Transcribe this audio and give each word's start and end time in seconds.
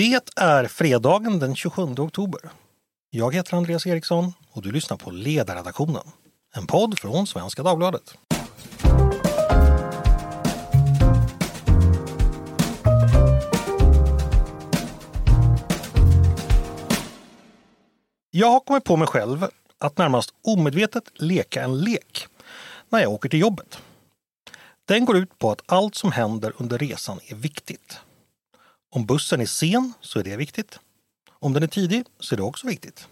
Det 0.00 0.32
är 0.36 0.64
fredagen 0.64 1.38
den 1.38 1.56
27 1.56 1.82
oktober. 1.82 2.40
Jag 3.10 3.34
heter 3.34 3.56
Andreas 3.56 3.86
Eriksson 3.86 4.32
och 4.52 4.62
du 4.62 4.72
lyssnar 4.72 4.96
på 4.96 5.10
Ledarredaktionen. 5.10 6.02
En 6.54 6.66
podd 6.66 6.98
från 6.98 7.26
Svenska 7.26 7.62
Dagbladet. 7.62 8.14
Jag 18.30 18.50
har 18.50 18.60
kommit 18.60 18.84
på 18.84 18.96
mig 18.96 19.08
själv 19.08 19.46
att 19.78 19.98
närmast 19.98 20.30
omedvetet 20.42 21.04
leka 21.14 21.62
en 21.64 21.78
lek 21.78 22.26
när 22.88 23.00
jag 23.00 23.12
åker 23.12 23.28
till 23.28 23.40
jobbet. 23.40 23.78
Den 24.84 25.04
går 25.04 25.16
ut 25.16 25.38
på 25.38 25.50
att 25.50 25.62
allt 25.66 25.94
som 25.94 26.12
händer 26.12 26.52
under 26.56 26.78
resan 26.78 27.20
är 27.26 27.34
viktigt. 27.34 28.00
Om 28.92 29.06
bussen 29.06 29.40
är 29.40 29.46
sen 29.46 29.92
så 30.00 30.18
är 30.18 30.24
det 30.24 30.36
viktigt. 30.36 30.78
Om 31.30 31.52
den 31.52 31.62
är 31.62 31.66
tidig 31.66 32.04
så 32.20 32.34
är 32.34 32.36
det 32.36 32.42
också 32.42 32.66
viktigt. 32.66 33.08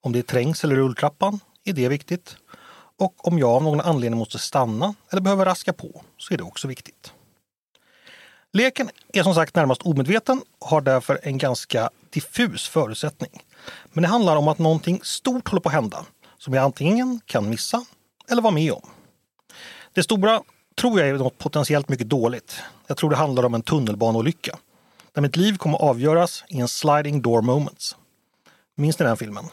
Om 0.00 0.12
det 0.12 0.18
är 0.18 0.22
trängsel 0.22 0.72
i 0.72 0.74
rulltrappan 0.74 1.40
är 1.64 1.72
det 1.72 1.88
viktigt. 1.88 2.36
Och 2.98 3.28
om 3.28 3.38
jag 3.38 3.50
av 3.50 3.62
någon 3.62 3.80
anledning 3.80 4.18
måste 4.18 4.38
stanna 4.38 4.94
eller 5.10 5.22
behöver 5.22 5.44
raska 5.44 5.72
på 5.72 6.02
så 6.16 6.34
är 6.34 6.38
det 6.38 6.44
också 6.44 6.68
viktigt. 6.68 7.12
Leken 8.52 8.90
är 9.12 9.22
som 9.22 9.34
sagt 9.34 9.54
närmast 9.54 9.82
omedveten 9.82 10.42
och 10.58 10.68
har 10.68 10.80
därför 10.80 11.20
en 11.22 11.38
ganska 11.38 11.90
diffus 12.10 12.68
förutsättning. 12.68 13.42
Men 13.92 14.02
det 14.02 14.08
handlar 14.08 14.36
om 14.36 14.48
att 14.48 14.58
någonting 14.58 15.00
stort 15.02 15.48
håller 15.48 15.60
på 15.60 15.68
att 15.68 15.74
hända 15.74 16.06
som 16.38 16.54
jag 16.54 16.64
antingen 16.64 17.20
kan 17.26 17.50
missa 17.50 17.84
eller 18.30 18.42
vara 18.42 18.54
med 18.54 18.72
om. 18.72 18.90
Det 19.92 20.02
stora 20.02 20.42
tror 20.80 21.00
jag 21.00 21.08
är 21.08 21.14
något 21.14 21.38
potentiellt 21.38 21.88
mycket 21.88 22.08
dåligt. 22.08 22.62
Jag 22.86 22.96
tror 22.96 23.10
det 23.10 23.16
handlar 23.16 23.44
om 23.44 23.54
en 23.54 23.62
tunnelbaneolycka 23.62 24.58
där 25.12 25.22
mitt 25.22 25.36
liv 25.36 25.56
kommer 25.56 25.78
avgöras 25.78 26.44
i 26.48 26.60
en 26.60 26.68
sliding 26.68 27.22
door 27.22 27.42
moments. 27.42 27.96
Minns 28.76 28.98
ni 28.98 29.04
den 29.04 29.16
filmen? 29.16 29.44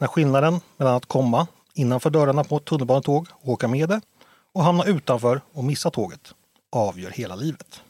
När 0.00 0.08
skillnaden 0.08 0.60
mellan 0.76 0.94
att 0.94 1.06
komma 1.06 1.46
innanför 1.74 2.10
dörrarna 2.10 2.44
på 2.44 2.56
ett 2.56 2.64
tunnelbanetåg 2.64 3.28
och 3.30 3.48
åka 3.48 3.68
med 3.68 3.88
det 3.88 4.00
och 4.52 4.64
hamna 4.64 4.84
utanför 4.84 5.40
och 5.52 5.64
missa 5.64 5.90
tåget 5.90 6.34
avgör 6.72 7.10
hela 7.10 7.36
livet. 7.36 7.82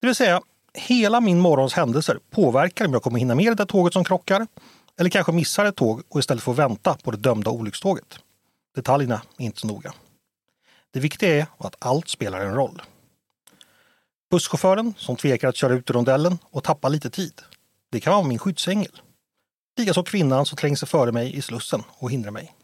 Det 0.00 0.06
vill 0.06 0.16
säga, 0.16 0.42
hela 0.74 1.20
min 1.20 1.40
morgons 1.40 1.74
händelser 1.74 2.18
påverkar 2.30 2.86
om 2.86 2.92
jag 2.92 3.02
kommer 3.02 3.18
hinna 3.18 3.34
med 3.34 3.46
det 3.46 3.54
där 3.54 3.64
tåget 3.64 3.92
som 3.92 4.04
krockar 4.04 4.46
eller 4.98 5.10
kanske 5.10 5.32
missar 5.32 5.64
ett 5.64 5.76
tåg 5.76 6.02
och 6.08 6.20
istället 6.20 6.42
får 6.42 6.54
vänta 6.54 6.96
på 7.02 7.10
det 7.10 7.16
dömda 7.16 7.50
olyckståget. 7.50 8.18
Detaljerna 8.74 9.22
är 9.38 9.44
inte 9.44 9.60
så 9.60 9.66
noga. 9.66 9.92
Det 10.90 11.00
viktiga 11.00 11.36
är 11.36 11.46
att 11.58 11.76
allt 11.78 12.08
spelar 12.08 12.40
en 12.40 12.54
roll. 12.54 12.82
Busschauffören 14.30 14.94
som 14.96 15.16
tvekar 15.16 15.48
att 15.48 15.56
köra 15.56 15.74
ut 15.74 15.90
ur 15.90 15.94
rondellen 15.94 16.38
och 16.50 16.64
tappar 16.64 16.90
lite 16.90 17.10
tid. 17.10 17.42
Det 17.92 18.00
kan 18.00 18.12
vara 18.14 18.26
min 18.26 18.38
skyddsängel. 18.38 19.00
Likaså 19.78 20.02
kvinnan 20.02 20.46
som 20.46 20.56
tränger 20.56 20.76
sig 20.76 20.88
före 20.88 21.12
mig 21.12 21.36
i 21.36 21.42
slussen 21.42 21.82
och 21.88 22.10
hindrar 22.10 22.30
mig. 22.30 22.54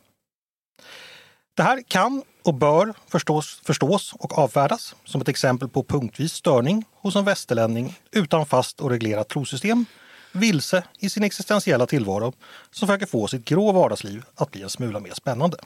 Det 1.57 1.63
här 1.63 1.83
kan 1.89 2.23
och 2.45 2.55
bör 2.55 2.95
förstås, 3.09 3.61
förstås 3.65 4.13
och 4.13 4.39
avfärdas 4.39 4.95
som 5.05 5.21
ett 5.21 5.29
exempel 5.29 5.69
på 5.69 5.85
punktvis 5.85 6.33
störning 6.33 6.85
hos 6.93 7.17
en 7.17 7.25
västerlänning 7.25 7.99
utan 8.11 8.47
fast 8.47 8.81
och 8.81 8.91
reglerat 8.91 9.29
trosystem, 9.29 9.85
vilse 10.33 10.85
i 10.99 11.11
sin 11.11 11.23
existentiella 11.23 11.87
tillvaro 11.87 12.33
som 12.71 12.89
försöker 12.89 13.07
få 13.07 13.27
sitt 13.27 13.45
grå 13.45 13.73
vardagsliv 13.73 14.25
att 14.35 14.51
bli 14.51 14.63
en 14.63 14.71
smula 14.71 15.01
mer 15.01 15.15
spännande. 15.15 15.59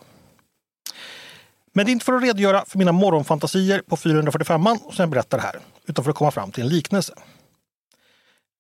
Men 1.73 1.87
det 1.87 1.91
är 1.91 1.93
inte 1.93 2.05
för 2.05 2.13
att 2.13 2.23
redogöra 2.23 2.65
för 2.67 2.79
mina 2.79 2.93
morgonfantasier 2.93 3.83
på 3.87 3.97
445 3.97 4.65
som 4.65 4.95
jag 4.97 5.11
berättar 5.11 5.39
här, 5.39 5.61
utan 5.91 6.05
för 6.05 6.11
att 6.11 6.17
komma 6.17 6.31
fram 6.31 6.53
till 6.53 6.63
en 6.63 6.69
liknelse. 6.69 7.15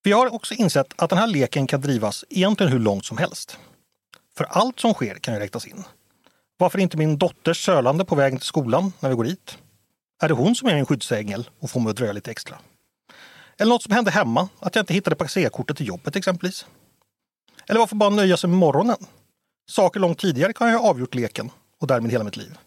Vi 0.02 0.12
har 0.12 0.34
också 0.34 0.54
insett 0.54 0.94
att 0.96 1.10
den 1.10 1.18
här 1.18 1.26
leken 1.26 1.66
kan 1.66 1.80
drivas 1.80 2.24
egentligen 2.28 2.72
hur 2.72 2.78
långt 2.78 3.04
som 3.04 3.18
helst. 3.18 3.58
För 4.36 4.44
allt 4.44 4.80
som 4.80 4.94
sker 4.94 5.14
kan 5.14 5.34
ju 5.34 5.40
räknas 5.40 5.66
in. 5.66 5.84
Varför 6.58 6.78
inte 6.78 6.96
min 6.96 7.18
dotters 7.18 7.64
sölande 7.64 8.04
på 8.04 8.14
vägen 8.14 8.38
till 8.38 8.46
skolan 8.46 8.92
när 9.00 9.08
vi 9.08 9.14
går 9.14 9.24
dit? 9.24 9.58
Är 10.22 10.28
det 10.28 10.34
hon 10.34 10.54
som 10.54 10.68
är 10.68 10.74
min 10.74 10.86
skyddsängel 10.86 11.50
och 11.60 11.70
får 11.70 11.80
mig 11.80 11.90
att 11.90 11.96
dröja 11.96 12.12
lite 12.12 12.30
extra? 12.30 12.58
Eller 13.58 13.68
något 13.68 13.82
som 13.82 13.92
hände 13.92 14.10
hemma, 14.10 14.48
att 14.58 14.74
jag 14.74 14.82
inte 14.82 14.94
hittade 14.94 15.16
passerkortet 15.16 15.76
till 15.76 15.86
jobbet 15.86 16.16
exempelvis. 16.16 16.66
Eller 17.68 17.80
varför 17.80 17.96
bara 17.96 18.10
nöja 18.10 18.36
sig 18.36 18.50
med 18.50 18.58
morgonen? 18.58 19.06
Saker 19.70 20.00
långt 20.00 20.18
tidigare 20.18 20.52
kan 20.52 20.68
jag 20.70 20.78
ha 20.78 20.88
avgjort 20.88 21.14
leken 21.14 21.50
och 21.80 21.86
därmed 21.86 22.10
hela 22.10 22.24
mitt 22.24 22.36
liv. 22.36 22.58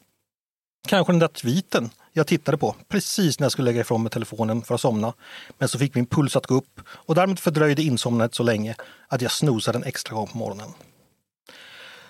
Kanske 0.87 1.13
den 1.13 1.19
där 1.19 1.27
tweeten 1.27 1.89
jag 2.13 2.27
tittade 2.27 2.57
på 2.57 2.75
precis 2.87 3.39
när 3.39 3.45
jag 3.45 3.51
skulle 3.51 3.65
lägga 3.65 3.81
ifrån 3.81 4.03
mig 4.03 4.11
telefonen 4.11 4.61
för 4.61 4.75
att 4.75 4.81
somna. 4.81 5.13
Men 5.57 5.69
så 5.69 5.79
fick 5.79 5.95
min 5.95 6.05
puls 6.05 6.35
att 6.35 6.47
gå 6.47 6.55
upp 6.55 6.81
och 6.89 7.15
därmed 7.15 7.39
fördröjde 7.39 7.81
insomnandet 7.81 8.35
så 8.35 8.43
länge 8.43 8.75
att 9.07 9.21
jag 9.21 9.31
snosade 9.31 9.77
en 9.77 9.83
extra 9.83 10.15
gång 10.15 10.27
på 10.27 10.37
morgonen. 10.37 10.69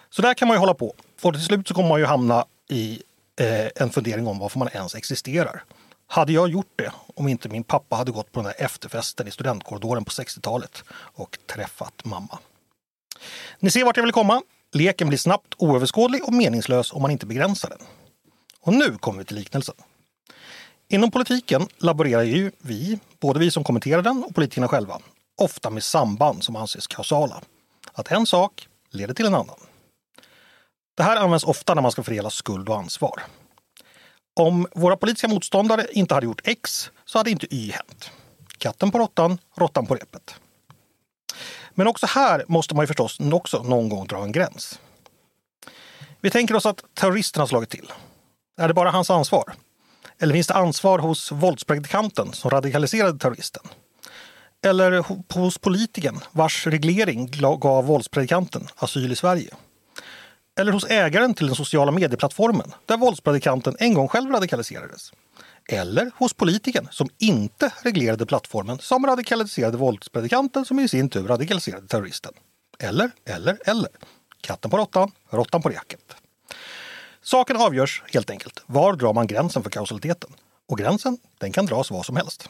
Så 0.10 0.22
där 0.22 0.34
kan 0.34 0.48
man 0.48 0.56
ju 0.56 0.60
hålla 0.60 0.74
på. 0.74 0.94
För 1.18 1.32
till 1.32 1.42
slut 1.42 1.68
så 1.68 1.74
kommer 1.74 1.90
man 1.90 2.00
ju 2.00 2.06
hamna 2.06 2.46
i 2.70 3.02
eh, 3.40 3.68
en 3.76 3.90
fundering 3.90 4.28
om 4.28 4.40
varför 4.40 4.60
man 4.60 4.68
ens 4.74 4.96
existerar. 4.96 5.64
Hade 6.08 6.34
jag 6.34 6.50
gjort 6.50 6.72
det 6.76 6.92
om 7.16 7.28
inte 7.28 7.50
min 7.50 7.64
pappa 7.64 7.96
hade 7.96 8.12
gått 8.12 8.32
på 8.32 8.40
den 8.42 8.52
där 8.58 8.66
efterfesten 8.66 9.28
i 9.28 9.32
studentkorridoren 9.32 10.06
på 10.06 10.12
60-talet 10.12 10.84
och 10.92 11.38
träffat 11.54 12.06
mamma? 12.06 12.40
Ni 13.60 13.72
ser 13.72 13.86
vart 13.86 13.98
jag 13.98 14.04
vill 14.04 14.14
komma. 14.14 14.42
Leken 14.72 15.08
blir 15.08 15.18
snabbt 15.18 15.54
oöverskådlig 15.58 16.24
och 16.24 16.34
meningslös 16.34 16.94
om 16.94 17.02
man 17.02 17.12
inte 17.12 17.26
begränsar 17.26 17.70
den. 17.70 17.88
Och 18.60 18.74
nu 18.74 18.98
kommer 18.98 19.20
vi 19.20 19.26
till 19.26 19.36
liknelsen. 19.36 19.76
Inom 20.94 21.12
politiken 21.12 21.68
laborerar 21.78 22.24
ju 22.24 22.52
vi, 22.58 23.00
både 23.20 23.40
vi 23.40 23.52
som 23.52 23.64
kommenterar 23.64 24.02
den 24.02 24.24
och 24.24 24.36
politikerna 24.36 24.68
själva, 24.68 25.00
ofta 25.38 25.70
med 25.70 25.84
samband 25.84 26.44
som 26.44 26.56
anses 26.56 26.88
kausala. 26.88 27.42
Att 27.94 28.12
en 28.12 28.26
sak 28.26 28.68
leder 28.90 29.14
till 29.14 29.26
en 29.26 29.34
annan. 29.34 29.60
Det 30.98 31.04
här 31.04 31.18
används 31.18 31.44
ofta 31.46 31.74
när 31.74 31.82
man 31.82 31.92
ska 31.92 32.04
fördela 32.04 32.30
skuld 32.30 32.70
och 32.70 32.78
ansvar. 32.78 33.24
Om 34.36 34.68
våra 34.76 34.98
politiska 34.98 35.28
motståndare 35.28 35.88
inte 35.92 36.14
hade 36.14 36.26
gjort 36.26 36.42
X 36.48 36.92
så 37.06 37.18
hade 37.18 37.32
inte 37.32 37.56
Y 37.56 37.72
hänt. 37.72 38.12
Katten 38.58 38.92
på 38.92 39.00
råttan, 39.00 39.38
råttan 39.56 39.86
på 39.86 39.96
repet. 39.96 40.36
Men 41.72 41.88
också 41.88 42.06
här 42.06 42.46
måste 42.48 42.76
man 42.76 42.84
ju 42.84 42.88
förstås 42.88 43.20
också 43.20 43.64
någon 43.64 43.90
gång 43.90 44.08
dra 44.08 44.24
en 44.24 44.32
gräns. 44.32 44.80
Vi 46.22 46.30
tänker 46.30 46.56
oss 46.56 46.66
att 46.66 46.84
terroristen 46.94 47.40
har 47.40 47.48
slagit 47.48 47.70
till. 47.70 47.92
Är 48.58 48.68
det 48.68 48.74
bara 48.74 48.92
hans 48.92 49.10
ansvar? 49.10 49.54
Eller 50.20 50.34
finns 50.34 50.48
det 50.48 50.54
ansvar 50.54 51.00
hos 51.00 51.32
våldspredikanten 51.32 52.34
som 52.34 52.52
radikaliserade 52.52 53.20
terroristen? 53.20 53.64
Eller 54.66 55.06
hos 55.34 55.58
politikern 55.58 56.20
vars 56.32 56.68
reglering 56.68 57.32
gav 57.60 57.86
våldspredikanten 57.86 58.68
asyl 58.76 59.12
i 59.12 59.16
Sverige? 59.16 59.54
Eller 60.60 60.72
hos 60.72 60.86
ägaren 60.86 61.34
till 61.34 61.46
den 61.48 61.56
sociala 61.56 61.92
medieplattformen 61.92 62.72
där 62.86 62.98
våldspredikanten 62.98 63.76
en 63.80 63.94
gång 63.94 64.08
själv 64.08 64.32
radikaliserades? 64.32 65.12
Eller 65.70 66.12
hos 66.16 66.34
politikern 66.34 66.88
som 66.92 67.10
inte 67.20 67.74
reglerade 67.84 68.26
plattformen 68.26 68.80
som 68.80 69.06
radikaliserade 69.06 69.78
våldspredikanten 69.78 70.66
som 70.66 70.80
i 70.80 70.88
sin 70.88 71.10
tur 71.10 71.28
radikaliserade 71.28 71.88
terroristen? 71.88 72.34
Eller, 72.80 73.12
eller, 73.26 73.58
eller. 73.66 73.90
Katten 74.42 74.72
på 74.72 74.78
råttan, 74.78 75.12
råttan 75.30 75.62
på 75.62 75.70
reket. 75.70 76.16
Saken 77.24 77.58
avgörs 77.58 78.04
helt 78.14 78.30
enkelt. 78.30 78.64
Var 78.66 78.94
drar 78.94 79.14
man 79.14 79.28
gränsen 79.28 79.64
för 79.64 79.70
kausaliteten? 79.70 80.30
Och 80.70 80.78
gränsen, 80.78 81.18
den 81.38 81.52
kan 81.52 81.66
dras 81.66 81.92
var 81.92 82.04
som 82.04 82.16
helst. 82.16 82.50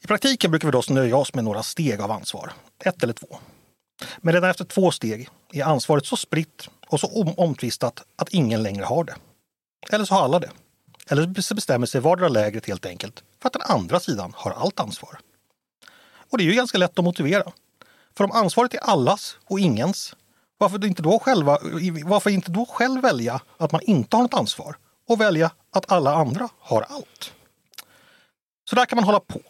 I 0.00 0.06
praktiken 0.06 0.50
brukar 0.50 0.68
vi 0.68 0.72
då 0.72 0.82
nöja 0.88 1.16
oss 1.16 1.34
med 1.34 1.44
några 1.44 1.62
steg 1.62 2.00
av 2.00 2.10
ansvar. 2.10 2.52
Ett 2.84 3.02
eller 3.02 3.12
två. 3.12 3.38
Men 4.18 4.34
redan 4.34 4.50
efter 4.50 4.64
två 4.64 4.90
steg 4.90 5.28
är 5.52 5.64
ansvaret 5.64 6.06
så 6.06 6.16
spritt 6.16 6.68
och 6.86 7.00
så 7.00 7.34
omtvistat 7.36 8.02
att 8.16 8.28
ingen 8.28 8.62
längre 8.62 8.84
har 8.84 9.04
det. 9.04 9.14
Eller 9.90 10.04
så 10.04 10.14
har 10.14 10.22
alla 10.22 10.38
det. 10.38 10.50
Eller 11.08 11.42
så 11.42 11.54
bestämmer 11.54 11.86
sig 11.86 12.00
vardera 12.00 12.28
lägret 12.28 12.66
helt 12.66 12.86
enkelt 12.86 13.22
för 13.40 13.46
att 13.46 13.52
den 13.52 13.62
andra 13.62 14.00
sidan 14.00 14.32
har 14.36 14.50
allt 14.50 14.80
ansvar. 14.80 15.18
Och 16.30 16.38
det 16.38 16.44
är 16.44 16.46
ju 16.46 16.54
ganska 16.54 16.78
lätt 16.78 16.98
att 16.98 17.04
motivera. 17.04 17.52
För 18.16 18.24
om 18.24 18.32
ansvaret 18.32 18.74
är 18.74 18.78
allas 18.78 19.36
och 19.44 19.60
ingens 19.60 20.14
varför 20.62 20.86
inte, 20.86 21.02
då 21.02 21.18
själva, 21.18 21.58
varför 22.04 22.30
inte 22.30 22.50
då 22.50 22.66
själv 22.66 23.02
välja 23.02 23.40
att 23.56 23.72
man 23.72 23.80
inte 23.80 24.16
har 24.16 24.22
något 24.22 24.34
ansvar 24.34 24.76
och 25.08 25.20
välja 25.20 25.50
att 25.70 25.92
alla 25.92 26.14
andra 26.14 26.48
har 26.58 26.82
allt? 26.82 27.32
Så 28.70 28.76
där 28.76 28.86
kan 28.86 28.96
man 28.96 29.04
hålla 29.04 29.20
på. 29.20 29.40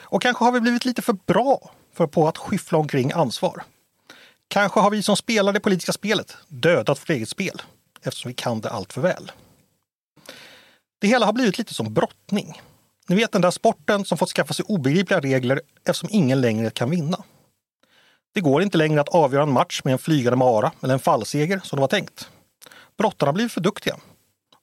Och 0.00 0.22
kanske 0.22 0.44
har 0.44 0.52
vi 0.52 0.60
blivit 0.60 0.84
lite 0.84 1.02
för 1.02 1.12
bra 1.12 1.70
för 1.94 2.06
på 2.06 2.28
att 2.28 2.38
skyffla 2.38 2.78
omkring 2.78 3.12
ansvar. 3.12 3.62
Kanske 4.48 4.80
har 4.80 4.90
vi 4.90 5.02
som 5.02 5.16
spelar 5.16 5.52
det 5.52 5.60
politiska 5.60 5.92
spelet 5.92 6.36
dödat 6.48 7.00
vårt 7.00 7.10
eget 7.10 7.28
spel 7.28 7.62
eftersom 8.02 8.28
vi 8.28 8.34
kan 8.34 8.60
det 8.60 8.70
allt 8.70 8.92
för 8.92 9.00
väl. 9.00 9.32
Det 11.00 11.08
hela 11.08 11.26
har 11.26 11.32
blivit 11.32 11.58
lite 11.58 11.74
som 11.74 11.94
brottning. 11.94 12.62
Ni 13.08 13.16
vet 13.16 13.32
den 13.32 13.42
där 13.42 13.50
sporten 13.50 14.04
som 14.04 14.18
fått 14.18 14.30
skaffa 14.30 14.54
sig 14.54 14.64
obegripliga 14.68 15.20
regler 15.20 15.60
eftersom 15.84 16.08
ingen 16.12 16.40
längre 16.40 16.70
kan 16.70 16.90
vinna. 16.90 17.24
Det 18.34 18.40
går 18.40 18.62
inte 18.62 18.78
längre 18.78 19.00
att 19.00 19.08
avgöra 19.08 19.42
en 19.42 19.52
match 19.52 19.80
med 19.84 19.92
en 19.92 19.98
flygande 19.98 20.36
mara 20.36 20.72
eller 20.82 20.94
en 20.94 21.00
fallseger 21.00 21.60
som 21.64 21.76
det 21.76 21.80
var 21.80 21.88
tänkt. 21.88 22.30
Brottarna 22.98 23.32
blir 23.32 23.48
för 23.48 23.60
duktiga. 23.60 23.96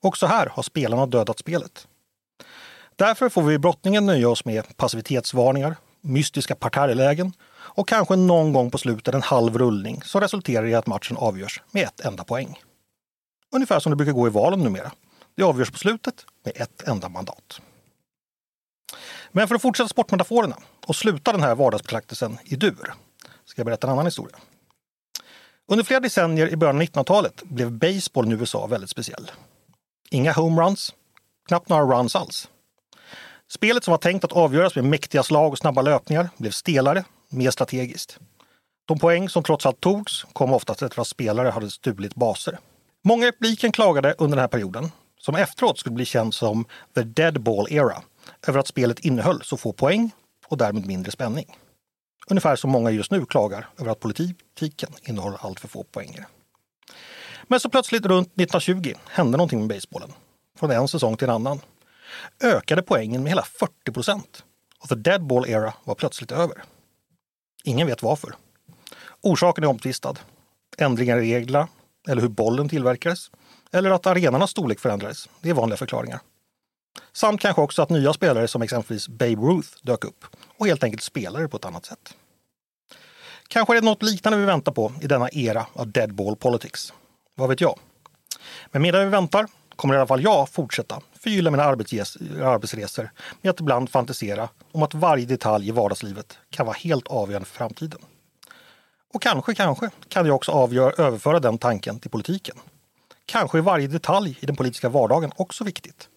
Också 0.00 0.26
här 0.26 0.46
har 0.46 0.62
spelarna 0.62 1.06
dödat 1.06 1.38
spelet. 1.38 1.86
Därför 2.96 3.28
får 3.28 3.42
vi 3.42 3.54
i 3.54 3.58
brottningen 3.58 4.06
nöja 4.06 4.28
oss 4.28 4.44
med 4.44 4.76
passivitetsvarningar, 4.76 5.76
mystiska 6.00 6.54
parterrlägen 6.54 7.32
och 7.52 7.88
kanske 7.88 8.16
någon 8.16 8.52
gång 8.52 8.70
på 8.70 8.78
slutet 8.78 9.14
en 9.14 9.22
halv 9.22 9.58
rullning 9.58 10.02
som 10.02 10.20
resulterar 10.20 10.66
i 10.66 10.74
att 10.74 10.86
matchen 10.86 11.16
avgörs 11.16 11.62
med 11.70 11.84
ett 11.84 12.00
enda 12.00 12.24
poäng. 12.24 12.60
Ungefär 13.54 13.80
som 13.80 13.90
det 13.90 13.96
brukar 13.96 14.12
gå 14.12 14.26
i 14.26 14.30
valen 14.30 14.60
numera. 14.60 14.92
Det 15.36 15.42
avgörs 15.42 15.70
på 15.70 15.78
slutet 15.78 16.26
med 16.44 16.52
ett 16.56 16.88
enda 16.88 17.08
mandat. 17.08 17.60
Men 19.32 19.48
för 19.48 19.54
att 19.54 19.62
fortsätta 19.62 19.88
sportmetaforerna 19.88 20.56
och 20.86 20.96
sluta 20.96 21.32
den 21.32 21.42
här 21.42 21.54
vardagsbetraktelsen 21.54 22.38
i 22.44 22.56
dur 22.56 22.94
ska 23.50 23.60
jag 23.60 23.66
berätta 23.66 23.86
en 23.86 23.92
annan 23.92 24.06
historia. 24.06 24.36
Under 25.68 25.84
flera 25.84 26.00
decennier 26.00 26.48
i 26.48 26.56
början 26.56 26.76
av 26.76 26.82
1900-talet 26.82 27.42
blev 27.42 27.72
basebollen 27.72 28.32
i 28.32 28.34
USA 28.34 28.66
väldigt 28.66 28.90
speciell. 28.90 29.30
Inga 30.10 30.32
homeruns, 30.32 30.94
knappt 31.48 31.68
några 31.68 31.98
runs 31.98 32.16
alls. 32.16 32.48
Spelet 33.48 33.84
som 33.84 33.90
var 33.90 33.98
tänkt 33.98 34.24
att 34.24 34.32
avgöras 34.32 34.74
med 34.74 34.84
mäktiga 34.84 35.22
slag 35.22 35.52
och 35.52 35.58
snabba 35.58 35.82
löpningar 35.82 36.30
blev 36.36 36.50
stelare, 36.50 37.04
mer 37.28 37.50
strategiskt. 37.50 38.18
De 38.86 38.98
poäng 38.98 39.28
som 39.28 39.42
trots 39.42 39.66
allt 39.66 39.80
togs 39.80 40.26
kom 40.32 40.52
oftast 40.52 40.82
efter 40.82 41.00
att 41.00 41.08
spelare 41.08 41.48
hade 41.48 41.70
stulit 41.70 42.14
baser. 42.14 42.58
Många 43.04 43.26
i 43.26 43.32
publiken 43.32 43.72
klagade 43.72 44.14
under 44.18 44.36
den 44.36 44.42
här 44.42 44.48
perioden, 44.48 44.92
som 45.18 45.34
efteråt 45.34 45.78
skulle 45.78 45.94
bli 45.94 46.04
känd 46.04 46.34
som 46.34 46.64
the 46.94 47.02
dead 47.02 47.40
ball 47.40 47.66
era, 47.70 48.02
över 48.46 48.58
att 48.58 48.66
spelet 48.66 48.98
innehöll 48.98 49.42
så 49.42 49.56
få 49.56 49.72
poäng 49.72 50.10
och 50.46 50.56
därmed 50.56 50.86
mindre 50.86 51.12
spänning. 51.12 51.56
Ungefär 52.30 52.56
som 52.56 52.70
många 52.70 52.90
just 52.90 53.10
nu 53.10 53.26
klagar 53.26 53.68
över 53.78 53.90
att 53.90 54.00
politiken 54.00 54.90
innehåller 55.02 55.38
allt 55.40 55.60
för 55.60 55.68
få 55.68 55.82
poänger. 55.84 56.26
Men 57.48 57.60
så 57.60 57.70
plötsligt 57.70 58.06
runt 58.06 58.28
1920 58.28 58.92
hände 59.06 59.36
någonting 59.36 59.58
med 59.58 59.68
basebollen. 59.68 60.12
Från 60.58 60.70
en 60.70 60.88
säsong 60.88 61.16
till 61.16 61.28
en 61.28 61.34
annan. 61.34 61.60
Ökade 62.42 62.82
poängen 62.82 63.22
med 63.22 63.30
hela 63.30 63.42
40 63.42 63.92
procent. 63.92 64.44
Och 64.82 64.88
the 64.88 64.94
dead 64.94 65.26
ball 65.26 65.48
era 65.48 65.74
var 65.84 65.94
plötsligt 65.94 66.32
över. 66.32 66.62
Ingen 67.64 67.86
vet 67.86 68.02
varför. 68.02 68.34
Orsaken 69.20 69.64
är 69.64 69.68
omtvistad. 69.68 70.14
Ändringar 70.78 71.18
i 71.18 71.20
reglerna, 71.20 71.68
eller 72.08 72.22
hur 72.22 72.28
bollen 72.28 72.68
tillverkades, 72.68 73.30
eller 73.72 73.90
att 73.90 74.06
arenornas 74.06 74.50
storlek 74.50 74.80
förändrades. 74.80 75.28
Det 75.40 75.50
är 75.50 75.54
vanliga 75.54 75.76
förklaringar. 75.76 76.20
Samt 77.12 77.40
kanske 77.40 77.62
också 77.62 77.82
att 77.82 77.90
nya 77.90 78.12
spelare 78.12 78.48
som 78.48 78.62
exempelvis 78.62 79.08
Babe 79.08 79.42
Ruth 79.42 79.68
dök 79.82 80.04
upp 80.04 80.24
och 80.58 80.66
helt 80.66 80.84
enkelt 80.84 81.02
spelade 81.02 81.48
på 81.48 81.56
ett 81.56 81.64
annat 81.64 81.86
sätt. 81.86 82.14
Kanske 83.48 83.72
är 83.72 83.80
det 83.80 83.84
något 83.84 84.02
liknande 84.02 84.38
vi 84.38 84.44
väntar 84.44 84.72
på 84.72 84.92
i 85.02 85.06
denna 85.06 85.30
era 85.32 85.66
av 85.72 85.88
deadball 85.88 86.36
politics. 86.36 86.92
Vad 87.34 87.48
vet 87.48 87.60
jag? 87.60 87.78
Men 88.70 88.82
medan 88.82 89.04
vi 89.04 89.10
väntar 89.10 89.46
kommer 89.76 89.94
i 89.94 89.96
alla 89.96 90.06
fall 90.06 90.22
jag 90.22 90.48
fortsätta 90.48 91.00
förgylla 91.20 91.50
mina 91.50 91.64
arbetsresor 91.64 93.10
med 93.40 93.50
att 93.50 93.60
ibland 93.60 93.90
fantisera 93.90 94.48
om 94.72 94.82
att 94.82 94.94
varje 94.94 95.26
detalj 95.26 95.68
i 95.68 95.70
vardagslivet 95.70 96.38
kan 96.50 96.66
vara 96.66 96.76
helt 96.76 97.08
avgörande 97.08 97.48
för 97.48 97.56
framtiden. 97.56 98.00
Och 99.14 99.22
kanske, 99.22 99.54
kanske 99.54 99.90
kan 100.08 100.26
jag 100.26 100.36
också 100.36 100.52
avgöra, 100.52 101.04
överföra 101.04 101.40
den 101.40 101.58
tanken 101.58 102.00
till 102.00 102.10
politiken. 102.10 102.56
Kanske 103.26 103.58
är 103.58 103.62
varje 103.62 103.86
detalj 103.86 104.38
i 104.40 104.46
den 104.46 104.56
politiska 104.56 104.88
vardagen 104.88 105.32
också 105.36 105.64
viktigt. 105.64 106.08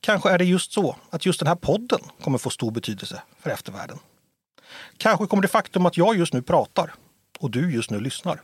Kanske 0.00 0.30
är 0.30 0.38
det 0.38 0.44
just 0.44 0.72
så 0.72 0.96
att 1.10 1.26
just 1.26 1.40
den 1.40 1.48
här 1.48 1.54
podden 1.54 2.00
kommer 2.22 2.38
få 2.38 2.50
stor 2.50 2.70
betydelse 2.70 3.22
för 3.38 3.50
eftervärlden. 3.50 3.98
Kanske 4.96 5.26
kommer 5.26 5.42
det 5.42 5.48
faktum 5.48 5.86
att 5.86 5.96
jag 5.96 6.16
just 6.16 6.32
nu 6.32 6.42
pratar 6.42 6.94
och 7.38 7.50
du 7.50 7.72
just 7.72 7.90
nu 7.90 8.00
lyssnar 8.00 8.42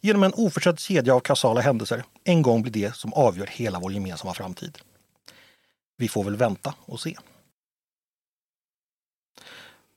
genom 0.00 0.22
en 0.22 0.32
oförsedd 0.34 0.78
kedja 0.78 1.14
av 1.14 1.20
kausala 1.20 1.60
händelser 1.60 2.04
en 2.24 2.42
gång 2.42 2.62
bli 2.62 2.70
det 2.70 2.96
som 2.96 3.12
avgör 3.12 3.46
hela 3.46 3.80
vår 3.80 3.92
gemensamma 3.92 4.34
framtid. 4.34 4.78
Vi 5.96 6.08
får 6.08 6.24
väl 6.24 6.36
vänta 6.36 6.74
och 6.84 7.00
se. 7.00 7.16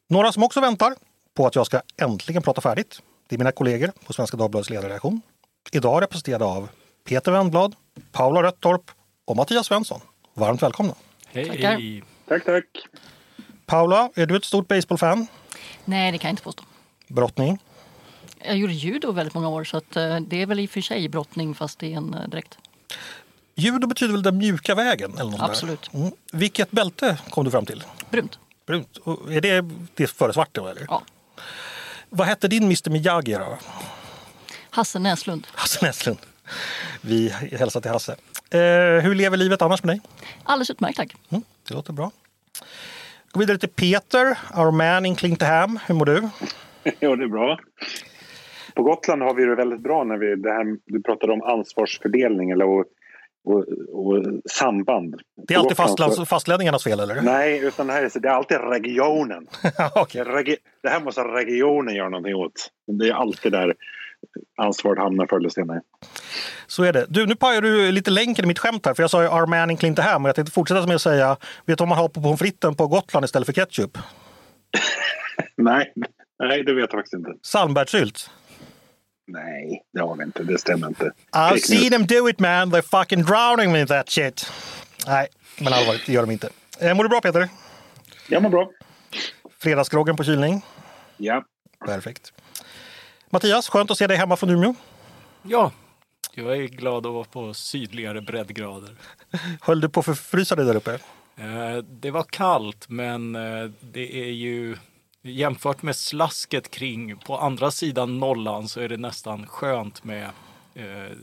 Några 0.09 0.31
som 0.31 0.43
också 0.43 0.61
väntar 0.61 0.95
på 1.33 1.47
att 1.47 1.55
jag 1.55 1.65
ska 1.65 1.81
äntligen 1.97 2.41
prata 2.41 2.61
färdigt, 2.61 3.01
det 3.27 3.35
är 3.35 3.37
mina 3.37 3.51
kollegor 3.51 3.91
på 4.05 4.13
Svenska 4.13 4.37
Dagbladets 4.37 4.69
ledarredaktion. 4.69 5.21
Idag 5.71 6.01
representerade 6.01 6.45
av 6.45 6.69
Peter 7.03 7.31
Wennblad, 7.31 7.75
Paula 8.11 8.43
Röttorp 8.43 8.91
och 9.25 9.35
Mattias 9.35 9.67
Svensson. 9.67 10.01
Varmt 10.39 10.63
välkomna! 10.63 10.93
Hej! 11.27 12.03
Tack, 12.27 12.45
tack! 12.45 12.65
Paula, 13.65 14.09
är 14.15 14.25
du 14.25 14.35
ett 14.35 14.45
stort 14.45 14.67
baseballfan? 14.67 15.27
Nej, 15.85 16.11
det 16.11 16.17
kan 16.17 16.27
jag 16.27 16.33
inte 16.33 16.43
påstå. 16.43 16.63
Brottning? 17.07 17.59
Jag 18.43 18.57
gjorde 18.57 18.73
judo 18.73 19.11
väldigt 19.11 19.33
många 19.33 19.49
år 19.49 19.63
så 19.63 19.77
att, 19.77 19.95
eh, 19.95 20.19
det 20.19 20.41
är 20.41 20.45
väl 20.45 20.59
i 20.59 20.65
och 20.65 20.69
för 20.69 20.81
sig 20.81 21.09
brottning 21.09 21.55
fast 21.55 21.83
i 21.83 21.93
en 21.93 22.13
eh, 22.13 22.29
dräkt. 22.29 22.57
Judo 23.55 23.87
betyder 23.87 24.13
väl 24.13 24.23
den 24.23 24.37
mjuka 24.37 24.75
vägen? 24.75 25.13
Eller 25.17 25.31
något 25.31 25.41
Absolut. 25.41 25.93
Mm. 25.93 26.11
Vilket 26.31 26.71
bälte 26.71 27.17
kom 27.29 27.45
du 27.45 27.51
fram 27.51 27.65
till? 27.65 27.83
Brunt. 28.09 28.39
Brunt. 28.65 28.97
Och 28.97 29.33
är 29.33 29.41
det, 29.41 29.65
det 29.93 30.07
före 30.07 30.33
svart 30.33 30.49
då, 30.51 30.67
eller? 30.67 30.85
Ja. 30.87 31.01
Vad 32.09 32.27
hette 32.27 32.47
din 32.47 32.63
Mr 32.63 32.89
Miyagi 32.89 33.33
då? 33.33 33.57
Hasse 34.69 34.99
Näslund. 34.99 35.47
Hasse 35.51 35.85
Näslund. 35.85 36.19
Vi 37.01 37.29
hälsar 37.29 37.81
till 37.81 37.91
Hasse. 37.91 38.15
Eh, 38.51 39.03
hur 39.03 39.15
lever 39.15 39.37
livet 39.37 39.61
annars 39.61 39.83
med 39.83 39.95
dig? 39.95 40.01
Alldeles 40.43 40.69
utmärkt 40.69 40.97
tack. 40.97 41.15
Mm, 41.29 41.43
det 41.67 41.73
låter 41.73 41.93
bra. 41.93 42.11
Gå 43.31 43.39
vidare 43.39 43.57
till 43.57 43.69
Peter, 43.69 44.37
our 44.57 44.71
man 44.71 45.05
in 45.05 45.15
Klintehamn. 45.15 45.79
Hur 45.87 45.95
mår 45.95 46.05
du? 46.05 46.29
jo, 46.99 47.15
det 47.15 47.23
är 47.23 47.27
bra. 47.27 47.59
På 48.73 48.83
Gotland 48.83 49.21
har 49.21 49.33
vi 49.33 49.45
det 49.45 49.55
väldigt 49.55 49.79
bra 49.79 50.03
när 50.03 50.17
vi, 50.17 50.35
det 50.35 50.51
här, 50.51 50.77
du 50.85 51.01
pratade 51.01 51.33
om 51.33 51.41
ansvarsfördelning 51.41 52.49
eller 52.49 52.65
och, 52.65 52.85
och, 53.45 53.65
och 53.93 54.23
samband. 54.51 55.21
Det 55.47 55.53
är 55.53 55.57
alltid 55.57 55.77
fastlands, 55.77 56.29
fastlänningarnas 56.29 56.83
fel 56.83 56.99
eller? 56.99 57.21
Nej, 57.21 57.59
utan 57.59 57.87
det, 57.87 57.93
här 57.93 58.03
är, 58.03 58.19
det 58.19 58.27
är 58.27 58.33
alltid 58.33 58.57
regionen. 58.57 59.47
okay. 59.95 60.23
Regi, 60.23 60.57
det 60.83 60.89
här 60.89 60.99
måste 60.99 61.21
regionen 61.21 61.95
göra 61.95 62.09
någonting 62.09 62.35
åt. 62.35 62.69
Det 62.87 63.09
är 63.09 63.13
alltid 63.13 63.51
där 63.51 63.75
ansvaret 64.57 64.99
hamnar 64.99 65.27
förr 65.27 65.37
eller 65.37 65.49
senare. 65.49 65.81
Så 66.67 66.83
är 66.83 66.93
det. 66.93 67.05
Du, 67.09 67.25
nu 67.25 67.35
pajar 67.35 67.61
du 67.61 67.91
lite 67.91 68.11
länken 68.11 68.45
i 68.45 68.47
mitt 68.47 68.59
skämt 68.59 68.85
här, 68.85 68.93
för 68.93 69.03
jag 69.03 69.09
sa 69.09 69.21
ju 69.21 69.29
Arman 69.29 69.77
Klintehamn 69.77 70.25
och 70.25 70.29
jag 70.29 70.35
tänkte 70.35 70.51
fortsätta 70.51 70.87
med 70.87 70.95
att 70.95 71.01
säga, 71.01 71.37
vet 71.65 71.77
du 71.77 71.81
vad 71.81 71.87
man 71.87 71.97
har 71.97 72.09
på 72.09 72.21
pommes 72.21 72.39
fritesen 72.39 72.75
på 72.75 72.87
Gotland 72.87 73.25
istället 73.25 73.45
för 73.45 73.53
ketchup? 73.53 73.97
nej, 75.57 75.93
nej, 76.43 76.63
det 76.63 76.73
vet 76.73 76.81
jag 76.81 76.91
faktiskt 76.91 77.13
inte. 77.13 77.31
Salmbärssylt. 77.41 78.29
Nej, 79.27 79.81
det 79.93 79.99
har 79.99 80.15
vi 80.15 80.23
inte. 80.23 80.43
Det 80.43 80.57
stämmer 80.57 80.87
inte. 80.87 81.11
I've 81.31 81.57
seen 81.57 81.91
them 81.91 82.05
do 82.05 82.29
it 82.29 82.39
man. 82.39 82.71
They're 82.71 82.99
fucking 82.99 83.23
drowning 83.23 83.75
in 83.75 83.87
that 83.87 84.09
shit. 84.09 84.51
Nej, 85.07 85.27
men 85.59 85.73
allvarligt, 85.73 86.05
det 86.05 86.13
gör 86.13 86.21
de 86.21 86.31
inte. 86.31 86.49
Eh, 86.79 86.95
mår 86.95 87.03
du 87.03 87.09
bra 87.09 87.21
Peter? 87.21 87.49
Jag 88.29 88.43
mår 88.43 88.49
bra. 88.49 88.69
Fredagsgroggen 89.59 90.15
på 90.15 90.23
kylning? 90.23 90.65
Ja. 91.17 91.43
Perfekt. 91.85 92.33
Mattias, 93.29 93.69
skönt 93.69 93.91
att 93.91 93.97
se 93.97 94.07
dig 94.07 94.17
hemma 94.17 94.35
från 94.35 94.49
Umeå. 94.49 94.75
Ja, 95.41 95.71
jag 96.33 96.57
är 96.57 96.67
glad 96.67 97.05
att 97.05 97.13
vara 97.13 97.23
på 97.23 97.53
sydligare 97.53 98.21
breddgrader. 98.21 98.95
Höll 99.61 99.81
du 99.81 99.89
på 99.89 99.99
att 99.99 100.05
förfrysa 100.05 100.55
dig 100.55 100.65
där 100.65 100.75
uppe? 100.75 100.99
Eh, 101.35 101.77
det 101.77 102.11
var 102.11 102.23
kallt, 102.23 102.89
men 102.89 103.35
eh, 103.35 103.69
det 103.81 104.23
är 104.23 104.31
ju 104.31 104.77
jämfört 105.21 105.81
med 105.81 105.95
slasket 105.95 106.71
kring 106.71 107.17
på 107.17 107.37
andra 107.37 107.71
sidan 107.71 108.19
nollan 108.19 108.67
så 108.67 108.79
är 108.79 108.89
det 108.89 108.97
nästan 108.97 109.47
skönt 109.47 110.03
med 110.03 110.29
eh, 110.73 111.17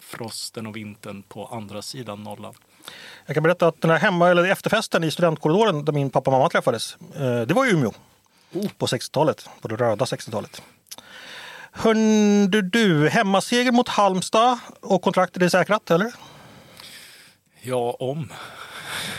frosten 0.00 0.66
och 0.66 0.76
vintern 0.76 1.22
på 1.22 1.46
andra 1.46 1.82
sidan 1.82 2.22
nollan. 2.22 2.54
Jag 3.26 3.34
kan 3.34 3.42
berätta 3.42 3.66
att 3.66 3.80
den 3.80 3.90
här 3.90 3.98
hemma 3.98 4.28
eller 4.28 4.44
efterfesten 4.44 5.04
i 5.04 5.10
studentkorridoren 5.10 5.84
där 5.84 5.92
min 5.92 6.10
pappa 6.10 6.30
och 6.30 6.32
mamma 6.32 6.48
träffades, 6.48 6.96
det 7.46 7.54
var 7.54 7.66
i 7.66 7.70
Umeå. 7.70 7.92
Oh. 8.52 8.68
På 8.78 8.86
60-talet, 8.86 9.48
på 9.60 9.68
det 9.68 9.76
röda 9.76 10.04
60-talet. 10.04 10.62
Hörde 11.74 12.62
du, 12.62 13.08
hemmaseger 13.08 13.72
mot 13.72 13.88
Halmstad 13.88 14.58
och 14.80 15.02
kontraktet 15.02 15.42
är 15.42 15.48
säkrat, 15.48 15.90
eller? 15.90 16.12
Ja, 17.62 17.96
om. 17.98 18.32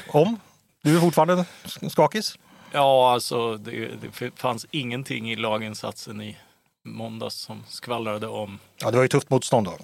Om? 0.09 0.39
Du 0.83 0.95
är 0.95 1.01
fortfarande 1.01 1.45
skakis? 1.89 2.37
Ja, 2.71 3.13
alltså 3.13 3.57
det, 3.57 3.89
det 4.01 4.31
fanns 4.35 4.65
ingenting 4.71 5.31
i 5.31 5.35
laginsatsen 5.35 6.21
i 6.21 6.37
måndags 6.85 7.35
som 7.35 7.63
skvallrade 7.67 8.27
om... 8.27 8.59
Ja, 8.77 8.91
det 8.91 8.97
var 8.97 9.03
ju 9.03 9.09
tufft 9.09 9.29
motstånd 9.29 9.67
då. 9.67 9.77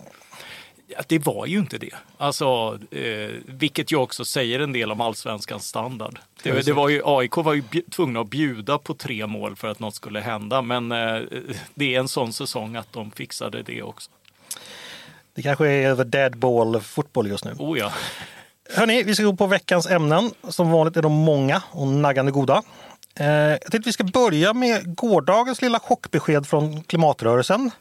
Det 1.08 1.26
var 1.26 1.46
ju 1.46 1.60
inte 1.60 1.78
det. 1.78 1.96
Alltså, 2.18 2.80
eh, 2.92 3.30
vilket 3.46 3.92
ju 3.92 3.96
också 3.96 4.26
säger 4.26 4.60
en 4.60 4.74
del 4.74 4.92
om 4.92 5.02
allsvenskans 5.02 5.68
standard. 5.68 6.20
Det, 6.44 6.66
det, 6.66 6.74
var 6.74 6.90
ju, 6.90 7.02
AIK 7.06 7.38
var 7.38 7.54
ju 7.54 7.64
tvungna 7.92 8.20
att 8.20 8.30
bjuda 8.30 8.78
på 8.78 8.94
tre 8.94 9.28
mål 9.28 9.56
för 9.56 9.68
att 9.68 9.80
något 9.80 9.96
skulle 9.96 10.20
hända. 10.20 10.62
Men 10.62 10.92
eh, 10.92 11.22
det 11.76 11.96
är 11.96 12.00
en 12.00 12.08
sån 12.08 12.34
säsong 12.34 12.76
att 12.76 12.94
de 12.94 13.12
fixade 13.12 13.64
det 13.64 13.82
också. 13.82 14.12
Det 15.34 15.42
kanske 15.42 15.68
är 15.68 15.96
the 15.96 16.04
dead 16.04 16.38
ball 16.38 16.82
fotboll 16.82 17.28
just 17.28 17.46
nu. 17.46 17.56
Oh 17.60 17.80
ja. 17.80 17.92
Hörni, 18.74 19.04
vi 19.04 19.16
ska 19.16 19.24
gå 19.24 19.36
på 19.36 19.48
veckans 19.48 19.88
ämnen. 19.88 20.32
Som 20.50 20.72
vanligt 20.72 20.98
är 20.98 21.02
de 21.02 21.14
många 21.14 21.64
och 21.72 21.88
naggande 21.88 22.32
goda. 22.32 22.64
Eh, 23.16 23.28
jag 23.28 23.62
tänkte 23.62 23.90
vi 23.90 23.94
ska 23.94 24.04
börja 24.04 24.54
med 24.54 24.96
gårdagens 24.96 25.62
lilla 25.62 25.80
chockbesked 25.80 26.48
från 26.48 26.84
klimatrörelsen. 26.84 27.72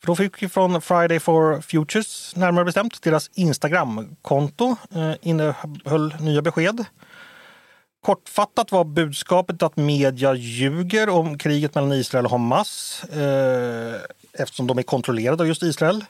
För 0.00 0.06
då 0.06 0.16
fick 0.16 0.42
vi 0.42 0.48
från 0.48 0.80
Friday 0.80 1.20
for 1.20 1.60
Futures, 1.60 2.36
närmare 2.36 2.64
bestämt, 2.64 3.02
deras 3.02 3.30
Instagramkonto 3.34 4.76
eh, 4.94 5.12
innehöll 5.20 6.14
nya 6.20 6.42
besked. 6.42 6.84
Kortfattat 8.00 8.72
var 8.72 8.84
budskapet 8.84 9.62
att 9.62 9.76
media 9.76 10.34
ljuger 10.34 11.08
om 11.08 11.38
kriget 11.38 11.74
mellan 11.74 11.92
Israel 11.92 12.24
och 12.24 12.30
Hamas 12.30 13.04
eh, 13.04 13.94
eftersom 14.32 14.66
de 14.66 14.78
är 14.78 14.82
kontrollerade 14.82 15.42
av 15.42 15.48
just 15.48 15.62
Israel. 15.62 16.04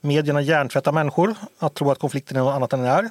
Medierna 0.00 0.40
hjärntvättar 0.40 0.92
människor 0.92 1.34
att 1.58 1.74
tro 1.74 1.90
att 1.90 1.98
konflikten 1.98 2.36
är 2.36 2.40
något 2.40 2.54
annat 2.54 2.72
än 2.72 2.82
den 2.82 2.90
är. 2.90 3.10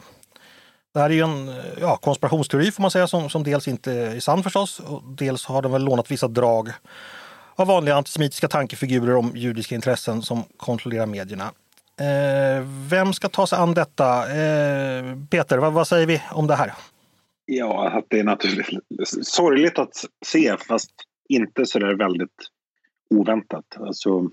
Det 0.94 1.00
här 1.00 1.10
är 1.10 1.14
ju 1.14 1.22
en 1.22 1.50
eh, 1.50 1.56
ja, 1.82 1.96
konspirationsteori 1.98 2.72
får 2.72 2.82
man 2.82 2.92
säga 2.92 3.08
som, 3.08 3.30
som 3.30 3.44
dels 3.44 3.68
inte 3.68 3.94
är 3.94 4.20
sann 4.20 4.44
förstås 4.44 4.80
och 4.80 5.04
dels 5.04 5.46
har 5.46 5.62
de 5.62 5.72
väl 5.72 5.84
lånat 5.84 6.12
vissa 6.12 6.28
drag 6.28 6.70
har 7.62 7.66
vanliga 7.66 7.96
antisemitiska 7.96 8.48
tankefigurer 8.48 9.16
om 9.16 9.32
judiska 9.36 9.76
intressen 9.76 10.22
som 10.22 10.44
kontrollerar 10.58 11.06
medierna. 11.06 11.52
Eh, 12.00 12.66
vem 12.90 13.14
ska 13.14 13.30
ta 13.30 13.48
sig 13.48 13.60
an 13.60 13.74
detta? 13.74 14.06
Eh, 14.18 15.18
Peter, 15.30 15.58
vad, 15.58 15.74
vad, 15.74 15.88
säger 15.88 16.08
vi 16.08 16.22
om 16.32 16.48
det 16.48 16.56
här? 16.56 16.72
Ja, 17.46 17.90
att 17.90 18.06
det 18.08 18.20
är 18.20 18.24
naturligtvis 18.24 18.80
sorgligt 19.22 19.80
att 19.80 20.06
se 20.26 20.58
fast 20.58 20.92
inte 21.30 21.66
så 21.66 21.80
där 21.80 21.94
väldigt 21.94 22.48
oväntat. 23.10 23.66
Alltså, 23.80 24.30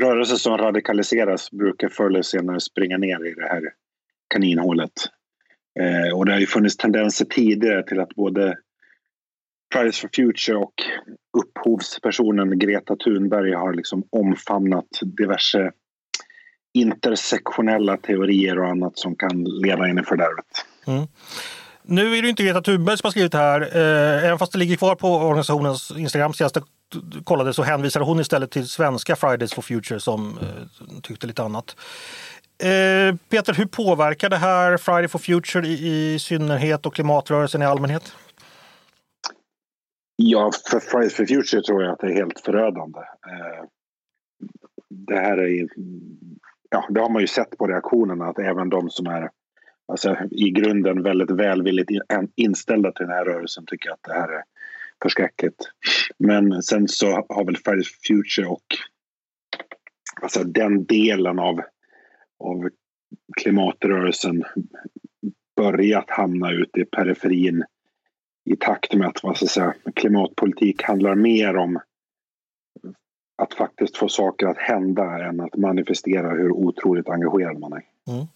rörelser 0.00 0.36
som 0.36 0.58
radikaliseras 0.58 1.50
brukar 1.50 1.88
förr 1.88 2.06
eller 2.06 2.22
senare 2.22 2.60
springa 2.60 2.98
ner 2.98 3.26
i 3.26 3.34
det 3.34 3.48
här 3.48 3.62
kaninhålet. 4.34 4.92
Eh, 5.80 6.16
och 6.16 6.26
det 6.26 6.32
har 6.32 6.40
ju 6.40 6.46
funnits 6.46 6.76
tendenser 6.76 7.24
tidigare 7.24 7.82
till 7.82 8.00
att 8.00 8.14
både 8.14 8.58
Fridays 9.74 10.00
for 10.00 10.10
Future 10.16 10.56
och 10.56 10.74
upphovspersonen 11.38 12.58
Greta 12.58 12.96
Thunberg 12.96 13.54
har 13.54 13.74
liksom 13.74 14.04
omfamnat 14.10 14.86
diverse 15.18 15.70
intersektionella 16.74 17.96
teorier 17.96 18.58
och 18.58 18.68
annat 18.68 18.98
som 18.98 19.16
kan 19.16 19.44
leda 19.44 19.88
in 19.88 19.98
i 19.98 20.02
fördärvet. 20.02 20.46
Mm. 20.86 21.06
Nu 21.82 22.16
är 22.16 22.22
det 22.22 22.28
inte 22.28 22.42
Greta 22.42 22.62
Thunberg 22.62 22.98
som 22.98 23.06
har 23.06 23.10
skrivit 23.10 23.32
det 23.32 23.38
här. 23.38 23.60
Eh, 23.60 24.24
även 24.24 24.38
fast 24.38 24.52
det 24.52 24.58
ligger 24.58 24.76
kvar 24.76 24.94
på 24.94 25.08
organisationens 25.08 25.92
Instagram 25.96 26.32
senast 26.32 26.56
jag 26.56 26.64
kollade 27.24 27.54
så 27.54 27.62
hänvisade 27.62 28.04
hon 28.04 28.20
istället 28.20 28.50
till 28.50 28.68
svenska 28.68 29.16
Fridays 29.16 29.54
for 29.54 29.62
Future 29.62 30.00
som 30.00 30.38
eh, 30.38 31.00
tyckte 31.02 31.26
lite 31.26 31.42
annat. 31.42 31.76
Eh, 32.58 33.16
Peter, 33.28 33.54
hur 33.54 33.66
påverkar 33.66 34.30
det 34.30 34.36
här 34.36 34.76
Friday 34.76 35.08
for 35.08 35.18
Future 35.18 35.68
i, 35.68 36.12
i 36.14 36.18
synnerhet 36.18 36.86
och 36.86 36.94
klimatrörelsen 36.94 37.62
i 37.62 37.64
allmänhet? 37.64 38.12
Ja, 40.16 40.50
för 40.70 40.80
Fridays 40.80 41.14
for 41.14 41.26
Future 41.26 41.62
tror 41.62 41.82
jag 41.82 41.92
att 41.92 41.98
det 41.98 42.06
är 42.06 42.14
helt 42.14 42.40
förödande. 42.40 42.98
Eh, 42.98 43.64
det 44.88 45.16
här 45.16 45.38
är 45.38 45.68
ja, 46.70 46.86
det 46.90 47.00
har 47.00 47.10
man 47.10 47.22
ju 47.22 47.26
sett 47.26 47.58
på 47.58 47.66
reaktionerna 47.66 48.24
att 48.24 48.38
även 48.38 48.68
de 48.68 48.90
som 48.90 49.06
är 49.06 49.30
alltså, 49.88 50.16
i 50.30 50.50
grunden 50.50 51.02
väldigt 51.02 51.30
välvilligt 51.30 51.90
inställda 52.36 52.92
till 52.92 53.06
den 53.06 53.14
här 53.14 53.24
rörelsen 53.24 53.66
tycker 53.66 53.90
att 53.90 54.02
det 54.02 54.12
här 54.12 54.28
är 54.28 54.42
förskräckligt. 55.02 55.70
Men 56.18 56.62
sen 56.62 56.88
så 56.88 57.06
har 57.28 57.44
väl 57.44 57.56
Fridays 57.56 57.88
for 57.88 58.14
Future 58.14 58.46
och 58.46 58.64
alltså 60.22 60.44
den 60.44 60.84
delen 60.84 61.38
av, 61.38 61.60
av 62.38 62.70
klimatrörelsen 63.40 64.44
börjat 65.56 66.10
hamna 66.10 66.52
ute 66.52 66.80
i 66.80 66.84
periferin 66.84 67.64
i 68.44 68.56
takt 68.56 68.94
med 68.94 69.08
att 69.08 69.22
vad 69.22 69.36
ska 69.36 69.46
säga, 69.46 69.74
klimatpolitik 69.94 70.82
handlar 70.82 71.14
mer 71.14 71.56
om 71.56 71.80
att 73.36 73.54
faktiskt 73.54 73.96
få 73.96 74.08
saker 74.08 74.46
att 74.46 74.58
hända 74.58 75.28
än 75.28 75.40
att 75.40 75.56
manifestera 75.56 76.30
hur 76.30 76.52
otroligt 76.52 77.08
engagerad 77.08 77.58
man 77.58 77.72
är. 77.72 77.82
Mm. 78.08 78.26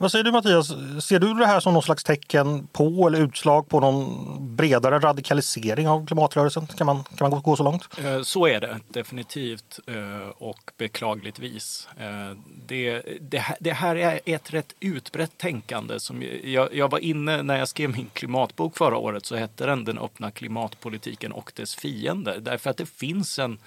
Vad 0.00 0.12
säger 0.12 0.24
du 0.24 0.32
Mattias, 0.32 0.68
ser 1.04 1.18
du 1.18 1.34
det 1.34 1.46
här 1.46 1.60
som 1.60 1.72
någon 1.72 1.82
slags 1.82 2.04
tecken 2.04 2.66
på 2.66 3.06
eller 3.06 3.20
utslag 3.20 3.68
på 3.68 3.80
någon 3.80 4.56
bredare 4.56 4.98
radikalisering 4.98 5.88
av 5.88 6.06
klimatrörelsen? 6.06 6.66
Kan 6.66 6.86
man, 6.86 7.04
kan 7.04 7.30
man 7.30 7.42
gå 7.42 7.56
så 7.56 7.62
långt? 7.62 7.88
Eh, 8.04 8.22
så 8.22 8.46
är 8.46 8.60
det 8.60 8.80
definitivt 8.88 9.80
eh, 9.86 10.28
och 10.38 10.70
beklagligtvis. 10.78 11.88
Eh, 11.98 12.36
det, 12.66 13.02
det, 13.20 13.44
det 13.60 13.72
här 13.72 13.96
är 13.96 14.20
ett 14.24 14.52
rätt 14.52 14.74
utbrett 14.80 15.38
tänkande. 15.38 16.00
Som 16.00 16.24
jag, 16.44 16.74
jag 16.74 16.90
var 16.90 16.98
inne 16.98 17.42
när 17.42 17.58
jag 17.58 17.68
skrev 17.68 17.90
min 17.90 18.10
klimatbok 18.12 18.76
förra 18.76 18.96
året 18.96 19.26
så 19.26 19.36
hette 19.36 19.66
den 19.66 19.84
Den 19.84 19.98
öppna 19.98 20.30
klimatpolitiken 20.30 21.32
och 21.32 21.52
dess 21.56 21.74
fiender. 21.74 22.38
Därför 22.40 22.70
att 22.70 22.76
det 22.76 22.86
finns 22.86 23.38
en 23.38 23.58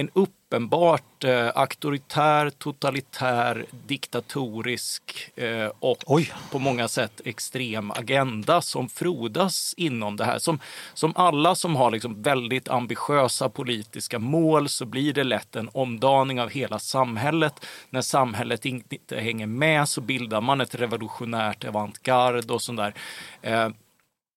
en 0.00 0.10
uppenbart 0.12 1.24
eh, 1.24 1.50
auktoritär, 1.54 2.50
totalitär, 2.50 3.66
diktatorisk 3.86 5.30
eh, 5.36 5.70
och 5.80 5.98
Oj. 6.06 6.32
på 6.50 6.58
många 6.58 6.88
sätt 6.88 7.20
extrem 7.24 7.90
agenda 7.90 8.60
som 8.60 8.88
frodas 8.88 9.74
inom 9.76 10.16
det 10.16 10.24
här. 10.24 10.38
Som, 10.38 10.58
som 10.94 11.12
alla 11.16 11.54
som 11.54 11.76
har 11.76 11.90
liksom 11.90 12.22
väldigt 12.22 12.68
ambitiösa 12.68 13.48
politiska 13.48 14.18
mål 14.18 14.68
så 14.68 14.86
blir 14.86 15.12
det 15.12 15.24
lätt 15.24 15.56
en 15.56 15.70
omdaning 15.72 16.40
av 16.40 16.50
hela 16.50 16.78
samhället. 16.78 17.66
När 17.90 18.00
samhället 18.02 18.64
inte 18.64 19.20
hänger 19.20 19.46
med 19.46 19.88
så 19.88 20.00
bildar 20.00 20.40
man 20.40 20.60
ett 20.60 20.74
revolutionärt 20.74 21.64
avantgarde 21.64 22.52
och 22.52 22.62
sånt 22.62 22.78
där. 22.78 22.94
Eh, 23.42 23.68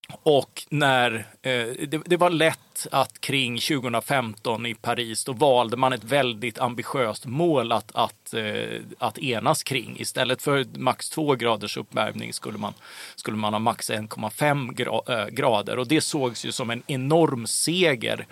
och 0.09 0.63
när 0.69 1.13
eh, 1.41 1.87
det, 1.87 2.01
det, 2.05 2.17
var 2.17 2.29
lätt 2.29 2.87
att 2.91 3.21
kring 3.21 3.57
2015 3.57 4.65
i 4.65 4.73
Paris, 4.73 5.23
då 5.23 5.33
valde 5.33 5.77
man 5.77 5.93
ett 5.93 6.03
väldigt 6.03 6.59
ambitiöst 6.59 7.25
mål 7.25 7.71
att, 7.71 7.91
att, 7.95 8.33
eh, 8.33 8.81
att 8.97 9.17
enas 9.17 9.63
kring. 9.63 9.99
Istället 9.99 10.41
för 10.41 10.65
max 10.77 11.09
2 11.09 11.35
graders 11.35 11.77
uppvärmning 11.77 12.33
skulle 12.33 12.57
man, 12.57 12.73
skulle 13.15 13.37
man 13.37 13.53
ha 13.53 13.59
max 13.59 13.89
1,5 13.89 14.73
gra, 14.73 15.19
eh, 15.19 15.27
grader. 15.27 15.79
Och 15.79 15.87
det 15.87 16.01
sågs 16.01 16.45
ju 16.45 16.51
som 16.51 16.69
en 16.69 16.83
enorm 16.87 17.47
seger. 17.47 18.27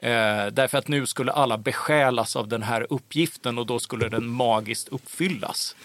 Eh, 0.00 0.46
därför 0.52 0.78
att 0.78 0.88
nu 0.88 1.06
skulle 1.06 1.32
alla 1.32 1.58
besjälas 1.58 2.36
av 2.36 2.48
den 2.48 2.62
här 2.62 2.86
uppgiften 2.90 3.58
och 3.58 3.66
då 3.66 3.78
skulle 3.78 4.08
den 4.08 4.28
magiskt 4.28 4.88
uppfyllas. 4.88 5.76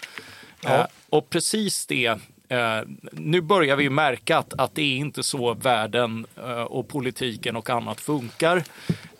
Ja. 0.61 0.69
Eh, 0.69 0.85
och 1.09 1.29
precis 1.29 1.85
det 1.85 2.19
Eh, 2.51 2.81
nu 3.11 3.41
börjar 3.41 3.75
vi 3.75 3.89
märka 3.89 4.37
att, 4.37 4.53
att 4.53 4.75
det 4.75 4.81
är 4.81 4.97
inte 4.97 5.23
så 5.23 5.53
världen 5.53 6.25
eh, 6.37 6.61
och 6.61 6.87
politiken 6.87 7.55
och 7.55 7.69
annat 7.69 8.01
funkar. 8.01 8.63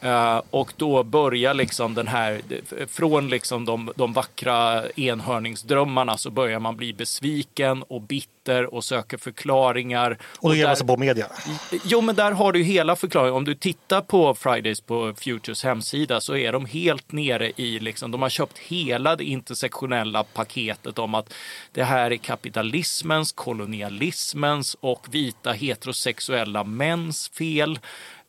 Uh, 0.03 0.41
och 0.49 0.73
då 0.77 1.03
börjar 1.03 1.53
liksom 1.53 1.93
den 1.93 2.07
här, 2.07 2.41
från 2.87 3.29
liksom 3.29 3.65
de, 3.65 3.91
de 3.95 4.13
vackra 4.13 4.83
enhörningsdrömmarna 4.95 6.17
så 6.17 6.29
börjar 6.29 6.59
man 6.59 6.77
bli 6.77 6.93
besviken 6.93 7.83
och 7.83 8.01
bitter 8.01 8.73
och 8.73 8.83
söker 8.83 9.17
förklaringar. 9.17 10.17
Och 10.39 10.49
då 10.49 10.55
ger 10.55 10.67
man 10.67 10.75
sig 10.75 10.87
på 10.87 10.97
media? 10.97 11.27
Jo, 11.83 12.01
men 12.01 12.15
där 12.15 12.31
har 12.31 12.51
du 12.51 12.63
hela 12.63 12.95
förklaringen. 12.95 13.35
Om 13.35 13.45
du 13.45 13.55
tittar 13.55 14.01
på 14.01 14.35
Fridays 14.35 14.81
på 14.81 15.13
Futures 15.17 15.63
hemsida 15.63 16.21
så 16.21 16.35
är 16.35 16.51
de 16.51 16.65
helt 16.65 17.11
nere 17.11 17.51
i, 17.55 17.79
liksom, 17.79 18.11
de 18.11 18.21
har 18.21 18.29
köpt 18.29 18.57
hela 18.57 19.15
det 19.15 19.23
intersektionella 19.23 20.23
paketet 20.23 20.99
om 20.99 21.15
att 21.15 21.33
det 21.71 21.83
här 21.83 22.11
är 22.11 22.17
kapitalismens, 22.17 23.31
kolonialismens 23.31 24.77
och 24.79 25.07
vita 25.11 25.51
heterosexuella 25.51 26.63
mäns 26.63 27.29
fel. 27.29 27.79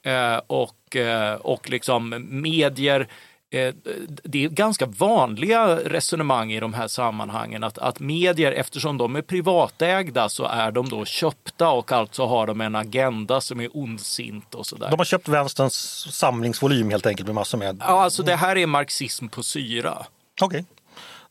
Uh, 0.06 0.40
och 0.46 0.76
Eh, 0.96 1.34
och, 1.34 1.70
liksom 1.70 2.26
medier 2.28 3.08
eh, 3.50 3.74
det 4.04 4.44
är 4.44 4.48
ganska 4.48 4.86
vanliga 4.86 5.76
resonemang 5.76 6.52
i 6.52 6.60
de 6.60 6.74
här 6.74 6.88
sammanhangen 6.88 7.64
att, 7.64 7.78
att 7.78 8.00
medier, 8.00 8.52
eftersom 8.52 8.98
de 8.98 9.16
är 9.16 9.22
privatägda 9.22 10.28
så 10.28 10.44
är 10.44 10.70
de 10.70 10.88
då 10.88 11.04
köpta 11.04 11.70
och 11.70 11.92
alltså 11.92 12.26
har 12.26 12.46
de 12.46 12.60
en 12.60 12.74
agenda 12.74 13.40
som 13.40 13.60
är 13.60 13.76
ondsint 13.76 14.54
och 14.54 14.66
sådär. 14.66 14.90
De 14.90 14.98
har 14.98 15.04
köpt 15.04 15.28
vänsterns 15.28 15.74
samlingsvolym 16.14 16.90
helt 16.90 17.06
enkelt 17.06 17.26
med 17.26 17.34
massor 17.34 17.58
med... 17.58 17.76
Ja, 17.80 18.02
alltså 18.02 18.22
det 18.22 18.36
här 18.36 18.56
är 18.56 18.66
marxism 18.66 19.28
på 19.28 19.42
syra. 19.42 20.06
Okej, 20.40 20.46
okay. 20.46 20.64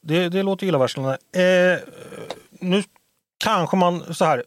det, 0.02 0.30
det 0.30 0.44
låter 0.44 0.68
illavarslande. 0.68 1.18
Eh, 1.36 1.80
nu 2.60 2.84
kanske 3.44 3.78
man 3.78 4.14
så 4.14 4.26
här. 4.26 4.44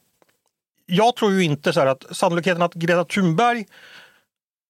Jag 0.87 1.17
tror 1.17 1.33
ju 1.33 1.45
inte 1.45 1.73
så 1.73 1.81
här 1.81 1.87
att 1.87 2.05
sannolikheten 2.17 2.63
att 2.63 2.75
Greta 2.75 3.05
Thunberg 3.05 3.67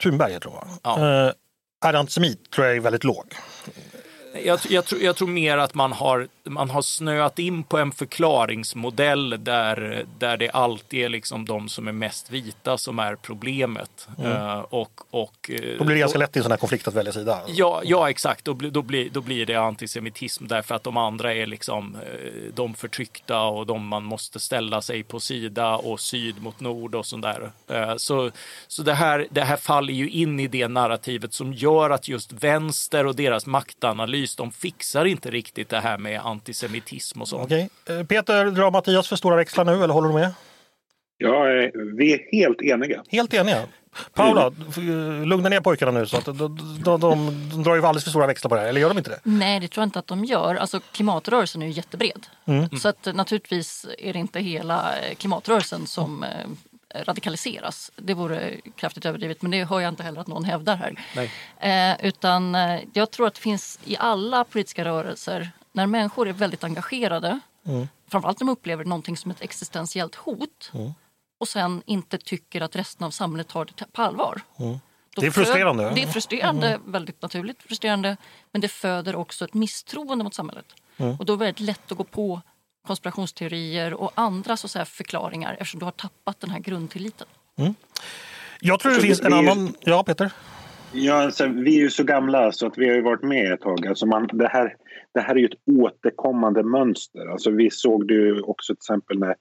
Thunberg, 0.02 0.40
tror 0.40 0.54
jag. 0.54 0.68
Ja. 0.82 1.26
Eh, 1.26 1.98
antisemit 2.00 2.50
tror 2.50 2.66
jag 2.66 2.76
är 2.76 2.80
väldigt 2.80 3.04
låg. 3.04 3.34
Jag, 4.44 4.60
jag, 4.68 4.84
tror, 4.84 5.00
jag 5.02 5.16
tror 5.16 5.28
mer 5.28 5.58
att 5.58 5.74
man 5.74 5.92
har, 5.92 6.28
man 6.44 6.70
har 6.70 6.82
snöat 6.82 7.38
in 7.38 7.62
på 7.62 7.78
en 7.78 7.92
förklaringsmodell 7.92 9.44
där, 9.44 10.06
där 10.18 10.36
det 10.36 10.50
alltid 10.50 11.04
är 11.04 11.08
liksom 11.08 11.44
de 11.44 11.68
som 11.68 11.88
är 11.88 11.92
mest 11.92 12.30
vita 12.30 12.78
som 12.78 12.98
är 12.98 13.16
problemet. 13.16 14.08
Mm. 14.18 14.32
Uh, 14.32 14.58
och, 14.58 15.00
och, 15.10 15.50
eh, 15.50 15.78
då 15.78 15.84
blir 15.84 15.94
det 15.94 16.00
ganska 16.00 16.18
lätt 16.18 16.36
i 16.36 16.38
en 16.38 16.42
sån 16.42 16.52
här 16.52 16.58
konflikt 16.58 16.88
att 16.88 16.94
välja 16.94 17.12
sida. 17.12 17.40
Ja, 17.46 17.82
ja 17.84 18.10
exakt. 18.10 18.44
Då, 18.44 18.52
då, 18.52 18.82
blir, 18.82 19.10
då 19.10 19.20
blir 19.20 19.46
det 19.46 19.54
antisemitism 19.54 20.46
därför 20.46 20.74
att 20.74 20.82
de 20.82 20.96
andra 20.96 21.34
är 21.34 21.46
liksom 21.46 21.96
de 22.54 22.74
förtryckta 22.74 23.40
och 23.42 23.66
de 23.66 23.86
man 23.86 24.04
måste 24.04 24.40
ställa 24.40 24.82
sig 24.82 25.02
på 25.02 25.20
sida 25.20 25.76
och 25.76 26.00
syd 26.00 26.42
mot 26.42 26.60
nord 26.60 26.94
och 26.94 27.06
sånt 27.06 27.22
där. 27.22 27.50
Uh, 27.70 27.96
så 27.96 28.30
så 28.68 28.82
det, 28.82 28.94
här, 28.94 29.26
det 29.30 29.42
här 29.42 29.56
faller 29.56 29.92
ju 29.92 30.10
in 30.10 30.40
i 30.40 30.46
det 30.46 30.68
narrativet 30.68 31.34
som 31.34 31.52
gör 31.52 31.90
att 31.90 32.08
just 32.08 32.32
vänster 32.32 33.06
och 33.06 33.16
deras 33.16 33.46
maktanalys 33.46 34.04
analys. 34.04 34.36
De 34.36 34.52
fixar 34.52 35.04
inte 35.04 35.30
riktigt 35.30 35.68
det 35.68 35.80
här 35.80 35.98
med 35.98 36.20
antisemitism 36.34 37.20
och 37.22 37.28
så. 37.28 37.38
Okej. 37.38 37.68
Eh, 37.88 38.02
Peter, 38.06 38.44
drar 38.50 38.70
Mattias 38.70 39.08
för 39.08 39.16
stora 39.16 39.36
växlar 39.36 39.64
nu 39.64 39.84
eller 39.84 39.94
håller 39.94 40.08
du 40.08 40.14
med? 40.14 40.34
Ja, 41.18 41.42
vi 41.96 42.12
är 42.12 42.32
helt 42.32 42.62
eniga. 42.62 43.02
Helt 43.08 43.34
eniga. 43.34 43.62
Paula, 44.14 44.52
f- 44.68 44.76
lugna 45.26 45.48
ner 45.48 45.60
pojkarna 45.60 45.92
nu. 45.92 46.06
Så 46.06 46.16
att 46.16 46.24
de, 46.24 46.36
de, 46.84 47.00
de, 47.00 47.00
de 47.50 47.62
drar 47.62 47.74
ju 47.74 47.86
alldeles 47.86 48.04
för 48.04 48.10
stora 48.10 48.26
växlar 48.26 48.48
på 48.48 48.54
det 48.54 48.60
här, 48.60 48.68
eller 48.68 48.80
gör 48.80 48.88
de 48.88 48.98
inte 48.98 49.10
det? 49.10 49.20
Nej, 49.22 49.60
det 49.60 49.68
tror 49.68 49.82
jag 49.82 49.86
inte 49.86 49.98
att 49.98 50.06
de 50.06 50.24
gör. 50.24 50.54
Alltså, 50.54 50.80
klimatrörelsen 50.92 51.62
är 51.62 51.66
ju 51.66 51.72
jättebred. 51.72 52.26
Så 52.80 52.88
att, 52.88 53.06
eh, 53.06 53.14
naturligtvis 53.14 53.86
är 53.98 54.12
det 54.12 54.18
inte 54.18 54.40
hela 54.40 54.98
eh, 54.98 55.14
klimatrörelsen 55.14 55.86
som 55.86 56.24
radikaliseras. 56.94 57.90
Det 57.96 58.14
vore 58.14 58.54
kraftigt 58.76 59.06
överdrivet, 59.06 59.42
men 59.42 59.50
det 59.50 59.64
hör 59.64 59.80
jag 59.80 59.88
inte 59.88 60.02
heller 60.02 60.20
att 60.20 60.26
någon 60.26 60.44
hävdar 60.44 60.76
här. 60.76 60.94
Nej. 61.16 61.30
Eh, 62.00 62.06
utan 62.06 62.54
eh, 62.54 62.80
jag 62.92 63.10
tror 63.10 63.26
att 63.26 63.34
det 63.34 63.40
finns 63.40 63.78
i 63.84 63.96
alla 63.98 64.44
politiska 64.44 64.84
rörelser, 64.84 65.50
när 65.74 65.86
människor 65.86 66.28
är 66.28 66.32
väldigt 66.32 66.64
engagerade, 66.64 67.40
framförallt 68.08 68.40
när 68.40 68.46
de 68.46 68.52
upplever 68.52 68.84
någonting 68.84 69.16
som 69.16 69.30
ett 69.30 69.42
existentiellt 69.42 70.14
hot 70.14 70.72
och 71.40 71.48
sen 71.48 71.82
inte 71.86 72.18
tycker 72.18 72.60
att 72.60 72.76
resten 72.76 73.06
av 73.06 73.10
samhället 73.10 73.48
tar 73.48 73.64
det 73.64 73.92
på 73.92 74.02
allvar. 74.02 74.40
Då 74.56 74.80
Det 75.20 75.26
är 75.26 75.30
frustrerande. 75.30 75.92
Det 75.94 76.02
är 76.02 76.06
frustrerande, 76.06 76.80
väldigt 76.86 77.22
naturligt 77.22 77.62
frustrerande. 77.62 78.16
Men 78.52 78.60
det 78.60 78.68
föder 78.68 79.16
också 79.16 79.44
ett 79.44 79.54
misstroende 79.54 80.24
mot 80.24 80.34
samhället. 80.34 80.66
Och 81.18 81.24
då 81.24 81.32
är 81.32 81.36
det 81.36 81.44
väldigt 81.44 81.60
lätt 81.60 81.92
att 81.92 81.98
gå 81.98 82.04
på 82.04 82.40
konspirationsteorier 82.86 83.94
och 83.94 84.12
andra 84.14 84.56
så 84.56 84.66
att 84.66 84.70
säga, 84.70 84.84
förklaringar 84.84 85.52
eftersom 85.52 85.78
du 85.78 85.84
har 85.84 85.92
tappat 85.92 86.40
den 86.40 86.50
här 86.50 86.58
grundtilliten. 86.58 87.26
Jag 88.60 88.80
tror 88.80 88.92
det 88.92 89.00
finns 89.00 89.20
en 89.20 89.32
annan... 89.32 89.74
Ja, 89.80 90.02
Peter? 90.04 90.32
Ja, 90.96 91.14
alltså, 91.14 91.46
vi 91.46 91.76
är 91.76 91.80
ju 91.80 91.90
så 91.90 92.04
gamla 92.04 92.52
så 92.52 92.66
att 92.66 92.78
vi 92.78 92.88
har 92.88 92.94
ju 92.94 93.02
varit 93.02 93.22
med 93.22 93.52
ett 93.52 93.60
tag. 93.60 93.86
Alltså 93.86 94.06
man, 94.06 94.28
det, 94.32 94.48
här, 94.48 94.76
det 95.14 95.20
här 95.20 95.34
är 95.34 95.38
ju 95.38 95.46
ett 95.46 95.80
återkommande 95.80 96.62
mönster. 96.62 97.26
Alltså 97.26 97.50
vi 97.50 97.70
såg 97.70 98.08
det 98.08 98.14
ju 98.14 98.40
också 98.40 98.74
till 98.74 98.78
exempel 98.78 99.18
när, 99.18 99.34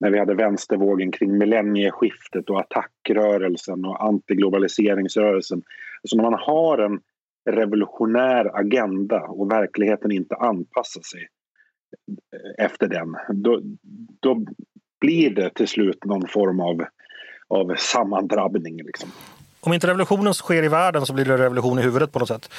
när 0.00 0.10
vi 0.10 0.18
hade 0.18 0.34
vänstervågen 0.34 1.12
kring 1.12 1.38
millennieskiftet 1.38 2.50
och 2.50 2.60
attackrörelsen 2.60 3.84
och 3.84 4.04
antiglobaliseringsrörelsen. 4.04 5.62
Alltså 6.02 6.16
när 6.16 6.30
man 6.30 6.40
har 6.40 6.78
en 6.78 7.00
revolutionär 7.50 8.58
agenda 8.58 9.20
och 9.20 9.52
verkligheten 9.52 10.12
inte 10.12 10.34
anpassar 10.34 11.02
sig 11.02 11.28
efter 12.58 12.88
den, 12.88 13.16
då, 13.42 13.60
då 14.20 14.44
blir 15.00 15.30
det 15.30 15.50
till 15.54 15.68
slut 15.68 16.04
någon 16.04 16.28
form 16.28 16.60
av, 16.60 16.84
av 17.48 17.74
sammandrabbning. 17.76 18.76
Liksom. 18.76 19.10
Om 19.60 19.72
inte 19.72 19.86
revolutionen 19.86 20.34
sker 20.34 20.62
i 20.62 20.68
världen 20.68 21.06
så 21.06 21.12
blir 21.12 21.24
det 21.24 21.36
revolution 21.36 21.78
i 21.78 21.82
huvudet 21.82 22.12
på 22.12 22.18
något 22.18 22.28
sätt. 22.28 22.50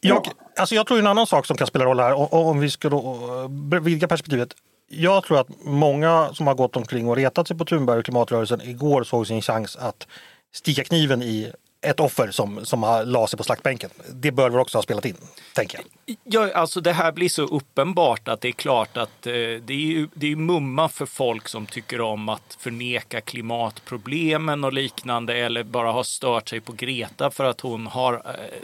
Jag, 0.00 0.16
Ja. 0.26 0.32
alltså 0.56 0.74
jag 0.74 0.86
tror 0.86 0.98
en 0.98 1.06
annan 1.06 1.26
sak 1.26 1.46
som 1.46 1.56
kan 1.56 1.66
spela 1.66 1.84
roll 1.84 2.00
här, 2.00 2.34
om 2.34 2.60
vi 2.60 2.70
ska 2.70 2.88
då 2.88 2.98
eh, 3.72 3.80
vidga 3.80 4.08
perspektivet. 4.08 4.48
Jag 4.88 5.24
tror 5.24 5.40
att 5.40 5.46
många 5.64 6.30
som 6.32 6.46
har 6.46 6.54
gått 6.54 6.76
omkring 6.76 7.08
och 7.08 7.16
retat 7.16 7.48
sig 7.48 7.58
på 7.58 7.64
Thunberg 7.64 7.98
och 7.98 8.04
klimatrörelsen 8.04 8.60
igår 8.60 9.04
såg 9.04 9.26
sin 9.26 9.42
chans 9.42 9.76
att 9.76 10.06
sticka 10.54 10.84
kniven 10.84 11.22
i 11.22 11.52
ett 11.86 12.00
offer 12.00 12.30
som, 12.30 12.64
som 12.64 12.82
har 12.82 13.04
la 13.04 13.26
sig 13.26 13.36
på 13.36 13.44
slaktbänken. 13.44 13.90
Det 14.12 14.32
bör 14.32 14.50
väl 14.50 14.60
också 14.60 14.78
ha 14.78 14.82
spelat 14.82 15.04
in, 15.04 15.16
tänker 15.54 15.78
jag. 15.78 16.16
Ja, 16.24 16.52
alltså 16.54 16.80
det 16.80 16.92
här 16.92 17.12
blir 17.12 17.28
så 17.28 17.42
uppenbart 17.42 18.28
att 18.28 18.40
det 18.40 18.48
är 18.48 18.52
klart 18.52 18.96
att 18.96 19.26
eh, 19.26 19.32
det 19.32 19.70
är 19.70 19.86
ju 19.86 20.08
det 20.14 20.32
är 20.32 20.36
mumma 20.36 20.88
för 20.88 21.06
folk 21.06 21.48
som 21.48 21.66
tycker 21.66 22.00
om 22.00 22.28
att 22.28 22.56
förneka 22.60 23.20
klimatproblemen 23.20 24.64
och 24.64 24.72
liknande 24.72 25.36
eller 25.36 25.64
bara 25.64 25.92
har 25.92 26.02
stört 26.02 26.48
sig 26.48 26.60
på 26.60 26.72
Greta 26.72 27.30
för 27.30 27.44
att 27.44 27.60
hon 27.60 27.86
har 27.86 28.14
eh, 28.14 28.20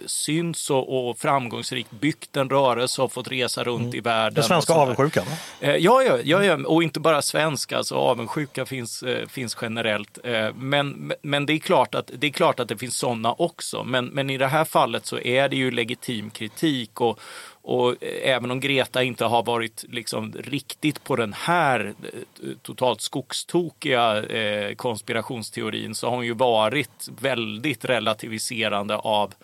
syns 0.07 0.71
och, 0.71 1.09
och 1.09 1.19
framgångsrikt 1.19 1.91
byggt 1.91 2.37
en 2.37 2.51
rörelse 2.51 3.03
och 3.03 3.13
fått 3.13 3.29
resa 3.29 3.65
runt 3.65 3.95
i 3.95 4.01
världen. 4.01 4.23
Mm. 4.23 4.35
Den 4.35 4.45
svenska 4.45 4.73
avundsjukan. 4.73 5.25
Eh, 5.61 5.77
Ja, 5.83 6.03
ja, 6.03 6.19
ja, 6.25 6.45
ja, 6.45 6.59
och 6.67 6.83
inte 6.83 7.01
bara 7.01 7.23
svenska, 7.23 7.79
alltså 7.79 7.95
avundsjuka 7.95 8.67
finns, 8.67 9.03
eh, 9.03 9.27
finns 9.27 9.57
generellt. 9.63 10.19
Eh, 10.25 10.55
men, 10.55 11.13
men 11.23 11.47
det, 11.47 11.53
är 11.53 11.59
klart 11.59 11.95
att, 11.95 12.11
det 12.19 12.27
är 12.27 12.31
klart 12.31 12.61
att 12.61 12.69
det 12.69 12.77
finns 12.79 12.97
sådana 12.97 13.12
också. 13.39 13.85
Men, 13.85 14.07
men 14.07 14.31
i 14.31 14.39
det 14.39 14.47
här 14.47 14.65
fallet 14.65 15.07
så 15.07 15.19
är 15.19 15.49
det 15.49 15.57
ju 15.57 15.71
legitim 15.71 16.31
kritik 16.31 17.01
och, 17.01 17.21
och 17.63 17.95
även 18.23 18.51
om 18.51 18.61
Greta 18.61 19.03
inte 19.03 19.25
har 19.25 19.43
varit 19.43 19.85
liksom 19.89 20.33
riktigt 20.33 21.05
på 21.05 21.17
den 21.17 21.33
här 21.33 21.95
eh, 22.03 22.49
totalt 22.63 23.01
skogstokiga 23.01 24.23
eh, 24.23 24.75
konspirationsteorin 24.75 25.95
så 25.95 26.07
har 26.09 26.17
hon 26.17 26.27
ju 26.27 26.35
varit 26.35 27.09
väldigt 27.21 27.85
relativiserande 27.85 28.97
av 28.97 29.35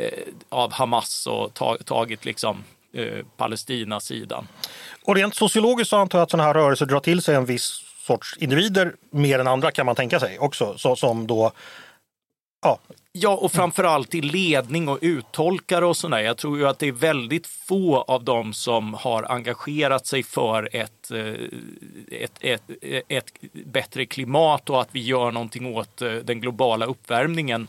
eh, 0.00 0.28
av 0.48 0.72
Hamas 0.72 1.26
och 1.26 1.54
tag, 1.54 1.84
tagit 1.84 2.24
liksom 2.24 2.64
eh, 2.92 3.24
Palestina-sidan. 3.36 4.48
Och 5.04 5.16
rent 5.16 5.34
sociologiskt 5.34 5.90
så 5.90 5.96
antar 5.96 6.18
jag 6.18 6.22
att 6.22 6.30
sådana 6.30 6.46
här 6.46 6.54
rörelser 6.54 6.86
drar 6.86 7.00
till 7.00 7.22
sig 7.22 7.34
en 7.34 7.44
viss 7.44 7.84
sorts 8.08 8.36
individer 8.38 8.94
mer 9.10 9.38
än 9.38 9.46
andra 9.46 9.70
kan 9.70 9.86
man 9.86 9.94
tänka 9.94 10.20
sig 10.20 10.38
också. 10.38 10.78
Så, 10.78 10.96
som 10.96 11.26
då, 11.26 11.52
ja, 12.62 12.78
Ja, 13.20 13.36
och 13.36 13.52
framförallt 13.52 14.14
i 14.14 14.20
ledning 14.20 14.88
och 14.88 14.98
uttolkare 15.00 15.86
och 15.86 15.96
sådär. 15.96 16.18
Jag 16.18 16.36
tror 16.36 16.58
ju 16.58 16.68
att 16.68 16.78
det 16.78 16.88
är 16.88 16.92
väldigt 16.92 17.46
få 17.46 18.00
av 18.00 18.24
dem 18.24 18.52
som 18.52 18.94
har 18.94 19.32
engagerat 19.32 20.06
sig 20.06 20.22
för 20.22 20.68
ett, 20.72 21.10
eh, 21.10 21.34
ett, 22.10 22.38
ett, 22.40 22.62
ett 23.08 23.32
bättre 23.52 24.06
klimat 24.06 24.70
och 24.70 24.80
att 24.80 24.88
vi 24.92 25.00
gör 25.00 25.30
någonting 25.30 25.76
åt 25.76 26.02
eh, 26.02 26.12
den 26.12 26.40
globala 26.40 26.86
uppvärmningen 26.86 27.68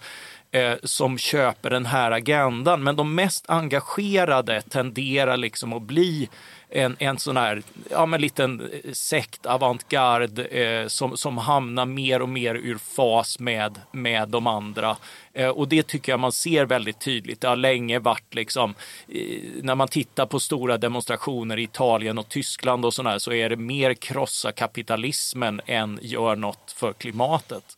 eh, 0.52 0.74
som 0.84 1.18
köper 1.18 1.70
den 1.70 1.86
här 1.86 2.12
agendan. 2.12 2.84
Men 2.84 2.96
de 2.96 3.16
mest 3.16 3.50
engagerade 3.50 4.62
tenderar 4.62 5.38
liksom 5.38 5.74
att 5.74 5.82
bli 5.82 6.30
en, 6.70 6.96
en 7.00 7.18
sån 7.18 7.38
här 7.38 7.62
ja, 7.90 8.06
men 8.06 8.22
liten 8.22 8.62
eh, 8.62 8.92
sekt 8.92 9.46
avantgarde 9.46 10.46
eh, 10.46 10.88
som, 10.88 11.18
som 11.18 11.38
hamnar 11.38 11.86
mer 11.86 12.22
och 12.22 12.30
mer 12.30 12.56
ur 12.56 12.78
fas 12.78 13.40
med, 13.40 13.80
med 13.92 14.30
de 14.30 14.48
andra. 14.48 14.98
Eh, 15.34 15.50
och 15.50 15.68
det 15.68 15.88
tycker 15.88 16.12
jag 16.12 16.20
man 16.20 16.32
ser 16.32 16.66
väldigt 16.66 17.00
tydligt. 17.00 17.42
Det 17.42 17.48
har 17.48 17.56
länge 17.56 18.00
varit 18.00 18.36
liksom, 18.36 18.76
eh, 19.08 19.40
när 19.62 19.76
man 19.76 19.88
tittar 19.88 20.26
på 20.26 20.40
stora 20.40 20.78
demonstrationer 20.78 21.58
i 21.58 21.64
Italien 21.64 22.18
och 22.18 22.30
Tyskland 22.30 22.86
och 22.86 22.94
sådär 22.94 23.18
så 23.18 23.34
är 23.34 23.50
det 23.50 23.56
mer 23.56 23.94
krossa 23.94 24.52
kapitalismen 24.52 25.62
än 25.66 26.00
gör 26.02 26.36
något 26.36 26.76
för 26.78 26.94
klimatet. 26.94 27.78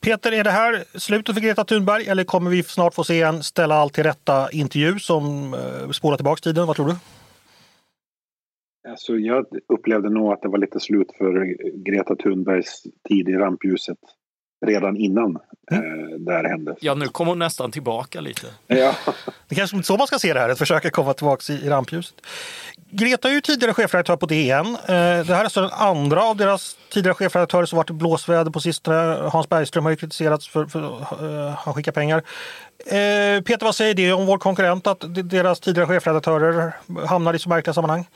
Peter, 0.00 0.32
är 0.32 0.44
det 0.44 0.50
här 0.50 0.84
slutet 0.94 1.34
för 1.34 1.42
Greta 1.42 1.64
Thunberg 1.64 2.08
eller 2.08 2.24
kommer 2.24 2.50
vi 2.50 2.62
snart 2.62 2.94
få 2.94 3.04
se 3.04 3.22
en 3.22 3.42
ställa 3.42 3.74
allt 3.74 3.94
till 3.94 4.04
rätta 4.04 4.50
intervju 4.50 4.98
som 4.98 5.54
eh, 5.54 5.90
spolar 5.90 6.16
tillbaka 6.16 6.40
tiden? 6.40 6.66
Vad 6.66 6.76
tror 6.76 6.88
du? 6.88 6.96
Alltså, 8.90 9.16
jag 9.16 9.46
upplevde 9.68 10.10
nog 10.10 10.32
att 10.32 10.42
det 10.42 10.48
var 10.48 10.58
lite 10.58 10.80
slut 10.80 11.08
för 11.18 11.56
Greta 11.84 12.16
Thunbergs 12.16 12.82
tid 13.08 13.28
i 13.28 13.32
rampljuset 13.32 13.98
redan 14.66 14.96
innan 14.96 15.36
eh, 15.72 15.80
det 16.18 16.32
här 16.32 16.44
hände. 16.44 16.76
Ja, 16.80 16.94
nu 16.94 17.06
kommer 17.06 17.32
hon 17.32 17.38
nästan 17.38 17.70
tillbaka 17.70 18.20
lite. 18.20 18.46
Ja. 18.66 18.94
Det 19.48 19.54
kanske 19.54 19.76
inte 19.76 19.86
så 19.86 19.96
man 19.96 20.06
ska 20.06 20.18
se 20.18 20.32
det 20.32 20.40
här, 20.40 20.48
att 20.48 20.92
komma 20.92 21.12
tillbaka 21.14 21.52
i, 21.52 21.56
i 21.56 21.68
rampljuset. 21.68 22.14
Greta 22.90 23.28
är 23.28 23.32
ju 23.32 23.40
tidigare 23.40 23.74
chefredaktör 23.74 24.16
på 24.16 24.26
DN. 24.26 24.66
Eh, 24.66 24.76
det 24.86 25.34
här 25.34 25.40
är 25.40 25.44
alltså 25.44 25.60
den 25.60 25.70
andra 25.72 26.24
av 26.24 26.36
deras 26.36 26.76
tidigare 26.92 27.14
chefredaktörer 27.14 27.66
som 27.66 27.76
varit 27.76 27.90
i 27.90 27.92
blåsväder 27.92 28.50
på 28.50 28.60
sistone. 28.60 28.96
Hans 29.32 29.48
Bergström 29.48 29.84
har 29.84 29.90
ju 29.90 29.96
kritiserats 29.96 30.48
för 30.48 30.62
att 30.64 30.74
uh, 31.22 31.48
han 31.48 31.74
skickar 31.74 31.92
pengar. 31.92 32.18
Eh, 32.86 33.42
Peter, 33.42 33.64
vad 33.64 33.74
säger 33.74 33.94
det 33.94 34.12
om 34.12 34.26
vår 34.26 34.38
konkurrent 34.38 34.86
att 34.86 35.04
deras 35.30 35.60
tidigare 35.60 35.86
chefredaktörer 35.86 36.72
hamnar 37.06 37.34
i 37.34 37.38
så 37.38 37.48
märkliga 37.48 37.74
sammanhang? 37.74 38.06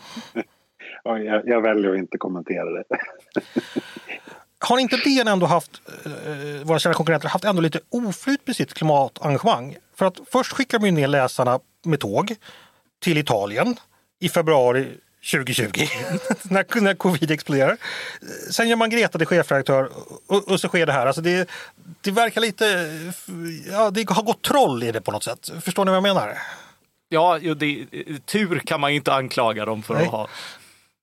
Ja, 1.04 1.18
jag, 1.18 1.48
jag 1.48 1.60
väljer 1.60 1.90
att 1.90 1.98
inte 1.98 2.18
kommentera 2.18 2.70
det. 2.70 2.84
Har 4.58 4.78
inte 4.78 4.96
DN 4.96 5.28
ändå 5.28 5.46
haft, 5.46 5.82
eh, 6.04 6.64
våra 6.64 6.78
kära 6.78 6.94
konkurrenter, 6.94 7.28
haft 7.28 7.44
ändå 7.44 7.62
lite 7.62 7.80
oflyt 7.90 8.46
med 8.46 8.56
sitt 8.56 8.74
klimatengagemang? 8.74 9.76
För 9.94 10.06
att 10.06 10.20
först 10.30 10.52
skickar 10.52 10.78
de 10.78 10.86
ju 10.86 10.92
ner 10.92 11.08
läsarna 11.08 11.60
med 11.84 12.00
tåg 12.00 12.34
till 13.02 13.18
Italien 13.18 13.76
i 14.20 14.28
februari 14.28 14.88
2020 15.32 15.66
när, 16.42 16.80
när 16.80 16.94
covid 16.94 17.30
exploderar. 17.30 17.76
Sen 18.50 18.68
gör 18.68 18.76
man 18.76 18.90
Greta 18.90 19.18
till 19.18 19.26
chefredaktör 19.26 19.88
och, 20.26 20.48
och 20.48 20.60
så 20.60 20.68
sker 20.68 20.86
det 20.86 20.92
här. 20.92 21.06
Alltså 21.06 21.22
det, 21.22 21.48
det 22.00 22.10
verkar 22.10 22.40
lite, 22.40 22.64
ja 23.70 23.90
det 23.90 24.10
har 24.10 24.22
gått 24.22 24.42
troll 24.42 24.82
i 24.82 24.92
det 24.92 25.00
på 25.00 25.12
något 25.12 25.24
sätt. 25.24 25.50
Förstår 25.60 25.84
ni 25.84 25.90
vad 25.90 25.96
jag 25.96 26.02
menar? 26.02 26.38
Ja, 27.08 27.38
det, 27.38 27.86
tur 28.26 28.58
kan 28.58 28.80
man 28.80 28.90
ju 28.90 28.96
inte 28.96 29.12
anklaga 29.12 29.64
dem 29.64 29.82
för 29.82 29.94
Nej. 29.94 30.04
att 30.04 30.10
ha. 30.10 30.28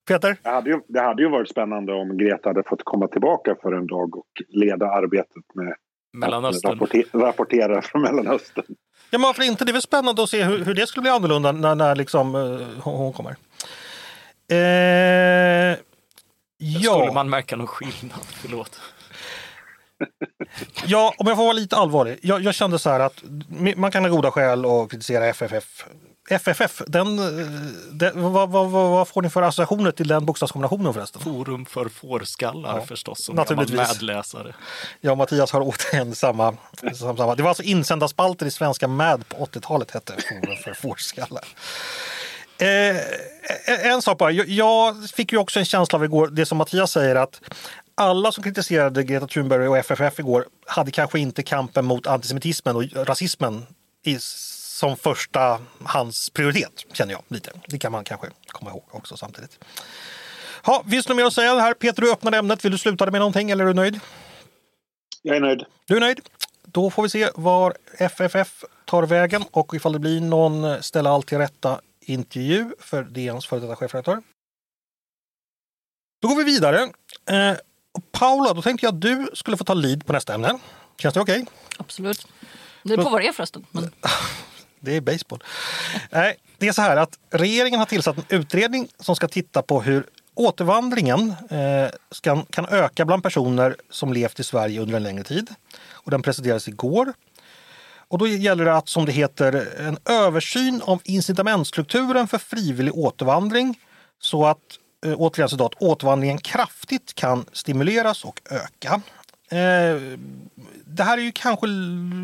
Peter? 0.10 0.38
Det 0.44 0.50
hade, 0.50 0.70
ju, 0.70 0.82
det 0.88 1.02
hade 1.02 1.22
ju 1.22 1.30
varit 1.30 1.50
spännande 1.50 1.94
om 1.94 2.18
Greta 2.18 2.50
hade 2.50 2.64
fått 2.64 2.84
komma 2.84 3.08
tillbaka 3.08 3.56
för 3.62 3.72
en 3.72 3.88
dag 3.88 4.18
och 4.18 4.28
leda 4.48 4.86
arbetet 4.86 5.44
med 5.54 5.76
Mellanöstern. 6.14 6.72
rapporte, 6.72 7.04
rapportera 7.14 7.82
från 7.82 8.02
Mellanöstern. 8.02 8.66
Ja, 9.10 9.18
men 9.18 9.22
varför 9.22 9.44
inte? 9.44 9.66
Det 9.66 9.72
är 9.72 9.74
väl 9.74 9.82
spännande 9.82 10.24
att 10.24 10.30
se 10.30 10.44
hur, 10.44 10.66
hur 10.66 10.74
det 10.74 10.88
skulle 10.88 11.02
bli 11.02 11.12
annorlunda 11.12 11.52
när, 11.52 11.76
när 11.76 11.96
liksom, 11.96 12.34
hon, 12.84 12.96
hon 12.96 13.14
kommer. 13.14 13.36
Eh, 14.52 15.78
ja. 16.58 16.92
Skulle 16.94 17.14
man 17.14 17.30
märka 17.30 17.56
någon 17.56 17.68
skillnad? 17.68 18.20
Förlåt. 18.42 18.82
Ja, 20.86 21.14
om 21.18 21.28
jag 21.28 21.38
får 21.38 21.44
vara 21.44 21.54
lite 21.54 21.76
allvarlig. 21.76 22.20
Jag, 22.22 22.42
jag 22.42 22.56
kände 22.56 22.80
så 22.80 22.90
här 22.90 23.00
att 23.00 23.24
man 23.76 23.92
kan 23.92 24.04
ha 24.04 24.12
goda 24.12 24.32
skäl 24.32 24.66
att 24.66 24.92
kritisera 24.92 25.26
FFF 25.26 25.86
FFF, 26.30 26.82
den, 26.88 27.16
den, 27.92 28.22
vad, 28.22 28.50
vad, 28.50 28.70
vad, 28.70 29.08
får 29.08 29.22
ni 29.22 29.30
för 29.30 29.42
associationer 29.42 29.92
till 29.92 30.08
den 30.08 30.26
bokstavskombinationen 30.26 30.94
förresten? 30.94 31.22
Forum 31.22 31.66
för 31.66 31.90
fårskallar 31.90 32.80
ja, 32.80 32.86
förstås, 32.86 33.24
som 33.24 33.36
naturligtvis. 33.36 33.78
medläsare. 33.78 34.56
Ja, 35.02 35.16
Mattias 35.16 35.52
har 35.52 35.62
återigen 35.62 36.16
samma, 36.16 36.58
samma. 36.96 37.36
Det 37.36 37.44
var 37.44 37.50
alltså 37.50 37.64
insändarspalter 37.64 38.46
i 38.46 38.52
Svenska 38.52 38.88
Mad 38.88 39.30
på 39.30 39.46
80-talet 39.46 39.92
hette 39.92 40.14
Forum 40.30 40.58
för 40.64 40.74
fårskallar. 40.74 41.44
Eh, 42.58 42.98
en 43.92 44.02
sak 44.02 44.18
bara, 44.18 44.32
jag 44.32 45.10
fick 45.10 45.32
ju 45.32 45.38
också 45.38 45.60
en 45.60 45.66
känsla 45.66 45.98
av 45.98 46.06
igår, 46.06 46.28
det 46.28 46.46
som 46.46 46.58
Mattias 46.58 46.92
säger 46.92 47.16
att 47.16 47.42
alla 47.96 48.32
som 48.32 48.44
kritiserade 48.44 49.04
Greta 49.04 49.28
Thunberg 49.28 49.68
och 49.68 49.78
FFF 49.78 50.20
igår 50.20 50.46
hade 50.66 50.92
kanske 50.92 51.20
inte 51.20 51.44
kampen 51.44 51.86
mot 51.86 52.08
antisemitismen 52.08 52.76
och 52.76 52.84
rasismen 53.08 53.66
i, 54.06 54.18
som 54.80 54.98
första 54.98 55.62
hans 55.84 56.30
prioritet, 56.30 56.86
känner 56.94 57.14
jag 57.14 57.24
lite. 57.28 57.52
Det 57.68 57.80
kan 57.80 57.92
man 57.92 58.04
kanske 58.04 58.28
komma 58.48 58.72
ihåg 58.72 58.84
också 58.92 59.18
samtidigt. 59.18 59.60
Ha, 60.64 60.84
finns 60.90 61.06
det 61.06 61.14
något 61.14 61.18
mer 61.18 61.26
att 61.26 61.34
säga 61.34 61.60
här? 61.60 61.74
Peter, 61.74 62.02
du 62.02 62.12
öppnade 62.12 62.38
ämnet. 62.38 62.66
Vill 62.66 62.72
du 62.72 62.78
sluta 62.78 63.12
med 63.12 63.20
någonting 63.20 63.52
eller 63.52 63.64
är 63.64 63.68
du 63.68 63.74
nöjd? 63.74 64.00
Jag 65.22 65.36
är 65.36 65.40
nöjd. 65.40 65.66
Du 65.86 65.96
är 65.96 66.00
nöjd? 66.00 66.20
Då 66.66 66.90
får 66.90 67.04
vi 67.04 67.10
se 67.10 67.30
var 67.36 67.78
FFF 67.98 68.64
tar 68.86 69.04
vägen 69.04 69.44
och 69.52 69.74
ifall 69.74 69.94
det 69.94 70.00
blir 70.00 70.22
någon 70.22 70.84
ställa 70.84 71.10
allt 71.10 71.28
till 71.28 71.38
rätta 71.38 71.82
intervju 72.02 72.72
för 72.80 73.04
DNs 73.04 73.48
före 73.48 73.60
detta 73.60 73.76
chefredaktör. 73.76 74.22
Då 76.22 76.28
går 76.28 76.36
vi 76.36 76.44
vidare. 76.44 76.82
Eh, 77.30 77.58
Paula, 78.12 78.54
då 78.54 78.62
tänkte 78.62 78.86
jag 78.86 78.96
att 78.96 79.02
du 79.02 79.30
skulle 79.34 79.58
få 79.58 79.64
ta 79.64 79.74
lead 79.74 80.06
på 80.06 80.14
nästa 80.14 80.34
ämne. 80.34 80.60
Känns 80.98 81.14
det 81.14 81.22
okej? 81.22 81.42
Okay? 81.42 81.54
Absolut. 81.78 82.28
Det 82.84 82.94
är 82.94 82.98
på 82.98 83.10
vad 83.10 83.22
det 83.22 83.28
är 83.28 83.34
förresten. 83.34 83.66
Men... 83.72 83.92
Det 84.80 84.96
är 84.96 85.02
baseball. 85.02 85.44
Nej, 86.10 86.36
det 86.58 86.68
är 86.68 86.72
så 86.72 86.82
här 86.82 86.98
att 86.98 87.20
regeringen 87.30 87.80
har 87.80 87.86
tillsatt 87.86 88.18
en 88.18 88.40
utredning 88.40 88.88
som 89.00 89.16
ska 89.16 89.28
titta 89.28 89.62
på 89.62 89.82
hur 89.82 90.06
återvandringen 90.36 91.36
eh, 91.50 91.90
ska, 92.12 92.44
kan 92.50 92.66
öka 92.66 93.06
bland 93.06 93.24
personer 93.24 93.76
som 93.90 94.14
levt 94.14 94.40
i 94.40 94.44
Sverige 94.44 94.82
under 94.82 94.96
en 94.96 95.04
längre 95.04 95.24
tid. 95.24 95.50
Och 95.92 96.12
den 96.12 96.22
presenterades 96.22 96.68
igår. 96.68 97.14
Och 98.08 98.18
då 98.18 98.28
gäller 98.28 98.66
det 98.66 98.76
att, 98.76 98.90
som 98.90 99.06
det 99.06 99.12
heter, 99.12 99.68
en 99.80 99.98
översyn 100.06 100.82
av 100.82 101.02
incitamentstrukturen 101.04 102.28
för 102.28 102.38
frivillig 102.38 102.96
återvandring 102.96 103.80
så 104.22 104.46
att 104.46 104.58
eh, 105.06 105.14
återigen 105.18 105.50
citat, 105.50 105.74
återvandringen 105.80 106.38
kraftigt 106.38 107.16
kan 107.16 107.46
stimuleras 107.54 108.26
och 108.26 108.42
öka. 108.50 109.02
Eh, 109.50 110.20
det 110.86 111.04
här 111.04 111.18
är 111.18 111.22
ju 111.22 111.32
kanske... 111.32 111.68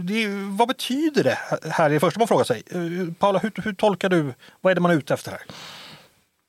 Det, 0.04 0.28
vad 0.50 0.68
betyder 0.68 1.24
det 1.24 1.38
här? 1.70 1.86
är 1.86 1.90
det 1.90 2.00
första 2.00 2.20
man 2.20 2.28
frågar 2.28 2.44
sig. 2.44 2.64
Eh, 2.72 3.14
Paula, 3.20 3.40
hur, 3.40 3.52
hur, 3.64 3.74
tolkar 3.74 4.10
du? 4.10 4.34
Vad 4.62 4.72
är 4.72 4.76
det 4.76 4.82
man 4.82 4.92
är 4.92 4.96
ute 4.96 5.14
efter 5.14 5.32
här? 5.32 5.42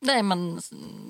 Nej, 0.00 0.22
men 0.22 0.60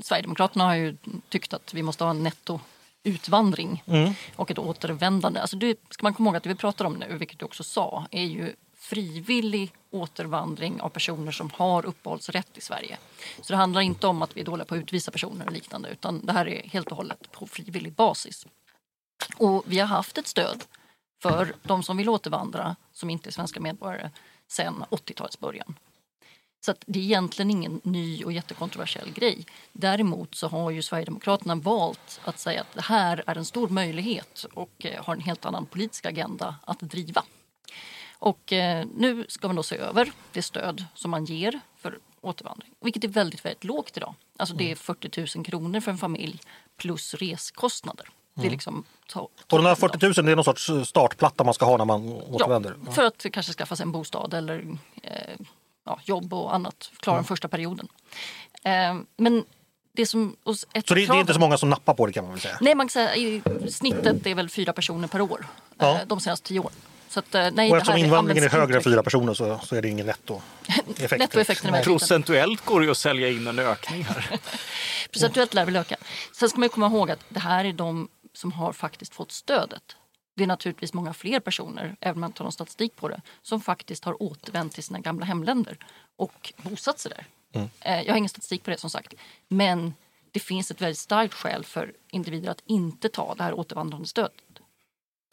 Sverigedemokraterna 0.03 0.65
har 0.65 0.75
ju 0.75 0.97
tyckt 1.29 1.55
att 1.55 1.75
vi 1.75 1.83
måste 1.83 2.05
ha 2.05 2.11
en 2.11 2.23
nettoutvandring 2.23 3.83
mm. 3.87 4.13
och 4.37 4.51
ett 4.51 4.59
återvändande. 4.59 5.41
Alltså 5.41 5.57
det 5.57 5.79
ska 5.91 6.07
man 6.07 6.15
komma 6.15 6.29
ihåg 6.29 6.37
att 6.37 6.43
det 6.43 6.49
vi 6.49 6.55
pratar 6.55 6.85
om 6.85 6.93
nu, 6.93 7.17
vilket 7.17 7.39
du 7.39 7.45
också 7.45 7.63
sa, 7.63 8.07
är 8.11 8.25
ju 8.25 8.55
frivillig 8.77 9.73
återvandring 9.91 10.81
av 10.81 10.89
personer 10.89 11.33
som 11.33 11.51
har 11.55 11.87
uppehållsrätt 11.87 12.59
i 12.59 12.61
Sverige. 12.61 12.97
Så 13.43 13.53
det 13.53 13.57
handlar 13.57 13.81
inte 13.81 14.07
om 14.07 14.23
att 14.23 14.37
vi 14.37 14.41
är 14.41 14.45
dåliga 14.45 14.65
på 14.65 14.75
att 14.75 14.79
utvisa 14.79 15.11
personer 15.11 15.47
och 15.47 15.53
liknande 15.53 15.89
utan 15.89 16.27
det 16.27 16.33
här 16.33 16.49
är 16.49 16.69
helt 16.69 16.91
och 16.91 16.97
hållet 16.97 17.33
på 17.33 17.47
frivillig 17.47 17.93
basis. 17.93 18.47
Och 19.37 19.65
vi 19.67 19.79
har 19.79 19.87
haft 19.87 20.19
ett 20.19 20.27
stöd 20.27 20.65
för 21.23 21.55
de 21.63 21.83
som 21.83 21.97
vill 21.97 22.09
återvandra 22.09 22.77
som 22.93 23.11
inte 23.11 23.29
är 23.29 23.33
svenska 23.33 23.61
medborgare 23.61 24.11
sedan 24.49 24.85
80-talets 24.91 25.41
början. 25.41 25.75
Så 26.67 26.75
det 26.87 26.99
är 26.99 27.03
egentligen 27.03 27.51
ingen 27.51 27.81
ny 27.85 28.25
och 28.25 28.33
jättekontroversiell 28.33 29.13
grej. 29.13 29.47
Däremot 29.73 30.35
så 30.35 30.49
har 30.49 30.71
ju 30.71 30.83
Sverigedemokraterna 30.83 31.55
valt 31.55 32.21
att 32.25 32.39
säga 32.39 32.61
att 32.61 32.73
det 32.75 32.83
här 32.83 33.25
är 33.27 33.39
en 33.39 33.45
stor 33.45 33.69
möjlighet 33.69 34.47
och 34.55 34.87
eh, 34.87 35.05
har 35.05 35.15
en 35.15 35.21
helt 35.21 35.45
annan 35.45 35.67
politisk 35.67 36.07
agenda 36.07 36.57
att 36.65 36.81
driva. 36.81 37.25
Och 38.19 38.53
eh, 38.53 38.87
nu 38.97 39.27
ska 39.29 39.49
man 39.49 39.57
då 39.57 39.63
se 39.63 39.77
över 39.77 40.13
det 40.33 40.43
stöd 40.43 40.85
som 40.95 41.11
man 41.11 41.25
ger 41.25 41.61
för 41.77 41.99
återvandring, 42.21 42.71
vilket 42.81 43.05
är 43.05 43.09
väldigt, 43.09 43.45
väldigt 43.45 43.65
lågt 43.65 43.97
idag. 43.97 44.15
Alltså 44.37 44.55
det 44.55 44.71
är 44.71 44.77
40 44.77 45.37
000 45.37 45.47
kronor 45.47 45.81
för 45.81 45.91
en 45.91 45.99
familj 45.99 46.41
plus 46.77 47.15
reskostnader. 47.15 48.09
Det 48.37 48.43
är 48.43 48.45
mm. 48.45 48.53
liksom 48.53 48.85
och 49.51 49.59
de 49.59 49.67
här 49.67 49.75
40 49.75 50.07
000 50.07 50.15
det 50.15 50.33
är 50.33 50.37
någon 50.37 50.45
sorts 50.45 50.71
startplatta 50.85 51.45
man 51.45 51.55
ska 51.55 51.65
ha 51.65 51.77
när 51.77 51.85
man 51.85 52.13
återvänder? 52.13 52.77
Ja, 52.87 52.93
för 52.93 53.05
att 53.05 53.27
kanske 53.33 53.53
skaffa 53.53 53.77
sig 53.77 53.85
en 53.85 53.93
bostad 53.93 54.35
eller 54.35 54.79
eh, 55.03 55.11
ja, 55.85 56.01
jobb 56.05 56.35
och 56.35 56.55
annat. 56.55 56.91
Klara 57.01 57.15
mm. 57.15 57.23
den 57.23 57.29
första 57.29 57.49
perioden. 57.49 57.89
Eh, 58.65 58.97
men 59.17 59.45
det 59.93 60.07
som, 60.07 60.37
så 60.45 60.53
det, 60.73 60.95
det, 60.95 61.03
är 61.03 61.21
inte 61.21 61.35
så 61.35 61.41
många 61.41 61.59
som 61.59 61.71
nappar 61.71 61.95
på 61.95 62.07
det 62.07 62.13
kan 62.13 62.25
man 62.25 62.33
väl 62.33 62.41
säga? 62.41 62.59
Nej, 62.61 62.75
man 62.75 62.89
kan 62.89 62.93
säga 62.93 63.17
i 63.17 63.43
snittet 63.71 64.27
är 64.27 64.35
väl 64.35 64.51
fyra 64.51 64.73
personer 64.73 65.09
per 65.09 65.21
år 65.21 65.47
ja. 65.79 65.95
eh, 66.01 66.07
de 66.07 66.21
senaste 66.21 66.49
tio 66.49 66.61
åren. 66.61 66.73
Så 67.09 67.19
att, 67.19 67.35
eh, 67.35 67.49
nej, 67.53 67.71
och 67.71 67.77
eftersom 67.77 67.97
invandringen 67.97 68.45
är 68.45 68.49
högre 68.49 68.77
än 68.77 68.83
fyra 68.83 69.03
personer 69.03 69.35
så, 69.35 69.61
så 69.65 69.77
är 69.77 69.83
det 69.83 69.89
ingen 69.89 70.07
nettoeffekt. 70.07 71.19
Nettoeffekten 71.19 71.83
Procentuellt 71.83 72.65
går 72.65 72.81
det 72.81 72.91
att 72.91 72.99
sälja 72.99 73.29
in 73.29 73.47
en 73.47 73.59
ökning 73.59 74.05
här. 74.05 74.31
Procentuellt 75.13 75.55
lär 75.55 75.65
väl 75.65 75.77
öka. 75.77 75.97
Sen 76.33 76.49
ska 76.49 76.61
man 76.61 76.69
komma 76.69 76.87
ihåg 76.87 77.11
att 77.11 77.21
det 77.29 77.41
här 77.41 77.65
är 77.65 77.73
de 77.73 78.09
som 78.37 78.53
har 78.53 78.73
faktiskt 78.73 79.15
fått 79.15 79.33
stödet. 79.33 79.97
Det 80.35 80.43
är 80.43 80.47
naturligtvis 80.47 80.93
många 80.93 81.15
fler 81.15 81.41
personer, 81.41 81.97
även 82.01 82.15
om 82.15 82.21
man 82.21 82.31
inte 82.31 82.43
har 82.43 82.45
någon 82.45 82.53
statistik 82.53 82.97
på 82.97 83.09
det, 83.09 83.21
som 83.43 83.61
faktiskt 83.61 84.05
har 84.05 84.23
återvänt 84.23 84.73
till 84.73 84.83
sina 84.83 85.01
gamla 85.01 85.27
hemländer 85.27 85.79
och 86.17 86.53
bosatt 86.57 86.99
sig 86.99 87.13
där. 87.17 87.27
Mm. 87.53 87.69
Eh, 87.81 88.03
jag 88.03 88.13
har 88.13 88.19
ingen 88.19 88.29
statistik 88.29 88.65
på 88.65 88.71
det 88.71 88.79
som 88.79 88.91
sagt. 88.91 89.15
Men 89.49 89.95
det 90.33 90.41
finns 90.41 90.71
ett 90.71 90.81
väldigt 90.81 90.99
starkt 90.99 91.35
skäl 91.35 91.65
för 91.65 91.93
individer 92.11 92.51
att 92.51 92.63
inte 92.67 93.09
ta 93.09 93.35
det 93.35 93.43
här 93.43 93.55
återvandrande 93.55 94.09
stödet. 94.09 94.35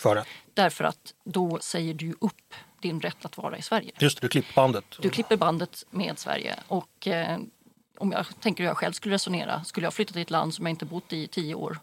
För 0.02 0.16
att? 0.16 0.28
Därför 0.54 0.84
att 0.84 1.14
då 1.24 1.60
säger 1.62 1.94
du 1.94 2.16
upp 2.22 2.54
din 2.82 3.02
rätt 3.02 3.26
att 3.26 3.38
vara 3.38 3.58
i 3.58 3.62
Sverige. 3.62 3.92
Just 4.00 4.22
du 4.22 4.30
klipper 4.30 4.54
bandet. 4.54 4.86
Du 5.00 5.10
klipper 5.10 5.38
bandet 5.38 5.86
med 5.90 6.20
Sverige. 6.20 6.60
Och 6.68 7.08
eh, 7.08 7.40
om 7.98 8.12
jag 8.12 8.26
tänker 8.40 8.64
hur 8.64 8.70
jag 8.70 8.78
själv 8.78 8.94
skulle 8.94 9.16
resonera, 9.16 9.64
skulle 9.64 9.86
jag 9.86 9.94
flytta 9.94 10.14
till 10.14 10.22
ett 10.22 10.32
land 10.32 10.54
som 10.54 10.66
jag 10.66 10.70
inte 10.70 10.86
bott 10.86 11.14
i 11.14 11.28
tio 11.28 11.56
år 11.56 11.80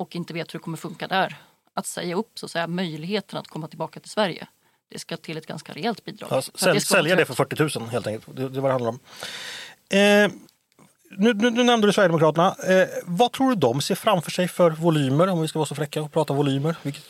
och 0.00 0.16
inte 0.16 0.34
vet 0.34 0.54
hur 0.54 0.58
det 0.58 0.62
kommer 0.62 0.76
funka 0.76 1.08
där. 1.08 1.36
Att 1.74 1.86
säga 1.86 2.14
upp 2.16 2.30
så 2.38 2.46
att 2.46 2.52
säga, 2.52 2.66
möjligheten 2.66 3.38
att 3.38 3.48
komma 3.48 3.68
tillbaka 3.68 4.00
till 4.00 4.10
Sverige. 4.10 4.46
Det 4.90 4.98
ska 4.98 5.16
till 5.16 5.36
ett 5.36 5.46
ganska 5.46 5.72
rejält 5.72 6.04
bidrag. 6.04 6.28
Ja, 6.32 6.42
sälj, 6.42 6.74
det 6.74 6.80
sälja 6.80 7.16
det 7.16 7.24
för 7.24 7.34
40 7.34 7.78
000 7.78 7.88
helt 7.88 8.06
enkelt. 8.06 8.36
Det, 8.36 8.48
det 8.48 8.58
är 8.58 8.60
vad 8.60 8.70
det 8.70 8.72
handlar 8.72 8.88
om. 8.88 8.98
Eh, 9.90 10.30
nu, 11.18 11.34
nu, 11.34 11.50
nu, 11.50 11.64
nämnde 11.64 11.86
du 11.86 11.92
Sverigedemokraterna. 11.92 12.56
Eh, 12.68 12.88
vad 13.04 13.32
tror 13.32 13.48
du 13.48 13.54
de 13.56 13.80
ser 13.80 13.94
framför 13.94 14.30
sig 14.30 14.48
för 14.48 14.70
volymer 14.70 15.28
om 15.28 15.42
vi 15.42 15.48
ska 15.48 15.58
vara 15.58 15.66
så 15.66 15.74
fräcka 15.74 16.02
och 16.02 16.12
prata 16.12 16.34
volymer? 16.34 16.76
Vilket 16.82 17.04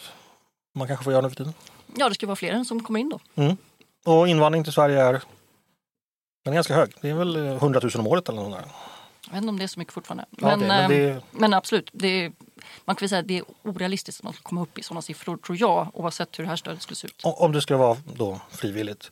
man 0.74 0.88
kanske 0.88 1.04
får 1.04 1.12
göra 1.12 1.22
nu 1.22 1.28
för 1.28 1.36
tiden. 1.36 1.54
Ja, 1.96 2.08
det 2.08 2.14
ska 2.14 2.26
vara 2.26 2.36
fler 2.36 2.52
än 2.52 2.64
som 2.64 2.82
kommer 2.82 3.00
in 3.00 3.08
då. 3.08 3.20
Mm. 3.34 3.56
Och 4.04 4.28
invandring 4.28 4.64
till 4.64 4.72
Sverige 4.72 5.02
är, 5.02 5.12
den 6.44 6.52
är 6.52 6.54
ganska 6.54 6.74
hög. 6.74 6.94
Det 7.00 7.10
är 7.10 7.14
väl 7.14 7.36
100 7.36 7.80
000 7.82 7.90
om 7.94 8.06
året 8.06 8.28
eller 8.28 8.42
något 8.42 8.52
där. 8.52 8.72
Jag 9.30 9.34
vet 9.34 9.42
inte 9.42 9.48
om 9.48 9.58
det 9.58 9.64
är 9.64 9.68
så 9.68 9.78
mycket 9.78 9.94
fortfarande. 9.94 10.24
Men, 10.30 10.50
ja, 10.50 10.56
det, 10.56 10.66
men, 10.66 10.90
det... 10.90 11.10
Ehm, 11.10 11.20
men, 11.30 11.54
absolut, 11.54 11.90
det 11.92 12.24
är, 12.24 12.32
man 12.84 12.96
kan 12.96 13.00
väl 13.00 13.08
säga 13.08 13.20
att 13.20 13.28
det 13.28 13.38
är 13.38 13.44
orealistiskt 13.62 14.24
att 14.24 14.42
komma 14.42 14.62
upp 14.62 14.78
i 14.78 14.82
sådana 14.82 15.02
siffror 15.02 15.36
tror 15.36 15.60
jag 15.60 15.90
oavsett 15.94 16.38
hur 16.38 16.44
det 16.44 16.50
här 16.50 16.56
stödet 16.56 16.82
skulle 16.82 16.96
se 16.96 17.06
ut. 17.06 17.20
Om 17.24 17.52
det 17.52 17.60
skulle 17.60 17.78
vara 17.78 17.96
då 18.14 18.40
frivilligt. 18.50 19.10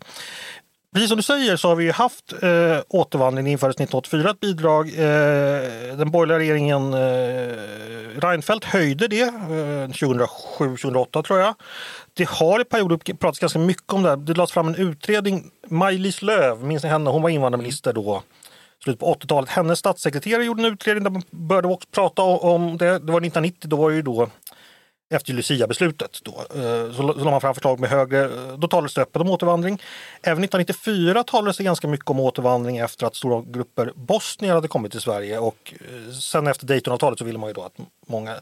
Precis 0.93 1.09
som 1.09 1.17
du 1.17 1.23
säger 1.23 1.57
så 1.57 1.69
har 1.69 1.77
vi 1.77 1.91
haft 1.91 2.33
eh, 2.33 2.79
återvandring. 2.89 3.45
Det 3.45 3.51
infördes 3.51 3.75
1984 3.75 4.31
ett 4.31 4.41
bidrag. 4.41 4.89
Eh, 4.89 5.97
den 5.97 6.11
borgerliga 6.11 6.39
regeringen 6.39 6.95
eh, 6.95 8.21
Reinfeldt 8.21 8.65
höjde 8.65 9.09
det 9.09 9.23
eh, 9.23 9.89
2007-2008 10.59 11.23
tror 11.23 11.39
jag. 11.39 11.55
Det 12.15 12.29
har 12.29 12.61
i 12.61 12.65
perioder 12.65 13.15
pratats 13.15 13.39
ganska 13.39 13.59
mycket 13.59 13.93
om 13.93 14.03
det 14.03 14.09
här. 14.09 14.17
Det 14.17 14.35
lades 14.35 14.53
fram 14.53 14.69
en 14.69 14.75
utredning. 14.75 15.51
Maj-Lis 15.69 16.23
Lööf, 16.23 16.59
minns 16.61 16.83
ni 16.83 16.89
henne? 16.89 17.11
Hon 17.11 17.23
var 17.23 17.31
invandrarminister 17.31 17.93
då 17.93 18.23
slutet 18.85 19.01
på 19.01 19.15
80-talet. 19.15 19.51
Hennes 19.51 19.79
statssekreterare 19.79 20.45
gjorde 20.45 20.63
en 20.63 20.73
utredning 20.73 21.05
där 21.05 21.11
man 21.11 21.23
började 21.31 21.69
också 21.69 21.89
prata 21.93 22.23
om 22.23 22.79
det. 22.79 22.85
Det 22.85 23.13
var 23.13 23.21
1990, 23.21 23.69
då 23.69 23.77
var 23.77 23.91
ju 23.91 24.03
då 24.03 24.29
efter 25.11 25.33
Lucia-beslutet. 25.33 26.19
Då, 26.23 26.33
eh, 26.61 26.93
så 26.93 27.03
la 27.03 27.31
man 27.31 27.41
fram 27.41 27.55
förslag 27.55 27.81
med 27.81 27.91
högre, 27.91 28.25
eh, 28.25 28.59
då 28.59 28.69
talades 28.69 28.95
det 28.95 29.03
öppet 29.03 29.23
om 29.23 29.31
återvandring. 29.31 29.83
Även 30.23 30.45
1994 30.45 31.25
talades 31.25 31.57
det 31.57 31.65
ganska 31.65 31.89
mycket 31.89 32.11
om 32.11 32.21
återvandring 32.21 32.79
efter 32.79 33.07
att 33.07 33.17
stora 33.17 33.45
grupper 33.47 33.93
bosnier 33.95 34.55
hade 34.55 34.69
kommit 34.69 34.93
till 34.93 35.01
Sverige 35.01 35.39
och 35.39 35.75
eh, 35.81 36.13
sen 36.13 36.47
efter 36.47 36.67
Daytonavtalet 36.67 37.19
så 37.19 37.25
ville 37.25 37.39
man 37.39 37.51
ju 37.51 37.55
då 37.55 37.63
att 37.63 37.77
många 38.07 38.41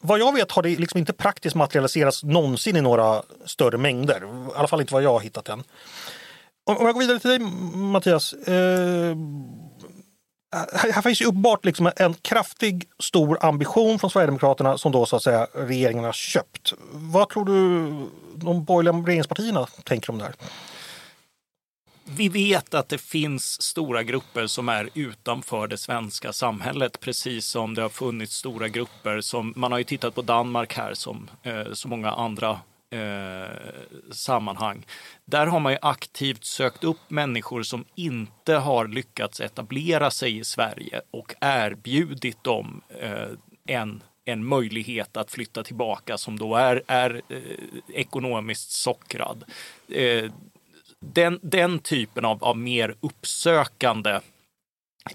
vad 0.00 0.18
jag 0.18 0.34
vet 0.34 0.52
har 0.52 0.62
det 0.62 0.76
liksom 0.76 0.98
inte 0.98 1.12
praktiskt 1.12 1.56
materialiserats 1.56 2.24
någonsin 2.24 2.76
i 2.76 2.80
några 2.80 3.22
större 3.44 3.78
mängder. 3.78 4.16
I 4.16 4.58
alla 4.58 4.68
fall 4.68 4.80
inte 4.80 4.94
vad 4.94 5.02
jag 5.02 5.12
har 5.12 5.20
hittat 5.20 5.48
än. 5.48 5.62
Om 6.66 6.76
jag 6.80 6.94
går 6.94 7.00
vidare 7.00 7.18
till 7.18 7.30
dig 7.30 7.38
Mattias. 7.74 8.32
Eh, 8.32 9.16
här 10.72 11.02
finns 11.02 11.22
ju 11.22 11.26
uppenbart 11.26 11.64
liksom 11.64 11.90
en 11.96 12.14
kraftig, 12.14 12.88
stor 12.98 13.44
ambition 13.44 13.98
från 13.98 14.10
Sverigedemokraterna 14.10 14.78
som 14.78 14.92
då 14.92 15.06
så 15.06 15.16
att 15.16 15.22
säga 15.22 15.46
regeringen 15.54 16.04
har 16.04 16.12
köpt. 16.12 16.72
Vad 16.92 17.28
tror 17.28 17.44
du 17.44 17.90
de 18.34 18.64
borgerliga 18.64 19.06
regeringspartierna 19.06 19.66
tänker 19.84 20.10
om 20.10 20.18
det 20.18 20.24
här? 20.24 20.34
vi 22.08 22.28
vet 22.28 22.74
att 22.74 22.88
det 22.88 22.98
finns 22.98 23.62
stora 23.62 24.02
grupper 24.02 24.46
som 24.46 24.68
är 24.68 24.88
utanför 24.94 25.66
det 25.66 25.78
svenska 25.78 26.32
samhället, 26.32 27.00
precis 27.00 27.46
som 27.46 27.74
det 27.74 27.82
har 27.82 27.88
funnits 27.88 28.34
stora 28.34 28.68
grupper 28.68 29.20
som, 29.20 29.52
man 29.56 29.72
har 29.72 29.78
ju 29.78 29.84
tittat 29.84 30.14
på 30.14 30.22
Danmark 30.22 30.76
här 30.76 30.94
som 30.94 31.30
eh, 31.42 31.72
så 31.72 31.88
många 31.88 32.10
andra 32.10 32.60
eh, 32.96 33.48
sammanhang. 34.10 34.86
Där 35.24 35.46
har 35.46 35.60
man 35.60 35.72
ju 35.72 35.78
aktivt 35.82 36.44
sökt 36.44 36.84
upp 36.84 37.10
människor 37.10 37.62
som 37.62 37.84
inte 37.94 38.54
har 38.54 38.88
lyckats 38.88 39.40
etablera 39.40 40.10
sig 40.10 40.38
i 40.38 40.44
Sverige 40.44 41.00
och 41.10 41.34
erbjudit 41.40 42.44
dem 42.44 42.82
eh, 43.00 43.28
en 43.66 44.02
en 44.28 44.44
möjlighet 44.44 45.16
att 45.16 45.30
flytta 45.30 45.62
tillbaka 45.62 46.18
som 46.18 46.38
då 46.38 46.56
är, 46.56 46.82
är 46.86 47.22
eh, 47.28 47.40
ekonomiskt 47.94 48.70
sockrad. 48.70 49.44
Eh, 49.88 50.30
den, 51.00 51.40
den 51.42 51.78
typen 51.78 52.24
av, 52.24 52.44
av 52.44 52.58
mer 52.58 52.94
uppsökande 53.00 54.20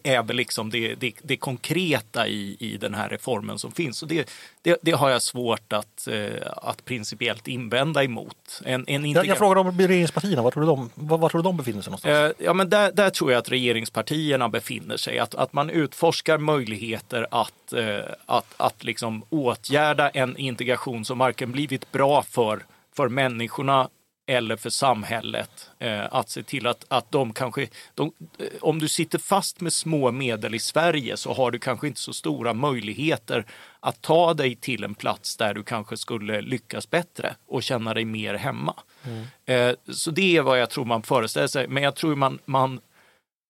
väl 0.04 0.36
liksom 0.36 0.70
det, 0.70 0.96
det, 0.96 1.14
det, 1.24 1.38
konkreta 1.38 2.28
i, 2.28 2.58
i 2.60 2.78
den 2.78 2.94
här 2.94 3.10
reformen 3.10 3.60
som 3.60 3.72
finns. 3.72 4.02
Och 4.04 4.08
det, 4.08 4.30
det, 4.62 4.80
det 4.82 4.92
har 4.92 5.10
jag 5.10 5.22
svårt 5.22 5.74
att, 5.74 6.08
eh, 6.08 6.48
att 6.56 6.86
principiellt 6.86 7.48
invända 7.48 8.04
emot. 8.04 8.62
En, 8.66 8.86
en 8.88 9.12
jag, 9.12 9.26
jag 9.26 9.38
frågar 9.38 9.62
om 9.62 9.78
regeringspartierna, 9.78 10.42
var 10.42 10.52
tror 10.52 10.64
du 10.64 10.68
de, 10.68 10.90
var, 10.96 11.18
var 11.18 11.30
tror 11.30 11.42
du 11.42 11.44
de 11.44 11.58
befinner 11.58 11.82
sig 11.82 11.92
någonstans? 11.92 12.36
Eh, 12.40 12.46
ja, 12.46 12.54
men 12.54 12.70
där, 12.70 12.92
där 12.92 13.10
tror 13.10 13.32
jag 13.32 13.40
att 13.40 13.52
regeringspartierna 13.52 14.50
befinner 14.50 14.98
sig. 14.98 15.20
Att, 15.20 15.36
att 15.36 15.54
man 15.54 15.70
utforskar 15.70 16.38
möjligheter 16.38 17.28
att, 17.32 17.74
eh, 17.74 18.00
att, 18.26 18.54
att 18.58 18.84
liksom 18.84 19.24
åtgärda 19.30 20.10
en 20.10 20.38
integration 20.38 21.06
som 21.06 21.18
varken 21.18 21.52
blivit 21.52 21.92
bra 21.92 22.24
för, 22.24 22.66
för 22.96 23.10
människorna 23.10 23.90
eller 24.32 24.56
för 24.56 24.70
samhället. 24.70 25.70
Eh, 25.80 26.06
att 26.12 26.30
se 26.30 26.44
till 26.44 26.68
att, 26.68 26.86
att 26.88 27.12
de 27.12 27.34
kanske, 27.34 27.68
de, 27.96 28.12
eh, 28.40 28.46
om 28.62 28.80
du 28.80 28.88
sitter 28.88 29.20
fast 29.20 29.62
med 29.62 29.74
små 29.74 30.12
medel 30.12 30.56
i 30.56 30.60
Sverige 30.60 31.18
så 31.18 31.34
har 31.34 31.52
du 31.52 31.60
kanske 31.60 31.88
inte 31.88 32.00
så 32.00 32.14
stora 32.14 32.54
möjligheter 32.54 33.46
att 33.80 34.02
ta 34.02 34.34
dig 34.34 34.56
till 34.56 34.84
en 34.84 34.96
plats 34.96 35.38
där 35.38 35.54
du 35.54 35.64
kanske 35.64 35.98
skulle 35.98 36.42
lyckas 36.42 36.90
bättre 36.90 37.36
och 37.48 37.64
känna 37.64 37.94
dig 37.94 38.06
mer 38.06 38.34
hemma. 38.34 38.76
Mm. 39.04 39.26
Eh, 39.46 39.76
så 39.94 40.12
det 40.12 40.38
är 40.38 40.42
vad 40.42 40.60
jag 40.60 40.70
tror 40.70 40.86
man 40.86 41.04
föreställer 41.04 41.48
sig. 41.48 41.68
Men 41.68 41.84
jag 41.84 41.96
tror 41.96 42.16
man, 42.16 42.40
man 42.46 42.80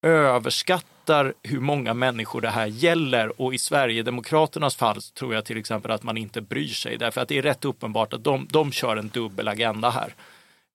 överskattar 0.02 1.34
hur 1.44 1.60
många 1.60 1.94
människor 1.94 2.42
det 2.42 2.50
här 2.50 2.66
gäller 2.66 3.42
och 3.42 3.54
i 3.54 3.58
Sverigedemokraternas 3.58 4.76
fall 4.76 5.02
tror 5.02 5.34
jag 5.34 5.46
till 5.46 5.58
exempel 5.58 5.92
att 5.92 6.04
man 6.04 6.18
inte 6.18 6.42
bryr 6.42 6.68
sig 6.68 6.98
därför 6.98 7.22
att 7.22 7.28
det 7.28 7.38
är 7.38 7.42
rätt 7.42 7.66
uppenbart 7.66 8.14
att 8.14 8.24
de, 8.24 8.48
de 8.52 8.72
kör 8.72 8.98
en 8.98 9.10
dubbel 9.10 9.48
agenda 9.48 9.90
här. 9.90 10.16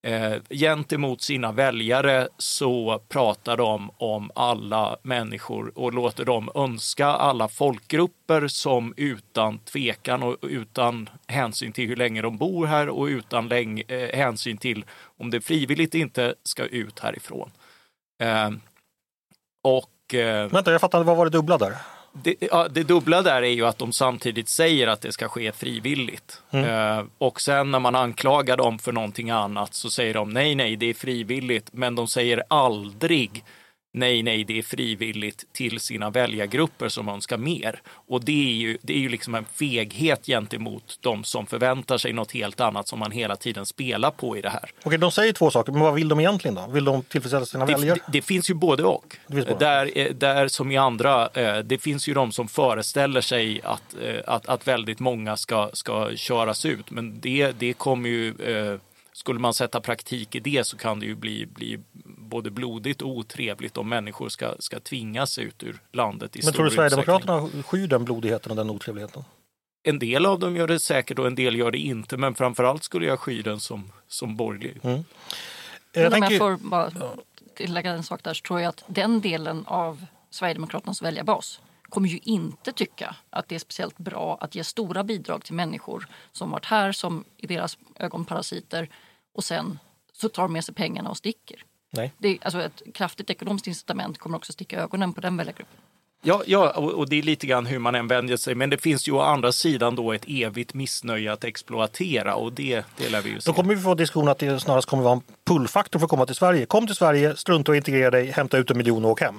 Eh, 0.07 0.37
gentemot 0.51 1.23
sina 1.23 1.53
väljare 1.53 2.29
så 2.38 3.03
pratar 3.09 3.57
de 3.57 3.90
om 3.97 4.31
alla 4.35 4.97
människor 5.03 5.73
och 5.75 5.92
låter 5.92 6.25
dem 6.25 6.51
önska 6.55 7.07
alla 7.07 7.49
folkgrupper 7.49 8.49
som 8.49 8.95
utan 8.97 9.59
tvekan 9.59 10.23
och 10.23 10.37
utan 10.42 11.09
hänsyn 11.27 11.73
till 11.73 11.88
hur 11.88 11.97
länge 11.97 12.23
de 12.23 12.37
bor 12.37 12.66
här 12.66 12.88
och 12.88 13.05
utan 13.05 13.49
läng- 13.49 13.83
eh, 13.88 14.19
hänsyn 14.19 14.57
till 14.57 14.85
om 15.19 15.31
det 15.31 15.40
frivilligt 15.40 15.95
inte 15.95 16.35
ska 16.42 16.64
ut 16.66 16.99
härifrån. 16.99 17.51
Eh, 18.23 18.51
och, 19.64 20.14
eh, 20.14 20.51
Vänta, 20.51 20.73
jag 20.73 20.81
fattar, 20.81 21.05
vad 21.05 21.16
var 21.16 21.25
det 21.25 21.31
dubbla 21.31 21.59
där? 21.59 21.77
Det, 22.22 22.35
ja, 22.40 22.68
det 22.68 22.83
dubbla 22.83 23.22
där 23.22 23.42
är 23.42 23.50
ju 23.50 23.66
att 23.66 23.79
de 23.79 23.92
samtidigt 23.92 24.48
säger 24.48 24.87
att 24.87 25.00
det 25.00 25.12
ska 25.12 25.29
ske 25.29 25.52
frivilligt. 25.52 26.42
Mm. 26.50 26.98
Eh, 26.98 27.05
och 27.18 27.40
sen 27.40 27.70
när 27.70 27.81
man 27.81 27.94
anklagar 27.94 28.57
dem 28.57 28.79
för 28.79 28.92
någonting 28.92 29.31
annat 29.31 29.74
så 29.74 29.90
säger 29.90 30.14
de 30.14 30.31
nej, 30.31 30.55
nej, 30.55 30.76
det 30.76 30.87
är 30.87 30.94
frivilligt. 30.94 31.68
Men 31.72 31.94
de 31.94 32.09
säger 32.09 32.42
aldrig 32.48 33.44
nej, 33.96 34.22
nej, 34.22 34.44
det 34.44 34.59
är 34.59 34.62
frivilligt 34.62 35.44
till 35.52 35.80
sina 35.80 36.11
väljargrupper 36.11 36.88
som 36.88 37.09
önskar 37.09 37.37
mer. 37.37 37.82
Och 37.88 38.24
det 38.24 38.50
är 38.50 38.54
ju, 38.54 38.78
det 38.82 38.92
är 38.92 38.98
ju 38.98 39.09
liksom 39.09 39.35
en 39.35 39.44
feghet 39.44 40.26
gentemot 40.26 40.98
de 41.00 41.24
som 41.24 41.46
förväntar 41.46 41.98
sig 41.98 42.12
något 42.12 42.32
helt 42.32 42.61
annat 42.61 42.88
som 42.88 42.98
man 42.98 43.11
hela 43.11 43.37
tiden 43.37 43.66
spelar 43.66 44.11
på 44.11 44.37
i 44.37 44.40
det 44.40 44.48
här. 44.48 44.70
Okej, 44.82 44.98
de 44.98 45.11
säger 45.11 45.32
två 45.32 45.50
saker, 45.50 45.72
men 45.72 45.80
vad 45.80 45.94
vill 45.94 46.09
de 46.09 46.20
egentligen 46.20 46.54
då? 46.54 46.66
Vill 46.66 46.85
de 46.85 47.02
tillfredsställa 47.02 47.46
sina 47.46 47.66
det, 47.66 47.72
väljare? 47.72 47.98
Det, 48.06 48.12
det, 48.12 48.22
finns 48.22 48.50
ju 48.50 48.54
både 48.54 48.85
och. 48.85 49.16
Både. 49.26 49.56
Där, 49.59 49.90
eh, 49.98 50.11
där 50.14 50.48
som 50.48 50.70
i 50.70 50.76
andra, 50.76 51.28
eh, 51.28 51.59
det 51.59 51.78
finns 51.78 52.09
ju 52.09 52.14
de 52.14 52.32
som 52.32 52.48
föreställer 52.48 53.20
sig 53.20 53.61
att, 53.64 53.94
eh, 54.02 54.20
att, 54.26 54.48
att 54.48 54.68
väldigt 54.68 55.00
många 55.00 55.37
ska, 55.37 55.70
ska 55.72 56.16
köras 56.16 56.64
ut, 56.64 56.90
men 56.90 57.20
det, 57.20 57.52
det 57.59 57.72
kommer 57.72 58.09
ju 58.09 58.35
skulle 59.16 59.40
man 59.40 59.55
sätta 59.55 59.81
praktik 59.81 60.35
i 60.35 60.40
det 60.40 60.66
så 60.66 60.76
kan 60.76 61.00
det 61.00 61.07
ju 61.07 61.14
bli, 61.14 61.46
bli 61.46 61.79
både 62.05 62.50
blodigt 62.50 63.02
och 63.02 63.11
otrevligt 63.11 63.76
om 63.76 63.88
människor 63.88 64.29
ska, 64.29 64.55
ska 64.59 64.81
tvingas 64.81 65.38
ut 65.38 65.62
ur 65.62 65.81
landet 65.92 66.37
i 66.37 66.40
Men 66.44 66.52
tror 66.52 66.64
du 66.64 66.70
Sverigedemokraterna 66.70 67.62
skyr 67.62 67.87
den 67.87 68.05
blodigheten 68.05 68.50
och 68.50 68.57
den 68.57 68.70
otrevligheten? 68.70 69.24
En 69.83 69.98
del 69.98 70.26
av 70.26 70.38
dem 70.38 70.57
gör 70.57 70.68
det 70.68 70.81
säkert 70.81 71.18
och 71.18 71.26
en 71.26 71.35
del 71.35 71.57
gör 71.57 71.70
det 71.70 71.79
inte, 71.79 72.16
men 72.16 72.35
framförallt 72.35 72.85
skulle 72.85 73.07
jag 73.07 73.20
sky 73.20 73.42
den 73.42 73.61
som, 73.61 73.92
som 74.09 74.37
borgerlig. 74.37 74.81
Mm. 74.83 75.05
Jag 75.92 76.12
tänker... 76.12 76.26
Om 76.26 76.50
jag 76.50 76.61
får 76.61 76.68
bara 76.68 76.90
tillägga 77.55 77.90
en 77.90 78.02
sak 78.02 78.22
där 78.22 78.35
så 78.35 78.42
tror 78.42 78.61
jag 78.61 78.68
att 78.68 78.85
den 78.87 79.20
delen 79.20 79.64
av 79.66 80.07
Sverigedemokraternas 80.31 81.02
väljarbas 81.02 81.61
kommer 81.88 82.09
ju 82.09 82.18
inte 82.22 82.72
tycka 82.72 83.16
att 83.31 83.48
det 83.48 83.55
är 83.55 83.59
speciellt 83.59 83.98
bra 83.98 84.38
att 84.40 84.55
ge 84.55 84.64
stora 84.64 85.05
bidrag 85.05 85.44
till 85.44 85.55
människor 85.55 86.07
som 86.33 86.50
varit 86.50 86.64
här 86.64 86.92
som 86.92 87.24
i 87.37 87.46
deras 87.46 87.79
ögon 87.98 88.24
parasiter 88.24 88.88
och 89.37 89.44
sen 89.44 89.79
så 90.12 90.29
tar 90.29 90.42
de 90.42 90.53
med 90.53 90.64
sig 90.64 90.75
pengarna 90.75 91.11
och 91.11 91.16
sticker. 91.16 91.57
Nej. 91.90 92.12
Det, 92.18 92.38
alltså 92.42 92.62
ett 92.62 92.83
kraftigt 92.94 93.31
ekonomiskt 93.31 93.66
incitament 93.66 94.18
kommer 94.18 94.37
också 94.37 94.53
sticka 94.53 94.81
ögonen 94.81 95.12
på 95.12 95.20
den 95.20 95.37
väljargruppen. 95.37 95.81
Ja, 96.22 96.42
ja 96.46 96.70
och 96.72 97.09
det 97.09 97.16
är 97.16 97.22
lite 97.22 97.46
grann 97.46 97.66
hur 97.66 97.79
man 97.79 97.94
än 97.94 98.09
vänjer 98.09 98.37
sig. 98.37 98.55
Men 98.55 98.70
det 98.70 98.79
finns 98.79 99.09
ju 99.09 99.12
å 99.12 99.20
andra 99.20 99.53
sidan 99.53 99.94
då 99.96 100.12
ett 100.12 100.25
evigt 100.29 100.75
missnöje 100.75 101.33
att 101.33 101.44
exploatera 101.44 102.35
och 102.35 102.53
det, 102.53 102.85
det 102.96 103.09
lär 103.09 103.22
vi 103.22 103.31
ju 103.31 103.40
se. 103.40 103.51
Då 103.51 103.55
kommer 103.55 103.75
vi 103.75 103.83
få 103.83 103.94
diskussion 103.94 104.29
att 104.29 104.38
det 104.38 104.61
snarast 104.61 104.88
kommer 104.88 105.03
vara 105.03 105.12
en 105.12 105.22
pullfaktor 105.46 105.98
för 105.98 106.06
att 106.06 106.11
komma 106.11 106.26
till 106.26 106.35
Sverige. 106.35 106.66
Kom 106.66 106.87
till 106.87 106.96
Sverige, 106.96 107.37
strunta 107.37 107.72
och 107.72 107.76
integrera 107.76 108.11
dig, 108.11 108.30
hämta 108.30 108.59
ut 108.59 108.70
en 108.70 108.76
miljon 108.76 109.04
och 109.04 109.11
åk 109.11 109.20
hem. 109.20 109.35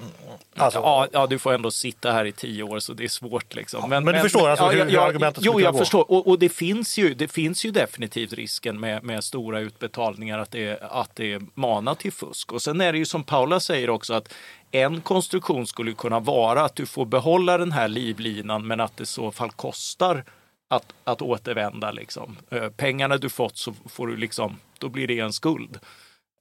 Alltså. 0.55 0.79
Ja, 0.79 1.07
ja, 1.11 1.27
du 1.27 1.39
får 1.39 1.53
ändå 1.53 1.71
sitta 1.71 2.11
här 2.11 2.25
i 2.25 2.31
tio 2.31 2.63
år 2.63 2.79
så 2.79 2.93
det 2.93 3.03
är 3.03 3.07
svårt. 3.07 3.55
Liksom. 3.55 3.89
Men, 3.89 3.91
ja, 3.91 3.99
men, 3.99 4.13
du 4.13 4.19
förstår 4.19 4.49
alltså 4.49 4.65
ja, 4.65 4.71
hur, 4.71 4.91
hur 4.91 4.99
argumentet 4.99 5.43
Jo, 5.45 5.61
jag 5.61 5.73
gå. 5.73 5.79
förstår. 5.79 6.11
Och, 6.11 6.27
och, 6.27 6.39
det, 6.39 6.49
finns 6.49 6.97
ju, 6.97 7.13
det 7.13 7.27
finns 7.27 7.65
ju 7.65 7.71
definitivt 7.71 8.33
risken 8.33 8.79
med, 8.79 9.03
med 9.03 9.23
stora 9.23 9.59
utbetalningar 9.59 10.39
att 10.39 10.51
det, 10.51 10.79
att 10.91 11.15
det 11.15 11.41
manar 11.53 11.95
till 11.95 12.13
fusk. 12.13 12.53
Och 12.53 12.61
sen 12.61 12.81
är 12.81 12.91
det 12.91 12.97
ju 12.97 13.05
som 13.05 13.23
Paula 13.23 13.59
säger 13.59 13.89
också 13.89 14.13
att 14.13 14.33
en 14.71 15.01
konstruktion 15.01 15.67
skulle 15.67 15.93
kunna 15.93 16.19
vara 16.19 16.65
att 16.65 16.75
du 16.75 16.85
får 16.85 17.05
behålla 17.05 17.57
den 17.57 17.71
här 17.71 17.87
livlinan 17.87 18.67
men 18.67 18.79
att 18.79 18.97
det 18.97 19.03
i 19.03 19.05
så 19.05 19.31
fall 19.31 19.51
kostar 19.51 20.23
att, 20.67 20.93
att 21.03 21.21
återvända. 21.21 21.91
Liksom. 21.91 22.37
Eh, 22.49 22.69
pengarna 22.69 23.17
du 23.17 23.29
fått 23.29 23.57
så 23.57 23.73
får 23.85 24.07
du 24.07 24.15
liksom, 24.15 24.59
då 24.79 24.89
blir 24.89 25.07
det 25.07 25.19
en 25.19 25.33
skuld. 25.33 25.79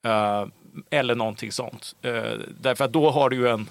Eh, 0.07 0.47
eller 0.91 1.15
någonting 1.15 1.53
sånt. 1.53 1.97
Eh, 2.03 2.33
därför 2.61 2.85
att 2.85 2.93
då 2.93 3.11
har 3.11 3.31
du 3.31 3.37
ju 3.37 3.49
en 3.49 3.69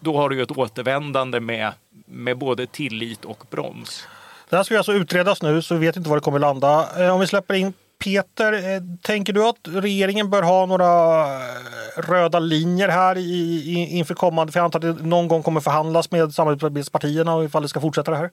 då 0.00 0.16
har 0.16 0.28
du 0.28 0.42
ett 0.42 0.50
återvändande 0.50 1.40
med, 1.40 1.72
med 2.06 2.38
både 2.38 2.66
tillit 2.66 3.24
och 3.24 3.44
broms. 3.50 4.06
Det 4.48 4.56
här 4.56 4.62
ska 4.62 4.76
alltså 4.76 4.92
utredas 4.92 5.42
nu 5.42 5.62
så 5.62 5.74
vi 5.74 5.86
vet 5.86 5.96
inte 5.96 6.08
var 6.08 6.16
det 6.16 6.20
kommer 6.20 6.38
landa. 6.38 7.12
Om 7.12 7.20
vi 7.20 7.26
släpper 7.26 7.54
in 7.54 7.72
Peter, 8.04 8.52
eh, 8.52 8.82
tänker 9.02 9.32
du 9.32 9.48
att 9.48 9.68
regeringen 9.84 10.30
bör 10.30 10.42
ha 10.42 10.66
några 10.66 10.84
eh, 10.84 12.10
röda 12.10 12.38
linjer 12.38 12.88
här 12.88 13.18
i, 13.18 13.98
inför 13.98 14.14
kommande, 14.14 14.52
för 14.52 14.60
jag 14.60 14.64
antar 14.64 14.88
att 14.88 14.98
det 14.98 15.06
någon 15.06 15.28
gång 15.28 15.42
kommer 15.42 15.60
förhandlas 15.60 16.10
med 16.10 16.32
samarbetspartierna 16.32 17.34
och 17.34 17.44
ifall 17.44 17.62
det 17.62 17.68
ska 17.68 17.80
fortsätta 17.80 18.10
det 18.10 18.16
här? 18.16 18.30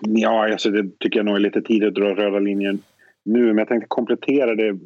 Ja, 0.00 0.52
alltså 0.52 0.70
det 0.70 0.98
tycker 0.98 1.18
jag 1.18 1.26
nog 1.26 1.36
är 1.36 1.40
lite 1.40 1.62
tidigt 1.62 1.88
att 1.88 1.94
dra 1.94 2.14
röda 2.14 2.38
linjer 2.38 2.78
nu, 3.24 3.46
men 3.46 3.58
jag 3.58 3.68
tänkte 3.68 3.86
komplettera 3.88 4.54
det 4.54 4.68
eh, 4.68 4.76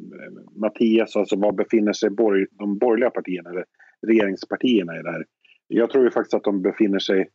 Mattias, 0.55 1.15
alltså 1.15 1.35
var 1.35 1.51
befinner 1.51 1.93
sig 1.93 2.09
borg, 2.09 2.45
de 2.51 2.77
borgerliga 2.77 3.09
partierna? 3.09 3.49
Eller 3.49 3.65
regeringspartierna 4.07 4.99
i 4.99 5.01
det 5.01 5.11
här. 5.11 5.25
Jag 5.67 5.89
tror 5.89 6.03
ju 6.03 6.11
faktiskt 6.11 6.33
att 6.33 6.43
de 6.43 6.61
befinner 6.61 6.99
sig 6.99 7.29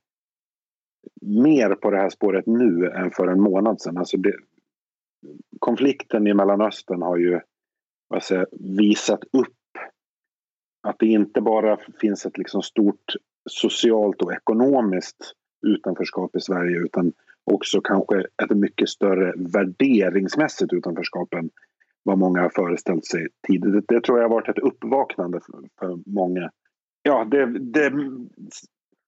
mer 1.22 1.74
på 1.74 1.90
det 1.90 1.96
här 1.96 2.10
spåret 2.10 2.46
nu 2.46 2.90
än 2.90 3.10
för 3.10 3.28
en 3.28 3.40
månad 3.40 3.80
sedan. 3.80 3.98
Alltså 3.98 4.16
det, 4.16 4.32
konflikten 5.58 6.26
i 6.26 6.34
Mellanöstern 6.34 7.02
har 7.02 7.16
ju 7.16 7.40
vad 8.08 8.22
säger, 8.22 8.46
visat 8.52 9.24
upp 9.32 9.56
att 10.82 10.96
det 10.98 11.06
inte 11.06 11.40
bara 11.40 11.78
finns 12.00 12.26
ett 12.26 12.38
liksom 12.38 12.62
stort 12.62 13.14
socialt 13.50 14.22
och 14.22 14.32
ekonomiskt 14.32 15.32
utanförskap 15.66 16.36
i 16.36 16.40
Sverige 16.40 16.78
utan 16.78 17.12
också 17.44 17.80
kanske 17.80 18.20
ett 18.20 18.50
mycket 18.50 18.88
större 18.88 19.34
värderingsmässigt 19.36 20.72
utanförskap 20.72 21.34
än 21.34 21.50
vad 22.02 22.18
många 22.18 22.40
har 22.40 22.48
föreställt 22.48 23.06
sig 23.06 23.28
tidigare. 23.46 23.82
Det, 23.88 24.00
tror 24.00 24.18
jag 24.18 24.28
har 24.28 24.34
varit 24.34 24.48
ett 24.48 24.64
uppvaknande 24.64 25.40
för, 25.40 25.68
för 25.78 25.98
många. 26.06 26.50
Ja, 27.02 27.24
det, 27.24 27.58
det 27.58 27.92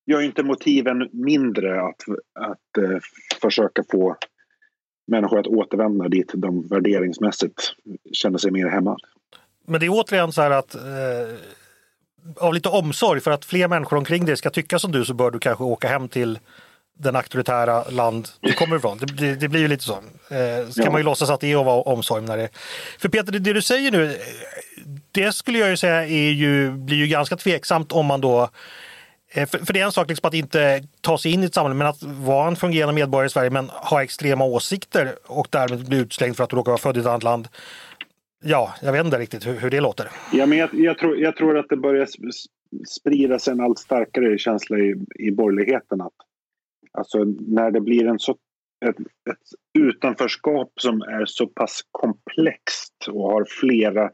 gör 0.06 0.20
inte 0.20 0.42
motiven 0.42 1.08
mindre 1.12 1.82
att, 1.82 2.02
att 2.40 2.78
eh, 2.78 2.98
försöka 3.42 3.84
få 3.90 4.16
människor 5.06 5.38
att 5.38 5.46
återvända 5.46 6.08
dit 6.08 6.30
de 6.34 6.68
värderingsmässigt 6.68 7.72
känner 8.12 8.38
sig 8.38 8.50
mer 8.50 8.68
hemma. 8.68 8.96
Men 9.66 9.80
det 9.80 9.86
är 9.86 9.90
återigen 9.90 10.32
så 10.32 10.42
här 10.42 10.50
att 10.50 10.74
eh, 10.74 10.80
av 12.36 12.54
lite 12.54 12.68
omsorg 12.68 13.20
för 13.20 13.30
att 13.30 13.44
fler 13.44 13.68
människor 13.68 13.96
omkring 13.96 14.24
dig 14.24 14.36
ska 14.36 14.50
tycka 14.50 14.78
som 14.78 14.92
du 14.92 15.04
så 15.04 15.14
bör 15.14 15.30
du 15.30 15.38
kanske 15.38 15.64
åka 15.64 15.88
hem 15.88 16.08
till 16.08 16.38
den 16.98 17.16
auktoritära 17.16 17.84
land 17.90 18.28
du 18.40 18.52
kommer 18.52 18.76
ifrån. 18.76 18.98
Det, 18.98 19.34
det, 19.34 19.48
blir 19.48 19.60
ju 19.60 19.68
lite 19.68 19.84
så. 19.84 19.92
Eh, 19.92 20.68
så 20.70 20.80
ja. 20.80 20.84
kan 20.84 20.92
man 20.92 21.00
ju 21.00 21.04
låtsas 21.04 21.30
att 21.30 21.40
det 21.40 21.52
är 21.52 21.60
att 21.60 21.66
vara 21.66 21.82
omsorg. 21.82 22.22
När 22.22 22.36
det... 22.36 22.48
För 22.98 23.08
Peter, 23.08 23.32
det, 23.32 23.52
du 23.52 23.62
säger 23.62 23.90
nu, 23.90 24.16
det 25.12 25.32
skulle 25.32 25.58
jag 25.58 25.70
ju 25.70 25.76
säga 25.76 26.06
är 26.06 26.30
ju, 26.30 26.70
blir 26.70 26.96
ju 26.96 27.06
ganska 27.06 27.36
tveksamt 27.36 27.92
om 27.92 28.06
man 28.06 28.20
då 28.20 28.42
eh, 28.42 28.48
Eh, 29.34 29.46
för, 29.46 29.58
för 29.58 29.72
det 29.72 29.80
är 29.80 29.84
en 29.84 29.92
sak 29.92 30.08
liksom 30.08 30.28
att 30.28 30.34
inte 30.34 30.82
ta 31.00 31.18
sig 31.18 31.32
in 31.32 31.42
i 31.42 31.46
ett 31.46 31.54
samhälle, 31.54 31.74
men 31.74 31.86
att 31.86 32.02
vara 32.02 32.48
en 32.48 32.56
fungerande 32.56 32.94
medborgare 32.94 33.26
i 33.26 33.30
Sverige 33.30 33.50
men 33.50 33.68
ha 33.68 34.02
extrema 34.02 34.44
åsikter 34.44 35.14
och 35.26 35.48
därmed 35.50 35.88
bli 35.88 35.98
utslängd 35.98 36.36
för 36.36 36.44
att 36.44 36.50
du 36.50 36.56
råkar 36.56 36.72
vara 36.72 36.78
född 36.78 36.96
i 36.96 37.00
ett 37.00 37.06
annat 37.06 37.22
land. 37.22 37.48
Ja, 38.44 38.74
jag 38.82 38.92
vet 38.92 39.04
inte 39.04 39.18
riktigt 39.18 39.46
hur, 39.46 39.54
hur 39.54 39.70
det 39.70 39.80
låter. 39.80 40.08
Ja, 40.32 40.46
men 40.46 40.58
jag, 40.58 40.70
jag, 40.72 40.98
tror, 40.98 41.18
jag 41.18 41.36
tror 41.36 41.58
att 41.58 41.68
det 41.68 41.76
börjar 41.76 42.08
sprida 42.88 43.38
sig 43.38 43.52
en 43.52 43.60
allt 43.60 43.78
starkare 43.78 44.38
känsla 44.38 44.78
i, 44.78 44.94
i 45.14 45.30
borgerligheten 45.30 46.00
att 46.00 46.12
alltså, 46.92 47.24
när 47.40 47.70
det 47.70 47.80
blir 47.80 48.06
en 48.06 48.18
så, 48.18 48.36
ett, 48.84 48.96
ett 49.30 49.78
utanförskap 49.78 50.72
som 50.80 51.02
är 51.02 51.24
så 51.26 51.46
pass 51.46 51.80
komplext 51.90 53.08
och 53.08 53.30
har 53.30 53.46
flera 53.60 54.10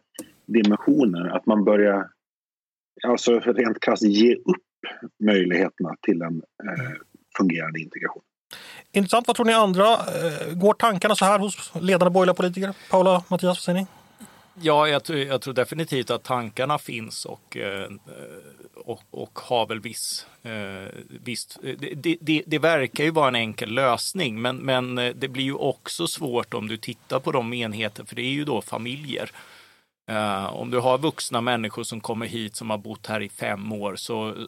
dimensioner 0.46 1.36
att 1.36 1.46
man 1.46 1.64
börjar 1.64 2.06
alltså 3.06 3.40
rent 3.40 3.80
krasst 3.80 4.02
ge 4.02 4.34
upp 4.34 4.67
möjligheterna 5.24 5.94
till 6.02 6.22
en 6.22 6.42
eh, 6.64 6.90
fungerande 7.36 7.80
integration. 7.80 8.22
Intressant. 8.92 9.26
Vad 9.26 9.36
tror 9.36 9.46
ni 9.46 9.52
andra? 9.52 9.92
Eh, 9.92 10.54
går 10.54 10.74
tankarna 10.74 11.14
så 11.14 11.24
här 11.24 11.38
hos 11.38 11.72
ledande 11.80 12.10
borgerliga 12.10 12.34
politiker? 12.34 12.74
Paula, 12.90 13.24
Mattias, 13.28 13.42
vad 13.42 13.56
säger 13.56 13.78
ni? 13.78 13.86
Ja, 14.60 14.88
jag, 14.88 15.02
jag, 15.08 15.40
tror 15.40 15.54
definitivt 15.54 16.10
att 16.10 16.22
tankarna 16.22 16.78
finns 16.78 17.24
och, 17.24 17.56
eh, 17.56 17.90
och, 18.74 19.02
och 19.10 19.38
har 19.38 19.66
väl 19.66 19.80
viss... 19.80 20.26
Eh, 20.42 20.88
visst, 21.24 21.58
det, 21.62 22.16
det, 22.20 22.42
det, 22.46 22.58
verkar 22.58 23.04
ju 23.04 23.10
vara 23.10 23.28
en 23.28 23.34
enkel 23.34 23.74
lösning 23.74 24.42
men, 24.42 24.56
men 24.56 24.94
det 24.94 25.28
blir 25.28 25.44
ju 25.44 25.54
också 25.54 26.06
svårt 26.06 26.54
om 26.54 26.68
du 26.68 26.76
tittar 26.76 27.20
på 27.20 27.32
de 27.32 27.52
enheter, 27.52 28.04
för 28.04 28.16
det 28.16 28.22
är 28.22 28.32
ju 28.32 28.44
då 28.44 28.62
familjer. 28.62 29.30
Uh, 30.10 30.54
om 30.54 30.70
du 30.70 30.78
har 30.78 30.98
vuxna 30.98 31.40
människor 31.40 31.82
som 31.82 32.00
kommer 32.00 32.26
hit 32.26 32.56
som 32.56 32.70
har 32.70 32.78
bott 32.78 33.06
här 33.06 33.20
i 33.20 33.28
fem 33.28 33.72
år 33.72 33.96
så, 33.96 34.28
uh, 34.28 34.46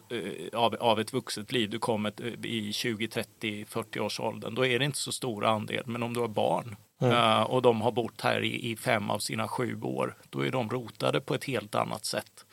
av, 0.53 0.75
av 0.79 0.99
ett 0.99 1.13
vuxet 1.13 1.51
liv, 1.51 1.69
du 1.69 1.79
kommer 1.79 2.45
i 2.45 2.73
20, 2.73 3.07
30, 3.07 3.65
40 3.65 3.99
års 3.99 4.19
åldern, 4.19 4.55
då 4.55 4.65
är 4.65 4.79
det 4.79 4.85
inte 4.85 4.97
så 4.97 5.11
stor 5.11 5.45
andel. 5.45 5.83
Men 5.85 6.03
om 6.03 6.13
du 6.13 6.19
har 6.19 6.27
barn 6.27 6.75
mm. 7.01 7.43
och 7.43 7.61
de 7.61 7.81
har 7.81 7.91
bott 7.91 8.21
här 8.21 8.43
i, 8.43 8.71
i, 8.71 8.75
fem 8.75 9.09
av 9.09 9.19
sina 9.19 9.47
sju 9.47 9.81
år, 9.81 10.15
då 10.29 10.45
är 10.45 10.51
de 10.51 10.69
rotade 10.69 11.21
på 11.21 11.35
ett 11.35 11.43
helt 11.43 11.75
annat 11.75 12.05
sätt. 12.05 12.45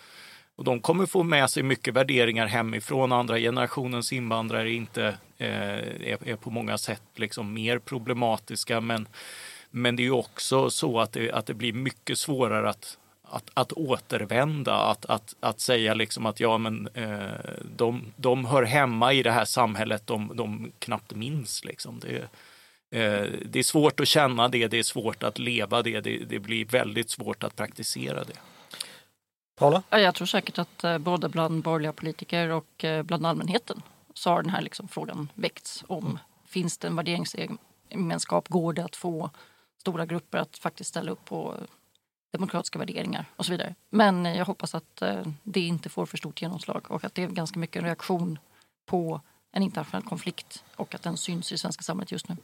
Och 0.56 0.64
de 0.64 0.80
kommer 0.80 1.06
få 1.06 1.22
med 1.22 1.50
sig 1.50 1.62
mycket 1.62 1.94
värderingar 1.94 2.46
hemifrån. 2.46 3.12
Andra 3.12 3.38
generationens 3.38 4.12
invandrare 4.12 4.72
inte, 4.72 5.18
är, 5.38 6.28
är, 6.28 6.36
på 6.36 6.50
många 6.50 6.78
sätt 6.78 7.02
liksom 7.14 7.54
mer 7.54 7.78
problematiska. 7.78 8.80
Men 8.80 9.08
men 9.70 9.96
det 9.96 10.02
är 10.02 10.04
ju 10.04 10.10
också 10.10 10.70
så 10.70 11.00
att 11.00 11.12
det, 11.12 11.32
att 11.32 11.46
det 11.46 11.54
blir 11.54 11.72
mycket 11.72 12.18
svårare 12.18 12.70
att, 12.70 12.98
att, 13.22 13.50
att 13.54 13.72
återvända, 13.72 14.74
att, 14.74 15.06
att, 15.06 15.34
att 15.40 15.60
säga 15.60 15.94
liksom 15.94 16.26
att 16.26 16.40
ja, 16.40 16.58
men 16.58 16.88
eh, 16.94 17.54
de, 17.76 18.12
de 18.16 18.44
hör 18.44 18.62
hemma 18.62 19.12
i 19.12 19.22
det 19.22 19.30
här 19.30 19.44
samhället 19.44 20.06
de, 20.06 20.32
de 20.34 20.72
knappt 20.78 21.14
minns. 21.14 21.64
Liksom. 21.64 22.00
Det, 22.00 22.16
eh, 22.98 23.26
det 23.46 23.58
är 23.58 23.62
svårt 23.62 24.00
att 24.00 24.08
känna 24.08 24.48
det, 24.48 24.68
det 24.68 24.78
är 24.78 24.82
svårt 24.82 25.22
att 25.22 25.38
leva 25.38 25.82
det, 25.82 26.00
det, 26.00 26.18
det 26.18 26.38
blir 26.38 26.64
väldigt 26.64 27.10
svårt 27.10 27.44
att 27.44 27.56
praktisera 27.56 28.24
det. 28.24 28.36
Paula? 29.58 29.82
Jag 29.90 30.14
tror 30.14 30.26
säkert 30.26 30.58
att 30.58 30.84
eh, 30.84 30.98
både 30.98 31.28
bland 31.28 31.62
borgerliga 31.62 31.92
politiker 31.92 32.48
och 32.48 32.84
bland 33.04 33.26
allmänheten 33.26 33.82
så 34.14 34.30
har 34.30 34.42
den 34.42 34.50
här 34.50 34.62
liksom 34.62 34.88
frågan 34.88 35.28
väckts 35.34 35.84
om 35.86 36.04
mm. 36.04 36.18
finns 36.46 36.78
det 36.78 36.88
en 36.88 36.96
värderingsgemenskap, 36.96 38.48
går 38.48 38.72
det 38.72 38.84
att 38.84 38.96
få 38.96 39.30
stora 39.78 40.06
grupper 40.06 40.38
att 40.38 40.58
faktiskt 40.58 40.90
ställa 40.90 41.10
upp 41.10 41.24
på 41.24 41.54
demokratiska 42.32 42.78
värderingar 42.78 43.24
och 43.36 43.46
så 43.46 43.52
vidare. 43.52 43.74
Men 43.90 44.24
jag 44.24 44.44
hoppas 44.44 44.74
att 44.74 45.02
eh, 45.02 45.22
det 45.42 45.60
inte 45.60 45.88
får 45.88 46.06
för 46.06 46.16
stort 46.16 46.42
genomslag 46.42 46.90
och 46.90 47.04
att 47.04 47.14
det 47.14 47.22
är 47.22 47.28
ganska 47.28 47.58
mycket 47.58 47.82
reaktion 47.82 48.38
på 48.86 49.20
en 49.52 49.62
internationell 49.62 50.02
konflikt 50.02 50.64
och 50.76 50.94
att 50.94 51.02
den 51.02 51.16
syns 51.16 51.52
i 51.52 51.54
det 51.54 51.58
svenska 51.58 51.82
samhället 51.82 52.12
just 52.12 52.28
nu. 52.28 52.36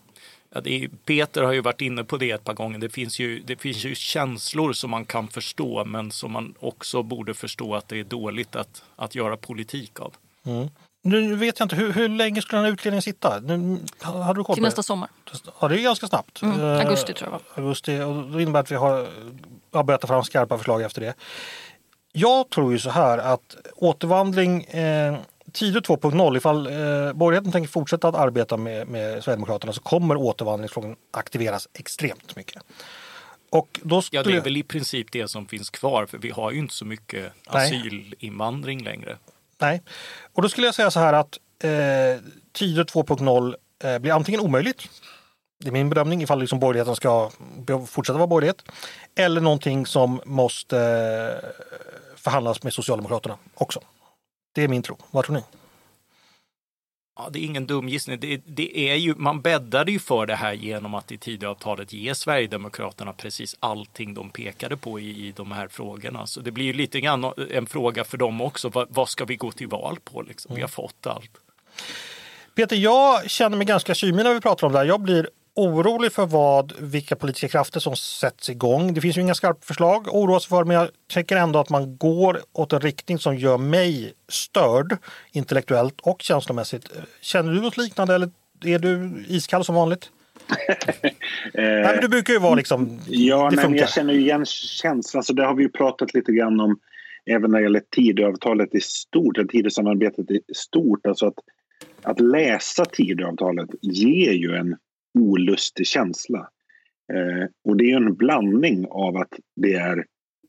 Ja, 0.51 0.61
är, 0.64 0.88
Peter 0.88 1.42
har 1.42 1.53
ju 1.53 1.61
varit 1.61 1.81
inne 1.81 2.05
på 2.05 2.16
det 2.16 2.31
ett 2.31 2.44
par 2.44 2.55
gånger. 2.55 2.79
Det 2.79 2.88
finns, 2.88 3.18
ju, 3.18 3.40
det 3.40 3.57
finns 3.57 3.85
ju 3.85 3.94
känslor 3.94 4.73
som 4.73 4.90
man 4.90 5.05
kan 5.05 5.29
förstå 5.29 5.85
men 5.85 6.11
som 6.11 6.33
man 6.33 6.55
också 6.61 7.03
borde 7.03 7.35
förstå 7.35 7.75
att 7.75 7.88
det 7.88 8.01
är 8.01 8.05
dåligt 8.05 8.57
att, 8.57 8.85
att 8.97 9.14
göra 9.14 9.37
politik 9.37 10.01
av. 10.01 10.14
Mm. 10.44 10.68
Nu 11.07 11.37
vet 11.37 11.59
jag 11.59 11.67
inte, 11.67 11.77
hur, 11.77 11.93
hur 11.93 12.09
länge 12.09 12.43
skulle 12.43 12.59
den 12.59 12.64
här 12.64 12.73
utredningen 12.73 13.03
sitta? 13.03 13.40
Nu, 13.40 13.79
hade 14.01 14.40
du 14.40 14.45
koll 14.45 14.55
Till 14.57 14.62
nästa 14.62 14.83
sommar. 14.83 15.09
Ja, 15.61 15.69
det 15.69 15.81
är 15.81 15.83
ganska 15.83 16.07
snabbt. 16.07 16.43
Mm, 16.43 16.61
augusti 16.61 17.14
tror 17.14 17.31
jag. 17.31 17.64
Augusti, 17.64 18.01
och 18.01 18.14
det 18.14 18.43
innebär 18.43 18.61
att 18.61 18.71
vi 18.71 18.75
har, 18.75 19.09
har 19.73 19.85
börjat 19.85 20.01
ta 20.01 20.07
fram 20.07 20.25
skarpa 20.25 20.59
förslag 20.59 20.83
efter 20.83 21.01
det. 21.01 21.14
Jag 22.12 22.51
tror 22.51 22.73
ju 22.73 22.79
så 22.79 22.90
här 22.90 23.19
att 23.19 23.57
återvandring 23.77 24.64
eh, 24.64 25.17
Tidö 25.53 25.81
2.0, 25.81 26.37
ifall 26.37 26.67
eh, 26.67 26.73
borgerligheten 27.12 27.53
tänker 27.53 27.69
fortsätta 27.69 28.09
att 28.09 28.14
arbeta 28.14 28.57
med, 28.57 28.88
med 28.88 29.25
Sverigedemokraterna 29.25 29.73
så 29.73 29.81
kommer 29.81 30.17
återvandringsfrågan 30.17 30.97
aktiveras 31.11 31.69
extremt 31.73 32.37
mycket. 32.37 32.62
Och 33.51 33.81
då 33.83 34.03
skulle... 34.03 34.21
Ja, 34.21 34.23
det 34.23 34.37
är 34.37 34.40
väl 34.40 34.57
i 34.57 34.62
princip 34.62 35.12
det 35.12 35.29
som 35.29 35.47
finns 35.47 35.71
kvar 35.71 36.07
för 36.07 36.19
vi 36.19 36.31
har 36.31 36.51
ju 36.51 36.59
inte 36.59 36.75
så 36.75 36.85
mycket 36.85 37.33
asylinvandring 37.47 38.85
längre. 38.85 39.17
Nej, 39.59 39.83
och 40.33 40.43
då 40.43 40.49
skulle 40.49 40.67
jag 40.67 40.75
säga 40.75 40.90
så 40.90 41.01
här 41.01 41.12
att 41.12 41.38
eh, 41.64 42.23
Tidö 42.53 42.83
2.0 42.83 43.55
eh, 43.85 43.99
blir 43.99 44.12
antingen 44.12 44.40
omöjligt, 44.40 44.88
det 45.61 45.69
är 45.69 45.73
min 45.73 45.88
bedömning 45.88 46.23
ifall 46.23 46.40
liksom 46.40 46.59
borgerligheten 46.59 46.97
ska 46.97 47.31
fortsätta 47.87 48.19
vara 48.19 48.27
borgerlighet, 48.27 48.62
eller 49.14 49.40
någonting 49.40 49.87
som 49.87 50.21
måste 50.25 50.79
eh, 50.79 51.49
förhandlas 52.17 52.62
med 52.62 52.73
Socialdemokraterna 52.73 53.38
också. 53.55 53.81
Det 54.55 54.62
är 54.62 54.69
min 54.69 54.83
tro. 54.83 54.97
Vad 55.11 55.25
tror 55.25 55.37
ni? 55.37 55.43
Ja, 57.16 57.29
det 57.33 57.38
är 57.38 57.44
ingen 57.44 57.66
dum 57.66 57.88
gissning. 57.88 58.20
Det, 58.20 58.40
det, 58.46 58.90
är 58.90 58.94
ju, 58.94 59.14
man 59.14 59.40
bäddade 59.40 59.92
ju 59.92 59.98
för 59.98 60.27
det 60.27 60.35
här 60.35 60.53
genom 60.53 60.94
att 60.94 61.12
i 61.12 61.18
Tidöavtalet 61.18 61.92
ge 61.92 62.14
Sverigedemokraterna 62.14 63.12
precis 63.12 63.57
allting 63.61 64.14
de 64.14 64.31
pekade 64.31 64.77
på 64.77 65.00
i, 65.00 65.27
i 65.27 65.33
de 65.37 65.53
här 65.53 65.68
frågorna. 65.68 66.27
Så 66.27 66.40
det 66.40 66.50
blir 66.50 66.64
ju 66.64 66.72
lite 66.72 67.00
grann 67.00 67.33
en 67.50 67.66
fråga 67.66 68.05
för 68.05 68.18
dem 68.18 68.40
också. 68.40 68.68
Vad, 68.68 68.87
vad 68.90 69.09
ska 69.09 69.24
vi 69.24 69.37
gå 69.37 69.53
till 69.53 69.68
val 69.68 69.98
på? 70.05 70.22
Liksom? 70.22 70.50
Mm. 70.50 70.57
Vi 70.57 70.62
har 70.62 70.68
fått 70.68 71.07
allt. 71.07 71.31
Peter, 72.55 72.77
jag 72.77 73.31
känner 73.31 73.57
mig 73.57 73.66
ganska 73.66 73.94
kymig 73.94 74.24
när 74.24 74.35
vi 74.35 74.40
pratar 74.40 74.66
om 74.66 74.72
det 74.72 74.79
här. 74.79 74.87
Jag 74.87 75.00
blir 75.00 75.29
orolig 75.55 76.12
för 76.12 76.27
vad, 76.27 76.73
vilka 76.79 77.17
politiska 77.17 77.49
krafter 77.49 77.81
som 77.81 77.97
sätts 77.97 78.51
igång. 78.51 78.95
Det 78.95 79.01
finns 79.01 79.17
ju 79.17 79.21
inga 79.21 79.35
skarpa 79.35 79.61
förslag 79.61 80.09
att 80.09 80.14
oroa 80.14 80.40
sig 80.40 80.49
för 80.49 80.64
men 80.64 80.77
jag 80.77 80.88
tycker 81.09 81.37
ändå 81.37 81.59
att 81.59 81.71
man 81.71 81.97
går 81.97 82.40
åt 82.53 82.73
en 82.73 82.81
riktning 82.81 83.19
som 83.19 83.37
gör 83.37 83.59
mig 83.59 84.12
störd 84.29 84.97
intellektuellt 85.33 86.01
och 86.01 86.23
känslomässigt. 86.23 86.93
Känner 87.21 87.53
du 87.53 87.61
något 87.61 87.77
liknande 87.77 88.14
eller 88.14 88.31
är 88.64 88.79
du 88.79 89.25
iskall 89.29 89.64
som 89.64 89.75
vanligt? 89.75 90.11
nej, 91.55 91.83
men 91.83 92.01
du 92.01 92.09
brukar 92.09 92.33
ju 92.33 92.38
vara 92.38 92.55
liksom... 92.55 93.01
Ja, 93.07 93.51
nej, 93.51 93.77
jag 93.79 93.88
känner 93.88 94.14
igen 94.14 94.47
känslan. 94.47 95.23
Så 95.23 95.33
det 95.33 95.45
har 95.45 95.55
vi 95.55 95.62
ju 95.62 95.69
pratat 95.69 96.14
lite 96.14 96.33
grann 96.33 96.61
om 96.61 96.79
även 97.27 97.51
när 97.51 97.59
det 97.59 97.62
gäller 97.62 97.83
Tidöavtalet 97.90 98.75
i 98.75 98.81
stort, 98.81 99.51
Tidösamarbetet 99.51 100.31
i 100.31 100.40
stort. 100.55 101.07
Alltså 101.07 101.27
att, 101.27 101.38
att 102.03 102.21
läsa 102.21 102.85
Tidöavtalet 102.85 103.71
ger 103.83 104.33
ju 104.33 104.57
en 104.57 104.77
olustig 105.14 105.87
känsla. 105.87 106.48
Eh, 107.12 107.48
och 107.64 107.77
det 107.77 107.90
är 107.90 107.96
en 107.96 108.14
blandning 108.14 108.87
av 108.90 109.16
att 109.16 109.33
det 109.57 109.74
är 109.74 110.05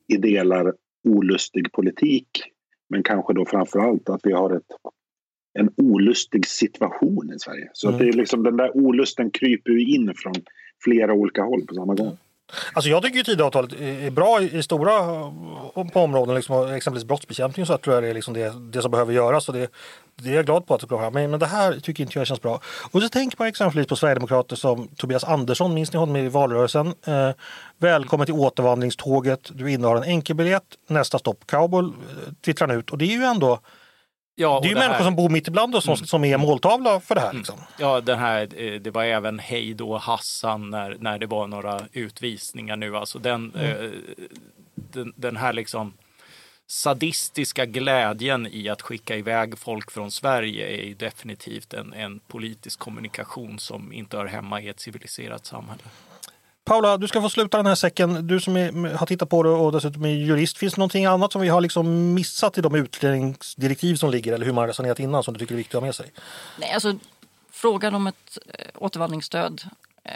i 0.07 0.17
delar 0.17 0.73
olustig 1.03 1.71
politik 1.71 2.27
men 2.89 3.03
kanske 3.03 3.33
då 3.33 3.45
framför 3.45 3.79
allt 3.79 4.09
att 4.09 4.21
vi 4.23 4.31
har 4.31 4.55
ett, 4.55 4.63
en 5.59 5.69
olustig 5.77 6.47
situation 6.47 7.33
i 7.35 7.39
Sverige. 7.39 7.69
Så 7.73 7.87
mm. 7.87 7.95
att 7.95 8.01
det 8.01 8.09
är 8.09 8.13
liksom, 8.13 8.43
den 8.43 8.57
där 8.57 8.77
olusten 8.77 9.31
kryper 9.31 9.77
in 9.77 10.13
från 10.15 10.33
flera 10.83 11.13
olika 11.13 11.43
håll 11.43 11.65
på 11.65 11.73
samma 11.73 11.95
gång. 11.95 12.17
Alltså 12.73 12.89
jag 12.89 13.03
tycker 13.03 13.17
ju 13.17 13.23
Tidöavtalet 13.23 13.73
är 13.73 14.11
bra 14.11 14.41
i 14.41 14.63
stora 14.63 14.91
på 15.93 15.99
områden, 15.99 16.35
liksom, 16.35 16.73
exempelvis 16.73 17.07
brottsbekämpning 17.07 17.65
så 17.65 17.77
tror 17.77 17.95
jag 17.95 18.03
det 18.03 18.09
är 18.09 18.13
liksom 18.13 18.33
det, 18.33 18.53
det 18.71 18.81
som 18.81 18.91
behöver 18.91 19.13
göras. 19.13 19.49
Och 19.49 19.55
det, 19.55 19.71
det 20.15 20.29
är 20.29 20.35
jag 20.35 20.45
glad 20.45 20.67
på 20.67 20.73
att 20.73 20.81
det 20.81 20.87
kommer 20.87 21.11
men, 21.11 21.31
men 21.31 21.39
det 21.39 21.45
här 21.45 21.79
tycker 21.79 22.03
inte 22.03 22.19
jag 22.19 22.27
känns 22.27 22.41
bra. 22.41 22.61
Och 22.91 23.01
så 23.01 23.09
tänker 23.09 23.35
man 23.39 23.47
exempelvis 23.47 23.87
på 23.87 23.95
Sverigedemokrater 23.95 24.55
som 24.55 24.87
Tobias 24.87 25.23
Andersson, 25.23 25.73
minns 25.73 25.93
ni 25.93 25.99
honom 25.99 26.15
i 26.15 26.29
valrörelsen? 26.29 26.93
Eh, 27.05 27.29
välkommen 27.77 28.25
till 28.25 28.35
återvandringståget, 28.35 29.51
du 29.53 29.71
innehar 29.71 29.95
en 29.95 30.03
enkelbiljett, 30.03 30.65
nästa 30.87 31.19
stopp 31.19 31.47
Kabul, 31.47 31.85
eh, 31.85 31.91
twittrar 32.45 32.67
twittrar 32.67 32.77
ut. 32.77 32.91
Och 32.91 32.97
det 32.97 33.05
är 33.05 33.17
ju 33.17 33.23
ändå 33.23 33.59
Ja, 34.35 34.59
det 34.61 34.67
är 34.67 34.69
ju 34.69 34.73
det 34.73 34.79
människor 34.79 34.97
här... 34.97 35.03
som 35.03 35.15
bor 35.15 35.29
mitt 35.29 35.47
ibland 35.47 35.75
oss 35.75 35.83
som, 35.83 35.93
mm. 35.93 36.05
som 36.05 36.23
är 36.23 36.37
måltavla 36.37 36.99
för 36.99 37.15
det 37.15 37.21
här. 37.21 37.29
Mm. 37.29 37.37
Liksom. 37.37 37.59
Ja, 37.77 38.01
den 38.01 38.19
här, 38.19 38.49
eh, 38.55 38.81
det 38.81 38.91
var 38.91 39.03
även 39.03 39.39
hej 39.39 39.73
då 39.73 39.97
Hassan 39.97 40.69
när, 40.69 40.97
när 40.99 41.19
det 41.19 41.25
var 41.25 41.47
några 41.47 41.81
utvisningar 41.91 42.75
nu. 42.75 42.97
Alltså 42.97 43.19
den, 43.19 43.51
mm. 43.55 43.85
eh, 43.85 43.91
den, 44.75 45.13
den 45.15 45.37
här 45.37 45.53
liksom 45.53 45.93
sadistiska 46.67 47.65
glädjen 47.65 48.47
i 48.51 48.69
att 48.69 48.81
skicka 48.81 49.15
iväg 49.17 49.57
folk 49.57 49.91
från 49.91 50.11
Sverige 50.11 50.67
är 50.67 50.95
definitivt 50.95 51.73
en, 51.73 51.93
en 51.93 52.19
politisk 52.19 52.79
kommunikation 52.79 53.59
som 53.59 53.93
inte 53.93 54.17
hör 54.17 54.25
hemma 54.25 54.61
i 54.61 54.69
ett 54.69 54.79
civiliserat 54.79 55.45
samhälle. 55.45 55.83
Paula, 56.65 56.97
du 56.97 57.07
ska 57.07 57.21
få 57.21 57.29
sluta 57.29 57.57
den 57.57 57.65
här 57.65 57.75
säcken. 57.75 58.27
Du 58.27 58.39
som 58.39 58.57
är, 58.57 58.93
har 58.93 59.05
tittat 59.05 59.29
på 59.29 59.43
det 59.43 59.49
och 59.49 59.71
dessutom 59.71 60.05
är 60.05 60.09
jurist. 60.09 60.57
Finns 60.57 60.73
det 60.73 60.79
någonting 60.79 61.05
annat 61.05 61.31
som 61.31 61.41
vi 61.41 61.47
har 61.47 61.61
liksom 61.61 62.13
missat 62.13 62.57
i 62.57 62.61
de 62.61 62.75
utredningsdirektiv 62.75 63.95
som 63.95 64.09
ligger 64.09 64.33
eller 64.33 64.45
hur 64.45 64.53
man 64.53 64.67
resonerat 64.67 64.99
innan 64.99 65.23
som 65.23 65.33
du 65.33 65.39
tycker 65.39 65.53
är 65.53 65.57
viktigt 65.57 65.75
att 65.75 65.81
ha 65.81 65.85
med 65.85 65.95
sig? 65.95 66.11
Nej, 66.59 66.71
alltså, 66.71 66.95
frågan 67.51 67.95
om 67.95 68.07
ett 68.07 68.37
äh, 68.59 68.65
återvandringsstöd 68.75 69.63
äh, 70.03 70.11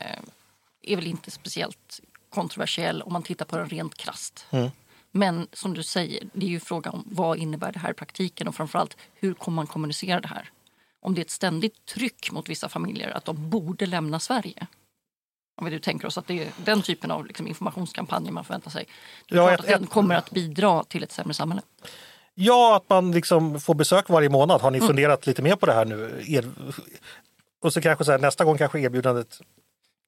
är 0.82 0.96
väl 0.96 1.08
inte 1.08 1.32
speciellt 1.32 2.00
kontroversiell 2.30 3.02
om 3.02 3.14
man 3.14 3.24
tittar 3.24 3.46
på 3.46 3.58
den 3.58 3.70
rent 3.70 3.96
krast. 3.96 4.46
Mm. 4.50 4.70
Men 5.12 5.48
som 5.54 5.74
du 5.74 5.84
säger, 5.84 6.24
det 6.34 6.46
är 6.46 6.50
ju 6.50 6.60
frågan 6.60 6.94
om 6.94 7.04
vad 7.06 7.38
innebär 7.38 7.72
det 7.72 7.80
här 7.80 7.92
i 7.92 7.94
praktiken 7.94 8.48
och 8.48 8.56
framförallt 8.56 8.98
hur 9.14 9.34
kommer 9.34 9.56
man 9.56 9.68
kommunicera 9.68 10.20
det 10.20 10.28
här? 10.28 10.52
Om 11.02 11.16
det 11.16 11.22
är 11.22 11.26
ett 11.26 11.32
ständigt 11.32 11.86
tryck 11.86 12.32
mot 12.32 12.50
vissa 12.50 12.70
familjer 12.70 13.18
att 13.18 13.26
de 13.26 13.50
borde 13.50 13.86
lämna 13.86 14.20
Sverige. 14.20 14.68
Om 15.60 15.66
vi 15.66 15.72
nu 15.72 15.80
tänker 15.80 16.08
oss 16.08 16.18
att 16.18 16.28
det 16.28 16.44
är 16.44 16.48
den 16.66 16.82
typen 16.82 17.12
av 17.12 17.26
liksom 17.26 17.48
informationskampanjer 17.48 18.32
man 18.32 18.44
förväntar 18.44 18.72
sig. 18.72 18.86
Det 19.30 19.36
är 19.36 19.40
ja, 19.40 19.48
klart 19.48 19.60
att 19.60 19.66
den 19.66 19.88
kommer 19.88 20.16
att 20.16 20.32
bidra 20.32 20.84
till 20.84 21.04
ett 21.04 21.12
sämre 21.12 21.34
samhälle. 21.34 21.62
Ja, 22.34 22.76
att 22.76 22.90
man 22.90 23.12
liksom 23.12 23.60
får 23.60 23.74
besök 23.74 24.10
varje 24.10 24.30
månad. 24.30 24.62
Har 24.62 24.72
ni 24.72 24.78
mm. 24.78 24.88
funderat 24.88 25.28
lite 25.28 25.42
mer 25.42 25.56
på 25.56 25.66
det 25.66 25.74
här 25.74 25.86
nu? 25.86 26.24
Er, 26.28 26.50
och 27.62 27.74
så 27.74 27.82
kanske 27.82 28.06
så 28.06 28.12
här, 28.12 28.20
nästa 28.20 28.46
gång 28.46 28.58
kanske 28.58 28.80
erbjudandet 28.80 29.42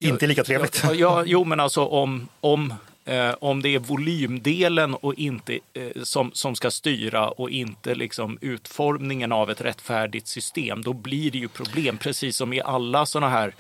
inte 0.04 0.26
är 0.26 0.28
lika 0.28 0.43
trevligt. 0.43 0.82
Ja, 0.84 0.93
ja, 0.93 1.24
jo, 1.26 1.43
men 1.43 1.60
alltså 1.60 1.86
om, 1.86 2.28
om 2.41 2.74
Eh, 3.06 3.36
om 3.39 3.62
det 3.62 3.70
är 3.70 3.80
volymdelen 3.80 4.95
och 4.95 5.14
inte, 5.14 5.60
eh, 5.74 6.04
som, 6.04 6.32
som 6.34 6.56
ska 6.56 6.72
styra 6.72 7.30
och 7.30 7.49
inte 7.49 7.95
liksom 7.95 8.38
utformningen 8.41 9.32
av 9.32 9.52
ett 9.52 9.62
rättfärdigt 9.62 10.28
system, 10.28 10.82
då 10.82 10.93
blir 10.93 11.32
det 11.32 11.38
ju 11.38 11.47
problem, 11.47 11.97
precis 11.97 12.38
som 12.38 12.54
i 12.54 12.62
alla 12.62 13.06
sådana 13.06 13.30
här 13.30 13.56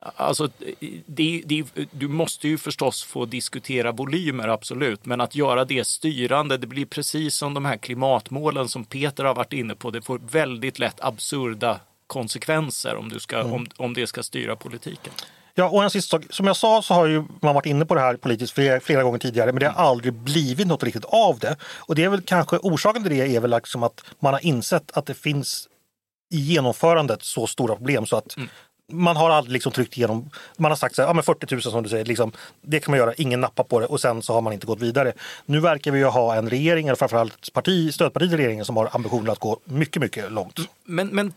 Alltså, 0.00 0.48
det, 1.06 1.42
det, 1.46 1.64
du 1.90 2.08
måste 2.08 2.48
ju 2.48 2.58
förstås 2.58 3.02
få 3.02 3.24
diskutera 3.24 3.92
volymer, 3.92 4.48
absolut, 4.48 5.06
men 5.06 5.20
att 5.20 5.34
göra 5.34 5.64
det 5.64 5.86
styrande, 5.86 6.56
det 6.56 6.66
blir 6.66 6.86
precis 6.86 7.36
som 7.36 7.54
de 7.54 7.64
här 7.64 7.76
klimatmålen 7.76 8.68
som 8.68 8.84
Peter 8.84 9.24
har 9.24 9.34
varit 9.34 9.52
inne 9.52 9.74
på. 9.74 9.90
Det 9.90 10.02
får 10.02 10.20
väldigt 10.30 10.78
lätt 10.78 11.00
absurda 11.00 11.80
konsekvenser 12.06 12.96
om, 12.96 13.08
du 13.08 13.20
ska, 13.20 13.40
mm. 13.40 13.52
om, 13.52 13.66
om 13.76 13.94
det 13.94 14.06
ska 14.06 14.22
styra 14.22 14.56
politiken. 14.56 15.12
Ja, 15.54 15.68
och 15.68 15.84
en 15.84 15.90
sista 15.90 16.16
sak. 16.18 16.26
Som 16.30 16.46
jag 16.46 16.56
sa 16.56 16.82
så 16.82 16.94
har 16.94 17.06
ju 17.06 17.24
man 17.42 17.54
varit 17.54 17.66
inne 17.66 17.86
på 17.86 17.94
det 17.94 18.00
här 18.00 18.16
politiskt 18.16 18.52
flera, 18.52 18.80
flera 18.80 19.02
gånger 19.02 19.18
tidigare 19.18 19.52
men 19.52 19.60
det 19.60 19.68
har 19.68 19.84
aldrig 19.84 20.12
blivit 20.12 20.66
något 20.66 20.82
riktigt 20.82 21.04
av 21.04 21.38
det. 21.38 21.56
Och 21.62 21.94
det 21.94 22.04
är 22.04 22.08
väl 22.08 22.22
kanske 22.22 22.56
orsaken 22.56 23.02
till 23.02 23.12
det 23.12 23.36
är 23.36 23.40
väl 23.40 23.50
liksom 23.50 23.82
att 23.82 24.04
man 24.20 24.32
har 24.32 24.46
insett 24.46 24.90
att 24.92 25.06
det 25.06 25.14
finns 25.14 25.68
i 26.32 26.38
genomförandet 26.38 27.22
så 27.22 27.46
stora 27.46 27.76
problem 27.76 28.06
så 28.06 28.16
att 28.16 28.36
mm 28.36 28.48
man 28.92 29.16
har 29.16 29.30
aldrig 29.30 29.52
liksom 29.52 29.72
tryckt 29.72 29.96
igenom, 29.96 30.30
man 30.56 30.70
har 30.70 30.76
sagt 30.76 30.94
så 30.94 31.02
här, 31.02 31.08
ja, 31.08 31.12
men 31.12 31.22
40 31.22 31.54
000 31.54 31.62
som 31.62 31.82
du 31.82 31.88
säger, 31.88 32.04
liksom, 32.04 32.32
det 32.62 32.80
kan 32.80 32.92
man 32.92 32.98
göra, 32.98 33.14
ingen 33.14 33.40
nappar 33.40 33.64
på 33.64 33.80
det 33.80 33.86
och 33.86 34.00
sen 34.00 34.22
så 34.22 34.32
har 34.32 34.40
man 34.40 34.52
inte 34.52 34.66
gått 34.66 34.80
vidare. 34.80 35.12
Nu 35.46 35.60
verkar 35.60 35.90
vi 35.90 35.98
ju 35.98 36.04
ha 36.04 36.34
en 36.34 36.50
regering, 36.50 36.86
eller 36.88 36.96
framförallt 36.96 37.52
parti, 37.52 37.94
stödparti 37.94 38.28
till 38.28 38.36
regeringen 38.36 38.64
som 38.64 38.76
har 38.76 38.88
ambitionen 38.92 39.30
att 39.30 39.38
gå 39.38 39.60
mycket, 39.64 40.02
mycket 40.02 40.32
långt. 40.32 40.60
Men, 40.84 41.08
men 41.08 41.32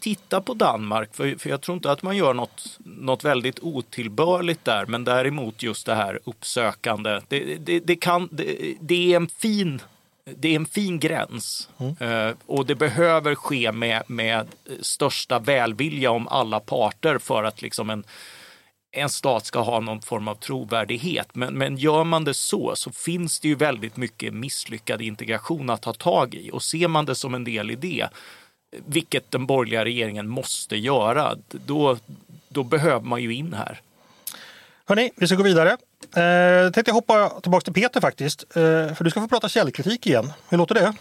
titta 0.00 0.40
på 0.40 0.54
Danmark, 0.54 1.14
för, 1.14 1.38
för 1.38 1.50
jag 1.50 1.60
tror 1.60 1.76
inte 1.76 1.90
att 1.90 2.02
man 2.02 2.16
gör 2.16 2.34
något, 2.34 2.78
något 2.78 3.24
väldigt 3.24 3.58
otillbörligt 3.60 4.64
där, 4.64 4.86
men 4.86 5.04
däremot 5.04 5.62
just 5.62 5.86
det 5.86 5.94
här 5.94 6.18
uppsökande. 6.24 7.20
Det, 7.28 7.56
det, 7.56 7.80
det 7.80 7.96
kan, 7.96 8.28
det, 8.32 8.74
det 8.80 9.12
är 9.12 9.16
en 9.16 9.28
fin 9.28 9.80
det 10.36 10.48
är 10.48 10.56
en 10.56 10.66
fin 10.66 10.98
gräns 10.98 11.68
mm. 11.78 11.96
Eh, 12.00 12.34
och 12.46 12.66
det 12.66 12.74
behöver 12.74 13.34
ske 13.34 13.72
med, 13.72 14.02
med 14.06 14.46
största 14.80 15.38
välvilja 15.38 16.10
om 16.10 16.28
alla 16.28 16.60
parter 16.60 17.18
för 17.18 17.44
att 17.44 17.62
liksom 17.62 17.90
en, 17.90 18.04
en 18.90 19.08
stat 19.08 19.46
ska 19.46 19.60
ha 19.60 19.80
någon 19.80 20.02
form 20.02 20.28
av 20.28 20.34
trovärdighet. 20.34 21.34
Men, 21.34 21.54
men 21.54 21.76
gör 21.76 22.04
man 22.04 22.24
det 22.24 22.34
så, 22.34 22.76
så 22.76 22.92
finns 22.92 23.40
det 23.40 23.48
ju 23.48 23.54
väldigt 23.54 23.96
mycket 23.96 24.34
misslyckad 24.34 25.02
integration 25.02 25.70
att 25.70 25.82
ta 25.82 25.92
tag 25.92 26.34
i. 26.34 26.50
Och 26.52 26.62
ser 26.62 26.88
man 26.88 27.04
det 27.04 27.14
som 27.14 27.34
en 27.34 27.44
del 27.44 27.70
i 27.70 27.74
det, 27.74 28.08
vilket 28.86 29.30
den 29.30 29.46
borgerliga 29.46 29.84
regeringen 29.84 30.28
måste 30.28 30.76
göra, 30.76 31.36
då, 31.48 31.98
då 32.48 32.62
behöver 32.62 33.06
man 33.06 33.22
ju 33.22 33.34
in 33.34 33.52
här. 33.52 33.80
Hörni, 34.84 35.10
vi 35.16 35.26
ska 35.26 35.36
gå 35.36 35.42
vidare. 35.42 35.76
Eh, 36.16 36.70
tänkte 36.72 36.90
jag 36.90 36.94
hoppa 36.94 37.28
tillbaka 37.28 37.64
till 37.64 37.82
Peter 37.82 38.00
faktiskt. 38.00 38.56
Eh, 38.56 38.94
för 38.94 39.04
du 39.04 39.10
ska 39.10 39.20
få 39.20 39.28
prata 39.28 39.48
källkritik 39.48 40.06
igen. 40.06 40.24
Hur 40.50 40.58
låter 40.58 40.74
det? 40.74 40.92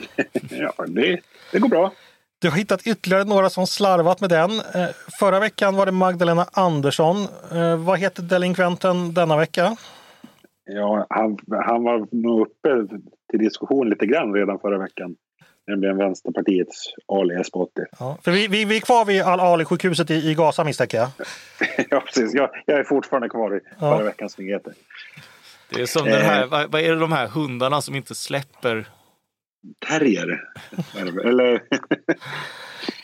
ja, 0.50 0.86
det, 0.88 1.20
det 1.52 1.60
går 1.60 1.70
bra. 1.70 1.92
Du 2.42 2.50
har 2.50 2.58
hittat 2.58 2.88
ytterligare 2.88 3.24
några 3.24 3.50
som 3.50 3.68
slarvat 3.68 4.22
med 4.22 4.30
den. 4.30 4.52
Eh, 4.52 4.90
förra 5.20 5.40
veckan 5.40 5.76
var 5.76 5.86
det 5.86 5.92
Magdalena 5.92 6.46
Andersson. 6.54 7.18
Eh, 7.52 7.78
vad 7.78 8.00
heter 8.00 8.24
delinkventen 8.24 9.14
denna 9.14 9.38
vecka? 9.38 9.76
Ja, 10.66 11.08
han, 11.10 11.38
han 11.66 11.84
var 11.84 12.08
nog 12.12 12.42
uppe 12.42 12.88
till 13.30 13.40
diskussion 13.40 13.90
lite 13.90 14.06
grann 14.06 14.34
redan 14.34 14.60
förra 14.60 14.78
veckan 14.78 15.16
nämligen 15.68 15.98
Vänsterpartiets 15.98 16.94
Ali 17.08 17.36
Esbati. 17.36 17.82
Ja, 18.00 18.18
för 18.24 18.32
vi, 18.32 18.48
vi, 18.48 18.66
vi 18.66 18.78
är 18.78 18.82
kvar 18.82 19.06
vid 19.06 19.22
Al-Ali-sjukhuset 19.22 20.12
i, 20.12 20.30
i 20.30 20.34
Gaza 20.34 20.64
misstänker 20.64 20.98
jag. 20.98 21.10
ja, 21.90 22.00
precis. 22.00 22.34
Jag, 22.34 22.50
jag, 22.66 22.80
är 22.80 22.84
fortfarande 22.84 23.30
kvar 23.30 23.58
i 23.58 23.60
ja. 23.70 23.76
förra 23.80 24.04
veckans 24.04 24.38
nyheter. 24.38 24.74
Det 25.70 25.82
är 25.82 25.86
som 25.86 26.06
den 26.06 26.22
här, 26.22 26.42
eh, 26.42 26.50
vad, 26.50 26.72
vad, 26.72 26.82
är 26.82 26.90
det 26.90 27.00
de 27.00 27.12
här 27.12 27.28
hundarna 27.28 27.82
som 27.82 27.96
inte 27.96 28.16
släpper? 28.16 28.88
Terrier? 29.88 30.44
Eller? 31.26 31.64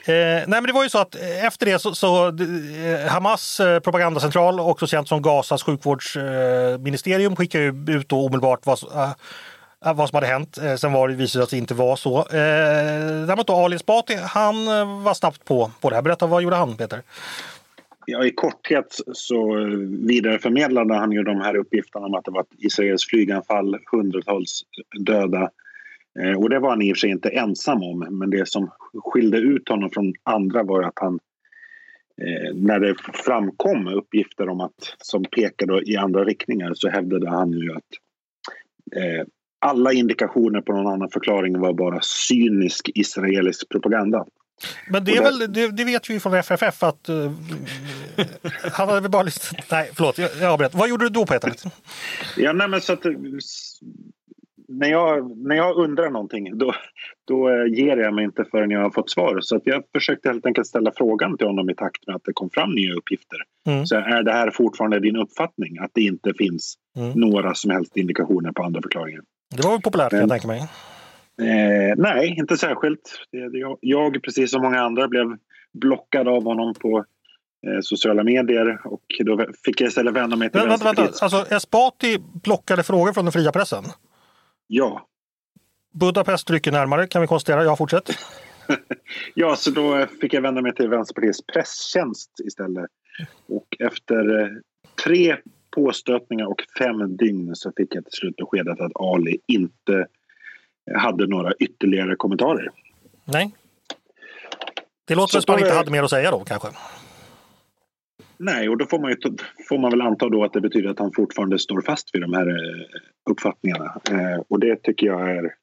Eh, 0.05 0.13
nej 0.13 0.47
men 0.47 0.63
det 0.63 0.73
var 0.73 0.83
ju 0.83 0.89
så 0.89 0.97
att 0.97 1.15
efter 1.15 1.65
det 1.65 1.79
så, 1.79 1.95
så 1.95 2.27
eh, 2.27 3.07
Hamas 3.07 3.59
eh, 3.59 3.79
propagandacentral, 3.79 4.59
också 4.59 4.87
känt 4.87 5.07
som 5.07 5.21
Gazas 5.21 5.63
sjukvårdsministerium, 5.63 7.31
eh, 7.31 7.37
skickade 7.37 7.63
ju 7.63 7.85
ut 7.87 8.09
då 8.09 8.25
omedelbart 8.25 8.65
vad, 8.65 8.83
eh, 8.83 9.11
Eh, 9.85 9.95
vad 9.95 10.09
som 10.09 10.15
hade 10.15 10.27
hänt. 10.27 10.57
Eh, 10.57 10.75
sen 10.75 10.93
var 10.93 11.07
det 11.07 11.15
visade 11.15 11.29
sig 11.29 11.41
att 11.43 11.49
det 11.49 11.57
inte 11.57 11.73
var 11.73 11.95
så. 11.95 12.19
Eh, 12.19 13.25
däremot 13.27 13.47
då 13.47 13.53
Ali 13.53 13.75
Esbati, 13.75 14.15
han 14.15 14.67
eh, 14.67 15.03
var 15.03 15.13
snabbt 15.13 15.45
på, 15.45 15.71
på 15.81 15.89
det 15.89 15.95
här. 15.95 16.01
Berätta, 16.01 16.27
vad 16.27 16.43
gjorde 16.43 16.55
han 16.55 16.77
Peter? 16.77 17.01
Ja, 18.05 18.25
I 18.25 18.31
korthet 18.31 18.99
så 19.13 19.53
vidareförmedlade 20.07 20.93
han 20.93 21.11
ju 21.11 21.23
de 21.23 21.41
här 21.41 21.55
uppgifterna 21.55 22.05
om 22.05 22.13
att 22.13 22.25
det 22.25 22.31
var 22.31 22.41
ett 22.41 22.57
israeliskt 22.57 23.09
flyganfall, 23.09 23.77
hundratals 23.91 24.61
döda. 24.99 25.49
Och 26.37 26.49
det 26.49 26.59
var 26.59 26.69
han 26.69 26.81
i 26.81 26.93
och 26.93 26.95
för 26.95 26.99
sig 26.99 27.09
inte 27.09 27.29
ensam 27.29 27.83
om, 27.83 27.99
men 28.11 28.29
det 28.29 28.47
som 28.47 28.71
skilde 28.93 29.37
ut 29.37 29.69
honom 29.69 29.89
från 29.89 30.13
andra 30.23 30.63
var 30.63 30.83
att 30.83 30.99
han 30.99 31.19
när 32.53 32.79
det 32.79 32.95
framkom 33.13 33.87
uppgifter 33.87 34.49
om 34.49 34.61
att, 34.61 34.95
som 34.97 35.23
pekade 35.23 35.91
i 35.91 35.97
andra 35.97 36.23
riktningar 36.23 36.73
så 36.73 36.89
hävdade 36.89 37.29
han 37.29 37.51
ju 37.51 37.75
att 37.75 37.93
alla 39.63 39.93
indikationer 39.93 40.61
på 40.61 40.73
någon 40.73 40.87
annan 40.87 41.09
förklaring 41.09 41.59
var 41.59 41.73
bara 41.73 41.99
cynisk 42.01 42.89
israelisk 42.95 43.69
propaganda. 43.69 44.25
Men 44.89 45.05
det, 45.05 45.17
är 45.17 45.21
väl, 45.21 45.53
det, 45.53 45.67
det 45.67 45.83
vet 45.83 46.09
vi 46.09 46.19
från 46.19 46.33
FFF 46.33 46.83
att 46.83 47.09
uh, 47.09 47.31
han 48.71 48.89
hade 48.89 49.01
väl 49.01 49.11
bara 49.11 49.23
lyssnat. 49.23 49.65
Nej, 49.71 49.89
förlåt, 49.93 50.17
jag, 50.17 50.29
jag 50.41 50.53
avbröt. 50.53 50.75
Vad 50.75 50.89
gjorde 50.89 51.05
du 51.05 51.09
då 51.09 51.25
Peter? 51.25 51.53
Ja, 52.37 52.53
nej, 52.53 52.67
men 52.67 52.81
så 52.81 52.93
att, 52.93 53.05
när, 54.67 54.87
jag, 54.87 55.37
när 55.37 55.55
jag 55.55 55.75
undrar 55.77 56.09
någonting 56.09 56.57
då, 56.57 56.73
då 57.27 57.49
eh, 57.49 57.65
ger 57.65 57.97
jag 57.97 58.13
mig 58.13 58.23
inte 58.23 58.45
förrän 58.51 58.71
jag 58.71 58.79
har 58.79 58.91
fått 58.91 59.09
svar. 59.09 59.39
Så 59.41 59.55
att 59.55 59.61
jag 59.65 59.83
försökte 59.93 60.29
helt 60.29 60.45
enkelt 60.45 60.67
ställa 60.67 60.91
frågan 60.95 61.37
till 61.37 61.47
honom 61.47 61.69
i 61.69 61.75
takt 61.75 62.07
med 62.07 62.15
att 62.15 62.23
det 62.23 62.33
kom 62.33 62.49
fram 62.49 62.71
nya 62.71 62.93
uppgifter. 62.93 63.37
Mm. 63.67 63.85
Så 63.85 63.95
är 63.95 64.23
det 64.23 64.31
här 64.31 64.51
fortfarande 64.51 64.99
din 64.99 65.15
uppfattning 65.15 65.77
att 65.77 65.91
det 65.93 66.01
inte 66.01 66.33
finns 66.33 66.75
mm. 66.97 67.11
några 67.19 67.53
som 67.53 67.71
helst 67.71 67.97
indikationer 67.97 68.51
på 68.51 68.63
andra 68.63 68.81
förklaringar? 68.81 69.21
Det 69.57 69.63
var 69.63 69.71
väl 69.71 69.81
populärt 69.81 70.09
kan 70.09 70.19
jag 70.19 70.29
tänka 70.29 70.47
mig? 70.47 70.59
Eh, 71.41 71.93
nej, 71.97 72.35
inte 72.37 72.57
särskilt. 72.57 73.19
Jag, 73.31 73.77
jag, 73.81 74.23
precis 74.23 74.51
som 74.51 74.61
många 74.61 74.81
andra, 74.81 75.07
blev 75.07 75.37
blockad 75.73 76.27
av 76.27 76.43
honom 76.43 76.73
på 76.73 76.97
eh, 77.67 77.79
sociala 77.81 78.23
medier 78.23 78.87
och 78.87 79.03
då 79.19 79.45
fick 79.65 79.81
jag 79.81 79.87
istället 79.87 80.13
vända 80.13 80.35
mig 80.35 80.49
till 80.49 80.59
Men, 80.59 80.69
Vänta, 80.69 80.85
vänta. 80.85 81.01
Alltså 81.21 81.55
Esbati 81.55 82.17
blockade 82.43 82.83
frågor 82.83 83.13
från 83.13 83.25
den 83.25 83.31
fria 83.31 83.51
pressen? 83.51 83.83
Ja. 84.67 85.07
Budapest 85.93 86.51
rycker 86.51 86.71
närmare 86.71 87.07
kan 87.07 87.21
vi 87.21 87.27
konstatera. 87.27 87.63
Jag 87.63 87.77
fortsätter. 87.77 88.15
ja, 89.33 89.55
så 89.55 89.71
då 89.71 90.07
fick 90.21 90.33
jag 90.33 90.41
vända 90.41 90.61
mig 90.61 90.75
till 90.75 90.89
Vänsterpartiets 90.89 91.45
presstjänst 91.45 92.31
istället. 92.47 92.89
Och 93.47 93.67
efter 93.79 94.41
eh, 94.41 94.47
tre 95.03 95.35
påstötningar 95.75 96.45
och 96.45 96.61
fem 96.79 97.17
dygn 97.17 97.55
så 97.55 97.71
fick 97.77 97.95
jag 97.95 98.05
till 98.05 98.13
slut 98.13 98.35
beskedet 98.35 98.79
att 98.79 98.91
Ali 98.95 99.37
inte 99.47 100.07
hade 100.95 101.27
några 101.27 101.53
ytterligare 101.53 102.15
kommentarer. 102.15 102.69
Nej. 103.25 103.55
Det 105.05 105.15
låter 105.15 105.31
som 105.31 105.39
att 105.39 105.47
man 105.47 105.59
inte 105.59 105.77
hade 105.77 105.91
mer 105.91 106.03
att 106.03 106.09
säga 106.09 106.31
då 106.31 106.39
kanske? 106.39 106.67
Nej, 108.37 108.69
och 108.69 108.77
då 108.77 108.85
får 108.85 108.99
man, 108.99 109.11
ju, 109.11 109.17
får 109.69 109.77
man 109.77 109.91
väl 109.91 110.01
anta 110.01 110.29
då 110.29 110.43
att 110.43 110.53
det 110.53 110.61
betyder 110.61 110.89
att 110.89 110.99
han 110.99 111.11
fortfarande 111.15 111.59
står 111.59 111.81
fast 111.81 112.15
vid 112.15 112.21
de 112.21 112.33
här 112.33 112.47
eh, 112.47 112.85
uppfattningarna. 113.29 114.01
Eh, 114.11 114.41
och 114.47 114.59
det 114.59 114.83
tycker 114.83 115.07
jag 115.07 115.31
är 115.31 115.53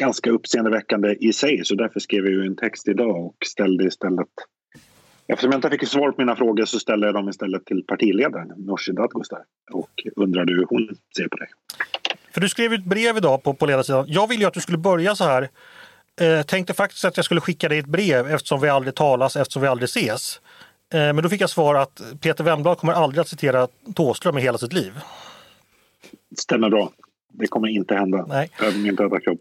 ganska 0.00 0.30
uppseendeväckande 0.30 1.16
i 1.20 1.32
sig. 1.32 1.64
Så 1.64 1.74
därför 1.74 2.00
skrev 2.00 2.24
jag 2.24 2.32
ju 2.32 2.46
en 2.46 2.56
text 2.56 2.88
idag 2.88 3.26
och 3.26 3.36
ställde 3.46 3.84
istället 3.84 4.28
Eftersom 5.32 5.50
jag 5.50 5.58
inte 5.58 5.70
fick 5.70 5.88
svar 5.88 6.12
på 6.12 6.20
mina 6.20 6.36
frågor 6.36 6.64
så 6.64 6.78
ställde 6.78 7.06
jag 7.06 7.14
dem 7.14 7.28
istället 7.28 7.64
till 7.64 7.84
partiledaren 7.88 8.48
Nooshi 8.56 8.92
Dadgostar 8.92 9.38
och 9.72 9.90
undrade 10.16 10.52
hur 10.52 10.66
hon 10.68 10.88
ser 11.16 11.28
på 11.28 11.36
det. 11.36 11.46
För 12.32 12.40
du 12.40 12.48
skrev 12.48 12.72
ett 12.72 12.84
brev 12.84 13.16
idag 13.16 13.42
på, 13.42 13.54
på 13.54 13.66
ledarsidan. 13.66 14.04
Jag 14.08 14.28
ville 14.28 14.40
ju 14.40 14.46
att 14.46 14.54
du 14.54 14.60
skulle 14.60 14.78
börja 14.78 15.14
så 15.14 15.24
här. 15.24 15.48
Eh, 16.20 16.42
tänkte 16.42 16.74
faktiskt 16.74 17.04
att 17.04 17.16
jag 17.16 17.24
skulle 17.24 17.40
skicka 17.40 17.68
dig 17.68 17.78
ett 17.78 17.86
brev 17.86 18.30
eftersom 18.30 18.60
vi 18.60 18.68
aldrig 18.68 18.94
talas, 18.94 19.36
eftersom 19.36 19.62
vi 19.62 19.68
aldrig 19.68 19.84
ses. 19.84 20.40
Eh, 20.94 20.98
men 20.98 21.16
då 21.16 21.28
fick 21.28 21.40
jag 21.40 21.50
svar 21.50 21.74
att 21.74 22.02
Peter 22.20 22.44
Wemblad 22.44 22.78
kommer 22.78 22.92
aldrig 22.92 23.20
att 23.20 23.28
citera 23.28 23.68
Thåström 23.94 24.38
i 24.38 24.40
hela 24.40 24.58
sitt 24.58 24.72
liv. 24.72 24.92
Stämmer 26.38 26.70
bra. 26.70 26.90
Det 27.32 27.46
kommer 27.46 27.68
inte 27.68 27.94
hända. 27.94 28.26
Nej. 28.28 28.50
Över 28.60 28.78
min 28.78 28.94
döda 28.94 29.20
kropp. 29.20 29.40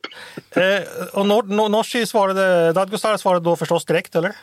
Eh, 0.51 1.19
och 1.19 1.71
Nooshi 1.71 2.05
svarade, 2.05 2.73
Dadgostar 2.73 3.17
svarade 3.17 3.45
då 3.45 3.55
förstås 3.55 3.85
direkt, 3.85 4.15
eller? 4.15 4.35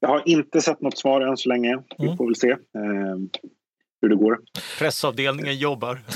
Jag 0.00 0.08
har 0.08 0.22
inte 0.26 0.60
sett 0.60 0.80
något 0.80 0.98
svar 0.98 1.20
än 1.20 1.36
så 1.36 1.48
länge. 1.48 1.78
Vi 1.98 2.04
Mm. 2.04 2.16
får 2.16 2.26
väl 2.26 2.36
se 2.36 2.50
eh, 2.50 2.56
hur 4.02 4.08
det 4.08 4.16
går. 4.16 4.38
Pressavdelningen 4.78 5.56
jobbar. 5.56 5.98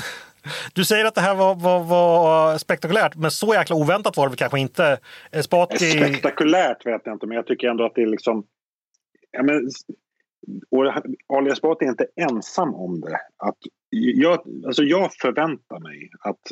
Du 0.73 0.85
säger 0.85 1.05
att 1.05 1.15
det 1.15 1.21
här 1.21 1.35
var, 1.35 1.55
var, 1.55 1.83
var 1.83 2.57
spektakulärt, 2.57 3.15
men 3.15 3.31
så 3.31 3.53
jäkla 3.53 3.75
oväntat 3.75 4.17
var 4.17 4.29
det 4.29 4.35
kanske 4.35 4.59
inte? 4.59 4.97
Eh, 5.31 5.41
Spati... 5.41 5.91
Spektakulärt 5.91 6.85
vet 6.85 7.01
jag 7.05 7.15
inte, 7.15 7.25
men 7.27 7.35
jag 7.35 7.47
tycker 7.47 7.67
ändå 7.67 7.85
att 7.85 7.95
det 7.95 8.01
är 8.01 8.07
liksom... 8.07 8.43
Ja, 9.31 9.43
men, 9.43 9.69
och 10.71 10.93
Ali 11.37 11.51
Esbati 11.51 11.85
är 11.85 11.89
inte 11.89 12.07
ensam 12.15 12.75
om 12.75 13.01
det. 13.01 13.19
Att 13.37 13.57
jag, 14.15 14.39
alltså 14.65 14.83
jag 14.83 15.13
förväntar 15.13 15.79
mig 15.79 16.09
att 16.19 16.51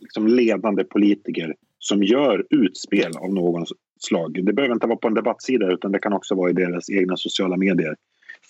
liksom 0.00 0.26
ledande 0.26 0.84
politiker 0.84 1.54
som 1.78 2.02
gör 2.02 2.46
utspel 2.50 3.16
av 3.16 3.34
någon 3.34 3.66
slag, 4.04 4.44
det 4.44 4.52
behöver 4.52 4.74
inte 4.74 4.86
vara 4.86 4.98
på 4.98 5.08
en 5.08 5.14
debattsida 5.14 5.72
utan 5.72 5.92
det 5.92 5.98
kan 5.98 6.12
också 6.12 6.34
vara 6.34 6.50
i 6.50 6.52
deras 6.52 6.90
egna 6.90 7.16
sociala 7.16 7.56
medier, 7.56 7.96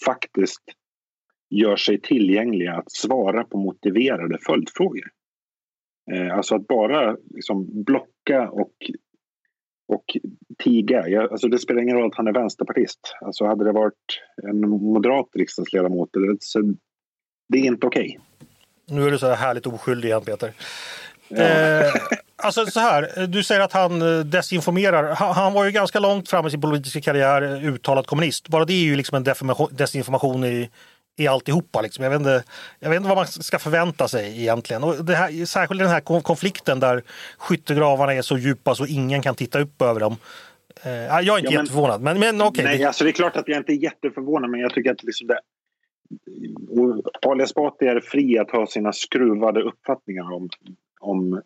faktiskt 0.04 0.62
gör 1.50 1.76
sig 1.76 2.00
tillgängliga 2.00 2.74
att 2.74 2.92
svara 2.92 3.44
på 3.44 3.58
motiverade 3.58 4.38
följdfrågor. 4.46 5.04
Eh, 6.12 6.36
alltså 6.36 6.54
att 6.54 6.66
bara 6.66 7.16
liksom 7.34 7.84
blocka 7.84 8.50
och, 8.50 8.72
och 9.88 10.04
tiga. 10.58 11.08
Jag, 11.08 11.32
alltså 11.32 11.48
det 11.48 11.58
spelar 11.58 11.82
ingen 11.82 11.96
roll 11.96 12.06
att 12.06 12.16
han 12.16 12.26
är 12.26 12.32
vänsterpartist. 12.32 13.16
Alltså 13.20 13.44
hade 13.44 13.64
det 13.64 13.72
varit 13.72 14.22
en 14.42 14.60
moderat 14.68 15.28
riksdagsledamot, 15.34 16.10
det, 16.12 16.36
så, 16.40 16.74
det 17.48 17.58
är 17.58 17.64
inte 17.64 17.86
okej. 17.86 18.18
Nu 18.86 19.06
är 19.06 19.10
du 19.10 19.18
så 19.18 19.26
här 19.26 19.36
härligt 19.36 19.66
oskyldig 19.66 20.08
igen 20.08 20.22
Peter. 20.24 20.52
Ja. 21.28 21.36
Eh, 21.36 21.92
alltså 22.36 22.66
så 22.66 22.80
här, 22.80 23.26
du 23.26 23.42
säger 23.42 23.60
att 23.60 23.72
han 23.72 24.02
eh, 24.02 24.24
desinformerar. 24.24 25.14
Han, 25.14 25.34
han 25.34 25.52
var 25.52 25.64
ju 25.64 25.70
ganska 25.70 25.98
långt 26.00 26.28
fram 26.30 26.46
i 26.46 26.50
sin 26.50 26.60
politiska 26.60 27.00
karriär 27.00 27.42
eh, 27.42 27.64
uttalad 27.74 28.06
kommunist. 28.06 28.48
Bara 28.48 28.64
det 28.64 28.72
är 28.72 28.84
ju 28.84 28.96
liksom 28.96 29.16
en 29.16 29.34
desinformation 29.70 30.44
i, 30.44 30.70
i 31.16 31.26
alltihopa. 31.26 31.80
Liksom. 31.80 32.04
Jag, 32.04 32.10
vet 32.10 32.18
inte, 32.20 32.44
jag 32.80 32.90
vet 32.90 32.96
inte 32.96 33.08
vad 33.08 33.16
man 33.18 33.26
ska 33.26 33.58
förvänta 33.58 34.08
sig 34.08 34.40
egentligen. 34.40 34.84
Och 34.84 35.04
det 35.04 35.14
här, 35.14 35.46
särskilt 35.46 35.80
den 35.80 35.88
här 35.90 36.00
kon- 36.00 36.22
konflikten 36.22 36.80
där 36.80 37.02
skyttegravarna 37.38 38.14
är 38.14 38.22
så 38.22 38.38
djupa 38.38 38.74
så 38.74 38.86
ingen 38.86 39.22
kan 39.22 39.34
titta 39.34 39.60
upp 39.60 39.82
över 39.82 40.00
dem. 40.00 40.16
Eh, 40.82 40.90
jag 40.92 41.12
är 41.14 41.20
inte 41.20 41.30
Ja, 41.30 41.40
men- 41.42 41.52
jätteförvånad, 41.52 42.00
men, 42.00 42.18
men 42.20 42.42
okej. 42.42 42.64
Nej, 42.64 42.84
alltså 42.84 43.04
det 43.04 43.10
är 43.10 43.12
klart 43.12 43.36
att 43.36 43.48
jag 43.48 43.56
inte 43.58 43.72
är 43.72 43.82
jätteförvånad 43.82 44.50
men 44.50 44.60
jag 44.60 44.72
tycker 44.74 44.90
att 44.92 45.02
liksom 45.02 45.26
det, 45.26 45.38
Ali 47.26 47.42
Esbati 47.42 47.84
är 47.86 48.00
fri 48.00 48.38
att 48.38 48.50
ha 48.50 48.66
sina 48.66 48.92
skruvade 48.92 49.62
uppfattningar 49.62 50.32
om, 50.32 50.48
om 51.00 51.42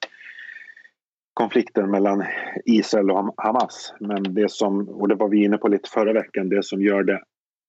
konflikten 1.39 1.91
mellan 1.91 2.25
Israel 2.65 3.11
och 3.11 3.17
Ham- 3.17 3.35
Hamas. 3.37 3.95
Men 4.01 4.35
det 4.35 4.51
som, 4.51 4.89
och 4.89 5.09
det 5.09 5.15
var 5.15 5.29
vi 5.29 5.45
inne 5.45 5.59
på 5.59 5.69
lite 5.69 5.91
förra 5.91 6.13
veckan, 6.13 6.49
det 6.49 6.65
som 6.65 6.83
gör 6.83 7.03
det 7.03 7.23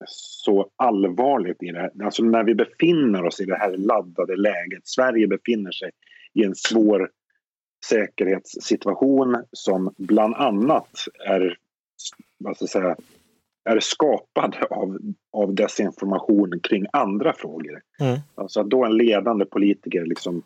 så 0.06 0.70
allvarligt 0.76 1.62
i 1.62 1.66
det 1.66 1.78
här, 1.78 1.90
alltså 2.04 2.22
när 2.24 2.44
vi 2.44 2.54
befinner 2.54 3.24
oss 3.24 3.40
i 3.40 3.44
det 3.44 3.56
här 3.56 3.76
laddade 3.76 4.36
läget, 4.36 4.86
Sverige 4.86 5.26
befinner 5.26 5.70
sig 5.70 5.90
i 6.34 6.44
en 6.44 6.54
svår 6.54 7.10
säkerhetssituation 7.86 9.44
som 9.52 9.94
bland 9.98 10.34
annat 10.34 10.90
är, 11.26 11.56
vad 12.38 12.56
ska 12.56 12.62
jag 12.62 12.70
säga, 12.70 12.96
är 13.64 13.80
skapad 13.80 14.56
av, 14.70 14.98
av 15.32 15.54
desinformation 15.54 16.60
kring 16.62 16.86
andra 16.92 17.32
frågor. 17.32 17.80
Mm. 18.00 18.18
Alltså 18.34 18.60
att 18.60 18.70
då 18.70 18.84
en 18.84 18.96
ledande 18.96 19.44
politiker 19.44 20.04
liksom 20.04 20.42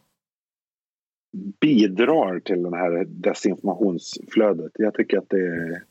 bidrar 1.61 2.41
till 2.41 2.62
det 2.62 2.76
här 2.76 3.05
desinformationsflödet. 3.05 4.72
Jag 4.74 4.95
tycker 4.95 5.18
att 5.18 5.28
det 5.28 5.41
är 5.41 5.82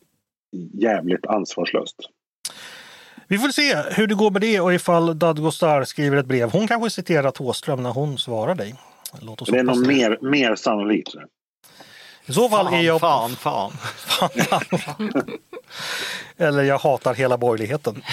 jävligt 0.74 1.26
ansvarslöst. 1.26 1.96
Vi 3.28 3.38
får 3.38 3.50
se 3.50 3.76
hur 3.96 4.08
det 4.08 4.16
går 4.16 4.32
med 4.32 4.42
det 4.42 4.60
och 4.60 4.74
ifall 4.74 5.20
Dadgostar 5.20 5.84
skriver 5.84 6.18
ett 6.18 6.26
brev. 6.26 6.52
Hon 6.52 6.68
kanske 6.68 6.90
citerar 6.90 7.32
Thåström 7.32 7.84
när 7.84 7.92
hon 7.92 8.18
svarar 8.18 8.56
dig. 8.56 8.76
Låt 9.22 9.42
oss 9.42 9.50
Det 9.50 9.60
är 9.60 9.64
nog 9.64 9.88
mer, 9.88 10.18
mer 10.22 10.56
sannolikt. 10.56 11.16
I 12.26 12.34
så 12.34 12.50
fall 12.50 12.74
är 12.74 12.82
jag... 12.82 13.02
Fan, 13.02 13.30
fan. 13.30 13.72
Eller 16.38 16.64
jag 16.64 16.78
hatar 16.78 17.14
hela 17.14 17.38
borgerligheten. 17.38 18.04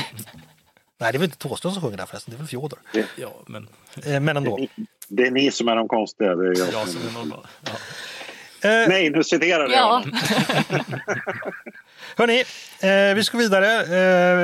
Nej, 1.01 1.13
det 1.13 1.17
är 1.17 1.19
väl 1.19 1.25
inte 1.25 1.37
Thåström 1.39 1.73
som 1.73 1.83
sjunger 1.83 1.97
där 1.97 2.07
förresten, 2.07 2.31
det 2.33 2.37
är 2.37 2.39
väl 2.39 2.47
Fjodor. 2.49 2.79
Ja, 3.17 3.33
men 3.47 3.69
Eh, 4.05 4.21
Men 4.21 4.37
ändå. 4.37 4.67
Det 5.09 5.27
är 5.27 5.31
ni 5.31 5.51
som 5.51 5.69
är 5.69 5.77
de 5.77 5.89
konstiga. 5.89 6.35
Det 6.35 6.47
är 6.47 6.59
jag 6.59 6.73
jag 6.73 6.89
som 6.89 7.01
är 7.09 7.13
normal. 7.13 7.47
Ja. 7.61 7.71
Eh, 8.69 8.89
Nej, 8.89 9.11
nu 9.11 9.25
citerar 9.25 9.69
jag. 9.69 9.73
Ja, 9.73 10.03
Hörni, 12.17 12.45
eh, 12.81 13.15
vi 13.15 13.25
ska 13.25 13.39
vidare. 13.39 13.83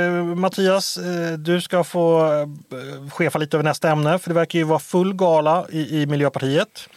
Eh, 0.08 0.24
Mattias, 0.24 0.96
eh, 0.96 1.32
du 1.32 1.60
ska 1.60 1.84
få 1.84 2.24
eh, 2.32 3.10
chefa 3.10 3.38
lite 3.38 3.56
över 3.56 3.64
nästa 3.64 3.90
ämne 3.90 4.18
för 4.18 4.30
det 4.30 4.34
verkar 4.34 4.58
ju 4.58 4.64
vara 4.64 4.78
full 4.78 5.14
gala 5.14 5.66
i, 5.70 6.02
i 6.02 6.06
Miljöpartiet. 6.06 6.88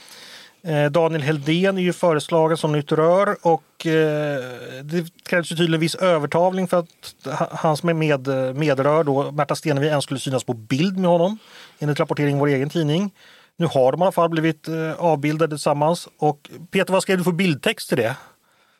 Eh, 0.61 0.91
Daniel 0.91 1.21
Heldén 1.21 1.77
är 1.77 1.81
ju 1.81 1.93
föreslagen 1.93 2.57
som 2.57 2.71
nytt 2.71 2.91
rör 2.91 3.35
och 3.41 3.85
eh, 3.85 4.43
det 4.83 5.23
krävs 5.23 5.51
ju 5.51 5.55
tydligen 5.55 5.79
viss 5.79 5.95
övertavling 5.95 6.67
för 6.67 6.79
att 6.79 7.15
ha- 7.25 7.49
hans 7.51 7.83
med, 7.83 8.27
eh, 8.27 8.35
med, 8.35 8.55
medrör 8.55 9.03
då, 9.03 9.31
Märta 9.31 9.55
Stenevi 9.55 9.87
ens 9.87 10.03
skulle 10.03 10.19
synas 10.19 10.43
på 10.43 10.53
bild 10.53 10.97
med 10.97 11.09
honom 11.09 11.37
enligt 11.79 11.99
rapportering 11.99 12.35
i 12.35 12.39
vår 12.39 12.47
egen 12.47 12.69
tidning. 12.69 13.11
Nu 13.57 13.65
har 13.65 13.91
de 13.91 14.01
i 14.01 14.03
alla 14.03 14.11
fall 14.11 14.29
blivit 14.29 14.67
avbildade 14.97 15.55
tillsammans. 15.55 16.07
Och 16.17 16.49
Peter, 16.71 16.93
vad 16.93 17.03
skrev 17.03 17.17
du 17.17 17.23
för 17.23 17.31
bildtext 17.31 17.89
till 17.89 17.97
det? 17.97 18.15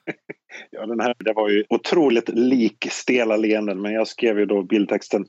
Ja, 0.72 0.86
den 0.86 1.00
här, 1.00 1.16
det 1.20 1.34
var 1.34 1.50
ju 1.50 1.64
otroligt 1.70 2.30
lik 2.30 2.88
stela 2.92 3.38
leenden 3.38 3.82
men 3.82 3.94
jag 3.94 4.08
skrev 4.08 4.40
ju 4.40 4.46
då 4.46 4.64
bildtexten 4.64 5.26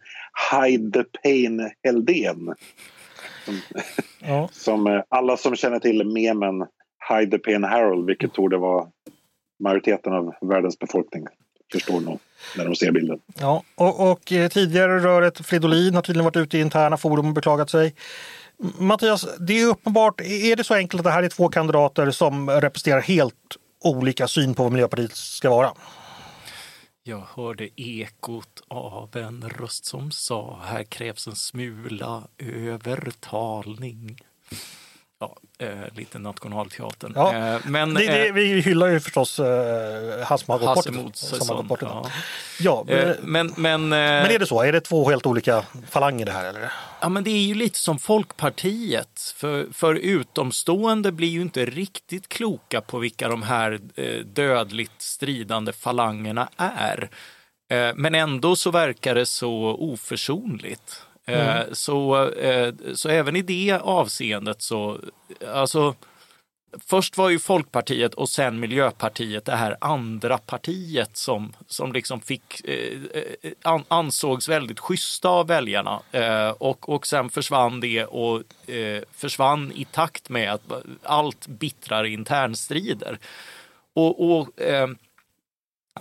Hide 0.53 0.92
the 0.92 1.18
pain 1.22 1.70
Heldén. 1.84 2.55
Som, 3.51 3.61
Ja. 4.28 4.48
som 4.53 4.86
eh, 4.86 5.03
alla 5.09 5.36
som 5.36 5.57
känner 5.57 5.78
till 5.78 6.07
memen 6.07 6.66
Hide 7.09 7.30
the 7.30 7.38
pain 7.38 7.64
Harold, 7.64 8.07
vilket 8.07 8.32
torde 8.32 8.57
vara 8.57 8.86
majoriteten 9.62 10.12
av 10.12 10.34
världens 10.40 10.78
befolkning, 10.78 11.26
förstår 11.72 12.01
nog 12.01 12.18
när 12.57 12.64
de 12.64 12.74
ser 12.74 12.92
bilden. 12.92 13.20
Ja, 13.40 13.62
och, 13.74 14.11
och 14.11 14.32
eh, 14.32 14.48
tidigare 14.48 14.98
röret 14.98 15.46
Fridolin 15.46 15.94
har 15.94 16.03
tydligen 16.03 16.24
varit 16.24 16.36
ute 16.36 16.59
i 16.59 16.61
interna 16.61 16.96
forum 16.96 17.28
och 17.28 17.34
beklagat 17.34 17.70
sig. 17.70 17.94
Mattias, 18.78 19.26
det 19.38 19.61
är 19.61 19.66
uppenbart, 19.66 20.20
är 20.20 20.57
det 20.57 20.64
så 20.64 20.74
enkelt 20.74 21.01
att 21.01 21.05
det 21.05 21.11
här 21.11 21.22
är 21.22 21.28
två 21.28 21.48
kandidater 21.48 22.11
som 22.11 22.51
representerar 22.51 23.01
helt 23.01 23.34
olika 23.84 24.28
syn 24.28 24.55
på 24.55 24.62
vad 24.62 24.72
Miljöpartiet 24.72 25.16
ska 25.16 25.51
vara? 25.51 25.70
Jag 27.03 27.20
hörde 27.20 27.80
ekot 27.80 28.62
av 28.68 29.16
en 29.16 29.48
röst 29.48 29.84
som 29.84 30.11
sa 30.11 30.61
här 30.64 30.84
krävs 30.84 31.26
en 31.26 31.36
smula 31.36 32.28
övertalning. 32.38 34.18
Ja, 35.22 35.36
eh, 35.58 35.68
lite 35.94 36.18
Nationalteatern. 36.18 37.12
Ja, 37.16 37.34
eh, 37.54 37.60
men 37.64 37.94
Det, 37.94 38.06
det, 38.06 38.26
eh, 38.28 38.32
vi 38.34 38.60
hyllar 38.60 38.86
ju 38.86 39.00
förstås 39.00 39.40
eh, 39.40 40.24
han 40.26 40.38
som 40.38 40.52
har 40.52 40.58
gått 40.58 40.68
Hasse 40.68 40.90
bort. 40.92 41.02
mot 41.04 41.16
som 41.16 41.32
har 41.32 41.38
säsong. 41.38 41.56
gått 41.56 41.66
bort 41.66 41.82
idag. 41.82 42.06
Ja. 42.58 42.84
Ja, 42.88 42.94
Eh, 42.94 43.14
men, 43.22 43.46
men, 43.46 43.54
men, 43.56 43.88
men 43.88 44.24
eh, 44.24 44.34
är 44.34 44.38
det 44.38 44.46
så? 44.46 44.62
Är 44.62 44.72
det 44.72 44.80
två 44.80 45.10
helt 45.10 45.26
olika 45.26 45.64
falanger 45.90 46.26
det 46.26 46.32
här? 46.32 46.44
Eller? 46.44 46.72
Ja, 47.00 47.08
men 47.08 47.24
det 47.24 47.30
är 47.30 47.42
ju 47.46 47.54
lite 47.54 47.78
som 47.78 47.98
Folkpartiet. 47.98 49.34
För, 49.36 49.66
för 49.72 49.94
utomstående 49.94 51.12
blir 51.12 51.28
ju 51.28 51.40
inte 51.42 51.64
riktigt 51.64 52.28
kloka 52.28 52.80
på 52.80 52.98
vilka 52.98 53.28
de 53.28 53.42
här 53.42 53.80
dödligt 54.24 55.02
stridande 55.02 55.72
falangerna 55.72 56.48
är. 56.56 57.10
Men 57.94 58.14
ändå 58.14 58.56
så 58.56 58.70
verkar 58.70 59.14
det 59.14 59.26
så 59.26 59.52
oförsonligt. 59.78 61.02
Eh, 61.26 61.62
så, 61.72 62.28
eh, 62.28 62.74
så 62.94 63.08
även 63.08 63.36
i 63.36 63.42
det 63.42 63.80
avseendet 63.82 64.62
så, 64.62 64.98
alltså 65.48 65.94
först 66.86 67.16
var 67.16 67.28
ju 67.28 67.38
Folkpartiet 67.38 68.14
och 68.14 68.28
sen 68.28 68.60
Miljöpartiet 68.60 69.44
det 69.44 69.56
här 69.56 69.76
andra 69.80 70.38
partiet 70.38 71.16
som, 71.16 71.52
som 71.66 71.92
liksom 71.92 72.20
fick, 72.20 72.64
eh, 72.64 72.98
an, 73.62 73.84
ansågs 73.88 74.48
väldigt 74.48 74.80
schyssta 74.80 75.28
av 75.28 75.46
väljarna. 75.46 76.00
Och, 76.58 76.88
och 76.88 77.06
sen 77.06 77.30
försvann 77.30 77.80
det 77.80 78.04
och 78.04 78.42
försvann 79.12 79.72
i 79.72 79.84
takt 79.84 80.28
med 80.28 80.52
att 80.52 80.62
allt 81.02 81.46
bittrare 81.46 82.08
internstrider. 82.08 83.18
Och, 83.94 84.30
och 84.30 84.48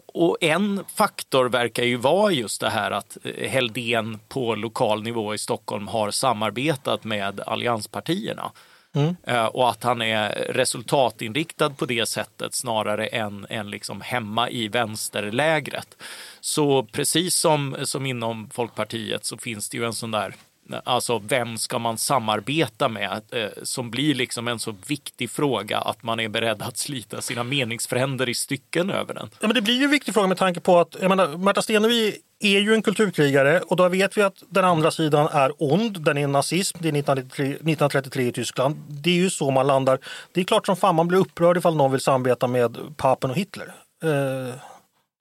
och 0.06 0.38
en 0.42 0.86
faktor 0.96 1.50
verkar 1.50 1.84
ju 1.84 1.96
vara 1.96 2.32
just 2.32 2.62
det 2.62 2.70
här 2.70 2.92
att 2.92 3.18
Heldén 3.38 4.20
på 4.28 4.56
lokal 4.56 5.04
nivå 5.04 5.34
i 5.34 5.38
Stockholm 5.38 5.88
har 5.88 6.12
samarbetat 6.12 7.04
med 7.04 7.40
allianspartierna. 7.40 8.52
Mm. 8.96 9.16
Eh, 9.24 9.46
och 9.46 9.70
att 9.70 9.84
han 9.84 10.02
är 10.02 10.30
resultatinriktad 10.30 11.70
på 11.70 11.86
det 11.86 12.06
sättet 12.06 12.56
snarare 12.56 13.08
än, 13.08 13.46
än 13.50 13.70
liksom 13.70 14.02
hemma 14.02 14.50
i 14.50 14.68
vänsterlägret. 14.68 15.98
Så 16.40 16.84
precis 16.84 17.36
som, 17.36 17.76
som 17.84 18.06
inom 18.06 18.50
Folkpartiet 18.50 19.26
så 19.26 19.38
finns 19.38 19.70
det 19.70 19.78
ju 19.78 19.86
en 19.86 19.94
sån 19.94 20.12
där 20.12 20.36
Alltså 20.84 21.20
vem 21.20 21.58
ska 21.58 21.80
man 21.80 21.98
samarbeta 21.98 22.90
med? 22.90 23.22
Eh, 23.32 23.48
som 23.64 23.92
blir 23.92 24.16
liksom 24.16 24.48
en 24.48 24.60
så 24.60 24.76
viktig 24.88 25.30
fråga 25.30 25.78
att 25.78 26.04
man 26.04 26.20
är 26.20 26.30
beredd 26.30 26.62
att 26.62 26.78
slita 26.78 27.22
sina 27.22 27.44
meningsfränder 27.44 28.30
i 28.30 28.36
stycken 28.36 28.90
över 28.90 29.14
den. 29.14 29.30
Ja, 29.40 29.48
men 29.48 29.56
det 29.56 29.62
blir 29.62 29.78
ju 29.78 29.84
en 29.84 29.92
viktig 29.92 30.14
fråga 30.14 30.28
med 30.28 30.38
tanke 30.38 30.60
på 30.60 30.80
att 30.80 30.96
jag 31.02 31.10
menar, 31.10 31.38
Märta 31.38 31.62
Stenevi 31.62 32.18
är 32.40 32.60
ju 32.60 32.74
en 32.74 32.82
kulturkrigare 32.82 33.60
och 33.60 33.76
då 33.76 33.90
vet 33.90 34.18
vi 34.18 34.22
att 34.22 34.44
den 34.50 34.66
andra 34.66 34.92
sidan 34.92 35.28
är 35.32 35.52
ond. 35.58 36.02
Den 36.02 36.18
är 36.18 36.28
nazism, 36.28 36.78
det 36.82 36.88
är 36.88 36.94
1933, 36.94 37.46
1933 37.46 38.28
i 38.28 38.32
Tyskland. 38.32 38.76
Det 38.90 39.10
är 39.10 39.16
ju 39.16 39.30
så 39.30 39.52
man 39.52 39.68
landar. 39.68 40.00
Det 40.32 40.42
är 40.42 40.46
klart 40.46 40.66
som 40.66 40.76
fan 40.76 40.96
man 40.96 41.08
blir 41.08 41.20
upprörd 41.20 41.58
ifall 41.58 41.76
någon 41.76 41.92
vill 41.92 42.02
samarbeta 42.02 42.48
med 42.48 42.78
papen 42.98 43.30
och 43.30 43.38
Hitler. 43.38 43.74
Eh, 44.04 44.56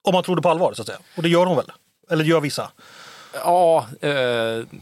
om 0.03 0.13
man 0.13 0.23
tror 0.23 0.35
det 0.35 0.41
på 0.41 0.49
allvar 0.49 0.73
så 0.73 0.81
att 0.81 0.87
säga. 0.87 0.99
Och 1.17 1.23
det 1.23 1.29
gör 1.29 1.45
hon 1.45 1.55
väl? 1.55 1.71
Eller 2.09 2.23
gör 2.23 2.39
vissa. 2.39 2.71
Ja, 3.33 3.87
eh, 4.01 4.11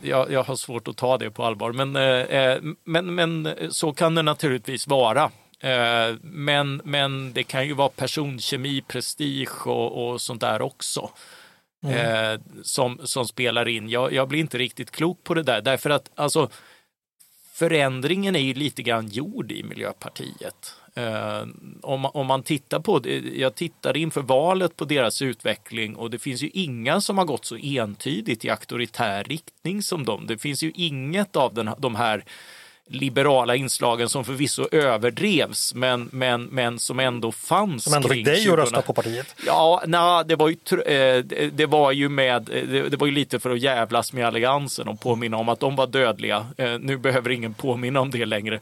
jag, 0.01 0.31
jag, 0.31 0.43
har 0.43 0.55
svårt 0.55 0.87
att 0.87 0.97
ta 0.97 1.17
det 1.17 1.31
på 1.31 1.43
allvar, 1.43 1.71
men, 1.71 1.95
eh, 1.95 2.03
eh, 2.03 2.61
men, 2.83 3.15
men 3.15 3.55
så 3.71 3.93
kan 3.93 4.15
det 4.15 4.21
naturligtvis 4.21 4.87
vara. 4.87 5.31
Eh, 5.59 6.15
men, 6.21 6.81
men 6.83 7.33
det 7.33 7.43
kan 7.43 7.67
ju 7.67 7.73
vara 7.73 7.89
personkemi, 7.89 8.81
prestige 8.81 9.67
och, 9.67 10.09
och 10.09 10.21
sånt 10.21 10.41
där 10.41 10.61
också. 10.61 11.09
Mm. 11.83 12.33
Eh, 12.33 12.39
som, 12.63 12.99
som 13.03 13.27
spelar 13.27 13.67
in. 13.67 13.89
Jag, 13.89 14.13
jag, 14.13 14.27
blir 14.27 14.39
inte 14.39 14.57
riktigt 14.57 14.91
klok 14.91 15.23
på 15.23 15.33
det 15.33 15.43
där, 15.43 15.61
därför 15.61 15.89
att 15.89 16.09
alltså, 16.15 16.49
förändringen 17.53 18.35
är 18.35 18.39
ju 18.39 18.53
lite 18.53 18.83
grann 18.83 19.07
gjord 19.07 19.51
i 19.51 19.63
Miljöpartiet. 19.63 20.75
Uh, 20.97 21.47
om, 21.81 22.05
om, 22.05 22.27
man 22.27 22.43
tittar 22.43 22.79
på 22.79 22.99
det, 22.99 23.19
jag 23.19 23.55
tittade 23.55 23.99
inför 23.99 24.21
valet 24.21 24.75
på 24.75 24.85
deras 24.85 25.21
utveckling 25.21 25.95
och 25.95 26.09
det 26.09 26.19
finns 26.19 26.43
ju 26.43 26.49
inga 26.53 27.01
som 27.01 27.17
har 27.17 27.25
gått 27.25 27.45
så 27.45 27.55
entydigt 27.55 28.45
i 28.45 28.49
auktoritär 28.49 29.23
riktning 29.23 29.81
som 29.81 30.05
dem. 30.05 30.27
Det 30.27 30.37
finns 30.37 30.63
ju 30.63 30.71
inget 30.75 31.35
av 31.35 31.53
den, 31.53 31.69
de 31.77 31.95
här 31.95 32.23
liberala 32.89 33.55
inslagen 33.55 34.09
som 34.09 34.25
förvisso 34.25 34.67
överdrevs 34.71 35.73
men, 35.73 36.09
men, 36.11 36.43
men 36.43 36.79
som 36.79 36.99
ändå 36.99 37.31
fanns. 37.31 37.83
Som 37.83 37.93
ändå 37.93 38.09
fick 38.09 38.25
dig 38.25 38.49
att 38.49 38.55
rösta 38.55 38.81
på 38.81 38.93
partiet? 38.93 39.35
Ja, 39.45 39.83
na, 39.87 40.23
det, 40.23 40.35
var 40.35 40.49
ju, 40.49 40.57
eh, 40.81 41.23
det 41.51 41.65
var 41.65 41.91
ju 41.91 42.09
med, 42.09 42.43
det, 42.43 42.89
det 42.89 42.97
var 42.97 43.07
ju 43.07 43.13
lite 43.13 43.39
för 43.39 43.49
att 43.49 43.59
jävlas 43.59 44.13
med 44.13 44.27
Alliansen 44.27 44.87
och 44.87 44.99
påminna 44.99 45.37
om 45.37 45.49
att 45.49 45.59
de 45.59 45.75
var 45.75 45.87
dödliga. 45.87 46.47
Eh, 46.57 46.79
nu 46.79 46.97
behöver 46.97 47.29
ingen 47.29 47.53
påminna 47.53 47.99
om 47.99 48.11
det 48.11 48.25
längre. 48.25 48.59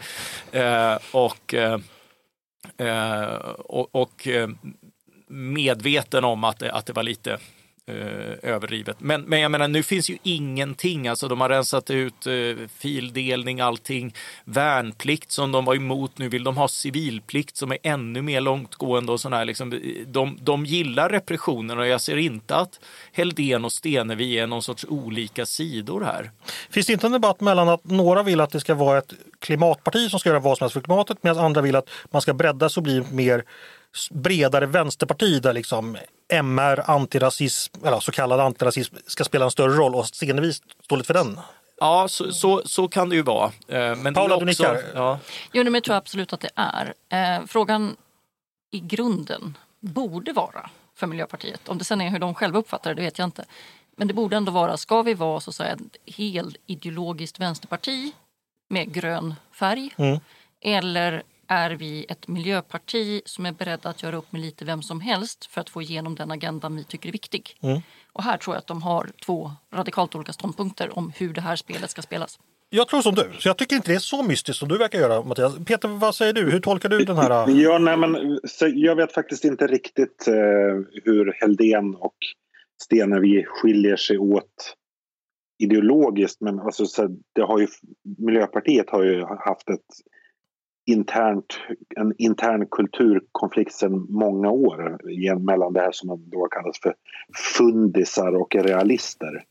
och 1.11 1.53
Eh, 1.53 1.77
Eh, 2.77 3.25
och, 3.59 3.95
och 3.95 4.27
eh, 4.27 4.49
medveten 5.27 6.23
om 6.23 6.43
att 6.43 6.59
det, 6.59 6.71
att 6.71 6.85
det 6.85 6.93
var 6.93 7.03
lite 7.03 7.37
eh, 7.87 8.51
överdrivet. 8.51 8.97
Men, 8.99 9.21
men 9.21 9.39
jag 9.39 9.51
menar, 9.51 9.67
nu 9.67 9.83
finns 9.83 10.09
ju 10.09 10.17
ingenting. 10.23 11.07
Alltså, 11.07 11.27
de 11.27 11.41
har 11.41 11.49
rensat 11.49 11.89
ut 11.89 12.27
eh, 12.27 12.67
fildelning, 12.77 13.59
allting. 13.59 14.13
Värnplikt 14.45 15.31
som 15.31 15.51
de 15.51 15.65
var 15.65 15.75
emot. 15.75 16.17
Nu 16.17 16.29
vill 16.29 16.43
de 16.43 16.57
ha 16.57 16.67
civilplikt 16.67 17.57
som 17.57 17.71
är 17.71 17.77
ännu 17.83 18.21
mer 18.21 18.41
långtgående. 18.41 19.11
Och 19.11 19.19
sådär. 19.19 19.45
Liksom, 19.45 19.81
de, 20.07 20.37
de 20.41 20.65
gillar 20.65 21.09
repressionen 21.09 21.79
och 21.79 21.87
jag 21.87 22.01
ser 22.01 22.17
inte 22.17 22.55
att 22.55 22.79
Heldén 23.11 23.65
och 23.65 23.71
Stenevi 23.71 24.39
är 24.39 24.47
någon 24.47 24.63
sorts 24.63 24.85
olika 24.89 25.45
sidor 25.45 26.01
här. 26.01 26.31
Finns 26.69 26.87
det 26.87 26.93
inte 26.93 27.07
en 27.07 27.13
debatt 27.13 27.41
mellan 27.41 27.69
att 27.69 27.83
några 27.83 28.23
vill 28.23 28.41
att 28.41 28.51
det 28.51 28.59
ska 28.59 28.75
vara 28.75 28.97
ett 28.97 29.13
klimatparti 29.39 30.09
som 30.09 30.19
ska 30.19 30.29
göra 30.29 30.39
vad 30.39 30.57
som 30.57 30.65
helst 30.65 30.73
för 30.73 30.81
klimatet 30.81 31.17
medan 31.21 31.45
andra 31.45 31.61
vill 31.61 31.75
att 31.75 31.89
man 32.11 32.21
ska 32.21 32.33
bredda 32.33 32.69
sig 32.69 32.81
och 32.81 32.83
bli 32.83 33.03
mer 33.11 33.43
bredare 34.11 34.65
vänsterparti 34.65 35.41
där 35.41 35.53
liksom 35.53 35.97
MR, 36.33 36.89
antirasism, 36.89 37.85
eller 37.85 37.99
så 37.99 38.11
kallad 38.11 38.39
antirasism 38.39 38.95
ska 39.07 39.23
spela 39.23 39.45
en 39.45 39.51
större 39.51 39.73
roll 39.73 39.95
och 39.95 40.07
Stenevi 40.07 40.53
står 40.53 40.97
lite 40.97 41.07
för 41.07 41.13
den. 41.13 41.39
Ja, 41.79 42.07
så, 42.07 42.31
så, 42.31 42.61
så, 42.65 42.87
kan 42.87 43.09
det 43.09 43.15
ju 43.15 43.21
vara. 43.21 43.51
Eh, 43.67 43.95
men 43.95 44.13
Paula, 44.13 44.37
du 44.37 44.45
nickar. 44.45 44.81
Ja. 44.93 45.19
Jo, 45.51 45.63
men 45.63 45.73
jag 45.73 45.83
tror 45.83 45.95
absolut 45.95 46.33
att 46.33 46.39
det 46.39 46.49
är. 46.55 46.93
Eh, 47.09 47.45
frågan 47.47 47.95
i 48.71 48.79
grunden 48.79 49.57
borde 49.79 50.33
vara 50.33 50.69
för 50.95 51.07
Miljöpartiet. 51.07 51.69
Om 51.69 51.77
det 51.77 51.83
sen 51.83 52.01
är 52.01 52.09
hur 52.09 52.19
de 52.19 52.33
själva 52.33 52.59
uppfattar 52.59 52.89
det, 52.89 52.95
det 52.95 53.01
vet 53.01 53.19
jag 53.19 53.27
inte. 53.27 53.45
Men 53.95 54.07
det 54.07 54.13
borde 54.13 54.37
ändå 54.37 54.51
vara, 54.51 54.77
ska 54.77 55.01
vi 55.01 55.13
vara 55.13 55.39
så 55.39 55.49
att 55.49 55.55
säga, 55.55 55.73
ett 55.73 56.15
helt 56.15 56.57
ideologiskt 56.65 57.39
vänsterparti 57.39 58.11
med 58.67 58.93
grön 58.93 59.35
färg? 59.51 59.93
Mm. 59.97 60.19
Eller 60.61 61.23
är 61.47 61.71
vi 61.71 62.05
ett 62.09 62.27
miljöparti 62.27 63.21
som 63.25 63.45
är 63.45 63.51
beredda 63.51 63.89
att 63.89 64.03
göra 64.03 64.15
upp 64.15 64.31
med 64.31 64.41
lite 64.41 64.65
vem 64.65 64.81
som 64.81 65.01
helst 65.01 65.45
för 65.45 65.61
att 65.61 65.69
få 65.69 65.81
igenom 65.81 66.15
den 66.15 66.31
agendan 66.31 66.75
vi 66.75 66.83
tycker 66.83 67.09
är 67.09 67.13
viktig. 67.13 67.57
Mm. 67.61 67.81
Och 68.13 68.23
här 68.23 68.37
tror 68.37 68.55
jag 68.55 68.59
att 68.59 68.67
de 68.67 68.81
har 68.81 69.09
två 69.25 69.51
radikalt 69.73 70.15
olika 70.15 70.33
ståndpunkter 70.33 70.97
om 70.97 71.11
hur 71.15 71.33
det 71.33 71.41
här 71.41 71.55
spelet 71.55 71.89
ska 71.89 72.01
spelas. 72.01 72.39
Jag 72.69 72.87
tror 72.87 73.01
som 73.01 73.15
du, 73.15 73.29
så 73.39 73.49
jag 73.49 73.57
tycker 73.57 73.75
inte 73.75 73.91
det 73.91 73.95
är 73.95 73.99
så 73.99 74.23
mystiskt 74.23 74.59
som 74.59 74.69
du 74.69 74.77
verkar 74.77 74.99
göra 74.99 75.23
Mattias. 75.23 75.65
Peter, 75.65 75.87
vad 75.87 76.15
säger 76.15 76.33
du? 76.33 76.51
Hur 76.51 76.59
tolkar 76.59 76.89
du 76.89 77.05
den 77.05 77.17
här? 77.17 77.49
Ja, 77.61 77.77
nej, 77.77 77.97
men, 77.97 78.39
jag 78.59 78.95
vet 78.95 79.13
faktiskt 79.13 79.45
inte 79.45 79.67
riktigt 79.67 80.27
eh, 80.27 80.33
hur 81.03 81.41
Heldén 81.41 81.95
och 81.95 82.15
Stenevi 82.83 83.45
skiljer 83.47 83.95
sig 83.95 84.17
åt 84.17 84.75
ideologiskt. 85.59 86.41
Men 86.41 86.59
alltså, 86.59 86.85
så 86.85 87.07
det 87.33 87.41
har 87.41 87.59
ju, 87.59 87.67
Miljöpartiet 88.17 88.89
har 88.89 89.03
ju 89.03 89.25
haft 89.25 89.69
ett 89.69 89.85
internt, 90.85 91.59
en 91.95 92.13
intern 92.17 92.67
kulturkonflikt 92.71 93.73
sedan 93.73 94.05
många 94.09 94.49
år 94.51 94.99
mellan 95.39 95.73
det 95.73 95.79
här 95.79 95.91
som 95.91 96.29
då 96.29 96.47
kallas 96.47 96.79
för 96.83 96.93
fundisar 97.57 98.35
och 98.35 98.55
realister. 98.55 99.43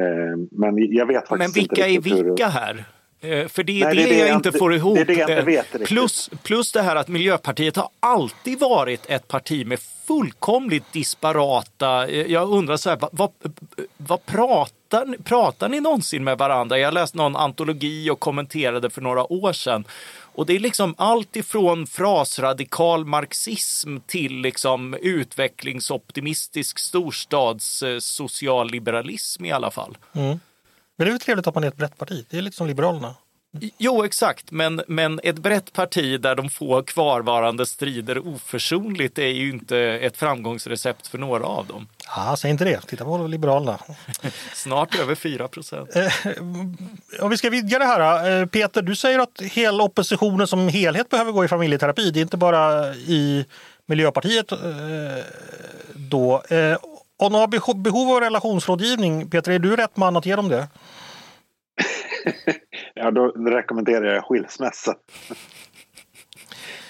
Eh, 0.00 0.38
men 0.50 0.94
jag 0.94 1.06
vet 1.06 1.28
faktiskt 1.28 1.38
Men 1.38 1.62
vilka 1.62 1.86
inte 1.86 2.10
är 2.10 2.24
vilka 2.24 2.48
här? 2.48 2.84
Eh, 3.20 3.48
för 3.48 3.62
det 3.62 3.80
är 3.80 3.84
Nej, 3.84 3.96
det, 3.96 4.02
det, 4.02 4.18
jag, 4.18 4.28
jag 4.28 4.36
inte 4.36 4.52
får 4.52 4.74
ihop. 4.74 4.94
Det 4.94 5.00
är 5.00 5.04
det 5.04 5.14
jag 5.14 5.30
inte 5.30 5.42
vet 5.42 5.64
riktigt. 5.72 5.88
plus, 5.88 6.30
plus 6.42 6.72
det 6.72 6.82
här 6.82 6.96
att 6.96 7.08
Miljöpartiet 7.08 7.76
har 7.76 7.88
alltid 8.00 8.58
varit 8.60 9.10
ett 9.10 9.28
parti 9.28 9.66
med 9.66 9.78
fullkomligt 10.06 10.92
disparata... 10.92 12.08
Eh, 12.08 12.32
jag 12.32 12.50
undrar 12.50 12.76
så 12.76 12.90
här, 12.90 12.98
vad, 13.00 13.10
vad, 13.12 13.30
vad 13.96 14.26
pratar, 14.26 15.22
pratar 15.24 15.68
ni 15.68 15.80
någonsin 15.80 16.24
med 16.24 16.38
varandra? 16.38 16.78
Jag 16.78 16.94
läste 16.94 17.16
någon 17.16 17.36
antologi 17.36 18.10
och 18.10 18.20
kommenterade 18.20 18.90
för 18.90 19.00
några 19.00 19.32
år 19.32 19.52
sedan 19.52 19.84
och 20.36 20.46
det 20.46 20.56
är 20.56 20.60
liksom 20.60 20.94
allt 20.98 21.36
ifrån 21.36 21.86
frasradikal 21.86 23.04
marxism 23.04 23.96
till 24.06 24.40
liksom 24.40 24.94
utvecklingsoptimistisk 24.94 26.78
storstadssocialliberalism 26.78 29.44
i 29.44 29.52
alla 29.52 29.70
fall. 29.70 29.98
Mm. 30.12 30.40
Men 30.96 31.04
det 31.04 31.04
är 31.04 31.10
väl 31.10 31.20
trevligt 31.20 31.46
att 31.46 31.54
man 31.54 31.64
är 31.64 31.68
ett 31.68 31.76
brett 31.76 31.98
parti? 31.98 32.26
Det 32.30 32.38
är 32.38 32.42
lite 32.42 32.56
som 32.56 32.66
Liberalerna. 32.66 33.14
Jo, 33.78 34.04
exakt, 34.04 34.50
men, 34.50 34.82
men 34.88 35.20
ett 35.22 35.38
brett 35.38 35.72
parti 35.72 36.20
där 36.20 36.34
de 36.34 36.48
få 36.48 36.82
kvarvarande 36.82 37.66
strider 37.66 38.28
oförsonligt 38.28 39.18
är 39.18 39.26
ju 39.26 39.50
inte 39.50 39.78
ett 39.78 40.16
framgångsrecept 40.16 41.06
för 41.06 41.18
några 41.18 41.44
av 41.44 41.66
dem. 41.66 41.88
Ja, 42.16 42.36
säg 42.38 42.50
inte 42.50 42.64
det. 42.64 42.80
Titta 42.80 43.04
på 43.04 43.26
Liberalerna. 43.26 43.78
Snart 44.54 44.98
över 44.98 45.14
4 45.14 45.48
procent. 45.48 45.96
Eh, 45.96 46.12
om 47.20 47.30
vi 47.30 47.36
ska 47.36 47.50
vidga 47.50 47.78
det 47.78 47.84
här. 47.84 48.40
Eh, 48.40 48.46
Peter, 48.46 48.82
du 48.82 48.96
säger 48.96 49.18
att 49.18 49.40
hela 49.40 49.82
oppositionen 49.84 50.46
som 50.46 50.68
helhet 50.68 51.08
behöver 51.08 51.32
gå 51.32 51.44
i 51.44 51.48
familjeterapi. 51.48 52.10
Det 52.10 52.20
är 52.20 52.22
inte 52.22 52.36
bara 52.36 52.94
i 52.94 53.44
Miljöpartiet 53.86 54.52
eh, 54.52 54.58
då. 55.94 56.42
Om 57.18 57.32
de 57.32 57.38
har 57.38 57.74
behov 57.74 58.10
av 58.10 58.20
relationsrådgivning, 58.20 59.30
Peter, 59.30 59.52
är 59.52 59.58
du 59.58 59.76
rätt 59.76 59.96
man 59.96 60.16
att 60.16 60.26
ge 60.26 60.36
dem 60.36 60.48
det? 60.48 60.68
ja, 62.94 63.10
då 63.10 63.26
rekommenderar 63.28 64.14
jag 64.14 64.24
skilsmässa. 64.24 64.94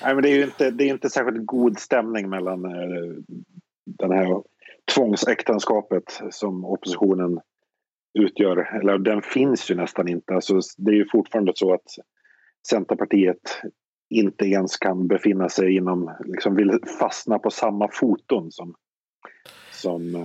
Nej, 0.03 0.14
men 0.14 0.22
det 0.22 0.28
är 0.28 0.37
ju 0.37 0.45
inte, 0.45 0.70
det 0.70 0.84
är 0.84 0.89
inte 0.89 1.11
särskilt 1.11 1.47
god 1.47 1.78
stämning 1.78 2.28
mellan 2.28 2.64
eh, 2.64 3.14
den 3.87 4.11
här 4.11 4.43
tvångsäktenskapet 4.95 6.20
som 6.30 6.64
oppositionen 6.64 7.41
utgör. 8.18 8.78
Eller 8.80 8.99
den 8.99 9.22
finns 9.22 9.70
ju 9.70 9.74
nästan 9.74 10.09
inte. 10.09 10.34
Alltså, 10.34 10.61
det 10.76 10.91
är 10.91 10.97
ju 10.97 11.09
fortfarande 11.12 11.53
så 11.55 11.74
att 11.74 11.87
Centerpartiet 12.68 13.62
inte 14.11 14.45
ens 14.45 14.76
kan 14.76 15.09
befinna 15.09 15.49
sig 15.49 15.76
inom, 15.76 16.16
liksom 16.24 16.57
vill 16.57 16.78
fastna 17.01 17.39
på 17.39 17.51
samma 17.51 17.89
foton 17.93 18.53
som, 18.53 18.74
som 19.87 20.14
eh, 20.14 20.20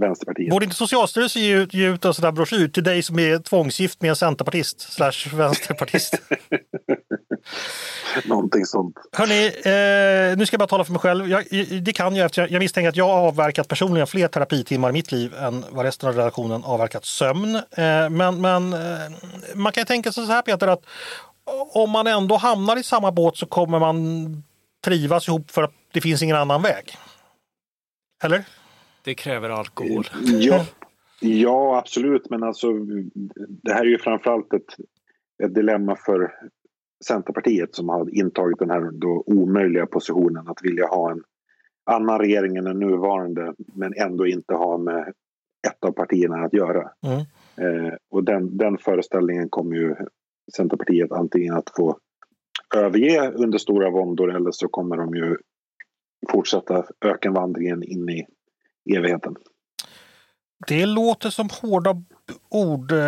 Vänsterpartiet. 0.00 0.50
Borde 0.50 0.64
inte 0.64 0.76
Socialstyrelsen 0.76 1.42
ge 1.42 1.54
ut, 1.54 1.74
ge 1.74 1.88
ut 1.88 2.04
en 2.04 2.14
sån 2.14 2.22
där 2.22 2.32
broschyr 2.32 2.68
till 2.68 2.82
dig 2.82 3.02
som 3.02 3.18
är 3.18 3.38
tvångsgift 3.38 4.02
med 4.02 4.08
en 4.08 4.16
centerpartist 4.16 4.80
slash 4.80 5.34
vänsterpartist? 5.34 6.14
Någonting 8.24 8.66
sånt. 8.66 8.96
Hörni, 9.12 9.46
eh, 9.46 10.38
nu 10.38 10.46
ska 10.46 10.54
jag 10.54 10.58
bara 10.58 10.66
tala 10.66 10.84
för 10.84 10.92
mig 10.92 11.00
själv. 11.00 11.28
Jag, 11.28 11.44
det 11.82 11.92
kan 11.92 12.16
jag 12.16 12.24
eftersom 12.24 12.46
jag 12.50 12.60
misstänker 12.60 12.88
att 12.88 12.96
jag 12.96 13.08
har 13.08 13.28
avverkat 13.28 13.68
personligen 13.68 14.06
fler 14.06 14.28
terapitimmar 14.28 14.90
i 14.90 14.92
mitt 14.92 15.12
liv 15.12 15.34
än 15.34 15.64
vad 15.70 15.84
resten 15.84 16.08
av 16.08 16.16
redaktionen 16.16 16.64
avverkat 16.64 17.04
sömn. 17.04 17.54
Eh, 17.54 18.10
men 18.10 18.40
men 18.40 18.72
eh, 18.72 18.78
man 19.54 19.72
kan 19.72 19.86
tänka 19.86 20.12
sig 20.12 20.26
så 20.26 20.32
här 20.32 20.42
Peter 20.42 20.68
att 20.68 20.82
om 21.72 21.90
man 21.90 22.06
ändå 22.06 22.36
hamnar 22.36 22.76
i 22.76 22.82
samma 22.82 23.12
båt 23.12 23.36
så 23.36 23.46
kommer 23.46 23.78
man 23.78 24.42
trivas 24.84 25.28
ihop 25.28 25.50
för 25.50 25.62
att 25.62 25.72
det 25.92 26.00
finns 26.00 26.22
ingen 26.22 26.36
annan 26.36 26.62
väg. 26.62 26.96
Eller? 28.24 28.44
Det 29.04 29.14
kräver 29.14 29.50
alkohol. 29.50 30.04
Ja, 30.40 30.64
ja 31.20 31.78
absolut. 31.78 32.30
Men 32.30 32.42
alltså, 32.42 32.72
det 33.38 33.72
här 33.72 33.80
är 33.80 33.90
ju 33.90 33.98
framförallt 33.98 34.52
ett, 34.52 34.76
ett 35.44 35.54
dilemma 35.54 35.96
för 35.96 36.32
Centerpartiet 37.04 37.74
som 37.74 37.88
har 37.88 38.14
intagit 38.14 38.58
den 38.58 38.70
här 38.70 38.90
då 38.92 39.24
omöjliga 39.26 39.86
positionen 39.86 40.48
att 40.48 40.58
vilja 40.62 40.86
ha 40.86 41.10
en 41.10 41.22
annan 41.84 42.18
regering 42.18 42.56
än 42.56 42.64
den 42.64 42.78
nuvarande 42.78 43.54
men 43.74 43.94
ändå 43.96 44.26
inte 44.26 44.54
ha 44.54 44.78
med 44.78 45.12
ett 45.68 45.84
av 45.84 45.92
partierna 45.92 46.36
att 46.36 46.52
göra. 46.52 46.90
Mm. 47.06 47.18
Eh, 47.56 47.92
och 48.10 48.24
den, 48.24 48.56
den 48.56 48.78
föreställningen 48.78 49.48
kommer 49.48 49.76
ju 49.76 49.96
Centerpartiet 50.56 51.12
antingen 51.12 51.54
att 51.54 51.70
få 51.76 51.98
överge 52.74 53.30
under 53.30 53.58
stora 53.58 53.90
våndor 53.90 54.36
eller 54.36 54.50
så 54.50 54.68
kommer 54.68 54.96
de 54.96 55.14
ju 55.14 55.36
fortsätta 56.30 56.84
ökenvandringen 57.04 57.82
in 57.82 58.08
i 58.08 58.26
evigheten. 58.90 59.36
Det 60.66 60.86
låter 60.86 61.30
som 61.30 61.48
hårda 61.62 62.02
ord. 62.48 62.92
Eh, 62.92 62.98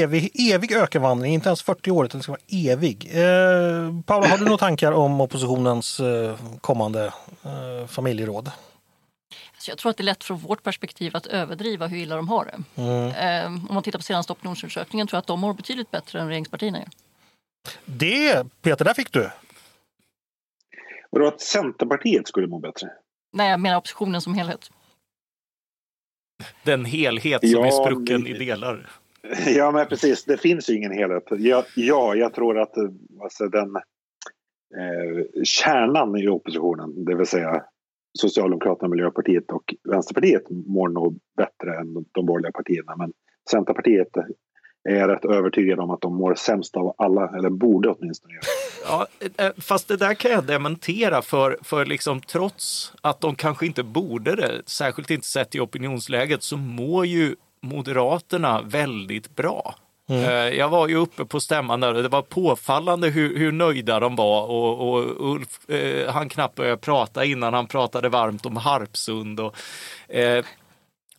evig, 0.00 0.52
evig 0.52 0.72
ökenvandring, 0.72 1.34
inte 1.34 1.48
ens 1.48 1.62
40 1.62 1.90
år 1.90 2.04
utan 2.04 2.18
det 2.18 2.22
ska 2.22 2.32
vara 2.32 2.72
evig. 2.72 3.10
Eh, 3.12 4.02
Paula, 4.06 4.28
har 4.28 4.38
du 4.38 4.44
några 4.44 4.58
tankar 4.58 4.92
om 4.92 5.20
oppositionens 5.20 6.00
eh, 6.00 6.38
kommande 6.60 7.12
eh, 7.44 7.86
familjeråd? 7.86 8.50
Så 9.58 9.70
jag 9.70 9.78
tror 9.78 9.90
att 9.90 9.96
det 9.96 10.02
är 10.02 10.04
lätt 10.04 10.24
från 10.24 10.38
vårt 10.38 10.62
perspektiv 10.62 11.16
att 11.16 11.26
överdriva 11.26 11.86
hur 11.86 11.98
illa 11.98 12.16
de 12.16 12.28
har 12.28 12.44
det. 12.44 12.82
Mm. 12.82 13.10
Eh, 13.10 13.46
om 13.46 13.74
man 13.74 13.82
tittar 13.82 13.98
på 13.98 14.02
senaste 14.02 14.32
opinionsundersökningen 14.32 15.06
tror 15.06 15.16
jag 15.16 15.20
att 15.20 15.26
de 15.26 15.40
mår 15.40 15.54
betydligt 15.54 15.90
bättre 15.90 16.20
än 16.20 16.28
regeringspartierna 16.28 16.78
gör. 16.78 16.88
Det, 17.84 18.46
Peter, 18.62 18.84
där 18.84 18.94
fick 18.94 19.12
du. 19.12 19.30
Vadå 21.10 21.28
att 21.28 21.40
Centerpartiet 21.40 22.28
skulle 22.28 22.46
må 22.46 22.58
bättre? 22.58 22.88
Nej, 23.32 23.50
jag 23.50 23.60
menar 23.60 23.76
oppositionen 23.76 24.20
som 24.20 24.34
helhet. 24.34 24.70
Den 26.64 26.84
helhet 26.84 27.40
som 27.40 27.50
ja, 27.50 27.66
är 27.66 27.70
sprucken 27.70 28.26
i 28.26 28.32
delar. 28.32 28.90
Ja, 29.46 29.70
men 29.70 29.86
precis. 29.86 30.24
Det 30.24 30.36
finns 30.36 30.70
ju 30.70 30.76
ingen 30.76 30.92
helhet. 30.92 31.24
Ja, 31.30 31.64
ja 31.76 32.14
jag 32.14 32.34
tror 32.34 32.58
att 32.58 32.74
alltså, 33.22 33.48
den 33.48 33.76
eh, 33.76 35.42
kärnan 35.44 36.16
i 36.16 36.28
oppositionen, 36.28 37.04
det 37.04 37.14
vill 37.14 37.26
säga 37.26 37.64
Socialdemokraterna, 38.18 38.88
Miljöpartiet 38.88 39.50
och 39.50 39.74
Vänsterpartiet 39.84 40.50
mår 40.50 40.88
nog 40.88 41.18
bättre 41.36 41.76
än 41.80 41.94
de 42.12 42.26
borgerliga 42.26 42.52
partierna. 42.52 42.96
Men 42.96 43.12
Centerpartiet 43.50 44.08
är 44.88 44.96
jag 44.96 45.10
rätt 45.10 45.24
övertygad 45.24 45.80
om 45.80 45.90
att 45.90 46.00
de 46.00 46.14
mår 46.14 46.34
sämst 46.34 46.76
av 46.76 46.94
alla, 46.98 47.28
eller 47.38 47.50
borde 47.50 47.88
åtminstone 47.88 48.34
göra. 48.34 48.44
Ja, 48.84 49.06
eh, 49.44 49.52
fast 49.58 49.88
det 49.88 49.96
där 49.96 50.14
kan 50.14 50.30
jag 50.30 50.44
dementera 50.44 51.22
för, 51.22 51.58
för 51.62 51.86
liksom, 51.86 52.20
trots 52.20 52.92
att 53.00 53.20
de 53.20 53.34
kanske 53.34 53.66
inte 53.66 53.82
borde 53.82 54.36
det, 54.36 54.62
särskilt 54.66 55.10
inte 55.10 55.26
sett 55.26 55.54
i 55.54 55.60
opinionsläget, 55.60 56.42
så 56.42 56.56
mår 56.56 57.06
ju 57.06 57.36
Moderaterna 57.60 58.62
väldigt 58.62 59.36
bra. 59.36 59.74
Mm. 60.08 60.24
Eh, 60.24 60.58
jag 60.58 60.68
var 60.68 60.88
ju 60.88 60.96
uppe 60.96 61.24
på 61.24 61.40
stämman 61.40 61.80
där 61.80 61.94
och 61.94 62.02
det 62.02 62.08
var 62.08 62.22
påfallande 62.22 63.08
hur, 63.08 63.38
hur 63.38 63.52
nöjda 63.52 64.00
de 64.00 64.16
var 64.16 64.42
och, 64.46 64.88
och 64.88 65.32
Ulf 65.32 65.70
eh, 65.70 66.12
han 66.12 66.28
knappt 66.28 66.54
började 66.54 66.76
prata 66.76 67.24
innan 67.24 67.54
han 67.54 67.66
pratade 67.66 68.08
varmt 68.08 68.46
om 68.46 68.56
Harpsund. 68.56 69.40
Och, 69.40 69.56
eh, 70.08 70.44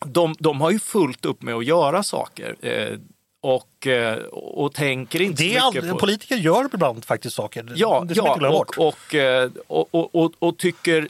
de, 0.04 0.34
de 0.38 0.60
har 0.60 0.70
ju 0.70 0.78
fullt 0.78 1.24
upp 1.24 1.42
med 1.42 1.54
att 1.54 1.64
göra 1.64 2.02
saker. 2.02 2.56
Eh, 2.60 2.98
och, 3.40 3.86
eh, 3.86 4.18
och 4.32 4.74
tänker 4.74 5.22
inte 5.22 5.42
det 5.42 5.60
så 5.60 5.72
mycket 5.72 5.90
på... 5.90 5.98
Politiker 5.98 6.36
gör 6.36 6.68
ibland 6.74 7.04
faktiskt 7.04 7.36
saker. 7.36 7.72
Ja, 7.76 8.06
ja 8.08 8.64
och, 8.76 9.14
eh, 9.14 9.50
och, 9.66 9.88
och, 9.94 10.14
och, 10.14 10.32
och, 10.38 10.56
tycker, 10.56 11.08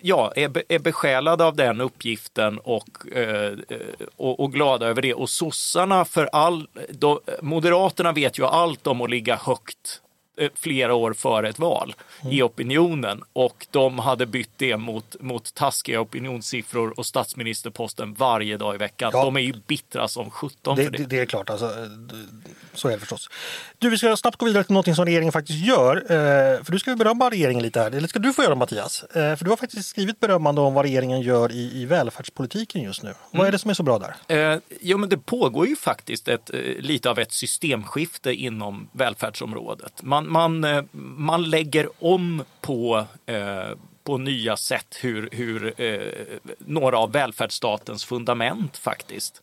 ja, 0.00 0.32
är, 0.36 0.62
är 0.68 0.78
besjälade 0.78 1.44
av 1.44 1.56
den 1.56 1.80
uppgiften 1.80 2.58
och, 2.58 3.16
eh, 3.16 3.52
och, 4.16 4.40
och 4.40 4.52
glada 4.52 4.86
över 4.86 5.02
det. 5.02 5.14
Och 5.14 5.30
sossarna 5.30 6.04
för 6.04 6.26
all, 6.32 6.68
då, 6.90 7.20
Moderaterna 7.42 8.12
vet 8.12 8.38
ju 8.38 8.46
allt 8.46 8.86
om 8.86 9.00
att 9.00 9.10
ligga 9.10 9.36
högt 9.36 10.02
Eh, 10.02 10.11
flera 10.54 10.94
år 10.94 11.12
före 11.12 11.48
ett 11.48 11.58
val 11.58 11.94
mm. 12.20 12.34
i 12.34 12.42
opinionen 12.42 13.22
och 13.32 13.66
de 13.70 13.98
hade 13.98 14.26
bytt 14.26 14.50
det 14.56 14.76
mot, 14.76 15.16
mot 15.20 15.54
taskiga 15.54 16.00
opinionssiffror 16.00 16.98
och 16.98 17.06
statsministerposten 17.06 18.14
varje 18.14 18.56
dag 18.56 18.74
i 18.74 18.78
veckan. 18.78 19.10
Ja. 19.14 19.24
De 19.24 19.36
är 19.36 19.40
ju 19.40 19.52
bittra 19.66 20.08
som 20.08 20.30
sjutton 20.30 20.76
det, 20.76 20.84
för 20.84 20.90
det. 20.90 21.04
det. 21.04 21.18
Är 21.18 21.26
klart, 21.26 21.50
alltså, 21.50 21.70
så 22.74 22.88
är 22.88 22.92
det 22.92 22.98
förstås. 22.98 23.30
Du, 23.78 23.90
vi 23.90 23.98
ska 23.98 24.16
snabbt 24.16 24.36
gå 24.36 24.46
vidare 24.46 24.64
till 24.64 24.74
något 24.74 24.94
som 24.96 25.04
regeringen 25.04 25.32
faktiskt 25.32 25.66
gör. 25.66 25.96
Eh, 25.96 26.64
för 26.64 26.72
du 26.72 26.78
ska 26.78 26.96
berömma 26.96 27.30
regeringen 27.30 27.62
lite 27.62 27.80
här, 27.80 27.90
eller 27.90 28.08
ska 28.08 28.18
du 28.18 28.32
få 28.32 28.42
göra 28.42 28.54
Mattias? 28.54 29.02
Eh, 29.02 29.36
för 29.36 29.44
du 29.44 29.50
har 29.50 29.56
faktiskt 29.56 29.88
skrivit 29.88 30.20
berömmande 30.20 30.60
om 30.60 30.74
vad 30.74 30.84
regeringen 30.84 31.20
gör 31.20 31.52
i, 31.52 31.82
i 31.82 31.86
välfärdspolitiken 31.86 32.82
just 32.82 33.02
nu. 33.02 33.08
Mm. 33.08 33.20
Vad 33.30 33.46
är 33.46 33.52
det 33.52 33.58
som 33.58 33.70
är 33.70 33.74
så 33.74 33.82
bra 33.82 33.98
där? 33.98 34.52
Eh, 34.54 34.58
jo, 34.80 34.98
men 34.98 35.08
det 35.08 35.18
pågår 35.18 35.66
ju 35.66 35.76
faktiskt 35.76 36.28
ett, 36.28 36.50
lite 36.78 37.10
av 37.10 37.18
ett 37.18 37.32
systemskifte 37.32 38.34
inom 38.34 38.88
välfärdsområdet. 38.92 40.02
Man 40.02 40.21
man, 40.28 40.60
man, 40.60 40.64
eh, 40.64 40.84
man 41.16 41.50
lägger 41.50 41.88
om 41.98 42.44
på, 42.60 43.06
eh, 43.26 43.70
på 44.04 44.18
nya 44.18 44.56
sätt 44.56 44.98
hur, 45.00 45.28
hur 45.32 45.80
eh, 45.80 46.00
några 46.58 46.98
av 46.98 47.12
välfärdsstatens 47.12 48.04
fundament 48.04 48.76
faktiskt. 48.76 49.42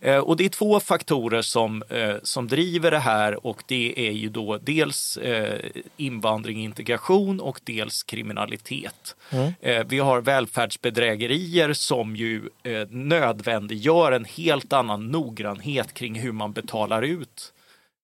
Eh, 0.00 0.18
och 0.18 0.36
det 0.36 0.44
är 0.44 0.48
två 0.48 0.80
faktorer 0.80 1.42
som, 1.42 1.82
eh, 1.88 2.16
som 2.22 2.48
driver 2.48 2.90
det 2.90 2.98
här 2.98 3.46
och 3.46 3.62
det 3.66 4.08
är 4.08 4.12
ju 4.12 4.28
då 4.28 4.58
dels 4.58 5.16
eh, 5.16 5.70
invandring, 5.96 6.64
integration 6.64 7.40
och 7.40 7.60
dels 7.64 8.02
kriminalitet. 8.02 9.16
Mm. 9.30 9.52
Vi 9.88 9.98
har 9.98 10.20
välfärdsbedrägerier 10.20 11.72
som 11.72 12.16
ju 12.16 12.42
nödvändiggör 12.88 14.12
en 14.12 14.24
helt 14.24 14.72
annan 14.72 15.08
noggrannhet 15.08 15.94
kring 15.94 16.20
hur 16.20 16.32
man 16.32 16.52
betalar 16.52 17.02
ut 17.02 17.52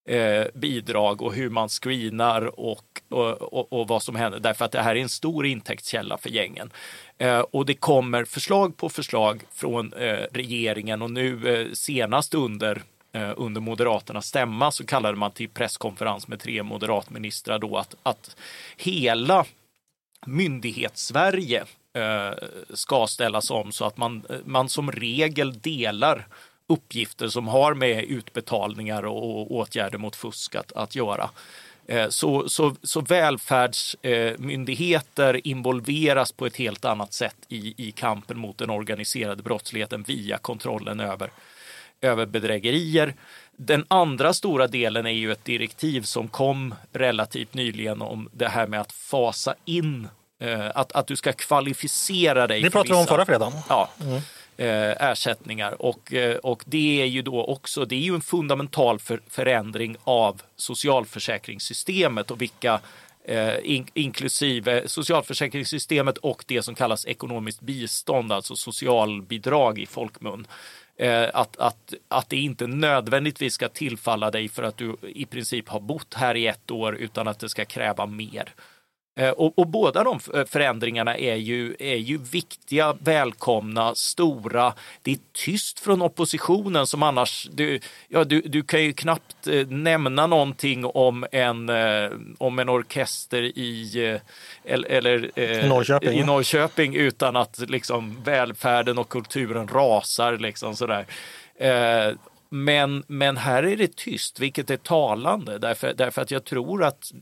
eh, 0.09 0.47
bidrag 0.55 1.23
och 1.23 1.35
hur 1.35 1.51
man 1.51 1.69
screenar 1.69 2.61
och, 2.61 3.03
och, 3.09 3.43
och, 3.43 3.73
och, 3.73 3.89
vad 3.89 4.03
som 4.03 4.17
händer. 4.17 4.41
Därför 4.41 4.65
att 4.65 4.73
det 4.73 4.83
här 4.83 4.97
är 4.97 5.01
en 5.01 5.09
stor 5.09 5.47
intäktskälla 5.47 6.19
för 6.19 6.31
gängen. 6.31 6.71
Eh, 7.19 7.41
och 7.41 7.67
det 7.67 7.75
kommer 7.75 8.25
förslag 8.25 8.77
på 8.77 8.89
förslag 8.89 9.43
från 9.53 9.93
eh, 9.93 10.27
regeringen 10.33 11.03
och 11.03 11.11
nu 11.11 11.55
eh, 11.55 11.73
senast 11.73 12.35
under 12.35 12.83
eh, 13.13 13.33
under 13.37 13.61
Moderaternas 13.61 14.27
stämma 14.27 14.71
så 14.71 14.87
kallade 14.87 15.17
man 15.17 15.31
till 15.31 15.49
presskonferens 15.49 16.29
med 16.29 16.41
tre 16.41 16.63
moderatministrar 16.63 17.59
då 17.59 17.77
att, 17.77 17.95
att 18.03 18.37
hela 18.77 19.45
myndighetssverige 20.27 21.65
eh, 21.95 22.33
ska 22.75 23.07
ställas 23.07 23.51
om 23.51 23.73
så 23.73 23.85
att 23.85 23.97
man, 23.97 24.23
eh, 24.31 24.37
man 24.45 24.69
som 24.69 24.93
regel 24.93 25.59
delar 25.59 26.27
uppgifter 26.67 27.29
som 27.29 27.49
har 27.49 27.75
med 27.75 28.05
utbetalningar 28.05 29.03
och 29.03 29.55
åtgärder 29.55 29.99
mot 29.99 30.17
fusk 30.17 30.55
att, 30.55 30.73
att 30.73 30.97
göra. 30.97 31.31
Eh, 31.87 32.09
så, 32.09 32.49
så, 32.49 32.75
så 32.83 33.01
välfärdsmyndigheter 33.01 35.47
involveras 35.47 36.33
på 36.33 36.47
ett 36.47 36.57
helt 36.57 36.85
annat 36.85 37.13
sätt 37.13 37.37
i, 37.49 37.89
i 37.89 37.93
kampen 37.93 38.39
mot 38.39 38.59
den 38.59 38.71
organiserade 38.71 39.43
brottsligheten 39.43 40.03
via 40.03 40.39
kontrollen 40.39 41.01
över, 41.01 41.31
över 42.01 42.27
bedrägerier. 42.27 43.15
Den 43.57 43.85
andra 43.89 44.33
stora 44.33 44.67
delen 44.67 45.07
är 45.07 45.11
ju 45.11 45.33
ett 45.33 45.45
direktiv 45.45 46.03
som 46.03 46.29
kom 46.29 46.75
relativt 46.93 47.55
nyligen 47.55 48.03
om 48.03 48.29
det 48.33 48.49
här 48.49 48.67
med 48.67 48.81
att 48.81 48.93
fasa 48.93 49.55
in, 49.65 50.09
eh, 50.41 50.71
att, 50.75 50.93
att 50.93 51.07
du 51.07 51.17
ska 51.17 51.33
kvalificera 51.33 52.47
dig. 52.47 52.63
Det 52.63 52.71
pratade 52.71 52.95
vi 52.95 53.01
om 53.01 53.07
förra 53.07 53.27
fredagen. 53.27 53.53
Ja. 53.69 53.91
Mm 54.01 54.21
Eh, 54.57 55.11
ersättningar. 55.11 55.83
Och, 55.83 56.13
eh, 56.13 56.37
och 56.37 56.65
det 56.67 57.03
är 57.03 57.07
ju 57.07 57.23
då 57.23 57.45
också, 57.45 57.85
det 57.85 57.95
är 57.95 58.01
ju 58.01 58.15
en 58.15 58.21
fundamental 58.21 58.99
för, 58.99 59.21
förändring 59.29 59.97
av 60.05 60.43
socialförsäkringssystemet 60.57 62.31
och 62.31 62.43
vilka 62.43 62.81
eh, 63.25 63.55
in, 63.63 63.87
inklusive 63.95 64.89
socialförsäkringssystemet 64.89 66.19
och 66.19 66.45
det 66.47 66.63
som 66.63 66.75
kallas 66.75 67.07
ekonomiskt 67.07 67.61
bistånd, 67.61 68.33
alltså 68.33 68.57
socialbidrag 68.57 69.79
i 69.79 69.87
folkmun. 69.87 70.47
Eh, 70.97 71.29
att, 71.35 71.57
att, 71.57 71.95
att 72.09 72.29
det 72.29 72.37
inte 72.37 72.67
nödvändigtvis 72.67 73.55
ska 73.55 73.69
tillfalla 73.69 74.31
dig 74.31 74.49
för 74.49 74.63
att 74.63 74.77
du 74.77 74.97
i 75.03 75.27
princip 75.27 75.69
har 75.69 75.81
bott 75.81 76.15
här 76.15 76.35
i 76.35 76.47
ett 76.47 76.71
år 76.71 76.97
utan 76.97 77.29
att 77.29 77.39
det 77.39 77.49
ska 77.49 77.65
kräva 77.65 78.07
mer. 78.07 78.55
Eh, 79.17 79.31
och, 79.31 79.59
och, 79.59 79.67
båda 79.67 80.05
de 80.05 80.21
eh, 80.35 80.45
förändringarna 80.45 81.17
är 81.17 81.35
ju, 81.35 81.77
är 81.79 81.97
ju 81.97 82.19
viktiga, 82.19 82.97
välkomna, 83.01 83.95
stora. 83.95 84.73
Det 85.03 85.13
är 85.13 85.19
tyst 85.33 85.81
från 85.81 86.03
oppositionen 86.03 86.87
som 86.87 87.03
annars, 87.03 87.49
du, 87.53 87.81
ja, 88.09 88.25
du, 88.25 88.41
du 88.41 88.63
kan 88.63 88.83
ju 88.83 88.93
knappt 88.93 89.47
eh, 89.47 89.67
nämna 89.67 90.27
någonting 90.27 90.85
om 90.85 91.27
en, 91.33 91.71
om 92.39 92.59
en 92.59 92.69
orkester 92.69 93.43
i, 93.43 94.19
eller, 94.65 95.31
eh, 95.35 95.69
Norrköping. 95.69 96.19
i 96.19 96.25
Norrköping 96.25 96.95
utan 96.95 97.37
att 97.37 97.59
liksom 97.59 98.23
välfärden 98.25 98.99
och 98.99 99.09
kulturen 99.09 99.69
rasar. 99.69 100.39
Liksom 100.39 100.77
sådär. 100.77 101.07
men, 102.49 103.05
men 103.07 103.37
här 103.37 103.63
är 103.63 103.77
det 103.77 103.97
tyst, 103.97 104.41
vilket 104.41 104.71
är 104.71 104.77
talande 104.77 105.59
därför, 105.59 105.95
därför 105.95 106.23
att 106.23 106.31
jag 106.31 106.45
tror 106.45 106.85
att 106.85 107.13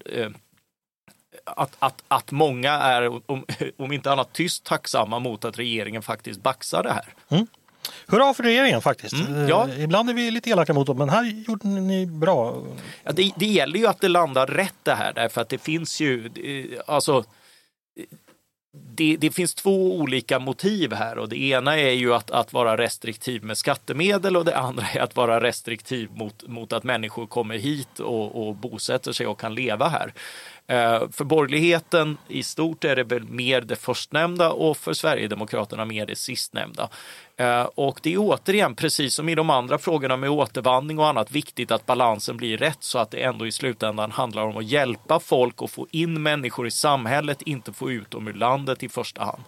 att, 1.45 1.77
att, 1.79 2.03
att 2.09 2.31
många 2.31 2.73
är, 2.73 3.31
om, 3.31 3.45
om 3.79 3.93
inte 3.93 4.13
annat 4.13 4.33
tyst 4.33 4.65
tacksamma 4.65 5.19
mot 5.19 5.45
att 5.45 5.59
regeringen 5.59 6.03
faktiskt 6.03 6.43
baxar 6.43 6.83
det 6.83 6.93
här. 6.93 7.15
Mm. 7.29 7.47
Hurra 8.07 8.35
för 8.35 8.43
regeringen 8.43 8.81
faktiskt. 8.81 9.15
Mm, 9.15 9.49
ja. 9.49 9.69
Eh, 9.69 9.83
ibland 9.85 10.11
är 10.11 10.15
vi 10.15 10.31
lite 10.31 10.51
elaka 10.51 10.75
mot 10.75 10.87
dem, 10.87 10.99
men 10.99 11.09
här 11.09 11.25
gjorde 11.25 11.69
ni 11.69 12.07
bra. 12.07 12.63
Ja, 13.05 13.13
det, 13.13 13.33
det 13.37 13.47
gäller 13.47 13.79
ju 13.79 13.87
att 13.87 14.01
det 14.01 14.09
landar 14.09 14.47
rätt 14.47 14.75
det 14.83 14.95
här, 14.95 15.13
därför 15.13 15.41
att 15.41 15.49
det 15.49 15.59
finns 15.59 16.01
ju, 16.01 16.31
alltså 16.87 17.25
det, 18.95 19.17
det, 19.17 19.31
finns 19.31 19.55
två 19.55 19.97
olika 19.97 20.39
motiv 20.39 20.93
här 20.93 21.19
och 21.19 21.29
det 21.29 21.43
ena 21.43 21.79
är 21.79 21.91
ju 21.91 22.15
att, 22.15 22.31
att 22.31 22.53
vara 22.53 22.77
restriktiv 22.77 23.45
med 23.45 23.59
skattemedel 23.59 24.37
och 24.37 24.45
det 24.45 24.57
andra 24.57 24.87
är 24.95 25.01
att 25.01 25.17
vara 25.17 25.41
restriktiv 25.41 26.11
mot, 26.15 26.49
mot 26.49 26.73
att 26.73 26.85
människor 26.85 27.27
kommer 27.27 27.59
hit 27.59 28.01
och, 28.01 28.49
och 28.49 28.55
bosätter 28.55 29.13
sig 29.13 29.27
och 29.27 29.41
kan 29.41 29.55
leva 29.55 29.89
här. 29.89 30.13
Eh, 30.73 31.09
för 31.11 31.25
borgerligheten 31.25 32.19
i 32.29 32.43
stort 32.43 32.85
är 32.85 32.97
det 32.97 33.05
väl 33.05 33.25
mer 33.25 33.61
det 33.61 33.77
förstnämnda 33.77 34.51
och 34.51 34.77
för 34.77 34.93
Sverigedemokraterna 34.93 35.85
mer 35.85 36.07
det 36.07 36.17
sistnämnda. 36.17 36.89
Eh, 37.37 37.63
och 37.63 38.01
det 38.03 38.13
är 38.13 38.19
återigen, 38.19 38.75
precis 38.75 39.15
som 39.15 39.29
i 39.29 39.35
de 39.35 39.51
andra 39.51 39.79
frågorna 39.79 40.17
med 40.17 40.31
återvandring 40.31 40.99
och 40.99 41.07
annat, 41.07 41.31
viktigt 41.31 41.71
att 41.71 41.87
balansen 41.87 42.37
blir 42.37 42.57
rätt 42.57 42.79
så 42.81 42.99
att 42.99 43.11
det 43.11 43.23
ändå 43.23 43.47
i 43.47 43.53
slutändan 43.53 44.11
handlar 44.11 44.43
om 44.43 44.57
att 44.57 44.65
hjälpa 44.65 45.21
folk 45.21 45.63
och 45.63 45.71
få 45.71 45.87
in 45.91 46.23
människor 46.23 46.67
i 46.67 46.71
samhället, 46.71 47.43
inte 47.43 47.73
få 47.73 47.91
ut 47.91 48.11
dem 48.11 48.29
ur 48.29 48.35
landet 48.35 48.83
i 48.83 48.89
första 48.89 49.25
hand. 49.25 49.43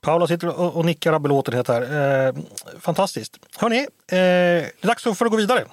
Paula 0.00 0.26
sitter 0.26 0.76
och 0.76 0.84
nickar 0.84 1.12
av 1.12 1.20
belåtenhet 1.20 1.68
här. 1.68 1.82
Eh, 2.26 2.34
fantastiskt. 2.80 3.38
Hörni, 3.56 3.78
eh, 3.78 3.86
det 4.06 4.66
är 4.80 4.86
dags 4.86 5.02
för 5.02 5.10
att 5.10 5.30
gå 5.30 5.36
vidare 5.36 5.64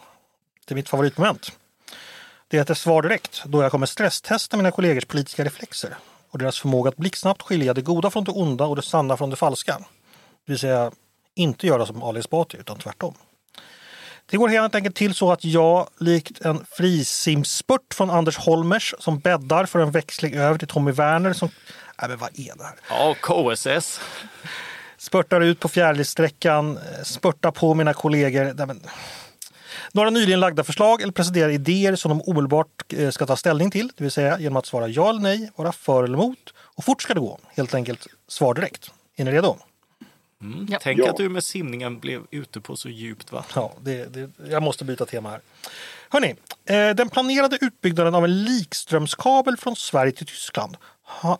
till 0.66 0.76
mitt 0.76 0.90
favoritmoment. 0.90 1.59
Det 2.52 2.58
heter 2.58 2.74
Svar 2.74 3.02
direkt 3.02 3.44
då 3.46 3.62
jag 3.62 3.72
kommer 3.72 3.86
stresstesta 3.86 4.58
mina 4.58 4.72
kollegors 4.72 5.06
politiska 5.06 5.44
reflexer 5.44 5.98
och 6.30 6.40
deras 6.40 6.60
förmåga 6.60 6.90
att 6.90 6.98
blixtsnabbt 6.98 7.42
skilja 7.42 7.74
det 7.74 7.82
goda 7.82 8.10
från 8.10 8.24
det 8.24 8.32
onda 8.32 8.66
och 8.66 8.76
det 8.76 8.82
sanna 8.82 9.18
från 9.18 9.30
det 9.30 9.36
falska. 9.36 9.78
Det 10.46 10.52
vill 10.52 10.60
säga 10.60 10.92
inte 11.36 11.68
göra 11.68 11.86
som 11.86 12.04
Ali 12.04 12.20
Esbati 12.20 12.58
utan 12.58 12.78
tvärtom. 12.78 13.14
Det 14.26 14.38
går 14.38 14.48
helt 14.48 14.76
enkelt 14.76 14.96
till 14.96 15.14
så 15.14 15.32
att 15.32 15.44
jag, 15.44 15.88
likt 16.00 16.42
en 16.42 16.66
frisimspurt 16.72 17.94
från 17.94 18.10
Anders 18.10 18.38
Holmers 18.38 18.96
som 19.00 19.20
bäddar 19.20 19.66
för 19.66 19.80
en 19.80 19.92
växling 19.92 20.36
över 20.36 20.58
till 20.58 20.68
Tommy 20.68 20.92
Werner 20.92 21.34
som... 21.34 21.50
Nej 22.02 22.10
men 22.10 22.18
vad 22.18 22.40
är 22.40 22.58
det 22.58 22.64
här? 22.64 22.76
Ja, 22.90 23.16
KSS. 23.22 24.00
Spurtar 24.98 25.42
ut 25.42 25.60
på 25.60 25.70
fjärilssträckan, 25.70 26.80
spurtar 27.04 27.52
på 27.52 27.74
mina 27.74 27.94
kollegor. 27.94 28.54
Nej, 28.56 28.68
men 28.68 28.82
några 29.92 30.10
nyligen 30.10 30.40
lagda 30.40 30.64
förslag 30.64 31.02
eller 31.02 31.14
presenterade 31.14 31.54
idéer 31.54 31.96
som 31.96 32.10
de 32.10 32.22
omedelbart 32.22 32.94
eh, 32.94 33.10
ska 33.10 33.26
ta 33.26 33.36
ställning 33.36 33.72
till, 33.72 33.92
det 33.98 34.04
vill 34.04 34.12
säga 34.12 34.40
genom 34.40 34.58
att 34.58 34.66
svara 34.66 34.88
ja 34.88 35.10
eller 35.10 35.20
nej, 35.22 35.52
vara 35.56 35.72
för 35.72 36.04
eller 36.04 36.18
emot. 36.18 36.54
Och 36.58 36.84
fort 36.84 37.02
ska 37.02 37.14
det 37.14 37.20
gå, 37.20 37.40
helt 37.48 37.74
enkelt 37.74 38.08
svar 38.28 38.54
direkt. 38.54 38.92
Är 39.16 39.26
ni 39.26 39.32
redo? 39.32 39.58
Mm. 40.42 40.68
Ja. 40.70 40.80
Tänk 40.82 41.00
ja. 41.00 41.10
att 41.10 41.18
du 41.18 41.30
med 41.30 41.44
simningen 41.44 42.00
blev 42.00 42.22
ute 42.32 42.62
på 42.62 42.76
så 42.76 42.90
djupt 42.90 43.32
vatten. 43.32 43.52
Ja, 43.56 43.74
det, 43.82 44.06
det, 44.06 44.30
jag 44.50 44.64
måste 44.64 44.86
byta 44.86 45.06
tema 45.06 45.30
här. 45.30 45.42
Hörrni, 46.10 46.36
eh, 46.66 46.90
den 46.90 47.10
planerade 47.10 47.58
utbyggnaden 47.62 48.16
av 48.16 48.24
en 48.24 48.44
likströmskabel 48.44 49.58
från 49.58 49.76
Sverige 49.76 50.12
till 50.12 50.26
Tyskland, 50.28 50.78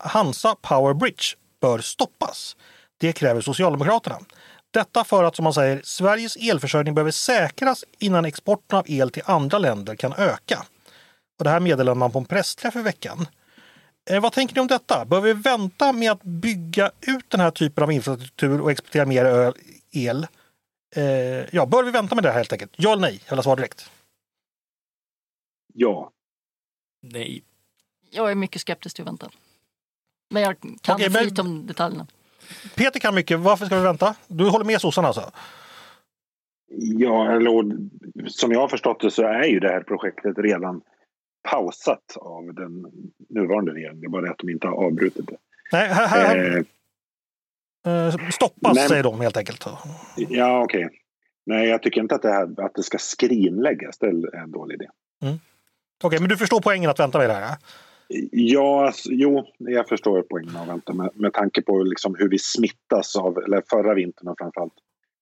Hansa 0.00 0.56
Power 0.62 0.94
Bridge, 0.94 1.24
bör 1.60 1.78
stoppas. 1.78 2.56
Det 2.98 3.12
kräver 3.12 3.40
Socialdemokraterna. 3.40 4.18
Detta 4.70 5.04
för 5.04 5.24
att, 5.24 5.36
som 5.36 5.44
man 5.44 5.54
säger, 5.54 5.80
Sveriges 5.84 6.36
elförsörjning 6.36 6.94
behöver 6.94 7.10
säkras 7.10 7.84
innan 7.98 8.24
exporten 8.24 8.78
av 8.78 8.84
el 8.88 9.10
till 9.10 9.22
andra 9.26 9.58
länder 9.58 9.96
kan 9.96 10.12
öka. 10.12 10.66
Och 11.38 11.44
det 11.44 11.50
här 11.50 11.60
meddelade 11.60 11.98
man 11.98 12.12
på 12.12 12.18
en 12.18 12.24
pressträff 12.24 12.76
i 12.76 12.82
veckan. 12.82 13.26
Eh, 14.10 14.20
vad 14.20 14.32
tänker 14.32 14.54
ni 14.54 14.60
om 14.60 14.66
detta? 14.66 15.04
Bör 15.04 15.20
vi 15.20 15.32
vänta 15.32 15.92
med 15.92 16.12
att 16.12 16.22
bygga 16.22 16.90
ut 17.00 17.30
den 17.30 17.40
här 17.40 17.50
typen 17.50 17.84
av 17.84 17.92
infrastruktur 17.92 18.60
och 18.60 18.70
exportera 18.70 19.06
mer 19.06 19.54
el? 19.90 20.26
Eh, 20.96 21.04
ja, 21.54 21.66
bör 21.66 21.82
vi 21.82 21.90
vänta 21.90 22.14
med 22.14 22.24
det 22.24 22.30
här 22.30 22.36
helt 22.36 22.52
enkelt? 22.52 22.72
Ja 22.76 22.92
eller 22.92 23.02
nej? 23.02 23.20
Jag 23.24 23.30
vill 23.30 23.38
ha 23.38 23.42
svar 23.42 23.56
direkt. 23.56 23.90
Ja. 25.74 26.10
Nej. 27.02 27.42
Jag 28.10 28.30
är 28.30 28.34
mycket 28.34 28.60
skeptisk 28.60 28.96
till 28.96 29.02
att 29.02 29.08
vänta. 29.08 29.30
Men 30.30 30.42
jag 30.42 30.56
kan 30.80 30.94
okay, 30.94 31.10
för 31.10 31.24
lite 31.24 31.40
om 31.40 31.66
detaljerna. 31.66 32.06
Peter 32.76 33.00
kan 33.00 33.14
mycket. 33.14 33.40
Varför 33.40 33.66
ska 33.66 33.76
vi 33.76 33.82
vänta? 33.82 34.14
Du 34.28 34.48
håller 34.48 34.64
med 34.64 34.80
sossarna 34.80 35.08
alltså? 35.08 35.30
Ja, 36.76 37.32
eller, 37.36 37.76
som 38.28 38.52
jag 38.52 38.60
har 38.60 38.68
förstått 38.68 39.00
det 39.00 39.10
så 39.10 39.22
är 39.22 39.44
ju 39.44 39.60
det 39.60 39.68
här 39.68 39.82
projektet 39.82 40.38
redan 40.38 40.80
pausat 41.50 42.16
av 42.16 42.54
den 42.54 42.86
nuvarande 43.28 43.72
regeringen. 43.72 44.00
Det 44.00 44.06
är 44.06 44.10
bara 44.10 44.22
det 44.22 44.30
att 44.30 44.38
de 44.38 44.48
inte 44.48 44.66
har 44.66 44.84
avbrutit 44.84 45.26
det. 45.26 45.36
Nej, 45.72 45.88
här, 45.88 46.06
här, 46.06 46.64
eh, 47.86 48.30
stoppas 48.30 48.74
men, 48.76 48.88
säger 48.88 49.02
de 49.02 49.20
helt 49.20 49.36
enkelt. 49.36 49.66
Ja, 50.16 50.62
okej. 50.62 50.86
Okay. 50.86 50.98
Nej, 51.46 51.68
jag 51.68 51.82
tycker 51.82 52.00
inte 52.00 52.14
att 52.14 52.22
det, 52.22 52.32
här, 52.32 52.64
att 52.64 52.74
det 52.74 52.82
ska 52.82 52.98
skrinläggas. 52.98 53.98
Det 53.98 54.06
är 54.06 54.36
en 54.36 54.50
dålig 54.50 54.74
idé. 54.74 54.86
Mm. 55.22 55.34
Okej, 55.34 56.06
okay, 56.06 56.20
men 56.20 56.28
du 56.28 56.36
förstår 56.36 56.60
poängen 56.60 56.90
att 56.90 57.00
vänta 57.00 57.18
med 57.18 57.30
det 57.30 57.34
här? 57.34 57.42
Ja, 57.42 57.56
alltså, 58.68 59.08
jo, 59.12 59.44
jag 59.58 59.88
förstår 59.88 60.22
poängen 60.22 60.56
av 60.56 60.66
vänta 60.66 60.92
med, 60.92 61.10
med 61.14 61.32
tanke 61.32 61.62
på 61.62 61.82
liksom 61.82 62.14
hur 62.18 62.28
vi 62.28 62.38
smittas 62.38 63.16
av, 63.16 63.38
eller 63.38 63.62
förra 63.70 63.94
vintern 63.94 64.28
och 64.28 64.36
framförallt 64.38 64.74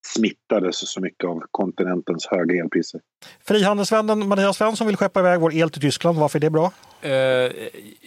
smittades 0.06 0.92
så 0.92 1.00
mycket 1.00 1.24
av 1.24 1.42
kontinentens 1.50 2.26
höga 2.26 2.62
elpriser. 2.64 3.00
Frihandelsvännen 3.44 4.28
Mattias 4.28 4.56
Svensson 4.56 4.86
vill 4.86 4.96
skeppa 4.96 5.20
iväg 5.20 5.40
vår 5.40 5.54
el 5.54 5.70
till 5.70 5.80
Tyskland. 5.80 6.18
Varför 6.18 6.38
är 6.38 6.40
det 6.40 6.50
bra? 6.50 6.72
Eh, 7.02 7.52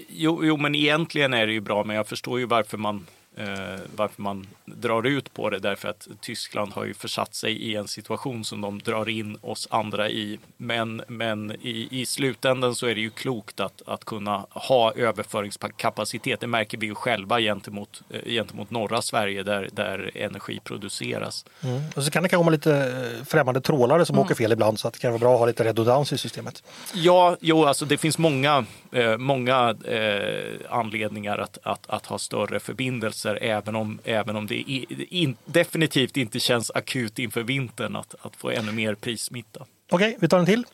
jo, 0.09 0.45
jo, 0.45 0.57
men 0.57 0.75
egentligen 0.75 1.33
är 1.33 1.47
det 1.47 1.53
ju 1.53 1.61
bra, 1.61 1.83
men 1.83 1.95
jag 1.95 2.07
förstår 2.07 2.39
ju 2.39 2.45
varför 2.45 2.77
man 2.77 3.05
eh, 3.35 3.79
varför 3.95 4.21
man 4.21 4.47
drar 4.65 5.05
ut 5.05 5.33
på 5.33 5.49
det 5.49 5.59
därför 5.59 5.89
att 5.89 6.07
Tyskland 6.21 6.73
har 6.73 6.85
ju 6.85 6.93
försatt 6.93 7.35
sig 7.35 7.53
i 7.53 7.75
en 7.75 7.87
situation 7.87 8.43
som 8.43 8.61
de 8.61 8.79
drar 8.79 9.09
in 9.09 9.37
oss 9.41 9.67
andra 9.71 10.09
i. 10.09 10.39
Men, 10.57 11.01
men 11.07 11.51
i, 11.51 11.87
i 11.91 12.05
slutändan 12.05 12.75
så 12.75 12.87
är 12.87 12.95
det 12.95 13.01
ju 13.01 13.09
klokt 13.09 13.59
att, 13.59 13.81
att 13.85 14.05
kunna 14.05 14.45
ha 14.49 14.93
överföringskapacitet. 14.93 16.39
Det 16.39 16.47
märker 16.47 16.77
vi 16.77 16.85
ju 16.85 16.95
själva 16.95 17.39
gentemot, 17.39 18.01
eh, 18.09 18.21
gentemot 18.25 18.71
norra 18.71 19.01
Sverige 19.01 19.43
där, 19.43 19.69
där 19.71 20.11
energi 20.15 20.59
produceras. 20.63 21.45
Mm. 21.61 21.81
Och 21.95 22.03
så 22.03 22.11
kan 22.11 22.23
det 22.23 22.29
komma 22.29 22.51
lite 22.51 22.75
eh, 22.75 23.25
främmande 23.25 23.61
trålare 23.61 24.05
som 24.05 24.15
mm. 24.15 24.25
åker 24.25 24.35
fel 24.35 24.51
ibland 24.51 24.79
så 24.79 24.87
att 24.87 24.93
det 24.93 24.99
kan 24.99 25.11
vara 25.11 25.19
bra 25.19 25.33
att 25.33 25.39
ha 25.39 25.45
lite 25.45 25.63
redundans 25.63 26.13
i 26.13 26.17
systemet. 26.17 26.63
Ja, 26.93 27.37
jo, 27.41 27.65
alltså 27.65 27.85
det 27.85 27.97
finns 27.97 28.17
många, 28.17 28.65
eh, 28.91 29.17
många 29.17 29.75
eh, 29.85 30.53
anledningar 30.69 31.37
att, 31.37 31.57
att, 31.63 31.89
att 31.89 32.05
ha 32.05 32.17
större 32.17 32.59
förbindelser 32.59 33.20
även 33.29 33.75
om, 33.75 33.99
även 34.03 34.35
om 34.35 34.47
det 34.47 34.55
in, 34.55 35.37
definitivt 35.45 36.17
inte 36.17 36.39
känns 36.39 36.71
akut 36.71 37.19
inför 37.19 37.43
vintern 37.43 37.95
att, 37.95 38.15
att 38.21 38.35
få 38.35 38.49
ännu 38.49 38.71
mer 38.71 38.95
prissmitta. 38.95 39.65
Okej, 39.91 40.17
vi 40.19 40.27
tar 40.27 40.39
en 40.39 40.45
till. 40.45 40.65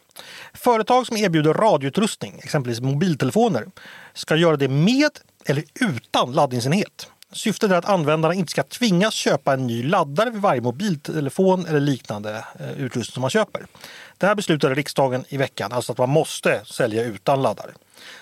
Företag 0.54 1.08
som 1.08 1.18
erbjuder 1.18 1.54
radioutrustning, 1.54 2.40
exempelvis 2.44 2.82
mobiltelefoner, 2.82 3.66
ska 4.14 4.36
göra 4.36 4.58
det 4.58 4.68
med 4.68 5.12
eller 5.46 5.64
utan 5.82 6.34
laddningsenhet. 6.34 7.12
Syftet 7.32 7.72
är 7.72 7.76
att 7.76 7.90
användarna 7.90 8.34
inte 8.34 8.52
ska 8.52 8.64
tvingas 8.64 9.14
köpa 9.14 9.54
en 9.54 9.68
ny 9.68 9.84
laddare 9.84 10.30
vid 10.30 10.42
varje 10.42 10.62
mobiltelefon 10.62 11.66
eller 11.66 11.80
liknande 11.80 12.46
eh, 12.60 12.72
utrustning 12.72 13.14
som 13.14 13.22
man 13.22 13.30
köper. 13.30 13.66
Det 14.18 14.28
här 14.28 14.36
beslutade 14.36 14.76
riksdagen 14.76 15.26
i 15.30 15.38
veckan, 15.38 15.72
alltså 15.72 15.92
att 15.92 15.98
man 15.98 16.10
måste 16.10 16.62
sälja 16.66 17.04
utan 17.04 17.42
laddare. 17.42 17.72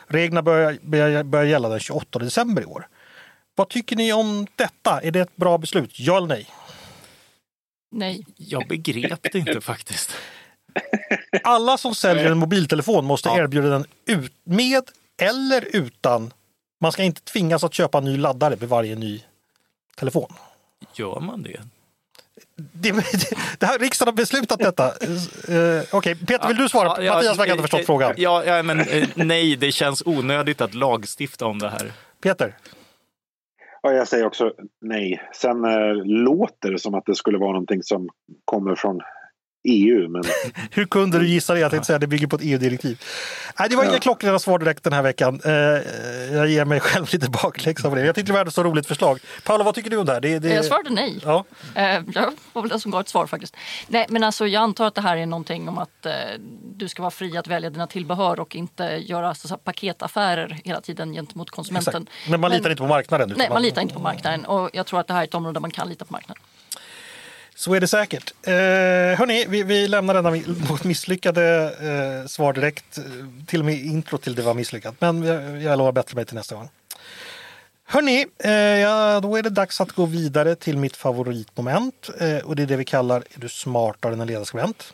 Reglerna 0.08 0.42
börjar, 0.42 0.78
börjar, 0.82 1.24
börjar 1.24 1.46
gälla 1.46 1.70
den 1.70 1.80
28 1.80 2.20
december 2.20 2.62
i 2.62 2.66
år. 2.66 2.88
Vad 3.56 3.70
tycker 3.70 3.96
ni 3.96 4.14
om 4.14 4.48
detta? 4.56 5.02
Är 5.02 5.12
det 5.12 5.20
ett 5.20 5.36
bra 5.36 5.58
beslut? 5.58 6.00
Ja 6.00 6.18
eller 6.18 6.28
nej? 6.28 6.50
Nej. 7.92 8.26
Jag 8.38 8.68
begrep 8.68 9.20
det 9.32 9.36
inte 9.36 9.62
faktiskt. 9.62 10.12
Alla 11.44 11.78
som 11.78 11.96
säljer 11.96 12.32
en 12.32 12.38
mobiltelefon 12.38 13.06
måste 13.06 13.30
ja. 13.30 13.38
erbjuda 13.38 13.70
den 13.70 13.86
ut, 14.06 14.34
med 14.44 14.84
eller 15.22 15.68
utan. 15.74 16.34
Man 16.82 16.92
ska 16.92 17.04
inte 17.04 17.22
tvingas 17.22 17.64
att 17.64 17.74
köpa 17.74 17.98
en 17.98 18.04
ny 18.04 18.18
laddare 18.18 18.56
vid 18.56 18.70
varje 18.70 18.96
ny 18.96 19.24
telefon. 19.96 20.34
Gör 20.94 21.20
man 21.20 21.44
det? 21.44 21.60
det, 22.56 22.92
det, 22.92 23.30
det 23.60 23.66
här, 23.66 23.80
riksdagen 23.80 24.08
har 24.08 24.16
beslutat 24.16 24.60
detta. 24.60 24.88
Uh, 24.88 24.92
Okej, 24.92 25.88
okay. 25.92 26.16
Peter, 26.16 26.48
vill 26.48 26.58
du 26.58 26.70
svara? 26.70 27.04
Ja, 27.04 27.14
Mattias 27.14 27.38
verkar 27.38 27.52
inte 27.52 27.62
ha 27.62 27.68
förstått 27.68 27.86
frågan. 27.86 28.14
Ja, 28.18 28.44
ja, 28.46 28.64
men 28.64 28.80
uh, 28.80 29.08
nej, 29.16 29.56
det 29.56 29.72
känns 29.72 30.04
onödigt 30.06 30.62
att 30.62 30.74
lagstifta 30.74 31.46
om 31.46 31.60
det 31.60 31.70
här. 31.70 31.92
Peter? 32.22 32.58
Ja, 33.86 33.94
jag 33.94 34.08
säger 34.08 34.26
också 34.26 34.54
nej. 34.82 35.22
Sen 35.34 35.66
uh, 35.66 36.06
låter 36.06 36.72
det 36.72 36.80
som 36.80 36.96
att 36.96 37.06
det 37.06 37.16
skulle 37.16 37.38
vara 37.38 37.52
någonting 37.52 37.84
som 37.84 38.10
kommer 38.46 38.76
från 38.76 39.02
EU. 39.66 40.10
Men... 40.10 40.24
Hur 40.72 40.86
kunde 40.86 41.20
du 41.20 41.28
gissa 41.28 41.54
det? 41.54 41.60
Jag 41.60 41.72
tänkte 41.72 41.88
säga 41.88 41.96
att 41.96 42.02
det 42.02 42.08
bygger 42.08 42.28
på 42.28 42.36
ett 42.36 42.42
EU-direktiv. 42.46 43.02
Nej, 43.60 43.70
det 43.70 43.76
var 43.76 43.84
ja. 43.84 43.90
inga 43.90 44.00
klockrena 44.00 44.40
svar 44.40 44.60
direkt 44.60 44.84
den 44.84 44.94
här 44.94 45.02
veckan. 45.02 45.42
Eh, 45.46 45.52
jag 46.36 46.48
ger 46.48 46.66
mig 46.66 46.80
själv 46.80 47.06
lite 47.12 47.30
bakläxa 47.30 47.90
på 47.90 47.96
det. 47.96 48.06
Jag 48.06 48.16
tyckte 48.16 48.32
det 48.32 48.38
var 48.38 48.46
ett 48.46 48.54
så 48.54 48.64
roligt 48.64 48.88
förslag. 48.88 49.20
Paula, 49.44 49.64
vad 49.64 49.76
tycker 49.76 49.90
du 49.90 49.98
om 49.98 50.06
det 50.06 50.14
här? 50.14 50.22
Det, 50.22 50.40
det... 50.40 50.54
Jag 50.54 50.66
svarade 50.66 50.90
nej. 50.90 51.20
Ja. 51.24 51.44
Eh, 51.76 51.84
jag 52.14 52.34
var 52.54 52.62
väl 52.62 52.70
den 52.70 52.80
som 52.80 52.92
gav 52.92 53.02
ett 53.02 53.10
svar 53.10 53.28
faktiskt. 53.28 53.56
Nej, 53.88 54.06
men 54.10 54.24
alltså, 54.24 54.48
jag 54.48 54.64
antar 54.64 54.88
att 54.88 54.96
det 54.96 55.02
här 55.02 55.18
är 55.18 55.26
någonting 55.26 55.70
om 55.70 55.78
att 55.78 56.06
eh, 56.06 56.14
du 56.76 56.88
ska 56.88 57.02
vara 57.02 57.12
fri 57.12 57.38
att 57.38 57.48
välja 57.48 57.70
dina 57.70 57.88
tillbehör 57.88 58.40
och 58.40 58.56
inte 58.56 58.84
göra 58.84 59.36
så, 59.36 59.48
så, 59.48 59.58
paketaffärer 59.58 60.60
hela 60.64 60.82
tiden 60.82 61.14
gentemot 61.14 61.50
konsumenten. 61.50 62.04
Exakt. 62.04 62.30
Men 62.30 62.40
man 62.40 62.52
litar 62.52 62.70
inte 62.70 62.82
på 62.82 62.88
marknaden? 62.88 63.34
Nej, 63.38 63.50
man 63.50 63.62
litar 63.62 63.82
inte 63.82 63.94
på 63.94 64.00
marknaden 64.00 64.46
och 64.46 64.70
jag 64.74 64.86
tror 64.86 65.00
att 65.00 65.08
det 65.08 65.14
här 65.14 65.22
är 65.22 65.24
ett 65.24 65.36
område 65.36 65.54
där 65.54 65.62
man 65.62 65.72
kan 65.72 65.90
lita 65.90 66.06
på 66.06 66.14
marknaden. 66.14 66.44
Så 67.58 67.74
är 67.74 67.80
det 67.80 67.88
säkert. 67.88 68.34
Eh, 68.42 68.54
hörni, 69.20 69.46
vi, 69.50 69.64
vi 69.64 69.88
lämnar 69.88 70.14
denna 70.14 70.32
misslyckade 70.84 71.76
eh, 71.82 72.28
svar 72.28 72.54
direkt. 72.54 72.98
Eh, 72.98 73.04
till 73.48 73.60
och 73.60 73.66
med 73.66 73.76
intro 73.76 74.18
till 74.18 74.36
det 74.36 74.42
var 74.42 74.54
misslyckat. 74.54 74.96
Men 75.00 75.24
jag, 75.24 75.62
jag 75.62 75.78
lovar 75.78 75.92
bättre 75.92 76.16
mig 76.16 76.26
till 76.26 76.36
nästa 76.36 76.56
gång. 76.56 76.70
Hörni, 77.88 78.26
eh, 78.38 78.52
ja, 78.52 79.20
då 79.20 79.36
är 79.36 79.44
det 79.44 79.50
dags 79.50 79.82
att 79.82 79.92
gå 79.92 80.06
vidare 80.06 80.56
till 80.56 80.78
mitt 80.78 80.96
favoritmoment. 80.96 82.10
Eh, 82.20 82.38
och 82.38 82.56
det 82.56 82.64
är 82.64 82.68
det 82.68 82.76
vi 82.76 82.86
kallar 82.86 83.18
Är 83.18 83.40
du 83.40 83.50
smartare 83.50 84.14
än 84.14 84.22
en 84.22 84.28
ledarskribent? 84.28 84.94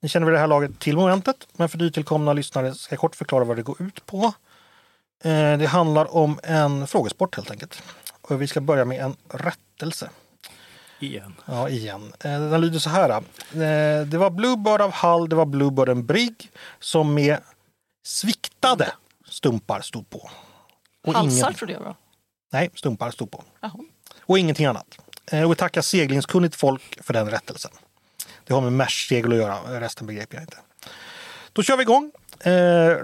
Ni 0.00 0.08
känner 0.08 0.26
vid 0.26 0.34
det 0.34 0.38
här 0.38 0.46
laget 0.46 0.80
till 0.80 0.96
momentet, 0.96 1.36
men 1.52 1.68
för 1.68 1.78
nytillkomna 1.78 2.32
lyssnare 2.32 2.74
ska 2.74 2.92
jag 2.92 3.00
kort 3.00 3.16
förklara 3.16 3.44
vad 3.44 3.56
det 3.56 3.62
går 3.62 3.82
ut 3.82 4.06
på. 4.06 4.32
Eh, 5.24 5.58
det 5.58 5.66
handlar 5.66 6.16
om 6.16 6.40
en 6.42 6.86
frågesport 6.86 7.36
helt 7.36 7.50
enkelt. 7.50 7.82
Och 8.20 8.42
vi 8.42 8.46
ska 8.46 8.60
börja 8.60 8.84
med 8.84 9.00
en 9.00 9.16
rättelse. 9.28 10.10
Igen. 11.04 11.34
Ja, 11.46 11.68
igen. 11.68 12.12
Eh, 12.20 12.30
den 12.30 12.60
lyder 12.60 12.78
så 12.78 12.90
här. 12.90 13.10
Eh, 13.10 14.06
det 14.06 14.18
var 14.18 14.30
Bluebird 14.30 14.80
av 14.80 14.90
Hall, 14.90 15.28
det 15.28 15.36
var 15.36 15.46
Bluebird 15.46 15.88
en 15.88 16.06
brigg 16.06 16.50
som 16.80 17.14
med 17.14 17.38
sviktade 18.06 18.92
stumpar 19.28 19.80
stod 19.80 20.10
på. 20.10 20.30
Och 21.06 21.14
Halsar 21.14 21.46
ingen... 21.46 21.54
trodde 21.54 21.72
jag 21.72 21.80
var. 21.80 21.96
Nej, 22.52 22.70
stumpar 22.74 23.10
stod 23.10 23.30
på. 23.30 23.44
Jaha. 23.60 23.72
Och 24.20 24.38
ingenting 24.38 24.66
annat. 24.66 24.98
Eh, 25.26 25.42
och 25.42 25.50
vi 25.50 25.54
tackar 25.54 25.82
seglingskunnigt 25.82 26.54
folk 26.54 27.04
för 27.04 27.12
den 27.12 27.30
rättelsen. 27.30 27.70
Det 28.44 28.54
har 28.54 28.60
med 28.60 28.72
mesh-segel 28.72 29.32
att 29.32 29.38
göra, 29.38 29.80
resten 29.80 30.06
begriper 30.06 30.36
jag 30.36 30.42
inte. 30.42 30.56
Då 31.52 31.62
kör 31.62 31.76
vi 31.76 31.82
igång. 31.82 32.12
Eh, 32.40 32.50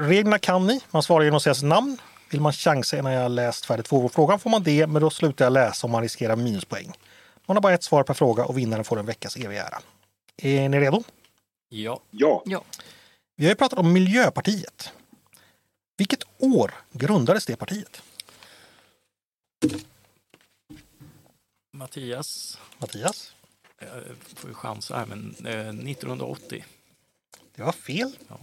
reglerna 0.01 0.39
kan 0.39 0.67
ni. 0.67 0.81
Man 0.91 1.03
svarar 1.03 1.25
genom 1.25 1.37
att 1.37 1.43
säga 1.43 1.55
sitt 1.55 1.65
namn. 1.65 1.99
Vill 2.31 2.41
man 2.41 2.53
chansa 2.53 2.99
innan 2.99 3.13
jag 3.13 3.31
läst 3.31 3.67
färdigt 3.67 3.89
frågan 3.89 4.39
får 4.39 4.51
man 4.51 4.63
det, 4.63 4.87
men 4.87 5.03
då 5.03 5.11
slutar 5.11 5.45
jag 5.45 5.53
läsa 5.53 5.87
om 5.87 5.91
man 5.91 6.03
riskerar 6.03 6.37
minuspoäng. 6.37 6.93
Man 7.51 7.57
har 7.57 7.63
bara 7.63 7.75
ett 7.75 7.83
svar 7.83 8.03
per 8.03 8.15
fråga 8.15 8.45
och 8.45 8.59
vinnaren 8.59 8.85
får 8.85 8.99
en 8.99 9.07
veckas 9.07 9.37
eviga 9.37 9.65
ära. 9.65 9.83
Är 10.37 10.69
ni 10.69 10.81
redo? 10.81 11.03
Ja. 11.69 12.01
ja. 12.11 12.43
ja. 12.47 12.65
Vi 13.37 13.45
har 13.45 13.51
ju 13.51 13.57
pratat 13.57 13.79
om 13.79 13.93
Miljöpartiet. 13.93 14.93
Vilket 15.97 16.23
år 16.39 16.75
grundades 16.93 17.47
det 17.47 17.57
partiet? 17.57 18.03
Mattias. 21.73 22.59
Mattias? 22.79 23.35
Jag 23.79 24.17
får 24.37 24.51
ju 24.51 24.55
chansa 24.55 24.97
här, 24.97 25.07
men 25.07 25.35
eh, 25.47 25.69
1980. 25.69 26.65
Det 27.55 27.63
var 27.63 27.73
fel. 27.73 28.17
Ja. 28.29 28.39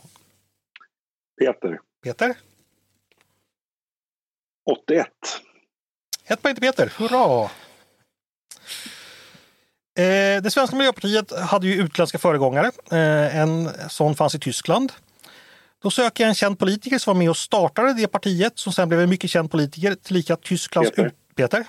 Peter. 1.40 1.80
Peter? 2.04 2.38
81. 4.72 5.08
Ett 6.26 6.42
poäng 6.42 6.56
till 6.56 6.64
Peter. 6.64 6.94
Hurra! 6.98 7.50
Eh, 9.98 10.42
det 10.42 10.52
svenska 10.52 10.76
miljöpartiet 10.76 11.40
hade 11.40 11.68
ju 11.68 11.74
utländska 11.74 12.18
föregångare. 12.18 12.72
Eh, 12.92 13.38
en 13.38 13.70
sån 13.90 14.16
fanns 14.16 14.36
i 14.36 14.40
Tyskland. 14.40 14.92
Då 15.84 15.92
söker 15.92 16.24
jag 16.24 16.30
en 16.30 16.36
känd 16.36 16.60
politiker 16.60 16.98
som 16.98 17.14
var 17.14 17.20
med 17.20 17.30
och 17.30 17.38
startade 17.38 17.94
det 17.94 18.08
partiet 18.08 18.60
som 18.60 18.74
sen 18.74 18.90
blev 18.90 19.02
en 19.02 19.10
mycket 19.10 19.30
känd 19.30 19.52
politiker, 19.52 19.96
tillika 19.96 20.36
Tysklands... 20.36 20.92
Peter. 20.92 21.12
Peter? 21.36 21.66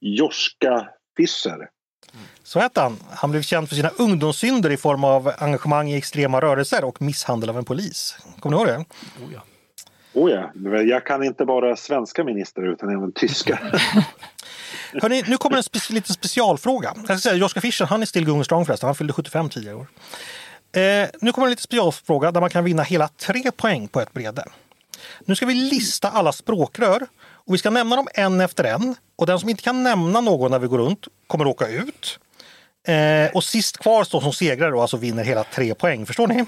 Joska 0.00 0.88
Fischer. 1.16 1.68
Så 2.42 2.60
hette 2.60 2.80
han. 2.80 2.96
Han 3.10 3.30
blev 3.30 3.42
känd 3.42 3.68
för 3.68 3.76
sina 3.76 3.88
ungdomssynder 3.88 4.70
i 4.70 4.76
form 4.76 5.04
av 5.04 5.32
engagemang 5.38 5.90
i 5.90 5.96
extrema 5.96 6.40
rörelser 6.40 6.84
och 6.84 7.02
misshandel 7.02 7.50
av 7.50 7.58
en 7.58 7.64
polis. 7.64 8.18
Kommer 8.40 8.56
ni 8.56 8.62
ihåg 8.62 8.68
det? 8.68 8.84
Oh 9.24 9.32
ja. 9.34 9.40
Oh 10.12 10.30
ja. 10.30 10.82
Jag 10.82 11.06
kan 11.06 11.22
inte 11.22 11.44
bara 11.44 11.76
svenska 11.76 12.24
ministrar 12.24 12.72
utan 12.72 12.88
även 12.88 13.12
tyska. 13.12 13.58
Hörrni, 15.02 15.22
nu 15.26 15.36
kommer 15.36 15.56
en 15.56 15.62
spe 15.62 15.78
liten 15.88 16.14
specialfråga. 16.14 16.92
Jag 16.96 17.04
ska 17.04 17.18
säga, 17.18 17.34
Joschka 17.34 17.60
Fischer, 17.60 17.84
han 17.84 18.02
är 18.02 18.06
still 18.06 18.24
going 18.24 18.44
strong 18.44 18.66
förresten. 18.66 18.86
Han 18.86 18.94
fyllde 18.94 19.12
75 19.12 19.48
tidigare 19.50 19.76
år. 19.76 19.86
Eh, 20.72 21.08
nu 21.20 21.32
kommer 21.32 21.46
en 21.46 21.50
liten 21.50 21.62
specialfråga 21.62 22.30
där 22.30 22.40
man 22.40 22.50
kan 22.50 22.64
vinna 22.64 22.82
hela 22.82 23.08
tre 23.08 23.50
poäng 23.50 23.88
på 23.88 24.00
ett 24.00 24.12
brede. 24.12 24.44
Nu 25.24 25.36
ska 25.36 25.46
vi 25.46 25.54
lista 25.54 26.10
alla 26.10 26.32
språkrör 26.32 27.06
och 27.20 27.54
vi 27.54 27.58
ska 27.58 27.70
nämna 27.70 27.96
dem 27.96 28.08
en 28.14 28.40
efter 28.40 28.64
en. 28.64 28.94
Och 29.16 29.26
den 29.26 29.40
som 29.40 29.48
inte 29.48 29.62
kan 29.62 29.82
nämna 29.82 30.20
någon 30.20 30.50
när 30.50 30.58
vi 30.58 30.66
går 30.66 30.78
runt 30.78 31.08
kommer 31.26 31.44
att 31.44 31.50
åka 31.50 31.68
ut. 31.68 32.18
Eh, 32.88 33.30
och 33.34 33.44
sist 33.44 33.78
kvar 33.78 34.04
står 34.04 34.20
som 34.20 34.32
segrare 34.32 34.74
och 34.74 34.82
alltså 34.82 34.96
vinner 34.96 35.24
hela 35.24 35.44
tre 35.44 35.74
poäng. 35.74 36.06
Förstår 36.06 36.26
ni? 36.26 36.44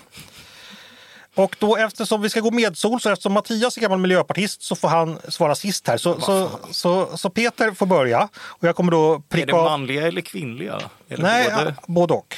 Och 1.40 1.56
då 1.58 1.76
eftersom 1.76 2.22
vi 2.22 2.30
ska 2.30 2.40
gå 2.40 2.50
medsol, 2.50 3.00
så 3.00 3.10
eftersom 3.10 3.32
Mattias 3.32 3.76
är 3.76 3.80
gammal 3.80 3.98
miljöpartist 3.98 4.62
så 4.62 4.76
får 4.76 4.88
han 4.88 5.18
svara 5.28 5.54
sist 5.54 5.88
här. 5.88 5.96
Så, 5.96 6.20
så, 6.20 6.50
så, 6.70 7.16
så, 7.16 7.30
Peter 7.30 7.70
får 7.70 7.86
börja. 7.86 8.28
Och 8.34 8.68
jag 8.68 8.76
kommer 8.76 8.92
då 8.92 9.22
pricka 9.28 9.52
Är 9.52 9.56
det 9.56 9.62
manliga 9.62 10.06
eller 10.06 10.20
kvinnliga? 10.20 10.80
Eller 11.08 11.22
Nej, 11.22 11.50
både, 11.50 11.74
ja, 11.76 11.82
både 11.86 12.14
och. 12.14 12.36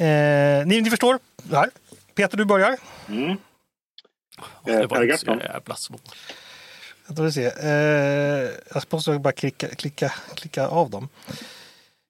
Eh, 0.00 0.66
ni, 0.66 0.80
ni 0.80 0.90
förstår? 0.90 1.18
Här. 1.50 1.70
Peter, 2.14 2.36
du 2.36 2.44
börjar. 2.44 2.76
Mm. 3.08 3.36
det 4.64 4.86
var 4.86 5.02
inte 5.02 5.18
så 5.18 5.38
jävla 5.44 5.76
svårt. 5.76 6.14
Jag, 7.16 7.34
se. 7.34 7.44
Eh, 7.44 7.70
jag 8.74 8.82
måste 8.90 9.18
bara 9.18 9.32
klicka, 9.32 9.68
klicka, 9.68 10.12
klicka 10.34 10.66
av 10.66 10.90
dem. 10.90 11.08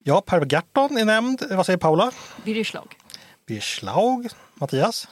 Ja, 0.05 0.21
Per 0.21 0.45
Gahrton 0.45 0.99
är 0.99 1.05
nämnd. 1.05 1.43
Vad 1.51 1.67
säger 1.67 1.77
Paula? 1.77 2.13
Birger 2.45 2.65
Schlaug. 2.65 2.89
Birger 3.47 3.61
Schlaug. 3.61 4.29
Mattias? 4.55 5.09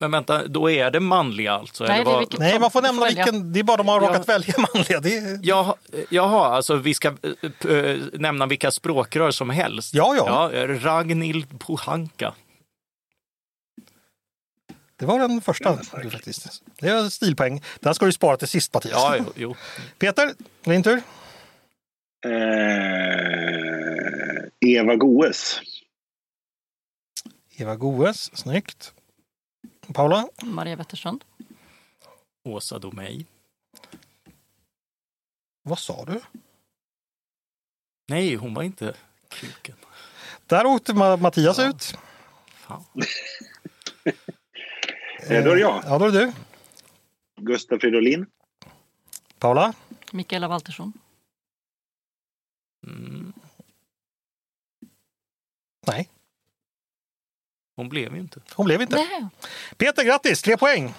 Men 0.00 0.10
vänta, 0.10 0.46
då 0.46 0.70
är 0.70 0.90
det 0.90 1.00
manliga 1.00 1.52
alltså? 1.52 1.84
Nej, 1.84 2.04
det 2.04 2.10
är 2.10 2.38
Nej 2.38 2.60
man 2.60 2.70
får 2.70 2.82
nämna 2.82 3.06
vilken. 3.06 3.52
Det 3.52 3.60
är 3.60 3.64
bara 3.64 3.76
de 3.76 3.88
har 3.88 4.00
råkat 4.00 4.28
välja 4.28 4.54
manliga. 4.74 5.00
Det 5.00 5.16
är... 5.16 5.38
Jaha, 5.42 5.74
jaha, 6.10 6.46
alltså 6.46 6.76
vi 6.76 6.94
ska 6.94 7.08
äh, 7.08 7.96
nämna 8.12 8.46
vilka 8.46 8.70
språkrör 8.70 9.30
som 9.30 9.50
helst? 9.50 9.94
Ja, 9.94 10.14
ja. 10.16 10.52
ja 10.52 10.66
Ragnhild 10.66 11.58
Pohanka. 11.60 12.34
Det 14.98 15.06
var 15.06 15.18
den 15.18 15.40
första 15.40 15.76
faktiskt. 16.10 16.62
Det 16.80 16.88
är 16.88 17.08
stilpoäng. 17.08 17.62
Den 17.80 17.94
ska 17.94 18.06
du 18.06 18.12
spara 18.12 18.36
till 18.36 18.48
sist 18.48 18.74
Mattias. 18.74 18.92
Ja, 18.94 19.16
jo, 19.18 19.24
jo. 19.36 19.56
Peter, 19.98 20.34
din 20.64 20.82
tur. 20.82 21.02
Eh, 22.26 22.32
Eva 24.60 24.96
Goes. 24.96 25.60
Eva 27.56 27.76
Goes, 27.76 28.30
snyggt. 28.34 28.92
Paula? 29.94 30.28
Maria 30.42 30.76
Wetterstrand. 30.76 31.24
Åsa 32.44 32.78
Domeij. 32.78 33.26
Vad 35.62 35.78
sa 35.78 36.04
du? 36.04 36.20
Nej, 38.08 38.34
hon 38.34 38.54
var 38.54 38.62
inte 38.62 38.96
kuken. 39.28 39.76
Där 40.46 40.66
åkte 40.66 40.94
Mattias 40.94 41.58
ja. 41.58 41.68
ut. 41.68 41.98
Fan. 42.46 42.84
eh, 45.22 45.44
då 45.44 45.50
är 45.50 45.54
det 45.54 45.60
jag. 45.60 45.82
Ja, 45.84 45.98
då 45.98 46.04
är 46.04 46.12
det 46.12 46.18
du. 46.18 46.32
Gustaf 47.40 47.80
Fridolin. 47.80 48.26
Paula? 49.38 49.74
Mikaela 50.12 50.48
Waltersson. 50.48 50.92
Mm. 52.86 53.32
Nej. 55.86 56.08
Hon 57.78 57.88
blev 57.88 58.16
inte. 58.16 58.40
Hon 58.54 58.66
blev 58.66 58.82
inte. 58.82 58.96
Nej. 58.96 59.26
Peter, 59.76 60.04
grattis! 60.04 60.42
Tre 60.42 60.56
poäng! 60.56 60.94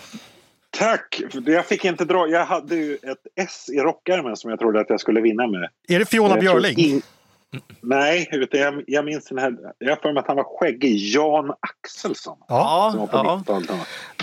Tack! 0.70 1.22
Jag 1.46 1.66
fick 1.66 1.86
inte 1.86 2.06
dra. 2.06 2.28
Jag 2.28 2.46
hade 2.46 2.76
ju 2.76 2.96
ett 2.96 3.28
S 3.36 3.70
i 3.74 3.80
rockärmen 3.80 4.38
som 4.38 4.50
jag 4.50 4.60
trodde 4.60 4.80
att 4.80 4.90
jag 4.90 5.00
skulle 5.00 5.22
vinna 5.22 5.48
med. 5.48 5.70
Är 5.88 6.00
det 6.00 6.06
Fiona 6.06 6.38
Björling? 6.38 6.78
In... 6.78 7.02
Nej, 7.82 8.30
utan 8.32 8.60
jag, 8.60 8.84
jag 8.88 9.06
minns 9.06 9.26
den 9.26 9.38
här. 9.38 9.54
Jag 9.78 9.90
har 9.90 9.96
för 9.96 10.14
mig 10.14 10.22
att 10.22 10.28
han 10.28 10.36
var 10.36 10.60
skäggig. 10.60 10.98
Jan 10.98 11.54
Axelsson. 11.60 12.38
Ja. 12.48 12.90
Som 12.94 13.08
ja. 13.12 13.44
90-talet. 13.48 13.70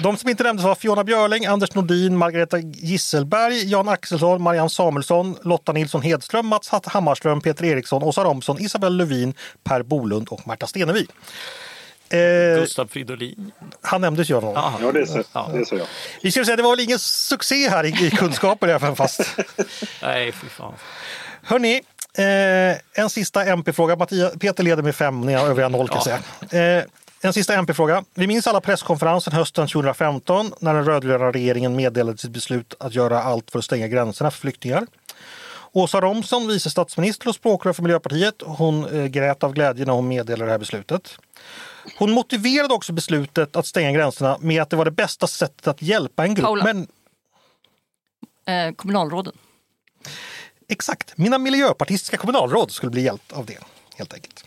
De 0.03 0.17
som 0.17 0.31
inte 0.31 0.43
nämndes 0.43 0.65
var 0.65 0.75
Fiona 0.75 1.05
Björling, 1.05 1.47
Anders 1.47 1.75
Nordin, 1.75 2.17
Margareta 2.17 2.59
Gisselberg, 2.59 3.71
Jan 3.71 3.89
Axelsson, 3.89 4.43
Marianne 4.43 4.71
Samuelsson, 4.71 5.37
Lotta 5.43 5.73
Nilsson 5.73 6.03
Hedström, 6.03 6.47
Mats 6.47 6.71
Hammarström, 6.85 7.41
Peter 7.41 7.65
Eriksson, 7.65 8.03
Åsa 8.03 8.25
Romson, 8.25 8.61
Isabel 8.61 8.97
Lövin, 8.97 9.35
Per 9.65 9.83
Bolund 9.83 10.29
och 10.29 10.47
Märta 10.47 10.67
Stenevi. 10.67 11.07
Eh, 12.11 12.61
Gustav 12.61 12.87
Fridolin. 12.87 13.53
han 13.83 14.01
nämndes 14.01 14.31
ju 14.31 14.37
av 14.37 14.43
någon. 14.45 14.55
Ja. 14.55 14.75
Ja, 14.83 14.93
det 14.93 15.01
är 15.01 15.07
så, 15.07 15.23
Ja. 15.33 15.51
det 15.53 15.59
är 15.59 15.65
så 15.65 15.77
jag. 15.77 15.87
Vi 16.23 16.31
ska 16.33 16.45
säga 16.45 16.57
det 16.57 16.63
var 16.63 16.71
väl 16.71 16.81
ingen 16.81 16.99
succé 16.99 17.69
här 17.69 17.85
i, 17.85 18.07
i 18.07 18.11
kunskaper 18.11 18.69
i 18.69 18.71
alla 18.71 18.81
fall 18.81 18.97
fast. 18.97 19.21
Nej, 20.03 20.33
fy 20.33 20.49
fan. 20.49 20.75
Hörni, 21.43 21.83
eh, 22.19 23.03
en 23.03 23.11
sista 23.11 23.45
MP-fråga. 23.45 23.97
Peter 24.41 24.63
leder 24.63 24.83
med 24.83 24.95
fem, 24.95 25.21
ni 25.21 25.33
har 25.35 25.49
övriga 25.49 25.69
noll 25.69 25.89
kan 25.89 26.01
jag 26.05 26.21
säga. 26.51 26.79
Eh, 26.79 26.85
en 27.21 27.33
sista 27.33 27.55
MP-fråga. 27.55 28.05
Vi 28.15 28.27
minns 28.27 28.47
alla 28.47 28.61
presskonferensen 28.61 29.33
hösten 29.33 29.69
2015 29.69 30.53
när 30.61 30.75
den 30.75 30.85
rödgröna 30.85 31.25
regeringen 31.33 31.77
meddelade 31.77 32.19
sitt 32.19 32.31
beslut 32.31 32.75
att 32.81 32.95
göra 32.95 33.23
allt 33.23 33.51
för 33.51 33.59
att 33.59 33.65
stänga 33.65 33.89
gränserna 33.89 34.31
för 34.31 34.39
flyktingar. 34.39 34.87
Åsa 35.73 36.01
Romson, 36.01 36.49
vice 36.49 36.71
statsminister 36.71 37.29
och 37.29 37.35
språkrör 37.35 37.73
för 37.73 37.83
Miljöpartiet, 37.83 38.35
hon 38.45 39.01
eh, 39.01 39.07
grät 39.07 39.43
av 39.45 39.53
glädje 39.53 39.85
när 39.87 39.93
hon 39.93 40.09
meddelade 40.09 40.45
det 40.45 40.51
här 40.51 40.59
beslutet. 40.59 41.19
Hon 41.99 42.11
motiverade 42.11 42.75
också 42.75 42.93
beslutet 42.93 43.57
att 43.57 43.67
stänga 43.67 43.93
gränserna 43.93 44.39
med 44.41 44.63
att 44.63 44.71
det 44.71 44.77
var 44.77 44.85
det 44.85 44.91
bästa 44.91 45.27
sättet 45.27 45.67
att 45.67 45.83
hjälpa 45.83 46.25
en 46.25 46.35
grupp. 46.35 46.45
Paula. 46.47 46.65
Men 46.65 46.87
Eh, 48.49 48.73
kommunalråden. 48.73 49.33
Exakt. 50.69 51.19
Mina 51.19 51.39
miljöpartistiska 51.39 52.17
kommunalråd 52.17 52.71
skulle 52.71 52.91
bli 52.91 53.03
hjälpt 53.03 53.33
av 53.33 53.47
det, 53.47 53.59
helt 53.97 54.15
enkelt. 54.15 54.45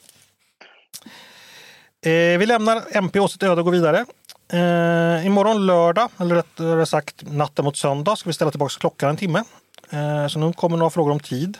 Eh, 2.01 2.11
vi 2.11 2.45
lämnar 2.45 2.83
MP 2.91 3.19
åt 3.19 3.31
sitt 3.31 3.43
öde 3.43 3.61
och 3.61 3.65
går 3.65 3.71
vidare. 3.71 4.05
Eh, 4.53 5.25
imorgon 5.25 5.65
lördag, 5.65 6.09
eller 6.17 6.35
rättare 6.35 6.85
sagt 6.85 7.23
natten 7.31 7.65
mot 7.65 7.77
söndag, 7.77 8.15
ska 8.15 8.29
vi 8.29 8.33
ställa 8.33 8.51
tillbaka 8.51 8.73
klockan 8.79 9.09
en 9.09 9.17
timme. 9.17 9.43
Eh, 9.89 10.27
så 10.27 10.39
nu 10.39 10.53
kommer 10.53 10.77
några 10.77 10.89
frågor 10.89 11.11
om 11.11 11.19
tid. 11.19 11.57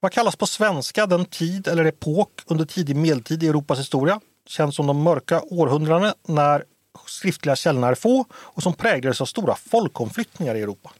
Vad 0.00 0.12
kallas 0.12 0.36
på 0.36 0.46
svenska 0.46 1.06
den 1.06 1.24
tid 1.24 1.68
eller 1.68 1.84
epok 1.84 2.30
under 2.46 2.64
tidig 2.64 2.96
medeltid 2.96 3.42
i 3.42 3.48
Europas 3.48 3.78
historia? 3.78 4.20
Känns 4.50 4.76
som 4.76 4.86
de 4.86 5.02
mörka 5.02 5.42
århundradena 5.42 6.14
när 6.28 6.64
skriftliga 7.06 7.56
källorna 7.56 7.88
är 7.88 7.94
få 7.94 8.24
och 8.32 8.62
som 8.62 8.74
präglades 8.74 9.20
av 9.20 9.24
stora 9.24 9.54
folkomflyttningar 9.54 10.54
i 10.54 10.62
Europa. 10.62 10.92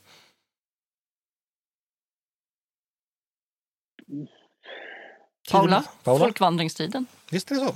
Paula, 5.50 5.84
Paula? 6.04 6.24
folkvandringstiden. 6.24 7.06
Visst 7.30 7.50
är 7.50 7.54
det 7.54 7.60
så? 7.60 7.74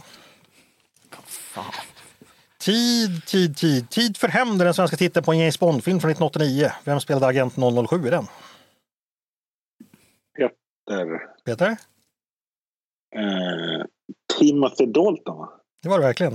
Fan. 1.25 1.72
Tid, 2.59 3.27
tid, 3.27 3.57
tid. 3.57 3.91
Tid 3.91 4.16
för 4.16 4.29
hämnd 4.29 4.61
är 4.61 4.64
den 4.64 4.75
svenska 4.75 4.97
titeln 4.97 5.25
på 5.25 5.33
en 5.33 5.39
James 5.39 5.59
Bond-film 5.59 6.01
från 6.01 6.11
1989. 6.11 6.70
Vem 6.85 7.01
spelade 7.01 7.27
agent 7.27 7.55
007 7.89 8.07
i 8.07 8.11
den? 8.11 8.27
Peter. 10.37 11.18
Peter? 11.45 11.77
Eh, 13.16 13.85
Timothy 14.39 14.87
Dalton, 14.87 15.39
va? 15.39 15.61
Det 15.85 15.91
var 15.91 15.99
det 15.99 16.05
verkligen. 16.05 16.32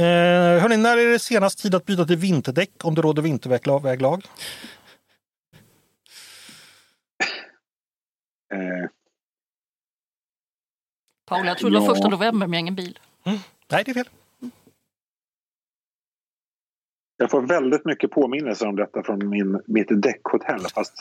Eh, 0.00 0.62
hörni, 0.62 0.76
när 0.76 0.96
är 0.96 1.12
det 1.12 1.18
senast 1.18 1.58
tid 1.58 1.74
att 1.74 1.86
byta 1.86 2.04
till 2.04 2.16
vinterdäck 2.16 2.70
om 2.84 2.94
det 2.94 3.02
råder 3.02 3.22
vinterväglag? 3.22 4.24
Eh, 8.54 8.90
Paula, 11.26 11.46
jag 11.46 11.58
tror 11.58 11.70
det 11.70 11.78
var 11.78 11.86
första 11.86 12.08
november 12.08 12.46
med 12.46 12.60
ingen 12.60 12.74
bil. 12.74 12.98
Nej, 13.68 13.84
det 13.84 13.90
är 13.90 13.94
fel. 13.94 14.08
jag 17.16 17.30
får 17.30 17.42
väldigt 17.42 17.84
mycket 17.84 18.10
påminnelser 18.10 18.66
om 18.66 18.76
detta 18.76 19.02
från 19.02 19.28
min, 19.28 19.62
mitt 19.66 20.02
däckhotell. 20.02 20.60
Fast 20.74 20.94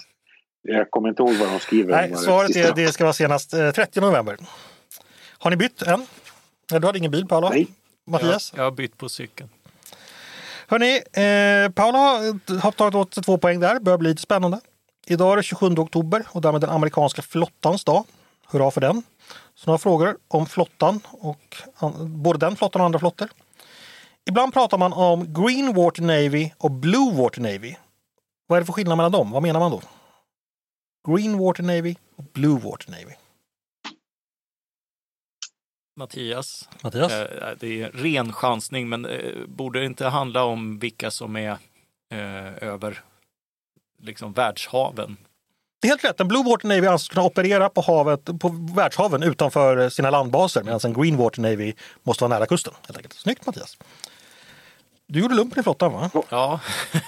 jag 0.62 0.92
kommer 0.92 1.10
inte 1.10 1.24
ihåg 1.24 1.36
vad 1.36 1.50
de 1.50 1.60
skriver. 1.60 1.92
Nej, 1.92 2.16
svaret 2.16 2.56
är 2.56 2.76
det 2.76 2.88
ska 2.88 3.04
vara 3.04 3.14
senast 3.14 3.54
eh, 3.54 3.72
30 3.72 4.02
november. 4.02 4.38
Har 5.38 5.50
ni 5.50 5.58
bytt 5.58 5.82
än? 5.82 6.06
Nej, 6.72 6.80
du 6.82 6.88
hade 6.88 6.98
ingen 7.00 7.12
bil, 7.12 7.28
Paula? 7.28 7.50
Nej. 7.50 7.68
Mattias? 8.08 8.54
Jag 8.56 8.64
har 8.64 8.72
bytt 8.72 8.98
på 8.98 9.10
cykeln. 9.10 9.50
Hörni, 10.68 10.96
eh, 10.96 11.72
Paula 11.72 11.98
har- 11.98 12.60
har 12.60 12.72
tagit 12.72 12.96
åt 12.96 13.14
sig 13.14 13.24
två 13.24 13.38
poäng 13.38 13.60
där. 13.60 13.80
Börjar 13.80 13.98
bli 13.98 14.10
lite 14.10 14.22
spännande. 14.22 14.60
Idag 15.06 15.32
är 15.34 15.38
det 15.38 15.44
27 15.44 15.68
oktober 15.80 16.24
och 16.30 16.42
därmed 16.42 16.62
den 16.62 16.70
amerikanska 16.70 17.22
flottans 17.22 17.84
dag. 17.84 18.04
Hurra 18.48 18.72
för 18.72 18.82
den! 18.82 19.04
Så 19.56 19.68
några 19.70 19.78
frågor 19.78 20.18
om 20.28 20.46
flottan, 20.46 21.00
och 21.12 21.56
både 22.08 22.40
den 22.40 22.56
flottan 22.56 22.82
och 22.82 22.86
andra 22.86 23.00
flottor. 23.00 23.30
Ibland 24.26 24.54
pratar 24.54 24.78
man 24.78 24.94
om 24.94 25.34
Green 25.34 25.74
Water 25.74 26.02
Navy 26.02 26.52
och 26.58 26.72
Blue 26.72 27.14
Water 27.14 27.42
Navy. 27.42 27.76
Vad 28.48 28.58
är 28.58 28.62
det 28.62 28.66
för 28.66 28.74
skillnad 28.74 28.98
mellan 28.98 29.12
dem? 29.12 29.32
Vad 29.32 29.44
menar 29.44 29.60
man 29.60 29.72
då? 29.72 29.82
Green 31.08 31.38
Water 31.38 31.64
Navy 31.64 31.96
och 32.16 32.24
Blue 32.34 32.60
Water 32.60 32.92
Navy. 32.92 33.14
Mattias. 35.98 36.70
Mattias? 36.84 37.12
Eh, 37.12 37.50
det 37.60 37.82
är 37.82 37.92
ren 37.92 38.34
chansning, 38.34 38.90
men 38.90 39.06
eh, 39.06 39.46
borde 39.48 39.80
det 39.80 39.86
inte 39.86 40.06
handla 40.06 40.44
om 40.44 40.80
vilka 40.80 41.12
som 41.12 41.36
är 41.36 41.52
eh, 42.12 42.64
över 42.64 43.02
liksom 44.04 44.34
världshaven? 44.34 45.18
Det 45.82 45.88
är 45.88 45.90
helt 45.90 46.04
rätt. 46.04 46.20
En 46.20 46.28
Blue 46.28 46.44
Water 46.44 46.68
Navy 46.68 46.88
anses 46.88 47.08
kunna 47.08 47.26
operera 47.26 47.70
på, 47.70 47.82
havet, 47.82 48.26
på 48.40 48.50
världshaven 48.76 49.24
utanför 49.24 49.90
sina 49.90 50.10
landbaser 50.10 50.64
medan 50.64 50.80
en 50.84 50.94
Green 50.94 51.18
Water 51.18 51.42
Navy 51.42 51.74
måste 52.04 52.24
vara 52.24 52.38
nära 52.38 52.46
kusten. 52.46 52.74
Helt 52.88 52.98
enkelt. 52.98 53.14
Snyggt 53.14 53.46
Mattias! 53.46 53.78
Du 55.08 55.20
gjorde 55.20 55.36
lumpen 55.36 55.60
i 55.60 55.64
flottan 55.64 55.94
va? 55.94 56.12
Ja. 56.30 56.60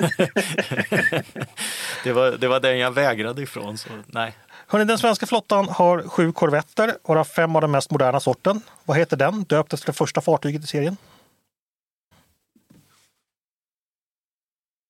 det, 2.04 2.12
var, 2.12 2.32
det 2.38 2.48
var 2.48 2.60
den 2.60 2.78
jag 2.78 2.92
vägrade 2.92 3.42
ifrån, 3.42 3.78
så 3.78 3.90
nej. 4.06 4.34
Hörrni, 4.72 4.86
den 4.86 4.98
svenska 4.98 5.26
flottan 5.26 5.66
har 5.70 6.02
sju 6.02 6.32
korvetter, 6.32 6.98
varav 7.04 7.24
fem 7.24 7.56
av 7.56 7.62
den 7.62 7.72
mest 7.72 7.92
moderna 7.92 8.20
sorten. 8.20 8.62
Vad 8.86 8.98
heter 8.98 9.18
den, 9.18 9.44
döpt 9.44 9.74
efter 9.74 9.88
det 9.88 9.94
första 9.94 10.22
fartyget 10.22 10.64
i 10.64 10.68
serien? 10.68 10.98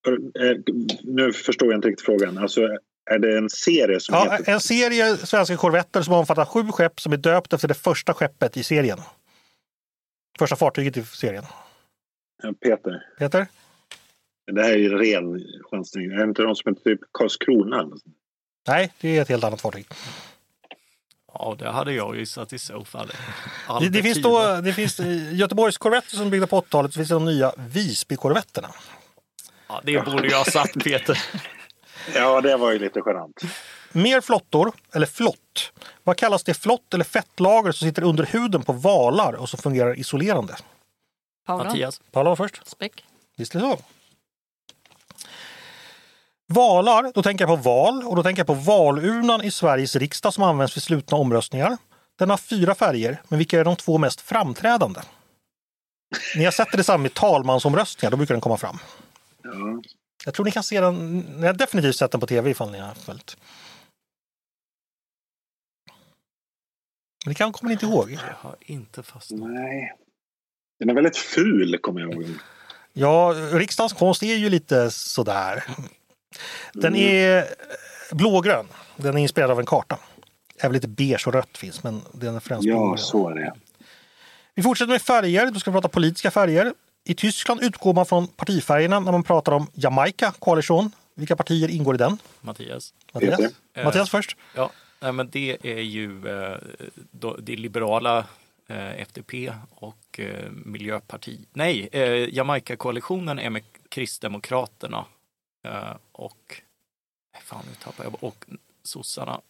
Eh, 0.07 0.57
Nu 1.03 1.33
förstår 1.33 1.67
jag 1.71 1.77
inte 1.77 1.87
riktigt 1.87 2.05
frågan. 2.05 2.37
Alltså, 2.37 2.61
är 3.11 3.19
det 3.19 3.37
en 3.37 3.49
serie 3.49 3.99
som 3.99 4.15
Ja, 4.15 4.31
heter... 4.31 4.53
en 4.53 4.59
serie 4.59 5.17
svenska 5.17 5.57
korvetter 5.57 6.01
som 6.01 6.13
omfattar 6.13 6.45
sju 6.45 6.63
skepp 6.71 6.99
som 7.01 7.13
är 7.13 7.17
döpt 7.17 7.53
efter 7.53 7.67
det 7.67 7.73
första 7.73 8.13
skeppet 8.13 8.57
i 8.57 8.63
serien. 8.63 8.99
Första 10.39 10.55
fartyget 10.55 10.97
i 10.97 11.03
serien. 11.03 11.43
Peter, 12.63 13.05
Peter? 13.17 13.47
det 14.51 14.61
här 14.61 14.71
är 14.71 14.77
ju 14.77 14.89
ren 14.97 15.41
chansning. 15.71 16.05
Är 16.11 16.17
det 16.17 16.23
inte 16.23 16.41
de 16.41 16.55
som 16.55 16.69
heter 16.75 16.83
typ 16.89 16.99
Karlskrona? 17.11 17.89
Nej, 18.69 18.93
det 19.01 19.17
är 19.17 19.21
ett 19.21 19.29
helt 19.29 19.43
annat 19.43 19.61
fartyg. 19.61 19.85
Ja, 21.33 21.55
det 21.59 21.69
hade 21.71 21.93
jag 21.93 22.15
gissat 22.17 22.53
i 22.53 22.59
så 22.59 22.85
fall. 22.85 23.11
Det, 23.81 23.89
det 23.89 24.03
finns 24.03 24.21
då 24.21 24.61
det 24.61 24.73
finns 24.73 24.99
Göteborgskorvetter 25.31 26.15
som 26.15 26.29
byggda 26.29 26.47
på 26.47 26.61
80-talet, 26.61 26.93
så 26.93 26.97
finns 26.97 27.09
det 27.09 27.15
de 27.15 27.25
nya 27.25 27.53
Visbykorvetterna. 27.57 28.69
Ja, 29.67 29.81
det 29.83 30.05
borde 30.05 30.27
jag 30.27 30.37
ha 30.37 30.45
sagt, 30.45 30.83
Peter. 30.83 31.23
Ja, 32.15 32.41
det 32.41 32.57
var 32.57 32.71
ju 32.71 32.79
lite 32.79 33.01
genant. 33.05 33.41
Mer 33.91 34.21
flottor, 34.21 34.71
eller 34.93 35.07
flott. 35.07 35.71
Vad 36.03 36.17
kallas 36.17 36.43
det 36.43 36.53
flott 36.53 36.93
eller 36.93 37.03
fettlager 37.03 37.71
som 37.71 37.87
sitter 37.87 38.03
under 38.03 38.25
huden 38.25 38.63
på 38.63 38.73
valar 38.73 39.33
och 39.33 39.49
som 39.49 39.59
fungerar 39.59 39.99
isolerande? 39.99 40.55
Paula, 41.45 41.63
Mattias. 41.63 42.01
Paula 42.11 42.29
var 42.29 42.35
först. 42.35 42.67
späck. 42.67 43.03
Visst 43.37 43.55
är 43.55 43.59
det 43.59 43.65
så? 43.65 43.79
Valar, 46.51 47.11
då 47.13 47.23
tänker 47.23 47.47
jag 47.47 47.63
på 47.63 47.69
val 47.69 48.03
och 48.03 48.15
då 48.15 48.23
tänker 48.23 48.39
jag 48.39 48.47
på 48.47 48.53
valurnan 48.53 49.41
i 49.41 49.51
Sveriges 49.51 49.95
riksdag 49.95 50.33
som 50.33 50.43
används 50.43 50.77
vid 50.77 50.83
slutna 50.83 51.17
omröstningar. 51.17 51.77
Den 52.19 52.29
har 52.29 52.37
fyra 52.37 52.75
färger, 52.75 53.21
men 53.27 53.39
vilka 53.39 53.59
är 53.59 53.65
de 53.65 53.75
två 53.75 53.97
mest 53.97 54.21
framträdande? 54.21 55.01
Ni 56.35 56.45
har 56.45 56.51
sett 56.51 56.71
det 56.71 56.79
i 56.79 56.83
samband 56.83 57.03
med 57.03 57.13
talmansomröstningar, 57.13 58.11
då 58.11 58.17
brukar 58.17 58.33
den 58.33 58.41
komma 58.41 58.57
fram. 58.57 58.77
Ja. 59.43 59.81
Jag 60.25 60.33
tror 60.33 60.45
ni 60.45 60.51
kan 60.51 60.63
se 60.63 60.81
den, 60.81 61.19
ni 61.19 61.47
har 61.47 61.53
definitivt 61.53 61.95
sett 61.95 62.11
den 62.11 62.21
på 62.21 62.27
tv 62.27 62.49
ifall 62.49 62.71
ni 62.71 62.79
har 62.79 62.93
följt. 62.93 63.37
Men 67.25 67.33
det 67.33 67.35
kan, 67.35 67.51
kommer 67.51 67.69
ni 67.69 67.73
inte 67.73 67.85
ihåg? 67.85 68.11
Jag 68.11 68.19
har 68.39 68.55
inte 68.59 69.03
fastnat. 69.03 69.49
Nej. 69.49 69.95
Den 70.79 70.89
är 70.89 70.93
väldigt 70.93 71.17
ful, 71.17 71.77
kommer 71.81 72.01
jag 72.01 72.13
ihåg. 72.13 72.25
Ja, 72.93 73.35
riksdagens 73.51 73.93
konst 73.93 74.23
är 74.23 74.35
ju 74.35 74.49
lite 74.49 74.91
sådär. 74.91 75.63
Den 76.73 76.95
Mm. 76.95 77.15
är 77.15 77.45
blågrön. 78.11 78.65
Den 78.97 79.17
är 79.17 79.21
inspirerad 79.21 79.51
av 79.51 79.59
en 79.59 79.65
karta. 79.65 79.97
Även 80.59 80.73
lite 80.73 80.87
beige 80.87 81.27
och 81.27 81.33
rött 81.33 81.57
finns, 81.57 81.83
men 81.83 82.01
den 82.13 82.35
är 82.35 82.39
främst 82.39 82.65
Ja, 82.67 82.73
blågrön. 82.75 82.97
så 82.97 83.29
är 83.29 83.35
det. 83.35 83.53
Vi 84.55 84.63
fortsätter 84.63 84.91
med 84.91 85.01
färger. 85.01 85.51
Då 85.51 85.59
ska 85.59 85.71
vi 85.71 85.75
prata 85.75 85.87
politiska 85.87 86.31
färger. 86.31 86.73
I 87.03 87.15
Tyskland 87.15 87.63
utgår 87.63 87.93
man 87.93 88.05
från 88.05 88.27
partifärgerna 88.27 88.99
när 88.99 89.11
man 89.11 89.23
pratar 89.23 89.51
om 89.51 89.67
Jamaica 89.73 90.31
Coalition. 90.39 90.91
Vilka 91.15 91.35
partier 91.35 91.69
ingår 91.69 91.95
i 91.95 91.97
den? 91.97 92.17
Mattias. 92.41 92.93
Mattias. 93.13 93.39
Eh, 93.73 93.83
Mattias 93.85 94.09
först. 94.09 94.37
Ja, 94.55 94.71
Nej, 95.01 95.11
men 95.11 95.29
det 95.29 95.57
är 95.63 95.79
ju 95.81 96.27
eh, 96.27 96.57
det 97.39 97.55
liberala 97.55 98.17
eh, 98.67 99.01
FDP 99.01 99.33
och 99.69 100.19
eh, 100.19 100.51
Miljöpartiet. 100.51 101.39
Nej, 101.53 101.89
eh, 101.91 102.35
Jamaica-koalitionen 102.35 103.39
är 103.39 103.49
med 103.49 103.63
Kristdemokraterna 103.89 104.97
eh, 104.97 105.03
och 106.11 106.61
fan, 107.41 107.63
nu 107.67 107.75
tappar 107.83 108.03
jag 108.03 108.23
och 108.23 108.45
sossarna. 108.83 109.41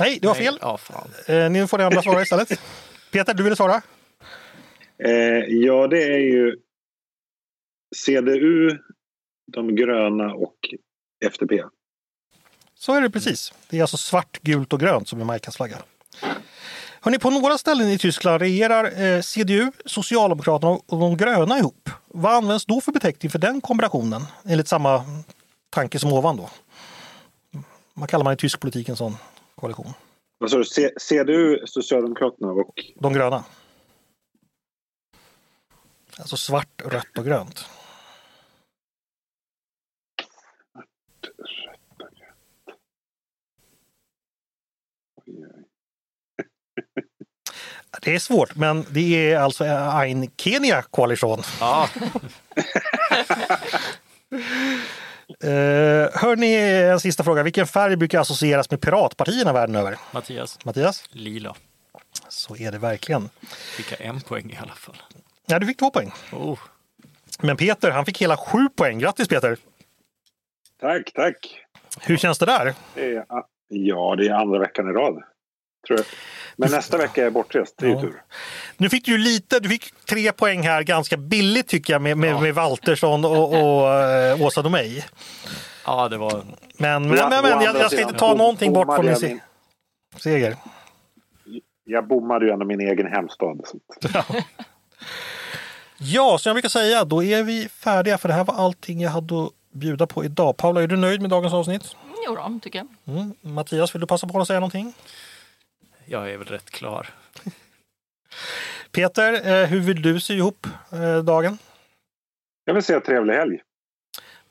Nej, 0.00 0.20
har 0.22 0.34
Nej, 0.34 0.44
fel. 0.44 0.58
Ja, 0.60 0.76
fan. 0.76 1.10
Eh, 1.26 1.50
nu 1.50 1.66
får 1.66 1.78
ni 1.78 1.84
andra 1.84 2.02
svara 2.02 2.22
istället. 2.22 2.60
Peter, 3.12 3.34
du 3.34 3.42
ville 3.42 3.56
svara? 3.56 3.82
Eh, 4.98 5.44
ja, 5.48 5.86
det 5.86 6.02
är 6.02 6.18
ju 6.18 6.56
CDU, 7.96 8.78
de 9.52 9.76
gröna 9.76 10.34
och 10.34 10.56
FDP. 11.24 11.52
Så 12.74 12.94
är 12.94 13.00
det 13.00 13.10
precis. 13.10 13.52
Det 13.70 13.78
är 13.78 13.82
alltså 13.82 13.96
svart, 13.96 14.38
gult 14.42 14.72
och 14.72 14.80
grönt 14.80 15.08
som 15.08 15.20
är 15.20 15.24
Majkas 15.24 15.56
flagga. 15.56 15.78
Hörrni, 17.02 17.18
på 17.18 17.30
några 17.30 17.58
ställen 17.58 17.88
i 17.88 17.98
Tyskland 17.98 18.42
regerar 18.42 19.02
eh, 19.02 19.20
CDU, 19.20 19.72
Socialdemokraterna 19.84 20.72
och 20.72 21.00
de 21.00 21.16
gröna 21.16 21.58
ihop. 21.58 21.90
Vad 22.06 22.34
används 22.34 22.66
då 22.66 22.80
för 22.80 22.92
beteckning 22.92 23.30
för 23.30 23.38
den 23.38 23.60
kombinationen? 23.60 24.22
Enligt 24.44 24.68
samma 24.68 25.04
tanke 25.70 25.98
som 25.98 26.12
ovan 26.12 26.36
då. 26.36 26.50
Vad 27.94 28.08
kallar 28.08 28.24
man 28.24 28.32
i 28.32 28.36
tysk 28.36 28.60
politik 28.60 28.88
en 28.88 28.96
sån 28.96 29.16
koalition? 29.54 29.92
Vad 30.38 30.50
sa 30.50 30.56
du? 30.56 30.64
CDU, 31.00 31.58
Socialdemokraterna 31.66 32.52
och... 32.52 32.74
De 32.94 33.12
gröna. 33.12 33.44
Alltså 36.18 36.36
svart, 36.36 36.82
rött 36.84 37.18
och 37.18 37.24
grönt. 37.24 37.64
Det 48.00 48.14
är 48.14 48.18
svårt, 48.18 48.54
men 48.54 48.84
det 48.90 49.32
är 49.32 49.38
alltså 49.38 49.64
en 49.64 50.30
Kenya-koalition. 50.36 51.42
Ja, 51.60 51.88
Uh, 55.44 56.08
hörni, 56.14 56.54
en 56.92 57.00
sista 57.00 57.24
fråga. 57.24 57.42
Vilken 57.42 57.66
färg 57.66 57.96
brukar 57.96 58.20
associeras 58.20 58.70
med 58.70 58.80
piratpartierna 58.80 59.52
världen 59.52 59.76
över? 59.76 59.96
Mattias, 60.12 60.58
Mattias? 60.64 61.04
lila. 61.10 61.54
Så 62.28 62.56
är 62.56 62.72
det 62.72 62.78
verkligen. 62.78 63.28
Fick 63.76 63.92
jag 63.92 64.00
en 64.00 64.20
poäng 64.20 64.50
i 64.50 64.58
alla 64.62 64.72
fall. 64.72 64.96
Ja, 65.46 65.58
du 65.58 65.66
fick 65.66 65.78
två 65.78 65.90
poäng. 65.90 66.12
Oh, 66.32 66.58
Men 67.40 67.56
Peter, 67.56 67.90
han 67.90 68.04
fick 68.04 68.22
hela 68.22 68.36
sju 68.36 68.68
poäng. 68.76 68.98
Grattis 68.98 69.28
Peter! 69.28 69.56
Tack, 70.80 71.12
tack! 71.14 71.60
Hur 72.00 72.16
känns 72.16 72.38
det 72.38 72.46
där? 72.46 72.74
Ja, 73.68 74.14
det 74.18 74.26
är 74.28 74.32
andra 74.32 74.58
veckan 74.58 74.90
i 74.90 74.92
rad. 74.92 75.22
Tror 75.86 75.98
jag. 75.98 76.06
Men 76.56 76.70
nästa 76.70 76.98
vecka 76.98 77.20
är 77.20 77.24
jag 77.24 77.32
bortrest. 77.32 77.74
Det 77.78 77.84
är 77.86 77.88
ju 77.88 77.94
Ja. 77.94 78.00
tur. 78.00 78.22
Nu 78.76 78.88
fick 78.88 79.04
du 79.04 79.12
ju 79.12 79.18
lite, 79.18 79.60
du 79.60 79.68
fick 79.68 79.92
tre 80.04 80.32
poäng 80.32 80.62
här 80.62 80.82
ganska 80.82 81.16
billigt 81.16 81.68
tycker 81.68 81.92
jag 81.94 82.02
med, 82.02 82.18
med, 82.18 82.30
Ja. 82.30 82.40
med 82.40 82.54
Waltersson 82.54 83.24
och, 83.24 83.52
och 83.52 83.94
äh, 83.94 84.42
Åsa 84.42 84.62
Domeij. 84.62 85.04
ja, 85.86 86.08
det 86.08 86.16
var... 86.16 86.32
Men, 86.76 87.02
men, 87.02 87.10
men, 87.28 87.42
men 87.42 87.62
jag, 87.62 87.76
jag 87.76 87.92
ska 87.92 88.00
inte 88.02 88.18
ta 88.18 88.34
någonting 88.34 88.72
bort 88.72 88.94
från 88.96 89.06
din 89.06 89.16
se- 89.16 89.28
min, 89.28 89.40
seger. 90.16 90.56
Jag 91.84 92.06
bommade 92.06 92.44
ju 92.46 92.52
ändå 92.52 92.64
min 92.66 92.80
egen 92.80 93.06
hemstad. 93.06 93.60
Så. 93.64 93.78
att- 94.18 94.26
Ja, 95.98 96.38
som 96.38 96.50
jag 96.50 96.54
brukar 96.54 96.68
säga, 96.68 97.04
då 97.04 97.24
är 97.24 97.42
vi 97.42 97.68
färdiga 97.68 98.18
för 98.18 98.28
det 98.28 98.34
här 98.34 98.44
var 98.44 98.54
allting 98.54 99.00
jag 99.00 99.10
hade 99.10 99.44
att 99.44 99.50
bjuda 99.72 100.06
på 100.06 100.24
idag. 100.24 100.56
Paula, 100.56 100.82
är 100.82 100.86
du 100.86 100.96
nöjd 100.96 101.20
med 101.20 101.30
dagens 101.30 101.52
avsnitt? 101.54 101.82
Jo 102.26 102.34
då, 102.34 102.58
tycker 102.62 102.78
jag. 103.04 103.16
Mm. 103.16 103.34
Mattias, 103.40 103.94
vill 103.94 104.00
du 104.00 104.06
passa 104.06 104.26
på 104.26 104.40
att 104.40 104.46
säga 104.46 104.60
någonting? 104.60 104.92
Jag 106.12 106.30
är 106.30 106.36
väl 106.36 106.46
rätt 106.46 106.70
klar. 106.70 107.08
Peter, 108.92 109.32
eh, 109.32 109.66
hur 109.66 109.80
vill 109.80 110.02
du 110.02 110.20
sy 110.20 110.34
ihop 110.34 110.66
eh, 110.92 111.18
dagen? 111.18 111.58
Jag 112.64 112.74
vill 112.74 112.82
säga 112.82 113.00
trevlig 113.00 113.34
helg. 113.34 113.60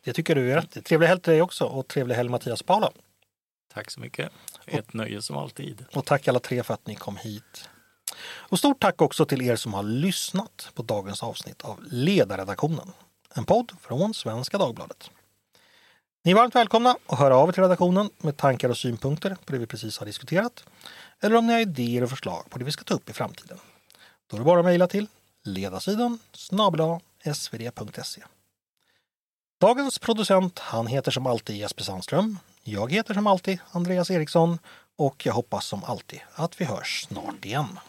Det 0.04 0.14
tycker 0.14 0.36
du 0.36 0.52
är 0.52 0.56
rätt. 0.56 0.86
Trevlig 0.86 1.08
helg 1.08 1.22
till 1.22 1.34
dig 1.34 1.42
också 1.42 1.66
och 1.66 1.88
trevlig 1.88 2.16
helg 2.16 2.30
Mattias 2.30 2.62
och 2.62 2.68
Paula. 2.68 2.92
Tack 3.74 3.92
så 3.92 4.00
mycket. 4.00 4.32
Ett 4.66 4.94
nöje 4.94 5.22
som 5.22 5.38
alltid. 5.38 5.86
Och 5.94 6.06
tack 6.06 6.28
alla 6.28 6.40
tre 6.40 6.64
för 6.64 6.74
att 6.74 6.88
ni 6.88 6.96
kom 6.96 7.18
hit. 7.18 7.70
Och 8.22 8.60
stort 8.60 8.80
tack 8.80 9.02
också 9.02 9.26
till 9.26 9.42
er 9.42 9.56
som 9.56 9.74
har 9.74 9.84
lyssnat 9.84 10.72
på 10.74 10.84
dagens 10.84 11.24
avsnitt 11.24 11.62
av 11.62 11.80
Ledarredaktionen. 11.92 12.92
En 13.36 13.46
podd 13.46 13.72
från 13.82 14.14
Svenska 14.14 14.58
Dagbladet. 14.58 15.12
Ni 16.24 16.32
är 16.32 16.36
varmt 16.36 16.56
välkomna 16.56 16.98
att 17.06 17.20
höra 17.20 17.36
av 17.36 17.50
er 17.50 17.54
till 17.54 17.64
redaktionen 17.64 18.10
med 18.18 18.38
tankar 18.38 18.70
och 18.70 18.78
synpunkter 18.78 19.38
på 19.46 19.52
det 19.52 19.58
vi 19.58 19.68
precis 19.68 19.98
har 19.98 20.06
diskuterat. 20.06 20.64
Eller 21.22 21.36
om 21.36 21.48
ni 21.48 21.54
har 21.54 21.60
idéer 21.60 22.04
och 22.04 22.10
förslag 22.10 22.50
på 22.50 22.60
det 22.60 22.66
vi 22.66 22.72
ska 22.72 22.84
ta 22.84 22.94
upp 22.94 23.10
i 23.10 23.14
framtiden. 23.14 23.60
Då 24.28 24.36
är 24.36 24.40
det 24.40 24.46
bara 24.46 24.60
att 24.60 24.66
mejla 24.66 24.88
till 24.88 25.08
ledarsidan 25.44 26.20
snabel 26.32 27.00
svd.se. 27.34 28.24
Dagens 29.60 30.00
producent, 30.00 30.60
han 30.60 30.88
heter 30.88 31.12
som 31.12 31.28
alltid 31.28 31.56
Jesper 31.56 31.84
Sandström. 31.84 32.40
Jag 32.64 32.92
heter 32.92 33.14
som 33.14 33.28
alltid 33.28 33.60
Andreas 33.72 34.12
Eriksson 34.12 34.60
och 34.96 35.26
jag 35.26 35.34
hoppas 35.34 35.66
som 35.66 35.84
alltid 35.84 36.20
att 36.34 36.62
vi 36.62 36.66
hörs 36.66 37.08
snart 37.10 37.46
igen. 37.46 37.80